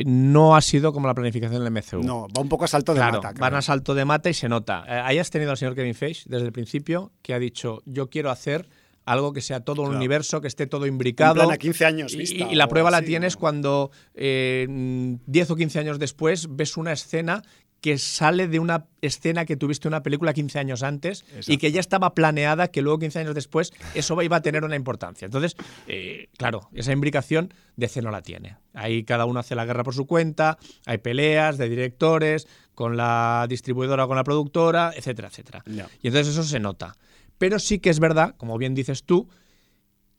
no 0.05 0.57
ha 0.57 0.63
sido 0.63 0.93
como 0.93 1.07
la 1.07 1.15
planificación 1.15 1.63
del 1.63 1.71
MCU. 1.73 2.03
No, 2.03 2.27
va 2.35 2.41
un 2.41 2.49
poco 2.49 2.65
a 2.65 2.69
salto 2.69 2.95
de 2.95 3.01
Claro, 3.01 3.23
mata. 3.23 3.39
van 3.39 3.55
a 3.55 3.61
salto 3.63 3.95
de 3.95 4.05
mata 4.07 4.31
y 4.31 4.35
se 4.35 4.49
nota. 4.49 4.85
Eh, 4.89 4.93
ahí 4.93 5.19
has 5.19 5.29
tenido 5.31 5.51
al 5.51 5.59
señor 5.59 5.75
Kevin 5.75 5.95
Feige 5.95 6.23
desde 6.27 6.47
el 6.47 6.53
principio 6.53 7.13
que 7.23 7.35
ha 7.35 7.39
dicho, 7.39 7.83
yo 7.85 8.09
quiero 8.09 8.31
hacer 8.31 8.69
algo 9.13 9.33
que 9.33 9.41
sea 9.41 9.61
todo 9.61 9.83
un 9.83 9.95
universo, 9.97 10.41
que 10.41 10.49
esté 10.49 10.67
todo 10.67 10.87
En 10.87 10.93
imbricado. 10.95 11.35
plan 11.35 11.51
a 11.51 11.59
15 11.59 11.85
años 11.85 12.15
Y- 12.15 12.19
vista 12.19 12.47
y, 12.51 12.55
la 12.55 12.69
prueba 12.69 12.91
la 12.91 13.03
tienes 13.03 13.35
¿no? 13.35 13.41
cuando 13.41 13.91
eh, 14.15 14.67
mm, 14.69 15.15
10 15.27 15.51
o 15.51 15.57
15 15.57 15.79
años 15.79 15.99
después 15.99 16.47
ves 16.51 16.77
una 16.77 16.93
escena 16.93 17.43
que 17.81 17.97
sale 17.97 18.47
de 18.47 18.59
una 18.59 18.85
escena 19.01 19.47
que 19.47 19.57
tuviste 19.57 19.89
en 19.89 19.95
una 19.95 20.03
película 20.03 20.35
15 20.35 20.59
años 20.59 20.83
antes 20.83 21.25
y 21.47 21.57
que 21.57 21.73
ya 21.73 21.81
estaba 21.81 22.15
planeada, 22.15 22.69
que 22.69 22.83
luego 22.83 22.99
15 22.99 23.21
años 23.21 23.35
después 23.35 23.73
eso 23.95 24.21
iba 24.21 24.37
a 24.37 24.43
tener 24.43 24.65
una 24.65 24.77
importancia. 24.77 25.25
Entonces, 25.25 25.57
eh, 25.89 26.29
claro, 26.37 26.69
esa 26.75 26.93
imbricación 26.93 27.55
DC 27.77 28.03
no 28.03 28.11
la 28.11 28.21
tiene. 28.21 28.59
Ahí 28.75 29.03
cada 29.05 29.25
uno 29.25 29.41
hace 29.41 29.55
la 29.55 29.65
guerra 29.65 29.83
por 29.83 29.95
su 29.95 30.07
cuenta, 30.07 30.59
hay 30.85 30.99
peleas 30.99 31.57
de 31.57 31.71
directores 31.71 32.47
con 32.75 32.99
la 32.99 33.47
distribuidora 33.49 34.05
o 34.05 34.09
con 34.09 34.17
la 34.19 34.25
productora, 34.25 34.93
etcétera, 34.95 35.29
etcétera. 35.29 35.65
Y 36.03 36.09
entonces 36.09 36.29
eso 36.35 36.43
se 36.45 36.61
nota. 36.61 36.97
Pero 37.41 37.59
sí 37.59 37.79
que 37.79 37.89
es 37.89 38.01
verdad, 38.01 38.35
como 38.37 38.59
bien 38.59 38.75
dices 38.75 39.03
tú, 39.03 39.27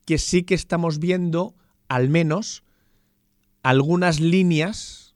que 0.06 0.18
sí 0.18 0.41
que 0.41 0.56
estamos 0.56 0.98
viendo 0.98 1.53
al 1.88 2.10
menos 2.10 2.64
algunas 3.61 4.19
líneas 4.19 5.14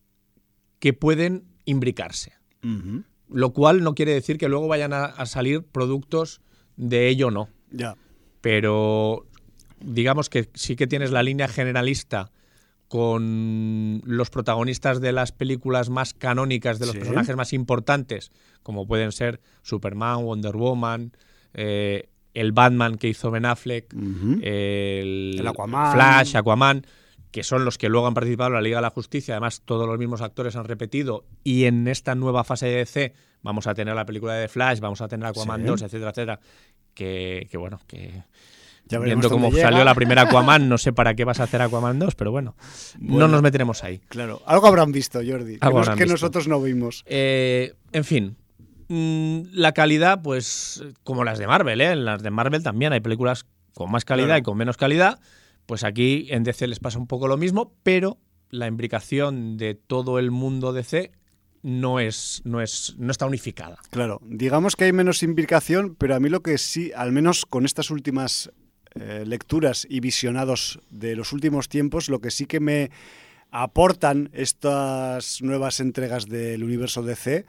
que 0.77 0.93
pueden 0.93 1.45
imbricarse. 1.65 2.33
Lo 3.27 3.53
cual 3.53 3.81
no 3.81 3.95
quiere 3.95 4.13
decir 4.13 4.37
que 4.37 4.47
luego 4.49 4.67
vayan 4.67 4.93
a, 4.93 5.05
a 5.05 5.25
salir 5.25 5.63
productos 5.63 6.41
de 6.77 7.07
ello 7.09 7.31
no. 7.31 7.49
Ya. 7.71 7.95
Pero 8.41 9.25
digamos 9.79 10.29
que 10.29 10.47
sí 10.53 10.75
que 10.75 10.85
tienes 10.85 11.09
la 11.09 11.23
línea 11.23 11.47
generalista 11.47 12.31
con 12.87 14.03
los 14.05 14.29
protagonistas 14.29 15.01
de 15.01 15.11
las 15.11 15.31
películas 15.31 15.89
más 15.89 16.13
canónicas, 16.13 16.77
de 16.77 16.85
los 16.85 16.93
Sí. 16.93 16.99
personajes 16.99 17.35
más 17.35 17.51
importantes, 17.51 18.31
como 18.61 18.85
pueden 18.85 19.11
ser 19.11 19.41
Superman, 19.63 20.23
Wonder 20.23 20.55
Woman, 20.55 21.11
eh, 21.55 22.09
el 22.33 22.51
Batman 22.51 22.97
que 22.97 23.07
hizo 23.07 23.31
Ben 23.31 23.45
Affleck, 23.45 23.93
el, 23.93 25.37
El 25.39 25.47
Aquaman. 25.47 25.93
Flash, 25.93 26.35
Aquaman, 26.35 26.85
que 27.31 27.43
son 27.43 27.65
los 27.65 27.77
que 27.77 27.89
luego 27.89 28.07
han 28.07 28.13
participado 28.13 28.49
en 28.49 28.53
la 28.55 28.61
Liga 28.61 28.77
de 28.77 28.81
la 28.83 28.89
Justicia. 28.89 29.33
Además, 29.35 29.61
todos 29.65 29.87
los 29.87 29.97
mismos 29.97 30.21
actores 30.21 30.55
han 30.55 30.65
repetido. 30.65 31.25
Y 31.43 31.65
en 31.65 31.87
esta 31.87 32.15
nueva 32.15 32.43
fase 32.43 32.67
de 32.67 32.75
DC 32.77 33.13
vamos 33.41 33.67
a 33.67 33.73
tener 33.73 33.95
la 33.95 34.05
película 34.05 34.33
de 34.35 34.47
Flash, 34.47 34.79
vamos 34.79 35.01
a 35.01 35.07
tener 35.07 35.25
Aquaman 35.27 35.61
Sí. 35.61 35.67
2, 35.67 35.81
etcétera, 35.83 36.09
etcétera. 36.11 36.39
Que, 36.93 37.47
que 37.51 37.57
bueno, 37.57 37.79
que 37.87 38.23
Ya 38.87 38.99
viendo 38.99 39.29
cómo 39.29 39.51
salió 39.51 39.69
llega. 39.69 39.83
la 39.83 39.95
primera 39.95 40.21
Aquaman, 40.29 40.69
no 40.69 40.77
sé 40.77 40.93
para 40.93 41.13
qué 41.13 41.25
vas 41.25 41.39
a 41.39 41.43
hacer 41.43 41.61
Aquaman 41.61 41.99
2, 41.99 42.15
pero 42.15 42.31
bueno, 42.31 42.55
no 42.99 43.27
nos 43.27 43.41
meteremos 43.41 43.83
ahí. 43.83 43.99
Claro, 44.07 44.41
algo 44.45 44.67
habrán 44.67 44.91
visto, 44.91 45.19
Jordi, 45.25 45.53
que, 45.53 45.65
Algo 45.65 45.79
nos- 45.79 45.89
que 45.89 45.95
visto. 45.95 46.11
nosotros 46.13 46.47
no 46.47 46.61
vimos. 46.61 47.03
Eh, 47.05 47.73
en 47.91 48.03
fin, 48.05 48.37
la 48.87 49.71
calidad, 49.73 50.21
pues 50.21 50.83
como 51.03 51.23
las 51.23 51.39
de 51.39 51.47
Marvel, 51.47 51.81
¿eh? 51.81 51.91
En 51.91 52.05
las 52.05 52.21
de 52.21 52.31
Marvel 52.31 52.63
también 52.63 52.93
hay 52.93 52.99
películas 52.99 53.45
con 53.73 53.91
más 53.91 54.05
calidad 54.05 54.27
Claro. 54.27 54.39
y 54.39 54.43
con 54.43 54.57
menos 54.57 54.77
calidad. 54.77 55.19
Pues 55.65 55.83
aquí 55.83 56.27
en 56.29 56.43
DC 56.43 56.67
les 56.67 56.79
pasa 56.79 56.99
un 56.99 57.07
poco 57.07 57.27
lo 57.27 57.37
mismo, 57.37 57.73
pero 57.83 58.17
la 58.49 58.67
imbricación 58.67 59.57
de 59.57 59.73
todo 59.75 60.19
el 60.19 60.31
mundo 60.31 60.71
DC 60.73 61.11
no 61.63 61.99
es, 61.99 62.41
no 62.45 62.61
es, 62.61 62.93
no 62.99 63.09
está 63.11 63.25
unificada. 63.25 63.77
Claro, 63.89 64.19
digamos 64.23 64.75
que 64.75 64.85
hay 64.85 64.93
menos 64.93 65.23
imbricación, 65.23 65.95
pero 65.95 66.13
a 66.15 66.19
mí 66.19 66.29
lo 66.29 66.41
que 66.43 66.59
sí, 66.59 66.91
al 66.95 67.11
menos 67.11 67.47
con 67.47 67.65
estas 67.65 67.89
últimas 67.89 68.51
eh, 68.93 69.23
lecturas 69.25 69.87
y 69.89 69.99
visionados 69.99 70.79
de 70.91 71.15
los 71.15 71.33
últimos 71.33 71.67
tiempos, 71.67 72.07
lo 72.07 72.21
que 72.21 72.29
sí 72.29 72.45
que 72.45 72.59
me 72.59 72.91
aportan 73.49 74.29
estas 74.33 75.41
nuevas 75.41 75.79
entregas 75.79 76.27
del 76.27 76.63
universo 76.63 77.01
DC, 77.01 77.45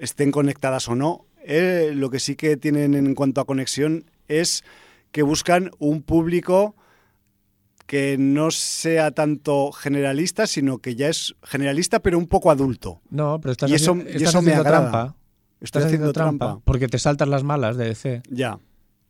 estén 0.00 0.30
conectadas 0.30 0.88
o 0.88 0.94
no, 0.94 1.26
eh, 1.44 1.92
lo 1.94 2.10
que 2.10 2.20
sí 2.20 2.36
que 2.36 2.56
tienen 2.56 2.94
en 2.94 3.14
cuanto 3.14 3.40
a 3.40 3.46
conexión 3.46 4.10
es 4.28 4.64
que 5.12 5.22
buscan 5.22 5.70
un 5.78 6.02
público 6.02 6.74
que 7.86 8.16
no 8.18 8.50
sea 8.50 9.12
tanto 9.12 9.72
generalista, 9.72 10.46
sino 10.46 10.78
que 10.78 10.94
ya 10.94 11.08
es 11.08 11.34
generalista, 11.42 12.00
pero 12.00 12.18
un 12.18 12.26
poco 12.26 12.50
adulto. 12.50 13.00
No, 13.08 13.40
pero 13.40 13.52
estás, 13.52 13.70
Y 13.70 13.74
eso- 13.74 13.96
y 13.96 14.00
estás 14.16 14.28
eso 14.30 14.42
me 14.42 14.52
agrada. 14.52 14.90
trampa. 14.90 15.16
Estás 15.60 15.86
haciendo 15.86 16.12
trampa. 16.12 16.46
trampa. 16.46 16.62
Porque 16.64 16.86
te 16.86 16.98
saltas 16.98 17.28
las 17.28 17.42
malas 17.44 17.76
de 17.76 17.86
DC. 17.86 18.22
Ya. 18.30 18.58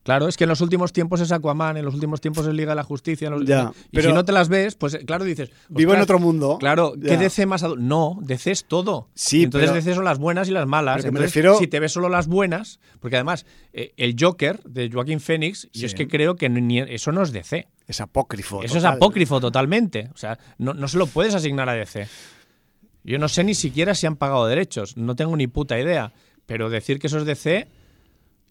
Claro, 0.09 0.27
es 0.27 0.39
que 0.39 0.45
en 0.45 0.49
los 0.49 0.63
últimos 0.63 0.91
tiempos 0.95 1.21
es 1.21 1.31
Aquaman, 1.33 1.77
en 1.77 1.85
los 1.85 1.93
últimos 1.93 2.23
tiempos 2.23 2.47
es 2.47 2.55
Liga 2.55 2.71
de 2.73 2.77
la 2.77 2.83
Justicia. 2.83 3.29
los- 3.29 3.45
Ya, 3.45 3.73
y 3.93 3.97
pero- 3.97 4.09
si 4.09 4.15
no 4.15 4.25
te 4.25 4.33
las 4.33 4.49
ves, 4.49 4.75
pues 4.75 4.95
eh, 4.95 5.05
claro, 5.05 5.23
dices. 5.27 5.51
Vivo 5.69 5.93
en 5.93 6.01
"Ostras, 6.01 6.17
otro 6.17 6.19
mundo. 6.19 6.57
Claro, 6.59 6.95
Ya. 6.97 7.11
¿qué 7.11 7.17
DC 7.19 7.45
más 7.45 7.63
adulto? 7.63 7.83
No, 7.85 8.19
DC 8.23 8.51
es 8.53 8.65
todo. 8.65 9.11
Sí, 9.15 9.43
Entonces 9.43 9.69
pero- 9.69 9.77
DC 9.83 9.95
son 9.95 10.07
las 10.07 10.19
buenas 10.19 10.49
y 10.49 10.53
las 10.53 10.67
malas. 10.67 10.97
que 10.97 11.03
me 11.03 11.09
Entonces, 11.19 11.27
refiero- 11.35 11.59
Si 11.59 11.67
te 11.67 11.79
ves 11.79 11.93
solo 11.93 12.09
las 12.09 12.27
buenas, 12.27 12.81
porque 13.01 13.17
además 13.17 13.45
eh, 13.75 13.93
el 13.99 14.17
Joker 14.19 14.63
de 14.65 14.91
Joaquín 14.91 15.21
Phoenix, 15.21 15.69
Sí. 15.75 15.81
yo 15.81 15.87
es 15.87 15.95
que 15.95 16.09
creo 16.09 16.37
que 16.37 16.49
ni- 16.49 16.79
eso 16.81 17.13
no 17.13 17.23
es 17.23 17.31
DC. 17.31 17.69
Es 17.87 18.01
apócrifo. 18.01 18.63
Eso 18.63 18.79
es 18.79 18.85
apócrifo 18.87 19.41
totalmente. 19.41 20.09
O 20.15 20.17
sea, 20.17 20.39
no, 20.57 20.73
no 20.73 20.89
se 20.89 20.97
lo 20.97 21.07
puedes 21.07 21.35
asignar 21.35 21.69
a 21.69 21.75
DC. 21.75 22.09
Yo 23.05 23.19
no 23.19 23.29
sé 23.29 23.45
ni 23.45 23.55
siquiera 23.55 23.95
si 23.95 24.07
han 24.07 24.17
pagado 24.17 24.47
derechos. 24.47 24.97
No 24.97 25.17
tengo 25.17 25.37
ni 25.37 25.49
puta 25.49 25.79
idea. 25.79 26.15
Pero 26.47 26.71
decir 26.71 26.99
que 26.99 27.09
eso 27.09 27.19
es 27.19 27.27
DC 27.27 27.69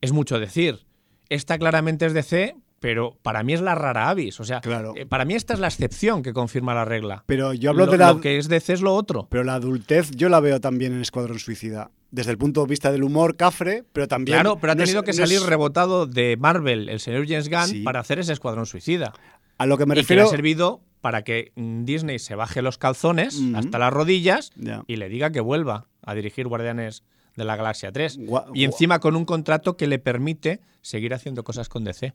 es 0.02 0.12
mucho 0.12 0.40
decir. 0.40 0.86
Esta 1.30 1.58
claramente 1.58 2.06
es 2.06 2.14
DC, 2.14 2.56
pero 2.80 3.18
para 3.22 3.44
mí 3.44 3.54
es 3.54 3.62
la 3.62 3.76
rara 3.76 4.10
avis. 4.10 4.40
O 4.40 4.44
sea, 4.44 4.62
Claro. 4.62 4.94
eh, 4.96 5.06
para 5.06 5.26
mí 5.26 5.34
esta 5.34 5.54
es 5.54 5.60
la 5.60 5.68
excepción 5.68 6.24
que 6.24 6.34
confirma 6.34 6.74
la 6.74 6.86
regla. 6.86 7.24
Pero 7.26 7.54
yo 7.54 7.72
hablo 7.72 7.86
lo, 7.86 7.92
de 7.92 7.98
la. 7.98 8.14
lo 8.14 8.22
que 8.22 8.38
es 8.38 8.48
DC 8.48 8.74
es 8.74 8.82
lo 8.82 8.94
otro. 8.96 9.28
Pero 9.30 9.44
la 9.44 9.56
adultez 9.56 10.12
yo 10.12 10.30
la 10.30 10.40
veo 10.40 10.60
también 10.62 10.94
en 10.94 11.02
Escuadrón 11.02 11.40
Suicida. 11.40 11.92
Desde 12.12 12.32
el 12.32 12.38
punto 12.38 12.62
de 12.62 12.68
vista 12.70 12.92
del 12.92 13.04
humor, 13.04 13.36
cafre, 13.36 13.84
pero 13.92 14.08
también. 14.08 14.38
Claro, 14.38 14.58
pero 14.62 14.72
ha 14.72 14.76
no 14.76 14.84
es- 14.84 14.90
tenido 14.90 15.04
que 15.04 15.12
no 15.12 15.18
salir 15.18 15.38
es- 15.40 15.46
rebotado 15.46 16.06
de 16.06 16.38
Marvel, 16.38 16.88
el 16.88 17.00
señor 17.02 17.28
James 17.28 17.50
Gunn, 17.50 17.68
Sí. 17.68 17.82
para 17.82 18.00
hacer 18.00 18.20
ese 18.20 18.32
escuadrón 18.34 18.66
suicida. 18.66 19.12
A 19.58 19.66
lo 19.66 19.78
que 19.78 19.86
me 19.86 19.94
y 19.94 19.96
que 19.96 20.02
le 20.02 20.02
refiero. 20.04 20.24
ha 20.26 20.28
servido 20.30 20.82
para 21.02 21.24
que 21.24 21.52
mm, 21.56 21.84
Disney 21.84 22.20
se 22.20 22.36
baje 22.36 22.62
los 22.62 22.78
calzones 22.78 23.40
hasta 23.56 23.78
las 23.80 23.92
rodillas 23.92 24.52
y 24.88 24.96
le 24.96 25.10
diga 25.10 25.32
que 25.32 25.42
vuelva 25.42 25.88
a 26.04 26.14
dirigir 26.16 26.48
Guardianes 26.48 27.04
de 27.38 27.46
la 27.46 27.56
Galaxia 27.56 27.92
3. 27.94 28.20
Gua- 28.20 28.52
y 28.54 28.66
encima 28.66 29.00
con 29.00 29.16
un 29.16 29.24
contrato 29.24 29.78
que 29.78 29.88
le 29.88 30.00
permite 30.00 30.60
seguir 30.82 31.14
haciendo 31.14 31.44
cosas 31.46 31.70
con 31.70 31.86
DC 31.86 32.14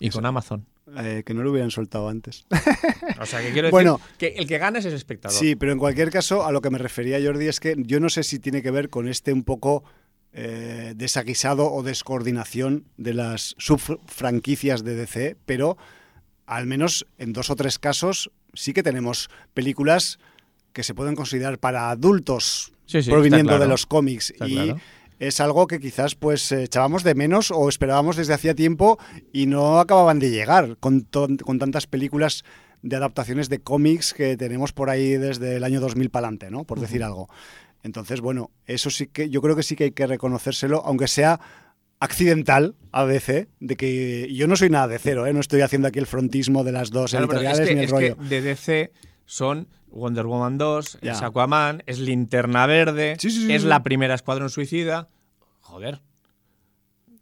y 0.00 0.10
con 0.10 0.26
Amazon. 0.26 0.66
eh, 0.98 1.22
que 1.24 1.32
no 1.32 1.42
lo 1.42 1.50
hubieran 1.52 1.70
soltado 1.70 2.08
antes. 2.08 2.44
O 3.20 3.26
sea, 3.26 3.40
que 3.40 3.52
quiero 3.52 3.66
decir 3.68 3.70
Bueno. 3.70 4.00
que 4.18 4.28
el 4.36 4.46
que 4.48 4.58
gana 4.58 4.80
es 4.80 4.84
el 4.86 4.92
espectador. 4.94 5.38
Sí, 5.38 5.54
pero 5.56 5.72
en 5.72 5.78
cualquier 5.78 6.10
caso, 6.10 6.44
a 6.44 6.50
lo 6.52 6.60
que 6.60 6.68
me 6.70 6.78
refería 6.78 7.18
Jordi 7.24 7.46
es 7.46 7.60
que 7.60 7.74
yo 7.78 8.00
no 8.00 8.08
sé 8.10 8.22
si 8.24 8.38
tiene 8.40 8.60
que 8.62 8.70
ver 8.70 8.90
con 8.90 9.08
este 9.08 9.32
un 9.32 9.44
poco 9.44 9.84
eh, 10.32 10.92
desaguisado 10.96 11.72
o 11.72 11.82
descoordinación 11.82 12.86
de 12.96 13.14
las 13.14 13.54
subfranquicias 13.58 14.82
de 14.84 14.94
DC, 14.96 15.36
pero 15.46 15.76
al 16.46 16.66
menos 16.66 17.06
en 17.18 17.32
dos 17.32 17.48
o 17.50 17.56
tres 17.56 17.78
casos 17.78 18.30
sí 18.52 18.72
que 18.72 18.82
tenemos 18.82 19.30
películas 19.54 20.18
que 20.72 20.82
se 20.82 20.92
pueden 20.94 21.14
considerar 21.14 21.58
para 21.58 21.90
adultos 21.90 22.72
Sí, 22.86 23.02
sí, 23.02 23.10
proviniendo 23.10 23.50
claro. 23.50 23.62
de 23.64 23.68
los 23.68 23.86
cómics 23.86 24.30
Está 24.30 24.46
y 24.48 24.52
claro. 24.54 24.80
es 25.18 25.40
algo 25.40 25.66
que 25.66 25.80
quizás 25.80 26.14
pues 26.14 26.52
eh, 26.52 26.64
echábamos 26.64 27.02
de 27.04 27.14
menos 27.14 27.50
o 27.50 27.68
esperábamos 27.68 28.16
desde 28.16 28.34
hacía 28.34 28.54
tiempo 28.54 28.98
y 29.32 29.46
no 29.46 29.78
acababan 29.80 30.18
de 30.18 30.30
llegar 30.30 30.76
con, 30.80 31.00
con 31.10 31.58
tantas 31.58 31.86
películas 31.86 32.44
de 32.82 32.96
adaptaciones 32.96 33.48
de 33.48 33.60
cómics 33.60 34.12
que 34.12 34.36
tenemos 34.36 34.72
por 34.72 34.90
ahí 34.90 35.16
desde 35.16 35.56
el 35.56 35.64
año 35.64 35.80
2000 35.80 36.10
para 36.10 36.26
adelante, 36.26 36.50
¿no? 36.50 36.64
Por 36.64 36.80
decir 36.80 37.02
algo. 37.02 37.30
Entonces, 37.82 38.20
bueno, 38.20 38.50
eso 38.66 38.90
sí 38.90 39.06
que 39.06 39.30
yo 39.30 39.40
creo 39.40 39.56
que 39.56 39.62
sí 39.62 39.74
que 39.76 39.84
hay 39.84 39.90
que 39.92 40.06
reconocérselo, 40.06 40.82
aunque 40.84 41.08
sea 41.08 41.40
accidental 42.00 42.74
a 42.92 43.06
DC, 43.06 43.48
de 43.60 43.76
que 43.76 44.28
yo 44.34 44.46
no 44.46 44.56
soy 44.56 44.68
nada 44.70 44.88
de 44.88 44.98
cero, 44.98 45.26
¿eh? 45.26 45.32
no 45.32 45.40
estoy 45.40 45.62
haciendo 45.62 45.88
aquí 45.88 45.98
el 45.98 46.06
frontismo 46.06 46.64
de 46.64 46.72
las 46.72 46.90
dos 46.90 47.12
Claro, 47.12 47.26
editoriales 47.26 47.60
es 47.60 47.68
que, 47.68 47.74
ni 47.74 47.78
el 47.80 47.84
es 47.86 47.90
rollo. 47.90 48.16
que 48.16 48.24
de 48.24 48.42
DC 48.42 48.92
son 49.26 49.68
Wonder 49.88 50.26
Woman 50.26 50.58
2, 50.58 50.98
Ya. 51.02 51.12
es 51.12 51.22
Aquaman, 51.22 51.82
es 51.86 51.98
Linterna 51.98 52.66
Verde, 52.66 53.16
Sí, 53.18 53.30
sí, 53.30 53.46
sí, 53.46 53.52
es 53.52 53.64
la 53.64 53.82
primera 53.82 54.14
Escuadrón 54.14 54.50
Suicida. 54.50 55.08
Joder. 55.60 56.00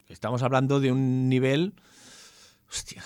Estamos 0.08 0.42
hablando 0.42 0.80
de 0.80 0.92
un 0.92 1.28
nivel. 1.28 1.74
Hostia. 2.70 3.02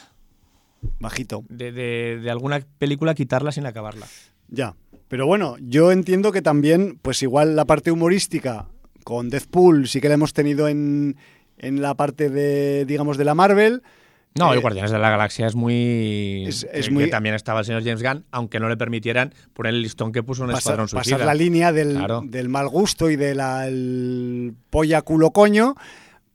Bajito. 0.98 1.44
De, 1.48 1.72
de- 1.72 2.18
de 2.22 2.30
alguna 2.30 2.60
película 2.78 3.14
quitarla 3.14 3.52
sin 3.52 3.66
acabarla. 3.66 4.06
Ya. 4.48 4.76
Pero 5.08 5.26
bueno, 5.26 5.56
yo 5.60 5.92
entiendo 5.92 6.32
que 6.32 6.42
también, 6.42 6.98
pues 7.02 7.22
igual 7.22 7.54
la 7.56 7.64
parte 7.64 7.90
humorística 7.92 8.68
con 9.04 9.30
Deathpool 9.30 9.86
sí 9.88 10.00
que 10.00 10.08
la 10.08 10.14
hemos 10.14 10.32
tenido 10.32 10.66
en, 10.68 11.16
en 11.58 11.80
la 11.80 11.94
parte 11.94 12.28
de, 12.28 12.84
digamos, 12.86 13.16
de 13.16 13.24
la 13.24 13.34
Marvel. 13.34 13.82
No, 14.38 14.52
Eh, 14.52 14.56
el 14.56 14.60
Guardianes 14.60 14.90
de 14.90 14.98
la 14.98 15.10
Galaxia 15.10 15.46
es 15.46 15.54
muy. 15.54 16.44
es- 16.46 16.66
es 16.72 16.86
que- 16.86 16.92
muy- 16.92 17.04
que 17.04 17.10
también 17.10 17.34
estaba 17.34 17.60
el 17.60 17.66
señor 17.66 17.82
James 17.82 18.02
Gunn, 18.02 18.24
aunque 18.30 18.60
no 18.60 18.68
le 18.68 18.76
permitieran 18.76 19.32
poner 19.54 19.74
el 19.74 19.82
listón 19.82 20.12
que 20.12 20.22
puso 20.22 20.42
en 20.44 20.48
pasar, 20.50 20.58
Escuadrón 20.60 20.86
pasar 20.86 21.04
Suicida. 21.04 21.24
la 21.24 21.34
línea 21.34 21.72
del, 21.72 21.94
Claro. 21.96 22.22
del 22.24 22.48
mal 22.48 22.68
gusto 22.68 23.08
y 23.10 23.16
del 23.16 24.54
polla 24.70 25.02
culo 25.02 25.30
coño, 25.30 25.74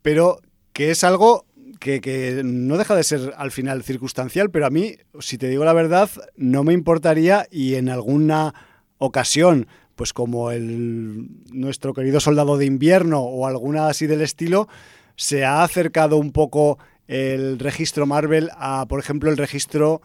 pero 0.01 0.39
que 0.73 0.91
es 0.91 1.03
algo 1.03 1.45
que, 1.79 1.99
que 2.01 2.41
no 2.43 2.77
deja 2.77 2.95
de 2.95 3.03
ser 3.03 3.33
al 3.37 3.51
final 3.51 3.83
circunstancial, 3.83 4.51
pero 4.51 4.65
a 4.65 4.69
mí, 4.69 4.95
si 5.19 5.37
te 5.37 5.47
digo 5.47 5.65
la 5.65 5.73
verdad, 5.73 6.09
no 6.35 6.63
me 6.63 6.73
importaría 6.73 7.47
y 7.51 7.75
en 7.75 7.89
alguna 7.89 8.53
ocasión, 8.99 9.67
pues 9.95 10.13
como 10.13 10.51
el 10.51 11.27
nuestro 11.51 11.93
querido 11.93 12.19
soldado 12.19 12.57
de 12.57 12.65
invierno 12.65 13.19
o 13.21 13.47
alguna 13.47 13.87
así 13.87 14.05
del 14.07 14.21
estilo, 14.21 14.67
se 15.15 15.43
ha 15.43 15.63
acercado 15.63 16.17
un 16.17 16.31
poco 16.31 16.77
el 17.11 17.59
registro 17.59 18.05
Marvel 18.05 18.49
a, 18.55 18.85
por 18.87 18.97
ejemplo, 19.01 19.29
el 19.29 19.35
registro 19.35 20.01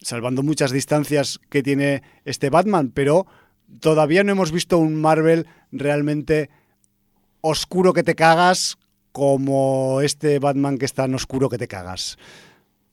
salvando 0.00 0.42
muchas 0.42 0.72
distancias 0.72 1.38
que 1.48 1.62
tiene 1.62 2.02
este 2.24 2.50
Batman, 2.50 2.90
pero 2.92 3.24
todavía 3.78 4.24
no 4.24 4.32
hemos 4.32 4.50
visto 4.50 4.78
un 4.78 5.00
Marvel 5.00 5.46
realmente 5.70 6.50
oscuro 7.40 7.92
que 7.92 8.02
te 8.02 8.16
cagas 8.16 8.78
como 9.12 10.00
este 10.00 10.40
Batman 10.40 10.76
que 10.76 10.86
es 10.86 10.92
tan 10.92 11.14
oscuro 11.14 11.48
que 11.48 11.56
te 11.56 11.68
cagas. 11.68 12.18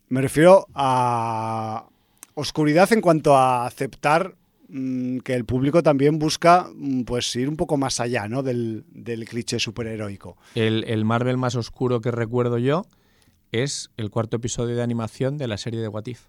Me 0.08 0.22
refiero 0.22 0.68
a 0.76 1.88
oscuridad 2.36 2.94
en 2.94 3.02
cuanto 3.02 3.36
a 3.36 3.66
aceptar 3.66 4.36
mm, 4.70 5.18
que 5.20 5.34
el 5.34 5.46
público 5.46 5.82
también 5.82 6.20
busca 6.20 6.70
mm, 6.76 7.06
pues 7.06 7.36
ir 7.36 7.50
un 7.50 7.58
poco 7.58 7.76
más 7.76 8.00
allá 8.00 8.28
¿no? 8.28 8.44
del, 8.44 8.86
del 8.92 9.26
cliché 9.26 9.58
superheroico. 9.58 10.38
El, 10.54 10.84
el 10.84 11.06
Marvel 11.06 11.38
más 11.38 11.56
oscuro 11.56 12.02
que 12.02 12.12
recuerdo 12.12 12.60
yo 12.60 12.86
es 13.52 13.92
el 13.98 14.10
cuarto 14.10 14.38
episodio 14.38 14.76
de 14.76 14.82
animación 14.82 15.38
de 15.38 15.48
la 15.48 15.58
serie 15.58 15.82
de 15.82 15.88
What 15.88 16.06
If. 16.08 16.28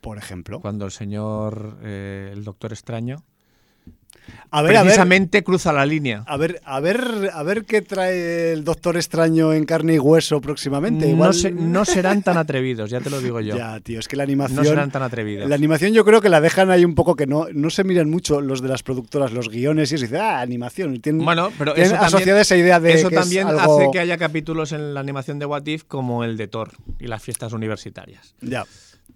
Por 0.00 0.18
ejemplo. 0.18 0.60
Cuando 0.60 0.84
el 0.84 0.92
señor, 0.92 1.78
eh, 1.82 2.30
el 2.32 2.44
Doctor 2.44 2.72
Extraño, 2.72 3.24
A 4.50 4.62
ver, 4.62 4.76
a 4.76 4.80
ver, 4.80 4.86
precisamente 4.86 5.44
cruza 5.44 5.72
la 5.74 5.84
línea. 5.84 6.22
a 6.26 6.36
ver, 6.38 6.60
a 6.64 6.80
ver, 6.80 7.30
a 7.34 7.42
ver 7.42 7.64
qué 7.66 7.82
trae 7.82 8.52
el 8.54 8.64
Doctor 8.64 8.96
Extraño 8.96 9.52
en 9.52 9.64
carne 9.66 9.94
y 9.94 9.98
hueso 9.98 10.40
próximamente. 10.40 11.04
No, 11.06 11.12
Igual- 11.12 11.34
se- 11.34 11.50
no 11.50 11.84
serán 11.84 12.22
tan 12.22 12.38
atrevidos, 12.38 12.88
ya 12.88 13.00
te 13.00 13.10
lo 13.10 13.20
digo 13.20 13.40
yo. 13.40 13.54
Ya, 13.58 13.78
tío, 13.80 14.00
es 14.00 14.08
que 14.08 14.16
la 14.16 14.22
animación. 14.22 14.56
no 14.56 14.64
serán 14.64 14.90
tan 14.90 15.02
atrevidos. 15.02 15.48
La 15.48 15.54
animación 15.54 15.92
yo 15.92 16.02
creo 16.04 16.22
que 16.22 16.30
la 16.30 16.40
dejan 16.40 16.70
ahí 16.70 16.84
un 16.86 16.94
poco 16.94 17.14
que 17.14 17.26
no, 17.26 17.46
no 17.52 17.68
se 17.70 17.84
miran 17.84 18.08
mucho 18.08 18.40
los 18.40 18.62
de 18.62 18.68
las 18.68 18.82
productoras, 18.82 19.32
los 19.32 19.48
guiones 19.50 19.92
y 19.92 19.96
eso. 19.96 20.04
Y 20.04 20.08
dicen, 20.08 20.22
ah, 20.22 20.40
animación. 20.40 20.98
Tienen, 21.00 21.24
Bueno, 21.24 21.50
pero 21.58 21.74
tienen 21.74 21.92
eso 21.92 22.00
también- 22.00 22.16
asociada 22.16 22.40
esa 22.40 22.56
idea 22.56 22.80
de 22.80 22.92
Eso 22.94 23.08
que 23.10 23.16
es 23.16 23.20
también 23.20 23.48
algo- 23.48 23.60
hace 23.76 23.90
que 23.92 23.98
haya 24.00 24.16
capítulos 24.16 24.72
en 24.72 24.94
la 24.94 25.00
animación 25.00 25.38
de 25.38 25.44
What 25.46 25.66
If 25.66 25.84
como 25.84 26.24
el 26.24 26.36
de 26.38 26.48
Thor 26.48 26.72
y 26.98 27.06
las 27.06 27.22
fiestas 27.22 27.52
universitarias. 27.52 28.34
Ya. 28.40 28.64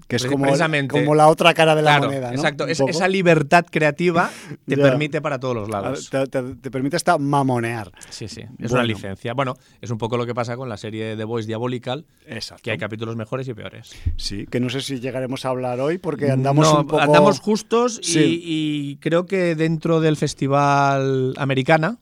Que 0.09 0.17
es 0.17 0.27
como, 0.27 0.47
como 0.89 1.15
la 1.15 1.29
otra 1.29 1.55
cara 1.55 1.75
de 1.75 1.83
la 1.83 1.93
claro, 1.93 2.07
moneda, 2.07 2.29
¿no? 2.29 2.35
exacto. 2.35 2.67
Es- 2.67 2.81
esa 2.81 3.09
libertad 3.09 3.65
creativa 3.71 4.31
te 4.67 4.77
Ya. 4.77 4.83
permite 4.83 5.21
para 5.23 5.39
todos 5.41 5.55
los 5.55 5.69
lados. 5.71 6.11
Te, 6.11 6.27
te- 6.27 6.55
te 6.57 6.71
permite 6.71 6.97
hasta 6.97 7.17
mamonear. 7.19 7.91
Sí, 8.11 8.29
sí. 8.29 8.43
Es 8.43 8.49
Bueno. 8.71 8.75
una 8.75 8.85
licencia. 8.85 9.33
Bueno, 9.35 9.55
es 9.81 9.91
un 9.91 9.99
poco 9.99 10.17
lo 10.17 10.27
que 10.27 10.35
pasa 10.35 10.57
con 10.57 10.69
la 10.69 10.77
serie 10.77 11.05
de 11.05 11.17
The 11.17 11.25
Voice 11.25 11.47
Diabolical, 11.47 12.05
Exacto. 12.27 12.63
que 12.63 12.73
hay 12.73 12.79
capítulos 12.79 13.17
mejores 13.17 13.49
y 13.49 13.55
peores. 13.55 13.93
Sí, 14.17 14.47
que 14.51 14.61
no 14.61 14.69
sé 14.69 14.81
si 14.83 15.01
llegaremos 15.01 15.45
a 15.45 15.49
hablar 15.49 15.81
hoy 15.81 15.99
porque 15.99 16.31
andamos 16.31 16.67
No, 16.71 16.81
un 16.81 16.87
poco. 16.87 17.01
andamos 17.01 17.41
justos 17.41 17.99
y- 18.03 18.05
Sí. 18.05 18.41
y, 18.45 18.97
creo 18.97 19.27
que 19.27 19.55
dentro 19.55 20.01
del 20.01 20.17
festival 20.17 21.35
americana 21.39 21.99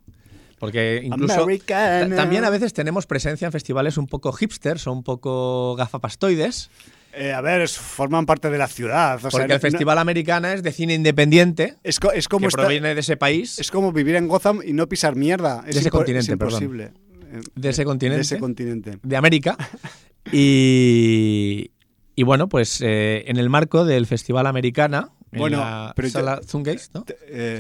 Porque 0.59 1.01
incluso 1.03 1.47
también 2.17 2.45
a 2.45 2.51
veces 2.51 2.75
tenemos 2.75 3.07
presencia 3.07 3.47
en 3.47 3.53
festivales 3.53 3.97
un 3.97 4.07
poco 4.07 4.31
hipsters 4.33 4.87
o 4.87 4.93
un 4.93 5.03
poco 5.03 5.75
gafapastoides. 5.77 6.69
Eh, 7.13 7.33
a 7.33 7.41
ver, 7.41 7.69
forman 7.69 8.25
parte 8.25 8.51
de 8.51 8.59
la 8.59 8.69
ciudad. 8.69 9.17
o 9.25 9.29
Porque 9.31 9.49
no- 9.49 9.55
el 9.55 9.61
Festival 9.61 9.99
Americana 9.99 10.53
es 10.55 10.63
de 10.63 10.71
cine 10.73 10.95
independiente, 10.95 11.75
es, 11.83 11.99
co- 11.99 12.13
es 12.13 12.29
como 12.29 12.47
que 12.49 12.53
proviene 12.53 12.95
de 12.95 13.01
ese 13.01 13.17
país, 13.17 13.59
es 13.59 13.71
como 13.71 13.93
vivir 13.93 14.15
en 14.17 14.29
Gotham 14.29 14.61
y 14.65 14.73
no 14.73 14.89
pisar 14.89 15.17
mierda. 15.17 15.65
Es 15.67 15.75
De 15.75 15.81
ese 15.81 15.91
continente, 15.91 16.33
es 16.33 16.39
perdón. 16.39 16.63
imposible. 16.63 16.93
Eh, 17.33 17.41
de 17.55 17.69
ese 17.69 17.85
continente. 17.85 18.17
De 18.17 18.23
ese 18.23 18.39
continente. 18.39 18.99
de 19.03 19.17
América. 19.17 19.57
Y, 20.33 21.71
y 22.15 22.23
bueno, 22.25 22.49
pues 22.49 22.81
eh, 22.83 23.25
en 23.27 23.37
el 23.39 23.49
marco 23.49 23.85
del 23.85 24.07
Festival 24.07 24.47
Americana, 24.47 25.11
en 25.33 25.39
Bueno, 25.39 25.59
la 25.59 25.93
pero 25.97 26.09
sala 26.11 26.41
Zungeist, 26.47 26.95
¿no? 26.95 27.05
Eh. 27.27 27.59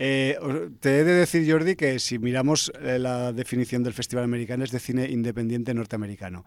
Eh, 0.00 0.36
os- 0.40 0.70
te 0.80 1.00
he 1.00 1.04
de 1.04 1.12
decir, 1.12 1.50
Jordi, 1.50 1.74
que 1.76 1.98
si 1.98 2.18
miramos 2.18 2.72
eh, 2.80 2.98
la 2.98 3.32
definición 3.32 3.82
del 3.82 3.92
Festival 3.92 4.24
Americano 4.24 4.64
es 4.64 4.70
de 4.70 4.78
cine 4.78 5.08
independiente 5.10 5.74
norteamericano. 5.74 6.44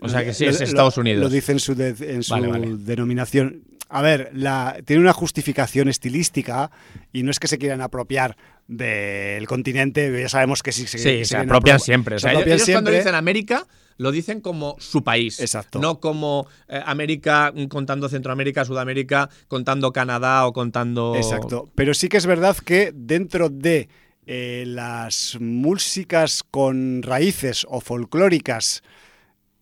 O 0.00 0.08
sea 0.08 0.24
que 0.24 0.32
sí, 0.34 0.44
Lo- 0.44 0.50
es 0.50 0.60
lo- 0.60 0.66
Estados 0.66 0.96
Unidos. 0.98 1.22
Lo 1.22 1.28
dice 1.28 1.52
en 1.52 1.60
su, 1.60 1.74
de- 1.74 1.94
en 2.14 2.22
su 2.22 2.32
Vale, 2.34 2.48
vale. 2.48 2.76
denominación. 2.78 3.62
A 3.88 4.02
ver, 4.02 4.30
la, 4.34 4.76
tiene 4.84 5.02
una 5.02 5.12
justificación 5.12 5.88
estilística 5.88 6.70
y 7.12 7.22
no 7.24 7.30
es 7.30 7.40
que 7.40 7.48
se 7.48 7.58
quieran 7.58 7.80
apropiar 7.80 8.36
del 8.68 9.46
continente, 9.48 10.16
ya 10.20 10.28
sabemos 10.28 10.62
que 10.62 10.70
sí, 10.70 10.86
se, 10.86 10.98
Sí, 10.98 11.24
se 11.24 11.36
apropian 11.36 11.78
apro- 11.78 11.82
siempre. 11.82 12.16
O 12.16 12.18
se 12.18 12.22
sea, 12.22 12.30
apropian 12.30 12.56
ellos 12.56 12.70
cuando 12.70 12.90
dicen 12.92 13.14
América, 13.16 13.66
lo 13.96 14.12
dicen 14.12 14.40
como 14.40 14.76
su 14.78 15.02
país. 15.02 15.40
Exacto. 15.40 15.80
No 15.80 15.98
como 15.98 16.46
eh, 16.68 16.80
América 16.86 17.52
mm, 17.54 17.64
contando 17.64 18.08
Centroamérica, 18.08 18.64
Sudamérica, 18.64 19.28
contando 19.48 19.92
Canadá 19.92 20.46
o 20.46 20.52
contando. 20.52 21.16
Exacto. 21.16 21.68
Pero 21.74 21.92
sí 21.92 22.08
que 22.08 22.16
es 22.18 22.26
verdad 22.26 22.56
que 22.58 22.92
dentro 22.94 23.48
de 23.50 23.88
eh, 24.26 24.62
las 24.68 25.36
músicas 25.40 26.44
con 26.48 27.02
raíces 27.02 27.66
o 27.68 27.80
folclóricas 27.80 28.82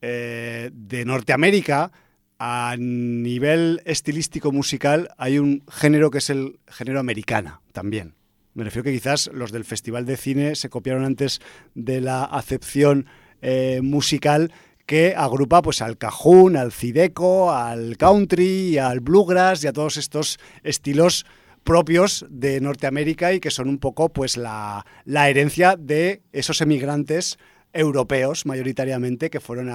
eh, 0.00 0.70
de 0.72 1.04
Norteamérica, 1.04 1.92
a 2.38 2.76
nivel 2.78 3.82
estilístico 3.84 4.52
musical 4.52 5.08
hay 5.18 5.38
un 5.38 5.64
género 5.68 6.10
que 6.10 6.18
es 6.18 6.30
el 6.30 6.60
género 6.68 7.00
americana 7.00 7.60
también. 7.72 8.14
Me 8.54 8.64
refiero 8.64 8.84
que 8.84 8.92
quizás 8.92 9.30
los 9.32 9.52
del 9.52 9.64
Festival 9.64 10.06
de 10.06 10.16
Cine 10.16 10.54
se 10.54 10.68
copiaron 10.68 11.04
antes 11.04 11.40
de 11.74 12.00
la 12.00 12.24
acepción 12.24 13.06
eh, 13.42 13.80
musical 13.82 14.52
que 14.86 15.14
agrupa 15.16 15.62
pues 15.62 15.82
al 15.82 15.98
cajún, 15.98 16.56
al 16.56 16.72
cideco, 16.72 17.52
al 17.52 17.96
country, 17.96 18.78
al 18.78 19.00
bluegrass 19.00 19.62
y 19.62 19.66
a 19.66 19.72
todos 19.72 19.96
estos 19.96 20.38
estilos 20.62 21.26
propios 21.62 22.24
de 22.30 22.60
Norteamérica 22.60 23.32
y 23.32 23.40
que 23.40 23.50
son 23.50 23.68
un 23.68 23.78
poco 23.78 24.08
pues 24.08 24.36
la, 24.36 24.86
la 25.04 25.28
herencia 25.28 25.76
de 25.76 26.22
esos 26.32 26.60
emigrantes 26.62 27.38
europeos 27.72 28.46
mayoritariamente 28.46 29.30
que 29.30 29.40
fueron 29.40 29.70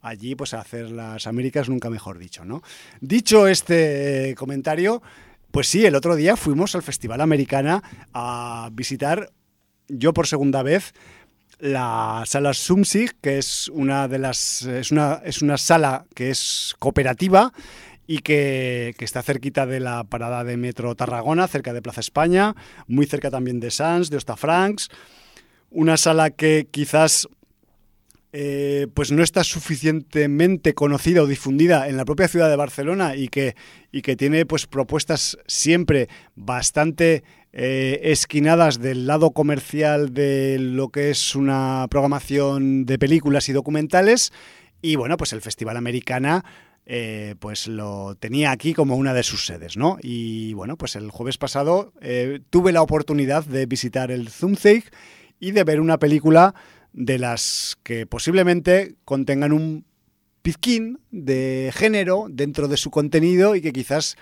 allí 0.00 0.34
pues 0.34 0.54
a 0.54 0.60
hacer 0.60 0.90
las 0.90 1.26
Américas, 1.26 1.68
nunca 1.68 1.90
mejor 1.90 2.18
dicho, 2.18 2.44
¿no? 2.44 2.62
Dicho 3.00 3.46
este 3.46 4.34
comentario, 4.36 5.02
pues 5.50 5.68
sí, 5.68 5.84
el 5.86 5.94
otro 5.94 6.16
día 6.16 6.36
fuimos 6.36 6.74
al 6.74 6.82
Festival 6.82 7.20
Americana 7.20 7.82
a 8.12 8.70
visitar, 8.72 9.30
yo 9.88 10.12
por 10.12 10.26
segunda 10.26 10.62
vez, 10.62 10.92
la 11.58 12.24
sala 12.26 12.52
Sumsig, 12.52 13.16
que 13.20 13.38
es 13.38 13.68
una 13.68 14.08
de 14.08 14.18
las 14.18 14.62
es 14.62 14.90
una, 14.90 15.22
es 15.24 15.40
una 15.42 15.56
sala 15.56 16.04
que 16.14 16.30
es 16.30 16.74
cooperativa 16.78 17.52
y 18.06 18.18
que, 18.18 18.94
que 18.98 19.04
está 19.04 19.22
cerquita 19.22 19.66
de 19.66 19.80
la 19.80 20.04
parada 20.04 20.44
de 20.44 20.56
metro 20.56 20.94
Tarragona, 20.94 21.48
cerca 21.48 21.72
de 21.72 21.82
Plaza 21.82 22.00
España, 22.00 22.54
muy 22.86 23.06
cerca 23.06 23.30
también 23.30 23.58
de 23.58 23.70
Sans, 23.70 24.10
de 24.10 24.18
Ostafrancs. 24.18 24.90
Una 25.76 25.98
sala 25.98 26.30
que 26.30 26.68
quizás 26.70 27.28
eh, 28.32 28.86
pues 28.94 29.12
no 29.12 29.22
está 29.22 29.44
suficientemente 29.44 30.72
conocida 30.72 31.22
o 31.22 31.26
difundida 31.26 31.86
en 31.86 31.98
la 31.98 32.06
propia 32.06 32.28
ciudad 32.28 32.48
de 32.48 32.56
Barcelona 32.56 33.14
y 33.14 33.28
que, 33.28 33.56
y 33.92 34.00
que 34.00 34.16
tiene 34.16 34.46
pues 34.46 34.66
propuestas 34.66 35.36
siempre 35.46 36.08
bastante 36.34 37.24
eh, 37.52 38.00
esquinadas 38.04 38.80
del 38.80 39.06
lado 39.06 39.32
comercial 39.32 40.14
de 40.14 40.56
lo 40.58 40.88
que 40.88 41.10
es 41.10 41.34
una 41.34 41.86
programación 41.90 42.86
de 42.86 42.98
películas 42.98 43.50
y 43.50 43.52
documentales. 43.52 44.32
Y 44.80 44.96
bueno, 44.96 45.18
pues 45.18 45.34
el 45.34 45.42
Festival 45.42 45.76
Americana 45.76 46.42
eh, 46.86 47.34
pues 47.38 47.66
lo 47.66 48.14
tenía 48.14 48.50
aquí 48.50 48.72
como 48.72 48.96
una 48.96 49.12
de 49.12 49.24
sus 49.24 49.44
sedes, 49.44 49.76
¿no? 49.76 49.98
Y 50.00 50.54
bueno, 50.54 50.78
pues 50.78 50.96
el 50.96 51.10
jueves 51.10 51.36
pasado 51.36 51.92
tuve 52.48 52.72
la 52.72 52.80
oportunidad 52.80 53.44
de 53.44 53.66
visitar 53.66 54.10
el 54.10 54.30
Zumzeig 54.30 54.84
y 55.40 55.52
de 55.52 55.64
ver 55.64 55.80
una 55.80 55.98
película 55.98 56.54
de 56.92 57.18
las 57.18 57.76
que 57.82 58.06
posiblemente 58.06 58.96
contengan 59.04 59.52
un 59.52 59.84
pizquín 60.42 61.00
de 61.10 61.72
género 61.74 62.26
dentro 62.30 62.68
de 62.68 62.76
su 62.76 62.90
contenido 62.90 63.54
y 63.54 63.60
que 63.60 63.72
quizás 63.72 64.16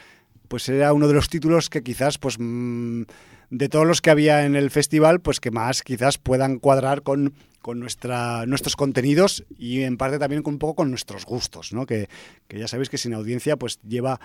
pues 0.49 0.69
era 0.69 0.93
uno 0.93 1.07
de 1.07 1.15
los 1.15 1.29
títulos 1.29 1.71
que 1.71 1.83
quizás 1.83 2.19
pues 2.19 2.37
mm, 2.39 3.03
de 3.51 3.69
todos 3.69 3.87
los 3.87 4.01
que 4.01 4.11
había 4.11 4.45
en 4.45 4.57
el 4.57 4.71
festival 4.71 5.21
pues 5.21 5.39
que 5.39 5.51
más 5.51 5.83
quizás 5.83 6.19
puedan 6.19 6.59
cuadrar 6.59 7.03
con, 7.03 7.35
con 7.61 7.79
nuestra, 7.79 8.47
nuestros 8.47 8.75
contenidos 8.75 9.45
y 9.57 9.83
en 9.83 9.97
parte 9.97 10.19
también 10.19 10.43
con 10.43 10.55
un 10.55 10.59
poco 10.59 10.77
con 10.77 10.91
nuestros 10.91 11.25
gustos, 11.25 11.73
¿no? 11.73 11.87
Que, 11.87 12.09
que 12.49 12.59
ya 12.59 12.69
sabéis 12.69 12.89
que 12.89 12.99
sin 12.99 13.15
audiencia 13.15 13.57
pues 13.57 13.79
lleva 13.87 14.21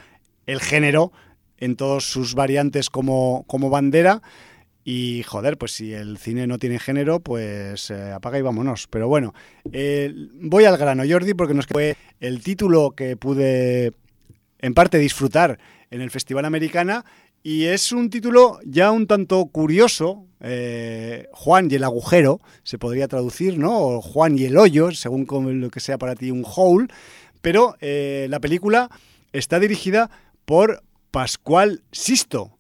el 0.46 0.60
género 0.60 1.12
en 1.58 1.76
todas 1.76 2.06
sus 2.06 2.34
variantes 2.34 2.90
como, 2.90 3.44
como 3.48 3.70
bandera 3.70 4.22
y 4.92 5.22
joder, 5.22 5.60
pues 5.60 5.74
si 5.74 5.94
el 5.94 6.18
cine 6.18 6.48
no 6.48 6.58
tiene 6.58 6.80
género, 6.80 7.20
pues 7.20 7.92
eh, 7.92 8.12
apaga 8.12 8.40
y 8.40 8.42
vámonos. 8.42 8.88
Pero 8.88 9.08
bueno, 9.08 9.36
eh, 9.72 10.12
voy 10.42 10.66
al 10.66 10.78
grano, 10.78 11.04
Jordi, 11.08 11.36
porque 11.36 11.54
nos 11.54 11.68
fue 11.68 11.96
el 12.20 12.42
título 12.42 12.94
que 12.98 13.16
pude 13.16 13.94
en 14.58 14.74
parte 14.74 14.98
disfrutar 14.98 15.60
en 15.92 16.02
el 16.02 16.10
Festival 16.10 16.44
Americana 16.44 17.06
y 17.44 17.66
es 17.66 17.92
un 17.92 18.10
título 18.10 18.58
ya 18.66 18.90
un 18.90 19.06
tanto 19.06 19.46
curioso, 19.46 20.26
eh, 20.40 21.28
Juan 21.34 21.68
y 21.70 21.76
el 21.76 21.84
agujero, 21.84 22.40
se 22.64 22.80
podría 22.80 23.08
traducir, 23.08 23.60
¿no? 23.60 23.80
O 23.80 24.02
Juan 24.02 24.40
y 24.40 24.46
el 24.46 24.58
hoyo, 24.58 24.90
según 24.90 25.28
lo 25.62 25.70
que 25.70 25.82
sea 25.82 26.00
para 26.00 26.16
ti 26.16 26.32
un 26.32 26.44
hole, 26.44 26.88
pero 27.44 27.76
la 27.80 28.40
película 28.40 28.90
está 29.34 29.60
dirigida 29.60 30.10
por 30.46 30.82
Pascual 31.12 31.84
Sisto 31.92 32.58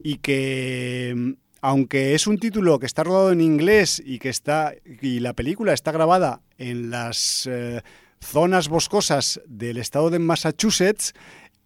y 0.00 0.16
que 0.16 1.36
aunque 1.68 2.14
es 2.14 2.26
un 2.26 2.38
título 2.38 2.78
que 2.78 2.86
está 2.86 3.04
rodado 3.04 3.30
en 3.30 3.42
inglés 3.42 4.02
y 4.02 4.20
que 4.20 4.30
está 4.30 4.72
y 5.02 5.20
la 5.20 5.34
película 5.34 5.74
está 5.74 5.92
grabada 5.92 6.40
en 6.56 6.88
las 6.88 7.46
eh, 7.46 7.82
zonas 8.20 8.70
boscosas 8.70 9.42
del 9.46 9.76
estado 9.76 10.08
de 10.08 10.18
Massachusetts, 10.18 11.12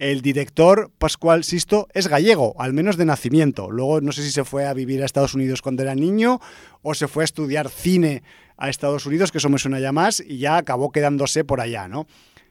el 0.01 0.21
director 0.21 0.91
Pascual 0.99 1.45
Sisto 1.45 1.87
es 1.95 2.09
gallego, 2.09 2.57
al 2.59 2.73
menos 2.73 2.97
de 2.97 3.05
nacimiento. 3.05 3.71
Luego 3.71 4.01
no 4.01 4.11
sé 4.11 4.25
si 4.25 4.33
se 4.33 4.43
fue 4.43 4.67
a 4.67 4.75
vivir 4.75 5.01
a 5.03 5.07
Estados 5.07 5.35
Unidos 5.35 5.63
cuando 5.63 5.85
era 5.85 5.95
niño 5.95 6.41
o 6.83 6.95
se 6.95 7.07
fue 7.07 7.23
a 7.23 7.27
estudiar 7.27 7.69
cine 7.69 8.25
a 8.57 8.71
Estados 8.71 9.07
Unidos, 9.07 9.31
que 9.31 9.39
eso 9.39 9.51
me 9.51 9.59
suena 9.59 9.79
ya 9.79 9.93
más, 9.93 10.19
y 10.19 10.39
ya 10.39 10.57
acabó 10.57 10.91
quedándose 10.91 11.45
por 11.45 11.61
allá, 11.61 11.87
¿no? 11.87 12.09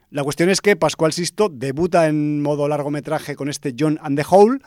La 0.09 0.23
cuestión 0.23 0.49
es 0.49 0.61
que 0.61 0.77
Pascual 0.77 1.11
Sisto 1.11 1.49
debuta 1.49 2.07
en 2.07 2.41
modo 2.41 2.69
largometraje 2.69 3.35
con 3.35 3.49
este 3.49 3.75
John 3.77 3.99
and 4.01 4.17
the 4.17 4.25
Hole 4.29 4.59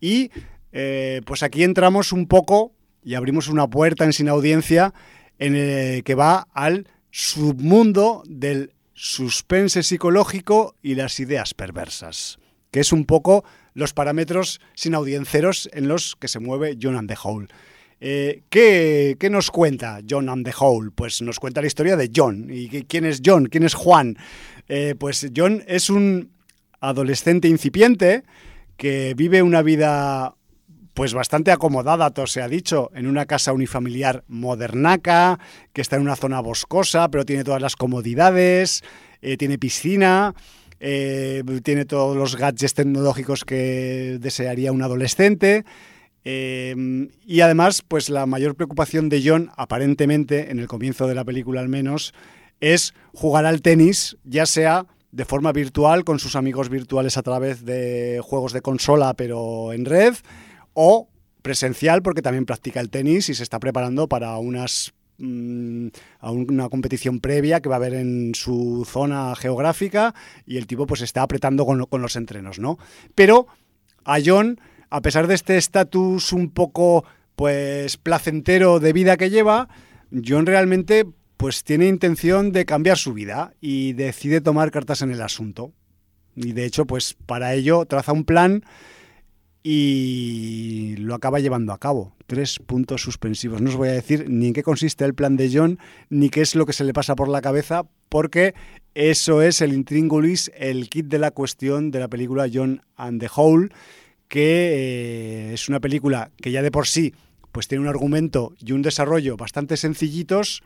y 0.00 0.30
eh, 0.76 1.20
pues 1.24 1.44
aquí 1.44 1.62
entramos 1.62 2.12
un 2.12 2.26
poco 2.26 2.72
y 3.04 3.14
abrimos 3.14 3.46
una 3.46 3.70
puerta 3.70 4.04
en 4.04 4.12
sin 4.12 4.28
audiencia 4.28 4.92
en 5.38 5.54
el 5.54 6.02
que 6.02 6.16
va 6.16 6.48
al 6.52 6.88
submundo 7.12 8.24
del 8.26 8.72
suspense 8.92 9.84
psicológico 9.84 10.74
y 10.82 10.96
las 10.96 11.20
ideas 11.20 11.54
perversas, 11.54 12.38
que 12.72 12.80
es 12.80 12.92
un 12.92 13.04
poco 13.04 13.44
los 13.72 13.92
parámetros 13.92 14.60
sin 14.74 14.96
audienceros 14.96 15.70
en 15.72 15.86
los 15.86 16.16
que 16.16 16.26
se 16.26 16.40
mueve 16.40 16.76
John 16.80 16.96
and 16.96 17.08
the 17.08 17.16
Hole. 17.22 17.46
Eh, 18.00 18.42
¿qué, 18.50 19.16
nos 19.30 19.52
cuenta 19.52 20.00
John 20.08 20.28
and 20.28 20.44
the 20.44 20.54
Hole? 20.58 20.90
Pues 20.92 21.22
nos 21.22 21.38
cuenta 21.38 21.60
la 21.60 21.68
historia 21.68 21.96
de 21.96 22.10
John. 22.14 22.48
¿Y 22.50 22.68
quién 22.84 23.04
es 23.04 23.22
John? 23.24 23.46
¿Quién 23.46 23.62
es 23.62 23.74
Juan? 23.74 24.16
Eh, 24.68 24.96
pues 24.98 25.30
John 25.34 25.62
es 25.68 25.88
un 25.88 26.32
adolescente 26.80 27.46
incipiente 27.46 28.24
que 28.76 29.14
vive 29.16 29.40
una 29.40 29.62
vida 29.62 30.34
pues 30.94 31.12
bastante 31.12 31.50
acomodada, 31.50 32.10
todo 32.10 32.26
se 32.28 32.40
ha 32.40 32.48
dicho, 32.48 32.90
en 32.94 33.06
una 33.06 33.26
casa 33.26 33.52
unifamiliar 33.52 34.24
modernaca, 34.28 35.40
que 35.72 35.82
está 35.82 35.96
en 35.96 36.02
una 36.02 36.16
zona 36.16 36.40
boscosa, 36.40 37.08
pero 37.10 37.24
tiene 37.24 37.42
todas 37.42 37.60
las 37.60 37.74
comodidades, 37.74 38.82
eh, 39.20 39.36
tiene 39.36 39.58
piscina, 39.58 40.34
eh, 40.78 41.42
tiene 41.64 41.84
todos 41.84 42.16
los 42.16 42.36
gadgets 42.36 42.74
tecnológicos 42.74 43.44
que 43.44 44.18
desearía 44.20 44.72
un 44.72 44.82
adolescente. 44.82 45.64
eh, 46.26 46.74
y 47.26 47.40
además, 47.40 47.82
pues 47.86 48.08
la 48.08 48.24
mayor 48.24 48.54
preocupación 48.54 49.08
de 49.10 49.22
John, 49.22 49.50
aparentemente, 49.56 50.50
en 50.50 50.58
el 50.58 50.68
comienzo 50.68 51.06
de 51.06 51.14
la 51.14 51.24
película 51.24 51.60
al 51.60 51.68
menos, 51.68 52.14
es 52.60 52.94
jugar 53.12 53.44
al 53.44 53.60
tenis, 53.60 54.16
ya 54.24 54.46
sea 54.46 54.86
de 55.12 55.24
forma 55.24 55.52
virtual, 55.52 56.02
con 56.04 56.18
sus 56.18 56.34
amigos 56.34 56.70
virtuales 56.70 57.16
a 57.16 57.22
través 57.22 57.64
de 57.64 58.20
juegos 58.22 58.52
de 58.52 58.62
consola, 58.62 59.14
pero 59.14 59.72
en 59.72 59.84
red, 59.84 60.14
o 60.74 61.08
presencial 61.42 62.02
porque 62.02 62.22
también 62.22 62.46
practica 62.46 62.80
el 62.80 62.90
tenis 62.90 63.28
y 63.28 63.34
se 63.34 63.42
está 63.42 63.58
preparando 63.58 64.08
para 64.08 64.36
unas 64.38 64.92
mm, 65.18 65.88
a 66.20 66.30
una 66.30 66.68
competición 66.68 67.20
previa 67.20 67.60
que 67.60 67.68
va 67.68 67.76
a 67.76 67.78
haber 67.78 67.94
en 67.94 68.34
su 68.34 68.86
zona 68.88 69.34
geográfica 69.36 70.14
y 70.46 70.56
el 70.56 70.66
tipo 70.66 70.86
pues 70.86 71.00
está 71.02 71.22
apretando 71.22 71.66
con, 71.66 71.84
con 71.86 72.02
los 72.02 72.16
entrenos, 72.16 72.58
¿no? 72.58 72.78
Pero 73.14 73.46
a 74.04 74.18
John, 74.24 74.60
a 74.90 75.00
pesar 75.00 75.26
de 75.26 75.34
este 75.34 75.56
estatus 75.56 76.32
un 76.32 76.50
poco 76.50 77.04
pues 77.36 77.96
placentero 77.96 78.80
de 78.80 78.92
vida 78.92 79.16
que 79.16 79.30
lleva, 79.30 79.68
John 80.24 80.46
realmente 80.46 81.06
pues 81.36 81.64
tiene 81.64 81.88
intención 81.88 82.52
de 82.52 82.64
cambiar 82.64 82.96
su 82.96 83.12
vida 83.12 83.52
y 83.60 83.92
decide 83.92 84.40
tomar 84.40 84.70
cartas 84.70 85.02
en 85.02 85.10
el 85.10 85.20
asunto. 85.20 85.72
Y 86.36 86.52
de 86.52 86.64
hecho, 86.64 86.86
pues 86.86 87.14
para 87.26 87.54
ello 87.54 87.84
traza 87.86 88.12
un 88.12 88.24
plan 88.24 88.64
y 89.66 90.94
lo 90.98 91.14
acaba 91.14 91.40
llevando 91.40 91.72
a 91.72 91.78
cabo. 91.78 92.14
Tres 92.26 92.58
puntos 92.58 93.00
suspensivos. 93.02 93.62
No 93.62 93.70
os 93.70 93.76
voy 93.76 93.88
a 93.88 93.92
decir 93.92 94.26
ni 94.28 94.48
en 94.48 94.52
qué 94.52 94.62
consiste 94.62 95.04
el 95.06 95.14
plan 95.14 95.36
de 95.36 95.50
John, 95.52 95.78
ni 96.10 96.28
qué 96.28 96.42
es 96.42 96.54
lo 96.54 96.66
que 96.66 96.74
se 96.74 96.84
le 96.84 96.92
pasa 96.92 97.16
por 97.16 97.28
la 97.28 97.40
cabeza, 97.40 97.84
porque 98.10 98.54
eso 98.94 99.40
es 99.40 99.62
el 99.62 99.72
intríngulis, 99.72 100.52
el 100.54 100.90
kit 100.90 101.06
de 101.06 101.18
la 101.18 101.30
cuestión 101.30 101.90
de 101.90 101.98
la 101.98 102.08
película 102.08 102.46
John 102.52 102.82
and 102.96 103.20
the 103.20 103.30
Hole, 103.34 103.70
que 104.28 105.48
eh, 105.50 105.54
es 105.54 105.68
una 105.70 105.80
película 105.80 106.30
que 106.42 106.50
ya 106.50 106.62
de 106.62 106.70
por 106.70 106.86
sí 106.86 107.14
pues 107.50 107.68
tiene 107.68 107.82
un 107.82 107.88
argumento 107.88 108.52
y 108.58 108.72
un 108.72 108.82
desarrollo 108.82 109.36
bastante 109.36 109.76
sencillitos, 109.76 110.62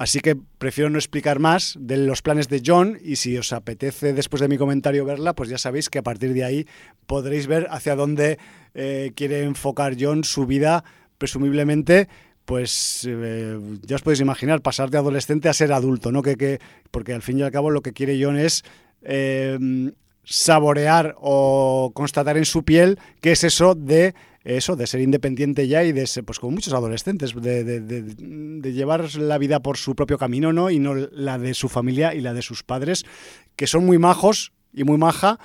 Así 0.00 0.20
que 0.20 0.34
prefiero 0.34 0.88
no 0.88 0.96
explicar 0.96 1.40
más 1.40 1.76
de 1.78 1.98
los 1.98 2.22
planes 2.22 2.48
de 2.48 2.62
John 2.64 2.98
y 3.04 3.16
si 3.16 3.36
os 3.36 3.52
apetece 3.52 4.14
después 4.14 4.40
de 4.40 4.48
mi 4.48 4.56
comentario 4.56 5.04
verla, 5.04 5.34
pues 5.34 5.50
ya 5.50 5.58
sabéis 5.58 5.90
que 5.90 5.98
a 5.98 6.02
partir 6.02 6.32
de 6.32 6.42
ahí 6.42 6.66
podréis 7.06 7.46
ver 7.46 7.66
hacia 7.70 7.96
dónde 7.96 8.38
eh, 8.72 9.12
quiere 9.14 9.42
enfocar 9.42 9.96
John 10.00 10.24
su 10.24 10.46
vida, 10.46 10.84
presumiblemente 11.18 12.08
pues 12.46 13.06
eh, 13.06 13.60
ya 13.82 13.96
os 13.96 14.00
podéis 14.00 14.22
imaginar, 14.22 14.62
pasar 14.62 14.88
de 14.88 14.96
adolescente 14.96 15.50
a 15.50 15.52
ser 15.52 15.70
adulto, 15.70 16.12
¿no? 16.12 16.22
Que, 16.22 16.36
que, 16.36 16.60
porque 16.90 17.12
al 17.12 17.20
fin 17.20 17.38
y 17.38 17.42
al 17.42 17.50
cabo 17.50 17.68
lo 17.68 17.82
que 17.82 17.92
quiere 17.92 18.18
John 18.24 18.38
es 18.38 18.64
eh, 19.02 19.58
saborear 20.24 21.14
o 21.18 21.92
constatar 21.92 22.38
en 22.38 22.46
su 22.46 22.64
piel 22.64 22.98
qué 23.20 23.32
es 23.32 23.44
eso 23.44 23.74
de 23.74 24.14
eso, 24.44 24.76
de 24.76 24.86
ser 24.86 25.00
independiente 25.00 25.68
ya 25.68 25.84
y 25.84 25.92
de 25.92 26.06
ser, 26.06 26.24
pues 26.24 26.38
como 26.38 26.52
muchos 26.52 26.72
adolescentes, 26.72 27.34
de, 27.34 28.62
llevar 28.72 29.14
la 29.16 29.38
vida 29.38 29.60
por 29.60 29.76
su 29.76 29.94
propio 29.94 30.18
camino, 30.18 30.52
¿no? 30.52 30.70
Y 30.70 30.78
no 30.78 30.94
la 30.94 31.38
de 31.38 31.54
su 31.54 31.68
familia 31.68 32.14
y 32.14 32.20
la 32.20 32.32
de 32.32 32.42
sus 32.42 32.62
padres, 32.62 33.04
que 33.56 33.66
son 33.66 33.84
muy 33.84 33.98
majos 33.98 34.52
y 34.72 34.84
muy 34.84 34.96
maja, 34.96 35.38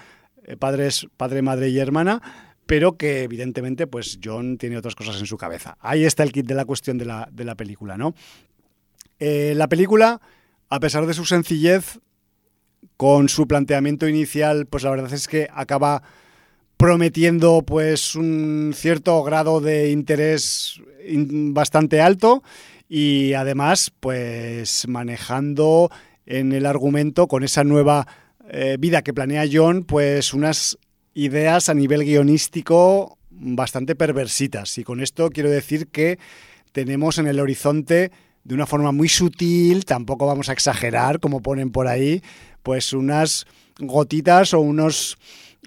eh, 0.45 0.55
padres, 0.55 1.07
padre, 1.17 1.41
madre 1.41 1.69
y 1.69 1.80
hermana, 1.80 2.22
pero 2.65 2.97
que 2.97 3.23
evidentemente, 3.23 3.85
pues 3.85 4.19
John 4.23 4.57
tiene 4.57 4.77
otras 4.77 4.95
cosas 4.95 5.19
en 5.19 5.26
su 5.26 5.38
cabeza. 5.38 5.77
Ahí 5.81 6.05
está 6.05 6.23
el 6.23 6.31
kit 6.31 6.45
de 6.45 6.55
la 6.55 6.65
cuestión 6.65 6.97
de 6.97 7.05
la, 7.05 7.30
la 7.35 7.55
película, 7.55 7.97
¿no? 7.97 8.15
Eh, 9.19 9.53
la 9.55 9.67
película, 9.67 10.22
a 10.69 10.80
pesar 10.80 11.05
de 11.05 11.13
su 11.13 11.26
sencillez, 11.26 11.99
con 12.97 13.30
su 13.30 13.47
planteamiento 13.47 14.07
inicial, 14.07 14.67
pues 14.67 14.84
la 14.84 14.91
verdad 14.91 15.11
es 15.13 15.27
que 15.27 15.47
acaba 15.53 16.01
prometiendo 16.77 17.64
pues 17.65 18.15
un 18.15 18.73
cierto 18.76 19.23
grado 19.23 19.61
de 19.61 19.91
interés 19.91 20.81
bastante 21.07 22.02
alto 22.02 22.43
y 22.89 23.34
además 23.34 23.91
pues 23.99 24.88
manejando 24.88 25.89
en 26.26 26.52
el 26.52 26.65
argumento 26.65 27.27
con 27.27 27.43
esa 27.43 27.64
nueva 27.64 28.07
eh, 28.49 28.77
vida 28.80 29.02
que 29.02 29.14
planea 29.14 29.45
John 29.52 29.84
pues 29.84 30.34
unas 30.34 30.77
ideas 31.14 31.69
a 31.69 31.73
nivel 31.73 32.03
guionístico 32.03 33.18
bastante 33.30 33.95
perversitas. 33.95 34.77
Y 34.77 34.84
con 34.84 35.02
esto 35.02 35.30
quiero 35.30 35.49
decir 35.49 35.88
que 35.88 36.19
tenemos 36.72 37.18
en 37.18 37.27
el 37.27 37.39
horizonte 37.39 38.11
de 38.43 38.53
una 38.53 38.68
forma 38.68 38.91
muy 38.91 39.10
sutil, 39.10 39.85
tampoco 39.85 40.27
vamos 40.27 40.49
a 40.49 40.53
exagerar 40.53 41.19
como 41.19 41.41
ponen 41.41 41.72
por 41.72 41.88
ahí, 41.88 42.22
pues 42.61 42.93
unas 42.93 43.45
gotitas 43.80 44.53
o 44.53 44.60
unos 44.60 45.18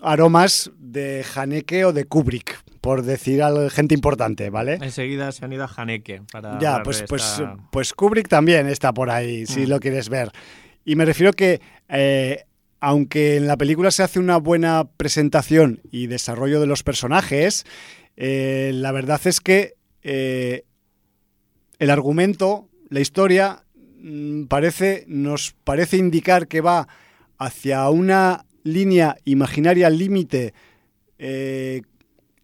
aromas 0.03 0.71
de 0.79 1.25
Haneke 1.35 1.85
o 1.85 1.93
de 1.93 2.05
Kubrick, 2.05 2.63
por 2.81 3.03
decir 3.03 3.43
a 3.43 3.71
gente 3.71 3.95
importante, 3.95 4.51
¿vale? 4.51 4.79
Enseguida 4.81 5.33
se 5.33 5.45
han 5.45 5.53
ido 5.53 5.65
a 5.65 5.71
Haneke 5.75 6.23
para. 6.31 6.59
Ya, 6.59 6.83
pues, 6.83 7.05
pues, 7.09 7.43
pues 7.71 7.93
Kubrick 7.93 8.29
también 8.29 8.69
está 8.69 8.93
por 8.93 9.11
ahí, 9.11 9.47
si 9.47 9.61
mm. 9.61 9.69
lo 9.69 9.81
quieres 9.81 10.09
ver. 10.09 10.31
Y 10.85 10.97
me 10.97 11.05
refiero 11.05 11.33
que, 11.33 11.61
eh, 11.89 12.45
aunque 12.81 13.37
en 13.37 13.47
la 13.47 13.57
película 13.57 13.91
se 13.91 14.03
hace 14.03 14.19
una 14.19 14.39
buena 14.39 14.89
presentación 14.97 15.81
y 15.91 16.07
desarrollo 16.07 16.61
de 16.61 16.67
los 16.67 16.83
personajes, 16.83 17.65
eh, 18.17 18.73
la 18.75 18.93
verdad 18.93 19.21
es 19.25 19.41
que 19.41 19.75
eh, 20.03 20.65
el 21.79 21.91
argumento, 21.91 22.69
la 22.89 23.01
historia, 23.01 23.65
mm, 24.01 24.45
parece, 24.45 25.05
nos 25.09 25.55
parece 25.65 25.97
indicar 25.97 26.49
que 26.49 26.61
va 26.61 26.89
hacia 27.39 27.89
una 27.89 28.45
línea 28.73 29.17
imaginaria 29.25 29.91
límite 29.91 30.55
eh, 31.19 31.83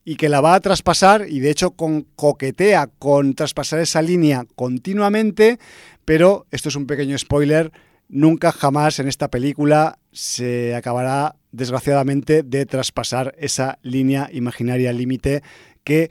y 0.04 0.16
que 0.16 0.28
la 0.28 0.40
va 0.40 0.54
a 0.54 0.60
traspasar 0.60 1.26
y 1.28 1.40
de 1.40 1.50
hecho 1.50 1.72
con, 1.72 2.02
coquetea 2.02 2.88
con 2.98 3.34
traspasar 3.34 3.80
esa 3.80 4.02
línea 4.02 4.46
continuamente, 4.54 5.58
pero 6.04 6.46
esto 6.50 6.68
es 6.68 6.76
un 6.76 6.86
pequeño 6.86 7.16
spoiler, 7.16 7.72
nunca 8.08 8.52
jamás 8.52 8.98
en 8.98 9.08
esta 9.08 9.28
película 9.28 9.98
se 10.12 10.74
acabará 10.74 11.36
desgraciadamente 11.52 12.42
de 12.42 12.66
traspasar 12.66 13.34
esa 13.38 13.78
línea 13.82 14.28
imaginaria 14.32 14.92
límite 14.92 15.42
que 15.84 16.10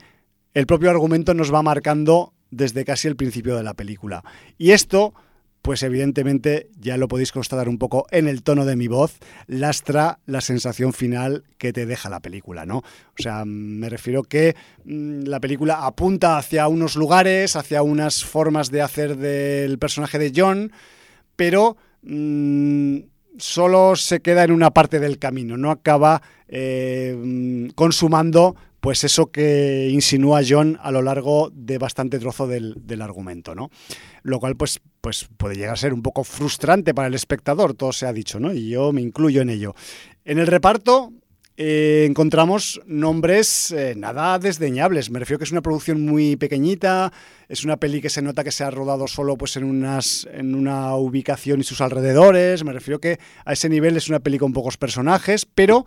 el 0.53 0.65
propio 0.65 0.89
argumento 0.89 1.33
nos 1.33 1.53
va 1.53 1.61
marcando 1.61 2.33
desde 2.49 2.85
casi 2.85 3.07
el 3.07 3.15
principio 3.15 3.55
de 3.55 3.63
la 3.63 3.73
película. 3.73 4.23
Y 4.57 4.71
esto 4.71 5.13
pues 5.63 5.81
evidentemente 5.81 6.67
ya 6.77 6.97
lo 6.97 7.07
podéis 7.07 7.31
constatar 7.31 7.69
un 7.69 7.77
poco 7.77 8.05
en 8.11 8.27
el 8.27 8.43
tono 8.43 8.65
de 8.65 8.75
mi 8.75 8.89
voz, 8.89 9.17
lastra 9.47 10.19
la 10.25 10.41
sensación 10.41 10.91
final 10.91 11.45
que 11.57 11.71
te 11.71 11.85
deja 11.85 12.09
la 12.09 12.19
película, 12.19 12.65
¿no? 12.65 12.79
O 12.79 13.23
sea, 13.23 13.45
me 13.45 13.87
refiero 13.87 14.23
que 14.23 14.55
mmm, 14.83 15.23
la 15.23 15.39
película 15.39 15.85
apunta 15.85 16.37
hacia 16.37 16.67
unos 16.67 16.97
lugares, 16.97 17.55
hacia 17.55 17.81
unas 17.81 18.25
formas 18.25 18.71
de 18.71 18.81
hacer 18.81 19.15
del 19.15 19.79
personaje 19.79 20.19
de 20.19 20.33
John, 20.35 20.73
pero 21.37 21.77
mmm, 22.01 22.97
solo 23.37 23.95
se 23.95 24.19
queda 24.19 24.43
en 24.43 24.51
una 24.51 24.71
parte 24.71 24.99
del 24.99 25.17
camino, 25.17 25.55
no 25.55 25.71
acaba 25.71 26.21
eh, 26.49 27.71
consumando 27.73 28.57
pues 28.83 29.05
eso 29.05 29.31
que 29.31 29.87
insinúa 29.93 30.41
John 30.45 30.77
a 30.81 30.91
lo 30.91 31.01
largo 31.01 31.49
de 31.53 31.77
bastante 31.77 32.19
trozo 32.19 32.47
del, 32.47 32.75
del, 32.85 33.01
argumento, 33.01 33.55
¿no? 33.55 33.69
Lo 34.23 34.41
cual, 34.41 34.57
pues, 34.57 34.81
pues 34.99 35.29
puede 35.37 35.55
llegar 35.55 35.75
a 35.75 35.77
ser 35.77 35.93
un 35.93 36.01
poco 36.01 36.25
frustrante 36.25 36.93
para 36.93 37.07
el 37.07 37.13
espectador, 37.13 37.75
todo 37.75 37.93
se 37.93 38.07
ha 38.07 38.11
dicho, 38.11 38.41
¿no? 38.41 38.51
Y 38.51 38.67
yo 38.67 38.91
me 38.91 38.99
incluyo 38.99 39.41
en 39.41 39.51
ello. 39.51 39.73
En 40.25 40.37
el 40.37 40.47
reparto 40.47 41.13
eh, 41.55 42.05
encontramos 42.09 42.81
nombres 42.85 43.71
eh, 43.71 43.93
nada 43.95 44.37
desdeñables. 44.37 45.09
Me 45.11 45.19
refiero 45.19 45.39
que 45.39 45.45
es 45.45 45.53
una 45.53 45.61
producción 45.61 46.01
muy 46.01 46.35
pequeñita, 46.35 47.13
es 47.47 47.63
una 47.63 47.77
peli 47.77 48.01
que 48.01 48.09
se 48.09 48.21
nota 48.21 48.43
que 48.43 48.51
se 48.51 48.65
ha 48.65 48.69
rodado 48.69 49.07
solo 49.07 49.37
pues, 49.37 49.55
en, 49.55 49.63
unas, 49.63 50.27
en 50.29 50.55
una 50.55 50.93
ubicación 50.97 51.61
y 51.61 51.63
sus 51.63 51.79
alrededores. 51.79 52.65
Me 52.65 52.73
refiero 52.73 52.99
que 52.99 53.17
a 53.45 53.53
ese 53.53 53.69
nivel 53.69 53.95
es 53.95 54.09
una 54.09 54.19
peli 54.19 54.37
con 54.37 54.51
pocos 54.51 54.75
personajes, 54.75 55.45
pero, 55.45 55.85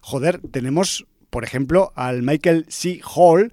joder, 0.00 0.40
tenemos 0.50 1.04
por 1.30 1.44
ejemplo, 1.44 1.92
al 1.94 2.22
Michael 2.22 2.66
C. 2.68 3.00
Hall, 3.14 3.52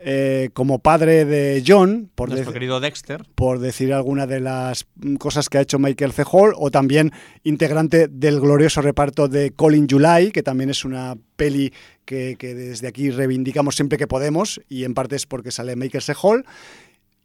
eh, 0.00 0.50
como 0.52 0.78
padre 0.78 1.24
de 1.24 1.64
John, 1.66 2.08
por 2.14 2.30
nuestro 2.30 2.52
querido 2.52 2.78
Dexter, 2.78 3.26
por 3.34 3.58
decir 3.58 3.92
alguna 3.92 4.28
de 4.28 4.38
las 4.38 4.86
cosas 5.18 5.48
que 5.48 5.58
ha 5.58 5.60
hecho 5.60 5.80
Michael 5.80 6.12
C. 6.12 6.22
Hall, 6.30 6.52
o 6.56 6.70
también 6.70 7.12
integrante 7.42 8.06
del 8.06 8.40
glorioso 8.40 8.80
reparto 8.80 9.26
de 9.26 9.50
Colin 9.50 9.88
July, 9.90 10.30
que 10.30 10.44
también 10.44 10.70
es 10.70 10.84
una 10.84 11.16
peli 11.34 11.72
que, 12.04 12.36
que 12.38 12.54
desde 12.54 12.86
aquí 12.86 13.10
reivindicamos 13.10 13.74
siempre 13.74 13.98
que 13.98 14.06
podemos, 14.06 14.60
y 14.68 14.84
en 14.84 14.94
parte 14.94 15.16
es 15.16 15.26
porque 15.26 15.50
sale 15.50 15.74
Michael 15.74 16.02
C. 16.02 16.14
Hall. 16.22 16.44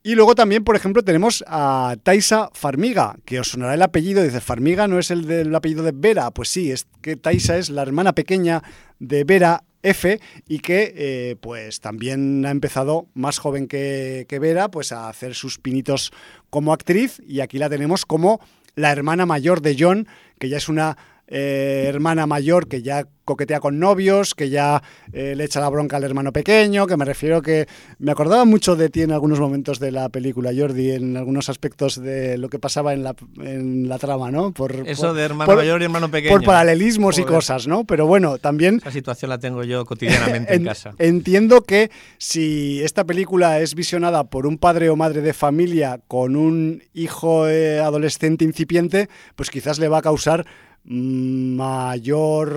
Y 0.05 0.15
luego 0.15 0.35
también, 0.35 0.65
por 0.65 0.75
ejemplo, 0.75 1.01
tenemos 1.01 1.45
a 1.47 1.95
Taisa 2.03 2.49
Farmiga, 2.53 3.15
que 3.23 3.39
os 3.39 3.51
sonará 3.51 3.73
el 3.73 3.81
apellido. 3.81 4.21
Dice, 4.21 4.41
Farmiga 4.41 4.85
no 4.85 4.99
es 4.99 5.11
el 5.11 5.25
del 5.25 5.55
apellido 5.55 5.81
de 5.81 5.93
Vera. 5.95 6.29
Pues 6.31 6.49
sí, 6.49 6.71
es 6.71 6.87
que 7.01 7.15
Taisa 7.15 7.57
es 7.57 7.69
la 7.69 7.83
hermana 7.83 8.13
pequeña 8.13 8.63
de 8.99 9.23
Vera 9.23 9.63
F 9.81 10.19
y 10.45 10.59
que 10.59 10.93
eh, 10.95 11.35
pues 11.39 11.79
también 11.79 12.45
ha 12.45 12.51
empezado 12.51 13.07
más 13.13 13.37
joven 13.37 13.67
que, 13.67 14.25
que, 14.27 14.39
Vera 14.39 14.69
pues 14.69 14.91
a 14.91 15.07
hacer 15.07 15.35
sus 15.35 15.57
pinitos 15.57 16.11
como 16.49 16.73
actriz 16.73 17.21
y 17.25 17.41
aquí 17.41 17.57
la 17.57 17.69
tenemos 17.69 18.05
como 18.05 18.41
la 18.75 18.91
hermana 18.91 19.25
mayor 19.25 19.61
de 19.61 19.75
John, 19.77 20.07
que 20.39 20.49
ya 20.49 20.57
es 20.57 20.67
una 20.67 20.97
eh, 21.35 21.85
hermana 21.87 22.27
mayor 22.27 22.67
que 22.67 22.83
ya 22.83 23.07
coquetea 23.25 23.59
con 23.59 23.79
novios, 23.79 24.35
que 24.35 24.51
ya 24.51 24.83
eh, 25.13 25.33
le 25.35 25.45
echa 25.45 25.59
la 25.59 25.69
bronca 25.69 25.97
al 25.97 26.03
hermano 26.03 26.31
pequeño, 26.31 26.85
que 26.85 26.95
me 26.95 27.05
refiero 27.05 27.41
que 27.41 27.67
me 27.97 28.11
acordaba 28.11 28.45
mucho 28.45 28.75
de 28.75 28.89
ti 28.89 29.01
en 29.01 29.11
algunos 29.11 29.39
momentos 29.39 29.79
de 29.79 29.91
la 29.91 30.09
película, 30.09 30.51
Jordi, 30.55 30.91
en 30.91 31.17
algunos 31.17 31.49
aspectos 31.49 31.99
de 31.99 32.37
lo 32.37 32.49
que 32.49 32.59
pasaba 32.59 32.93
en 32.93 33.03
la, 33.03 33.15
en 33.37 33.89
la 33.89 33.97
trama, 33.97 34.29
¿no? 34.29 34.51
Por, 34.51 34.87
Eso 34.87 35.15
de 35.15 35.23
hermano 35.23 35.55
mayor 35.55 35.81
y 35.81 35.85
hermano 35.85 36.11
pequeño. 36.11 36.35
Por 36.35 36.43
paralelismos 36.43 37.17
y 37.17 37.23
cosas, 37.23 37.65
¿no? 37.65 37.83
Pero 37.83 38.05
bueno, 38.05 38.37
también... 38.37 38.75
Esa 38.77 38.91
situación 38.91 39.29
la 39.29 39.39
tengo 39.39 39.63
yo 39.63 39.85
cotidianamente 39.85 40.53
en, 40.53 40.65
casa. 40.65 40.93
Entiendo 40.99 41.61
que 41.61 41.89
si 42.19 42.83
esta 42.83 43.05
película 43.05 43.59
es 43.59 43.73
visionada 43.73 44.25
por 44.25 44.45
un 44.45 44.59
padre 44.59 44.89
o 44.89 44.95
madre 44.95 45.21
de 45.21 45.33
familia 45.33 45.99
con 46.07 46.35
un 46.35 46.83
hijo 46.93 47.47
eh, 47.47 47.79
adolescente 47.79 48.45
incipiente, 48.45 49.09
pues 49.35 49.49
quizás 49.49 49.79
le 49.79 49.87
va 49.87 49.97
a 49.97 50.01
causar 50.03 50.45
mayor 50.85 52.49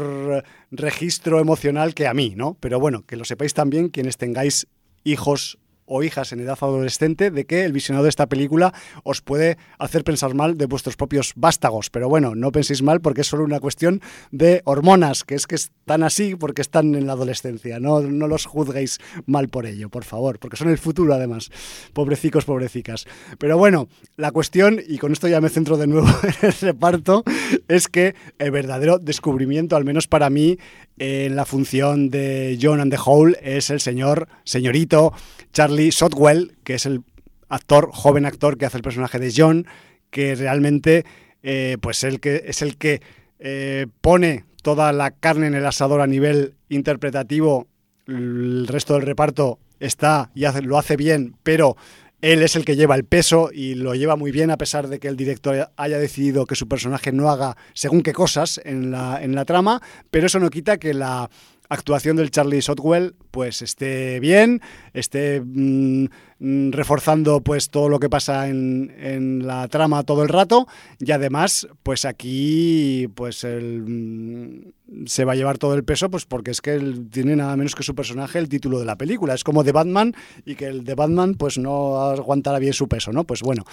registro 0.71 1.41
emocional 1.41 1.95
que 1.95 2.07
a 2.07 2.15
mí, 2.15 2.35
¿no? 2.37 2.57
Pero 2.61 2.81
bueno, 2.81 3.05
que 3.07 3.17
lo 3.17 3.25
sepáis 3.25 3.55
también 3.55 3.89
quienes 3.89 4.17
tengáis 4.17 4.67
hijos 5.05 5.59
o 5.87 6.03
hijas 6.03 6.33
en 6.33 6.41
edad 6.41 6.59
adolescente 6.61 7.31
de 7.31 7.47
que 7.47 7.65
el 7.65 7.73
visionado 7.73 8.05
de 8.05 8.11
esta 8.11 8.27
película 8.27 8.75
os 9.05 9.23
puede 9.23 9.57
hacer 9.79 10.05
pensar 10.05 10.35
mal 10.35 10.57
de 10.59 10.67
vuestros 10.67 10.97
propios 10.97 11.33
vástagos. 11.37 11.91
Pero 11.91 12.09
bueno, 12.09 12.35
no 12.35 12.53
penséis 12.53 12.83
mal 12.83 13.01
porque 13.01 13.23
es 13.23 13.27
solo 13.27 13.45
una 13.45 13.61
cuestión 13.61 14.01
de 14.31 14.63
hormonas, 14.65 15.25
que 15.25 15.35
es 15.35 15.47
que 15.47 15.55
están 15.55 16.03
así 16.03 16.35
porque 16.35 16.63
están 16.63 16.95
en 16.95 17.07
la 17.07 17.15
adolescencia. 17.15 17.81
No, 17.81 18.01
no 18.01 18.29
los 18.29 18.47
juzguéis 18.47 18.99
mal 19.27 19.49
por 19.49 19.67
ello, 19.67 19.89
por 19.89 20.05
favor, 20.05 20.39
porque 20.39 20.57
son 20.57 20.69
el 20.69 20.79
futuro 20.79 21.15
además. 21.15 21.51
Pobrecicos, 21.93 22.45
pobrecicas. 22.45 23.07
Pero 23.39 23.59
bueno, 23.59 23.89
la 24.17 24.33
cuestión, 24.33 24.81
y 24.87 24.99
con 24.99 25.13
esto 25.13 25.29
ya 25.29 25.41
me 25.41 25.49
centro 25.49 25.77
de 25.77 25.87
nuevo 25.87 26.09
en 26.23 26.49
el 26.49 26.53
reparto, 26.53 27.25
es 27.69 27.89
que 27.89 28.15
el 28.39 28.51
verdadero 28.51 28.99
descubrimiento, 28.99 29.77
al 29.77 29.85
menos 29.85 30.07
para 30.09 30.31
mí, 30.31 30.59
en 30.99 31.37
la 31.37 31.45
función 31.45 32.09
de 32.09 32.59
John 32.61 32.81
and 32.81 32.91
the 32.91 32.99
Hole 33.05 33.39
es 33.43 33.69
el 33.69 33.81
señor, 33.81 34.29
señorito 34.45 35.13
Charlie 35.53 35.76
Sotwell, 35.93 36.57
que 36.65 36.75
es 36.75 36.87
el 36.87 37.03
actor, 37.49 37.91
joven 37.93 38.27
actor 38.27 38.59
que 38.59 38.67
hace 38.67 38.77
el 38.77 38.83
personaje 38.83 39.19
de 39.19 39.33
John, 39.35 39.67
que 40.11 40.35
realmente 40.35 41.05
eh, 41.43 41.77
pues 41.81 42.05
el 42.05 42.21
que, 42.21 42.43
es 42.47 42.63
el 42.63 42.77
que 42.77 43.01
eh, 43.39 43.87
pone 44.01 44.45
toda 44.63 44.93
la 44.93 45.13
carne 45.13 45.47
en 45.47 45.55
el 45.55 45.67
asador 45.67 46.01
a 46.01 46.07
nivel 46.07 46.55
interpretativo. 46.69 47.69
El 48.07 48.67
resto 48.67 48.95
del 48.95 49.03
reparto 49.03 49.59
está 49.79 50.31
y 50.35 50.45
lo 50.63 50.79
hace 50.79 50.97
bien, 50.97 51.37
pero 51.43 51.77
él 52.23 52.43
es 52.43 52.57
el 52.57 52.65
que 52.65 52.77
lleva 52.77 52.95
el 52.95 53.05
peso 53.05 53.51
y 53.53 53.75
lo 53.75 53.95
lleva 53.95 54.17
muy 54.17 54.33
bien 54.33 54.51
a 54.51 54.57
pesar 54.57 54.89
de 54.89 54.99
que 54.99 55.07
el 55.07 55.17
director 55.17 55.71
haya 55.77 55.99
decidido 55.99 56.47
que 56.47 56.57
su 56.57 56.67
personaje 56.67 57.13
no 57.13 57.31
haga 57.31 57.57
según 57.75 58.03
qué 58.03 58.13
cosas 58.13 58.61
en 58.65 58.91
la, 58.91 59.23
en 59.23 59.35
la 59.35 59.45
trama, 59.45 59.83
pero 60.11 60.27
eso 60.27 60.41
no 60.41 60.51
quita 60.51 60.79
que 60.79 60.95
la 60.95 61.31
actuación 61.69 62.17
del 62.17 62.31
Charlie 62.31 62.63
Sotwell 62.63 63.15
pues 63.31 63.63
esté 63.63 64.21
bien, 64.21 64.63
esté 64.95 65.41
mm, 65.41 66.07
mm, 66.39 66.73
reforzando 66.73 67.41
pues 67.41 67.71
todo 67.71 67.89
lo 67.89 68.01
que 68.01 68.09
pasa 68.09 68.49
en, 68.49 68.95
en, 68.99 69.47
la 69.47 69.69
trama 69.69 70.05
todo 70.05 70.23
el 70.23 70.29
rato 70.29 70.67
y 70.99 71.13
además 71.13 71.69
pues 71.83 72.05
aquí 72.05 73.09
pues 73.15 73.45
el, 73.45 73.83
mm, 73.87 75.07
se 75.07 75.25
va 75.25 75.33
a 75.33 75.37
llevar 75.37 75.59
todo 75.59 75.75
el 75.75 75.85
peso 75.85 76.11
pues 76.11 76.25
porque 76.25 76.51
es 76.51 76.61
que 76.61 76.75
él 76.75 77.09
tiene 77.11 77.37
nada 77.37 77.57
menos 77.57 77.75
que 77.75 77.83
su 77.83 77.95
personaje 77.95 78.39
el 78.39 78.49
título 78.49 78.79
de 78.79 78.87
la 78.87 78.97
película, 78.97 79.35
es 79.35 79.45
como 79.45 79.65
de 79.65 79.73
Batman 79.73 80.15
y 80.45 80.55
que 80.55 80.67
el 80.67 80.85
de 80.85 80.95
Batman 80.95 81.35
pues 81.35 81.59
no 81.59 82.01
aguantará 82.01 82.59
bien 82.59 82.73
su 82.73 82.89
peso, 82.89 83.13
¿no? 83.13 83.25
Pues 83.25 83.43
bueno, 83.43 83.65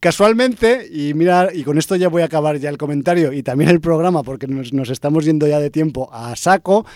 casualmente, 0.00 0.88
y 0.90 1.14
mira, 1.14 1.48
y 1.52 1.64
con 1.64 1.78
esto 1.78 1.96
ya 1.96 2.08
voy 2.08 2.22
a 2.22 2.26
acabar 2.26 2.58
ya 2.58 2.70
el 2.70 2.78
comentario 2.78 3.32
y 3.32 3.42
también 3.42 3.70
el 3.70 3.80
programa, 3.80 4.22
porque 4.22 4.46
nos, 4.46 4.90
estamos 4.90 5.24
yendo 5.24 5.46
ya 5.46 5.60
de 5.60 5.70
tiempo 5.70 6.08
a 6.12 6.34
saco, 6.36 6.86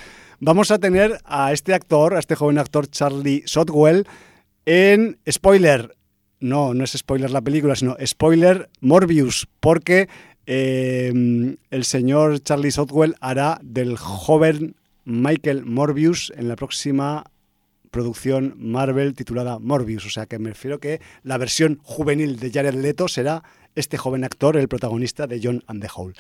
vamos 0.40 0.70
a 0.70 0.78
tener 0.78 1.18
a 1.24 1.52
este 1.52 1.74
actor, 1.74 2.14
a 2.14 2.18
este 2.18 2.34
joven 2.34 2.58
actor 2.58 2.86
Charlie 2.88 3.42
Sotwell, 3.46 4.06
en 4.66 5.18
spoiler. 5.30 5.96
No, 6.40 6.74
no 6.74 6.84
es 6.84 6.92
spoiler 6.92 7.30
la 7.30 7.40
película, 7.40 7.76
sino 7.76 7.96
spoiler 8.04 8.68
Morbius, 8.80 9.48
porque 9.60 10.08
eh, 10.46 11.56
el 11.70 11.84
señor 11.84 12.40
Charlie 12.40 12.72
Sotwell 12.72 13.14
hará 13.20 13.60
del 13.62 13.96
joven 13.96 14.74
Michael 15.04 15.64
Morbius 15.64 16.32
en 16.36 16.48
la 16.48 16.56
próxima 16.56 17.24
producción 17.92 18.54
Marvel 18.56 19.14
titulada 19.14 19.60
Morbius. 19.60 20.06
O 20.06 20.10
sea 20.10 20.26
que 20.26 20.40
me 20.40 20.48
refiero 20.48 20.80
que 20.80 21.00
la 21.22 21.38
versión 21.38 21.78
juvenil 21.84 22.40
de 22.40 22.50
Jared 22.50 22.74
Leto 22.74 23.06
será 23.06 23.44
este 23.76 23.98
joven 23.98 24.24
actor, 24.24 24.56
el 24.56 24.66
protagonista 24.66 25.28
de 25.28 25.40
John 25.40 25.62
and 25.68 25.80
the 25.80 25.88
Hole. 25.94 26.14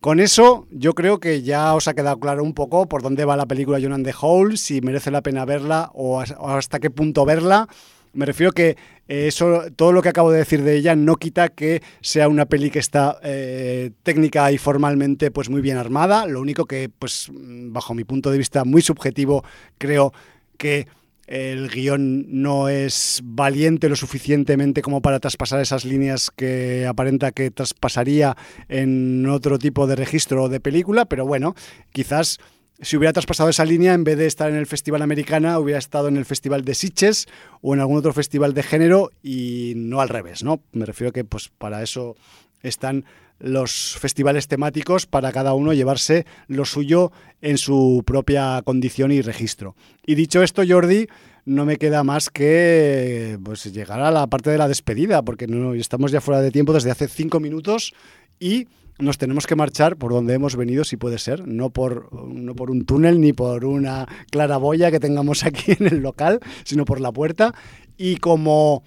Con 0.00 0.20
eso 0.20 0.66
yo 0.70 0.94
creo 0.94 1.18
que 1.18 1.42
ya 1.42 1.74
os 1.74 1.88
ha 1.88 1.94
quedado 1.94 2.20
claro 2.20 2.44
un 2.44 2.54
poco 2.54 2.88
por 2.88 3.02
dónde 3.02 3.24
va 3.24 3.36
la 3.36 3.46
película 3.46 3.80
John 3.82 3.92
and 3.92 4.06
the 4.06 4.14
Hole, 4.18 4.56
si 4.56 4.80
merece 4.80 5.10
la 5.10 5.22
pena 5.22 5.44
verla 5.44 5.90
o 5.94 6.20
hasta 6.20 6.78
qué 6.78 6.90
punto 6.90 7.24
verla. 7.24 7.66
Me 8.12 8.26
refiero 8.26 8.52
que 8.52 8.76
eh, 9.08 9.28
eso, 9.28 9.64
todo 9.76 9.92
lo 9.92 10.02
que 10.02 10.08
acabo 10.08 10.30
de 10.32 10.38
decir 10.38 10.62
de 10.62 10.76
ella 10.76 10.96
no 10.96 11.16
quita 11.16 11.48
que 11.48 11.82
sea 12.00 12.28
una 12.28 12.46
peli 12.46 12.70
que 12.70 12.80
está 12.80 13.18
eh, 13.22 13.90
técnica 14.02 14.50
y 14.50 14.58
formalmente 14.58 15.30
pues 15.30 15.48
muy 15.48 15.60
bien 15.60 15.76
armada. 15.76 16.26
Lo 16.26 16.40
único 16.40 16.64
que, 16.64 16.88
pues, 16.88 17.30
bajo 17.32 17.94
mi 17.94 18.04
punto 18.04 18.30
de 18.30 18.38
vista 18.38 18.64
muy 18.64 18.82
subjetivo, 18.82 19.44
creo 19.78 20.12
que 20.60 20.86
el 21.26 21.70
guion 21.70 22.26
no 22.28 22.68
es 22.68 23.22
valiente 23.24 23.88
lo 23.88 23.96
suficientemente 23.96 24.82
como 24.82 25.00
para 25.00 25.20
traspasar 25.20 25.60
esas 25.60 25.84
líneas 25.84 26.30
que 26.30 26.86
aparenta 26.86 27.32
que 27.32 27.50
traspasaría 27.50 28.36
en 28.68 29.26
otro 29.26 29.58
tipo 29.58 29.86
de 29.86 29.96
registro 29.96 30.44
o 30.44 30.48
de 30.48 30.60
película, 30.60 31.06
pero 31.06 31.24
bueno, 31.24 31.54
quizás 31.92 32.38
si 32.82 32.96
hubiera 32.96 33.12
traspasado 33.12 33.48
esa 33.48 33.64
línea, 33.64 33.94
en 33.94 34.04
vez 34.04 34.18
de 34.18 34.26
estar 34.26 34.50
en 34.50 34.56
el 34.56 34.66
Festival 34.66 35.02
Americana, 35.02 35.58
hubiera 35.58 35.78
estado 35.78 36.08
en 36.08 36.16
el 36.16 36.24
Festival 36.24 36.64
de 36.64 36.74
Sitges 36.74 37.26
o 37.62 37.74
en 37.74 37.80
algún 37.80 37.98
otro 37.98 38.12
festival 38.12 38.52
de 38.52 38.62
género 38.62 39.10
y 39.22 39.74
no 39.76 40.00
al 40.00 40.08
revés, 40.08 40.42
¿no? 40.42 40.62
Me 40.72 40.84
refiero 40.84 41.12
que 41.12 41.24
pues 41.24 41.48
para 41.48 41.82
eso 41.82 42.16
están 42.62 43.04
los 43.40 43.96
festivales 43.98 44.46
temáticos 44.46 45.06
para 45.06 45.32
cada 45.32 45.54
uno 45.54 45.72
llevarse 45.72 46.26
lo 46.46 46.64
suyo 46.64 47.10
en 47.40 47.58
su 47.58 48.02
propia 48.06 48.62
condición 48.64 49.10
y 49.12 49.22
registro. 49.22 49.74
Y 50.06 50.14
dicho 50.14 50.42
esto, 50.42 50.62
Jordi, 50.66 51.08
no 51.44 51.64
me 51.64 51.76
queda 51.76 52.04
más 52.04 52.30
que 52.30 53.38
pues, 53.42 53.64
llegar 53.72 54.00
a 54.00 54.10
la 54.10 54.26
parte 54.26 54.50
de 54.50 54.58
la 54.58 54.68
despedida, 54.68 55.22
porque 55.22 55.46
no, 55.46 55.74
estamos 55.74 56.12
ya 56.12 56.20
fuera 56.20 56.40
de 56.40 56.50
tiempo 56.50 56.72
desde 56.72 56.90
hace 56.90 57.08
cinco 57.08 57.40
minutos 57.40 57.92
y 58.38 58.68
nos 58.98 59.18
tenemos 59.18 59.46
que 59.46 59.56
marchar 59.56 59.96
por 59.96 60.12
donde 60.12 60.34
hemos 60.34 60.56
venido, 60.56 60.84
si 60.84 60.96
puede 60.96 61.18
ser, 61.18 61.48
no 61.48 61.70
por, 61.70 62.12
no 62.12 62.54
por 62.54 62.70
un 62.70 62.84
túnel 62.84 63.20
ni 63.20 63.32
por 63.32 63.64
una 63.64 64.06
claraboya 64.30 64.90
que 64.90 65.00
tengamos 65.00 65.44
aquí 65.44 65.72
en 65.72 65.86
el 65.86 65.98
local, 65.98 66.40
sino 66.64 66.84
por 66.84 67.00
la 67.00 67.12
puerta. 67.12 67.54
Y 67.96 68.16
como 68.16 68.82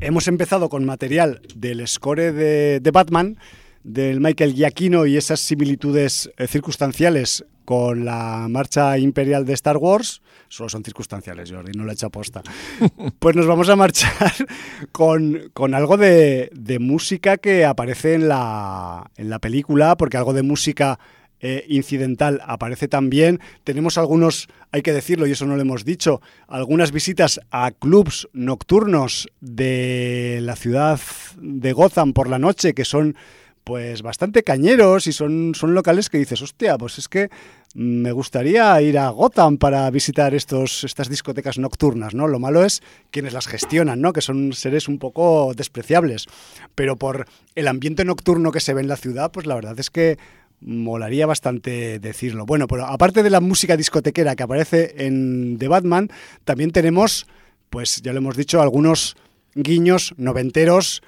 hemos 0.00 0.28
empezado 0.28 0.68
con 0.68 0.84
material 0.84 1.42
del 1.54 1.86
score 1.86 2.32
de, 2.32 2.90
Batman, 2.92 3.38
del 3.84 4.20
Michael 4.20 4.54
Giacchino 4.54 5.06
y 5.06 5.16
esas 5.16 5.40
similitudes 5.40 6.30
eh, 6.36 6.46
circunstanciales 6.46 7.44
con 7.64 8.04
la 8.04 8.46
marcha 8.48 8.98
imperial 8.98 9.44
de 9.44 9.52
Star 9.52 9.76
Wars, 9.76 10.22
solo 10.48 10.68
son 10.68 10.82
circunstanciales, 10.82 11.52
Jordi, 11.52 11.72
no 11.76 11.84
lo 11.84 11.90
he 11.90 11.94
hecho 11.94 12.06
aposta. 12.06 12.42
Pues 13.20 13.36
nos 13.36 13.46
vamos 13.46 13.68
a 13.68 13.76
marchar 13.76 14.32
con, 14.92 15.74
algo 15.74 15.96
de, 15.96 16.50
de, 16.52 16.78
música 16.78 17.36
que 17.36 17.64
aparece 17.64 18.14
en 18.14 18.28
la, 18.28 19.10
en 19.16 19.30
la 19.30 19.38
película, 19.38 19.96
porque 19.96 20.16
algo 20.16 20.32
de 20.32 20.42
música 20.42 20.98
eh, 21.40 21.64
incidental 21.68 22.40
aparece 22.44 22.88
también. 22.88 23.40
Tenemos 23.64 23.98
algunos, 23.98 24.48
hay 24.72 24.82
que 24.82 24.92
decirlo 24.92 25.26
y 25.26 25.32
eso 25.32 25.46
no 25.46 25.56
lo 25.56 25.62
hemos 25.62 25.84
dicho, 25.84 26.20
algunas 26.48 26.92
visitas 26.92 27.40
a 27.50 27.70
clubs 27.70 28.28
nocturnos 28.32 29.28
de 29.40 30.40
la 30.42 30.56
ciudad 30.56 31.00
de 31.40 31.72
Gotham 31.72 32.12
por 32.12 32.28
la 32.28 32.38
noche 32.38 32.74
que 32.74 32.84
son 32.84 33.16
pues 33.64 34.02
bastante 34.02 34.42
cañeros 34.42 35.06
y 35.06 35.12
son, 35.12 35.54
son 35.54 35.74
locales 35.74 36.08
que 36.08 36.18
dices, 36.18 36.42
hostia, 36.42 36.76
pues 36.78 36.98
es 36.98 37.08
que 37.08 37.28
me 37.74 38.10
gustaría 38.10 38.80
ir 38.82 38.98
a 38.98 39.10
Gotham 39.10 39.58
para 39.58 39.88
visitar 39.90 40.34
estos, 40.34 40.82
estas 40.82 41.08
discotecas 41.08 41.58
nocturnas, 41.58 42.14
¿no? 42.14 42.26
Lo 42.26 42.40
malo 42.40 42.64
es 42.64 42.82
quienes 43.12 43.32
las 43.32 43.46
gestionan, 43.46 44.00
¿no? 44.00 44.12
Que 44.12 44.22
son 44.22 44.52
seres 44.54 44.88
un 44.88 44.98
poco 44.98 45.52
despreciables. 45.54 46.26
Pero 46.74 46.96
por 46.96 47.26
el 47.54 47.68
ambiente 47.68 48.04
nocturno 48.04 48.50
que 48.50 48.60
se 48.60 48.74
ve 48.74 48.80
en 48.80 48.88
la 48.88 48.96
ciudad, 48.96 49.30
pues 49.30 49.46
la 49.46 49.54
verdad 49.54 49.78
es 49.78 49.90
que 49.90 50.18
molaría 50.60 51.26
bastante 51.26 51.98
decirlo. 51.98 52.46
Bueno, 52.46 52.66
pero 52.66 52.86
aparte 52.86 53.22
de 53.22 53.30
la 53.30 53.40
música 53.40 53.76
discotequera 53.76 54.36
que 54.36 54.42
aparece 54.42 54.94
en 54.98 55.56
The 55.58 55.68
Batman, 55.68 56.08
también 56.44 56.70
tenemos, 56.70 57.26
pues 57.70 58.02
ya 58.02 58.12
lo 58.12 58.18
hemos 58.18 58.36
dicho, 58.36 58.60
algunos 58.60 59.16
guiños 59.54 60.14
noventeros, 60.16 61.02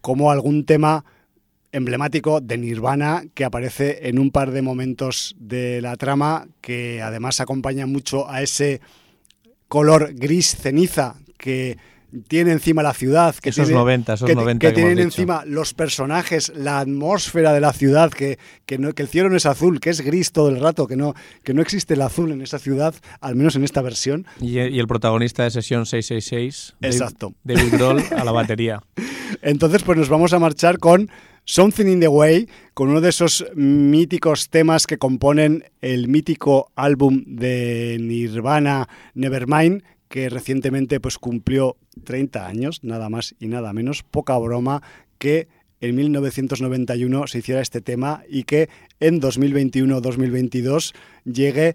como 0.00 0.30
algún 0.30 0.64
tema 0.64 1.04
emblemático 1.72 2.40
de 2.40 2.56
Nirvana 2.56 3.24
que 3.34 3.44
aparece 3.44 4.08
en 4.08 4.18
un 4.18 4.30
par 4.30 4.52
de 4.52 4.62
momentos 4.62 5.34
de 5.38 5.80
la 5.82 5.96
trama 5.96 6.46
que 6.60 7.02
además 7.02 7.40
acompaña 7.40 7.86
mucho 7.86 8.30
a 8.30 8.42
ese 8.42 8.80
color 9.66 10.14
gris 10.14 10.54
ceniza 10.54 11.16
que 11.36 11.76
tiene 12.28 12.52
encima 12.52 12.82
la 12.82 12.94
ciudad, 12.94 13.34
que 13.36 13.50
esos 13.50 13.66
tiene, 13.66 13.78
90, 13.80 14.14
esos 14.14 14.26
que, 14.28 14.34
90 14.34 14.58
que 14.60 14.66
que 14.68 14.74
tienen 14.74 14.98
encima 14.98 15.44
los 15.46 15.74
personajes, 15.74 16.52
la 16.54 16.78
atmósfera 16.80 17.52
de 17.52 17.60
la 17.60 17.72
ciudad, 17.72 18.10
que, 18.12 18.38
que, 18.66 18.78
no, 18.78 18.92
que 18.92 19.02
el 19.02 19.08
cielo 19.08 19.30
no 19.30 19.36
es 19.36 19.46
azul, 19.46 19.80
que 19.80 19.90
es 19.90 20.00
gris 20.00 20.32
todo 20.32 20.48
el 20.48 20.60
rato, 20.60 20.86
que 20.86 20.96
no, 20.96 21.14
que 21.42 21.54
no 21.54 21.62
existe 21.62 21.94
el 21.94 22.02
azul 22.02 22.30
en 22.32 22.40
esa 22.42 22.58
ciudad, 22.58 22.94
al 23.20 23.36
menos 23.36 23.56
en 23.56 23.64
esta 23.64 23.82
versión. 23.82 24.26
Y, 24.40 24.58
y 24.60 24.78
el 24.78 24.86
protagonista 24.86 25.44
de 25.44 25.50
Sesión 25.50 25.86
666, 25.86 26.74
Dave- 26.80 26.92
Exacto. 26.94 27.34
David 27.44 27.72
Grohl, 27.72 28.02
a 28.16 28.24
la 28.24 28.32
batería. 28.32 28.82
Entonces, 29.42 29.82
pues 29.82 29.98
nos 29.98 30.08
vamos 30.08 30.32
a 30.32 30.38
marchar 30.38 30.78
con 30.78 31.10
Something 31.46 31.86
in 31.86 32.00
the 32.00 32.08
Way, 32.08 32.48
con 32.72 32.88
uno 32.88 33.00
de 33.02 33.10
esos 33.10 33.44
míticos 33.54 34.48
temas 34.48 34.86
que 34.86 34.96
componen 34.98 35.64
el 35.82 36.08
mítico 36.08 36.70
álbum 36.74 37.22
de 37.26 37.98
Nirvana 38.00 38.88
Nevermind, 39.14 39.82
que 40.14 40.28
recientemente 40.28 41.00
pues 41.00 41.18
cumplió 41.18 41.76
30 42.04 42.46
años, 42.46 42.84
nada 42.84 43.10
más 43.10 43.34
y 43.40 43.48
nada 43.48 43.72
menos, 43.72 44.04
poca 44.04 44.38
broma, 44.38 44.80
que 45.18 45.48
en 45.80 45.96
1991 45.96 47.26
se 47.26 47.38
hiciera 47.38 47.60
este 47.60 47.80
tema 47.80 48.22
y 48.28 48.44
que 48.44 48.68
en 49.00 49.20
2021-2022 49.20 50.94
llegue 51.24 51.74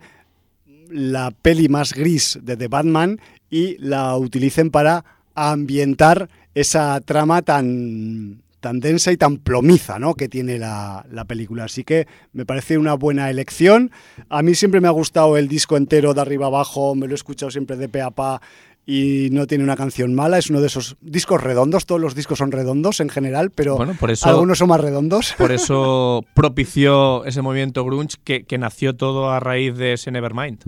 la 0.90 1.32
peli 1.32 1.68
más 1.68 1.92
gris 1.92 2.40
de 2.42 2.56
The 2.56 2.70
Batman 2.70 3.20
y 3.50 3.78
la 3.78 4.16
utilicen 4.16 4.72
para 4.72 5.04
ambientar 5.36 6.30
esa 6.56 7.02
trama 7.02 7.42
tan, 7.42 8.42
tan 8.60 8.80
densa 8.80 9.12
y 9.12 9.18
tan 9.18 9.38
plomiza 9.38 10.00
¿no? 10.00 10.16
que 10.16 10.28
tiene 10.30 10.58
la, 10.60 11.06
la 11.12 11.26
película. 11.26 11.66
Así 11.66 11.84
que 11.84 12.08
me 12.34 12.46
parece 12.46 12.78
una 12.78 12.94
buena 12.96 13.30
elección. 13.30 13.92
A 14.30 14.42
mí 14.42 14.56
siempre 14.56 14.82
me 14.82 14.88
ha 14.88 14.92
gustado 14.92 15.38
el 15.38 15.48
disco 15.48 15.78
entero 15.78 16.14
de 16.14 16.22
arriba 16.22 16.48
abajo, 16.48 16.96
me 16.96 17.08
lo 17.08 17.14
he 17.14 17.16
escuchado 17.16 17.52
siempre 17.52 17.78
de 17.78 17.90
pe 17.90 18.02
a 18.02 18.12
pa 18.12 18.42
y 18.86 19.30
no 19.32 19.46
tiene 19.46 19.64
una 19.64 19.76
canción 19.76 20.16
mala. 20.16 20.38
Es 20.40 20.50
uno 20.50 20.62
de 20.62 20.68
esos 20.68 20.98
discos 21.02 21.42
redondos, 21.44 21.86
todos 21.86 22.02
los 22.02 22.16
discos 22.16 22.40
son 22.40 22.52
redondos 22.52 23.00
en 23.02 23.10
general, 23.10 23.52
pero 23.52 23.78
Bueno, 23.78 23.96
por 24.00 24.10
eso- 24.12 24.28
algunos 24.28 24.58
son 24.58 24.70
más 24.70 24.82
redondos. 24.82 25.34
Por 25.38 25.52
eso 25.52 26.24
propició 26.34 27.24
ese 27.26 27.42
movimiento 27.42 27.86
grunge 27.86 28.18
que, 28.24 28.44
que 28.46 28.58
nació 28.58 28.96
todo 28.96 29.30
a 29.30 29.40
raíz 29.40 29.76
de 29.78 29.94
ese 29.94 30.10
Nevermind. 30.12 30.64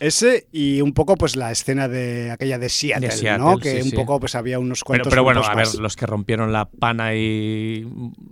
Ese 0.00 0.46
y 0.52 0.80
un 0.80 0.92
poco 0.92 1.14
pues 1.16 1.36
la 1.36 1.50
escena 1.52 1.88
de 1.88 2.30
aquella 2.30 2.58
de 2.58 2.68
Seattle, 2.68 3.08
De 3.08 3.12
Seattle, 3.14 3.38
¿no? 3.44 3.58
Que 3.58 3.82
un 3.82 3.90
sí. 3.90 3.96
poco 3.96 4.20
pues 4.20 4.34
había 4.34 4.58
unos 4.58 4.80
Pero, 4.80 4.86
cuantos 4.86 5.10
pero 5.10 5.22
bueno, 5.22 5.40
grupos 5.40 5.52
a 5.52 5.56
ver, 5.56 5.66
más. 5.66 5.74
los 5.76 5.96
que 5.96 6.06
rompieron 6.06 6.52
la 6.52 6.64
pana 6.66 7.14
y 7.14 7.86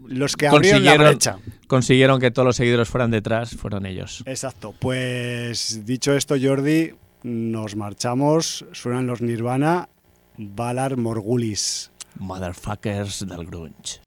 los 0.06 0.36
que 0.36 0.48
abrieron 0.48 0.84
la 0.84 0.96
brecha. 0.96 1.38
consiguieron 1.66 2.20
que 2.20 2.30
todos 2.30 2.46
los 2.46 2.56
seguidores 2.56 2.88
fueran 2.88 3.10
detrás, 3.10 3.56
fueron 3.56 3.86
ellos. 3.86 4.22
Exacto. 4.26 4.74
Pues 4.78 5.86
dicho 5.86 6.14
esto, 6.16 6.34
Jordi, 6.40 6.92
nos 7.22 7.76
marchamos. 7.76 8.64
Suenan 8.72 9.06
los 9.06 9.22
Nirvana, 9.22 9.88
Valar 10.36 10.96
Morgulis. 10.96 11.90
Motherfuckers 12.18 13.26
del 13.26 13.46
grunge. 13.46 14.00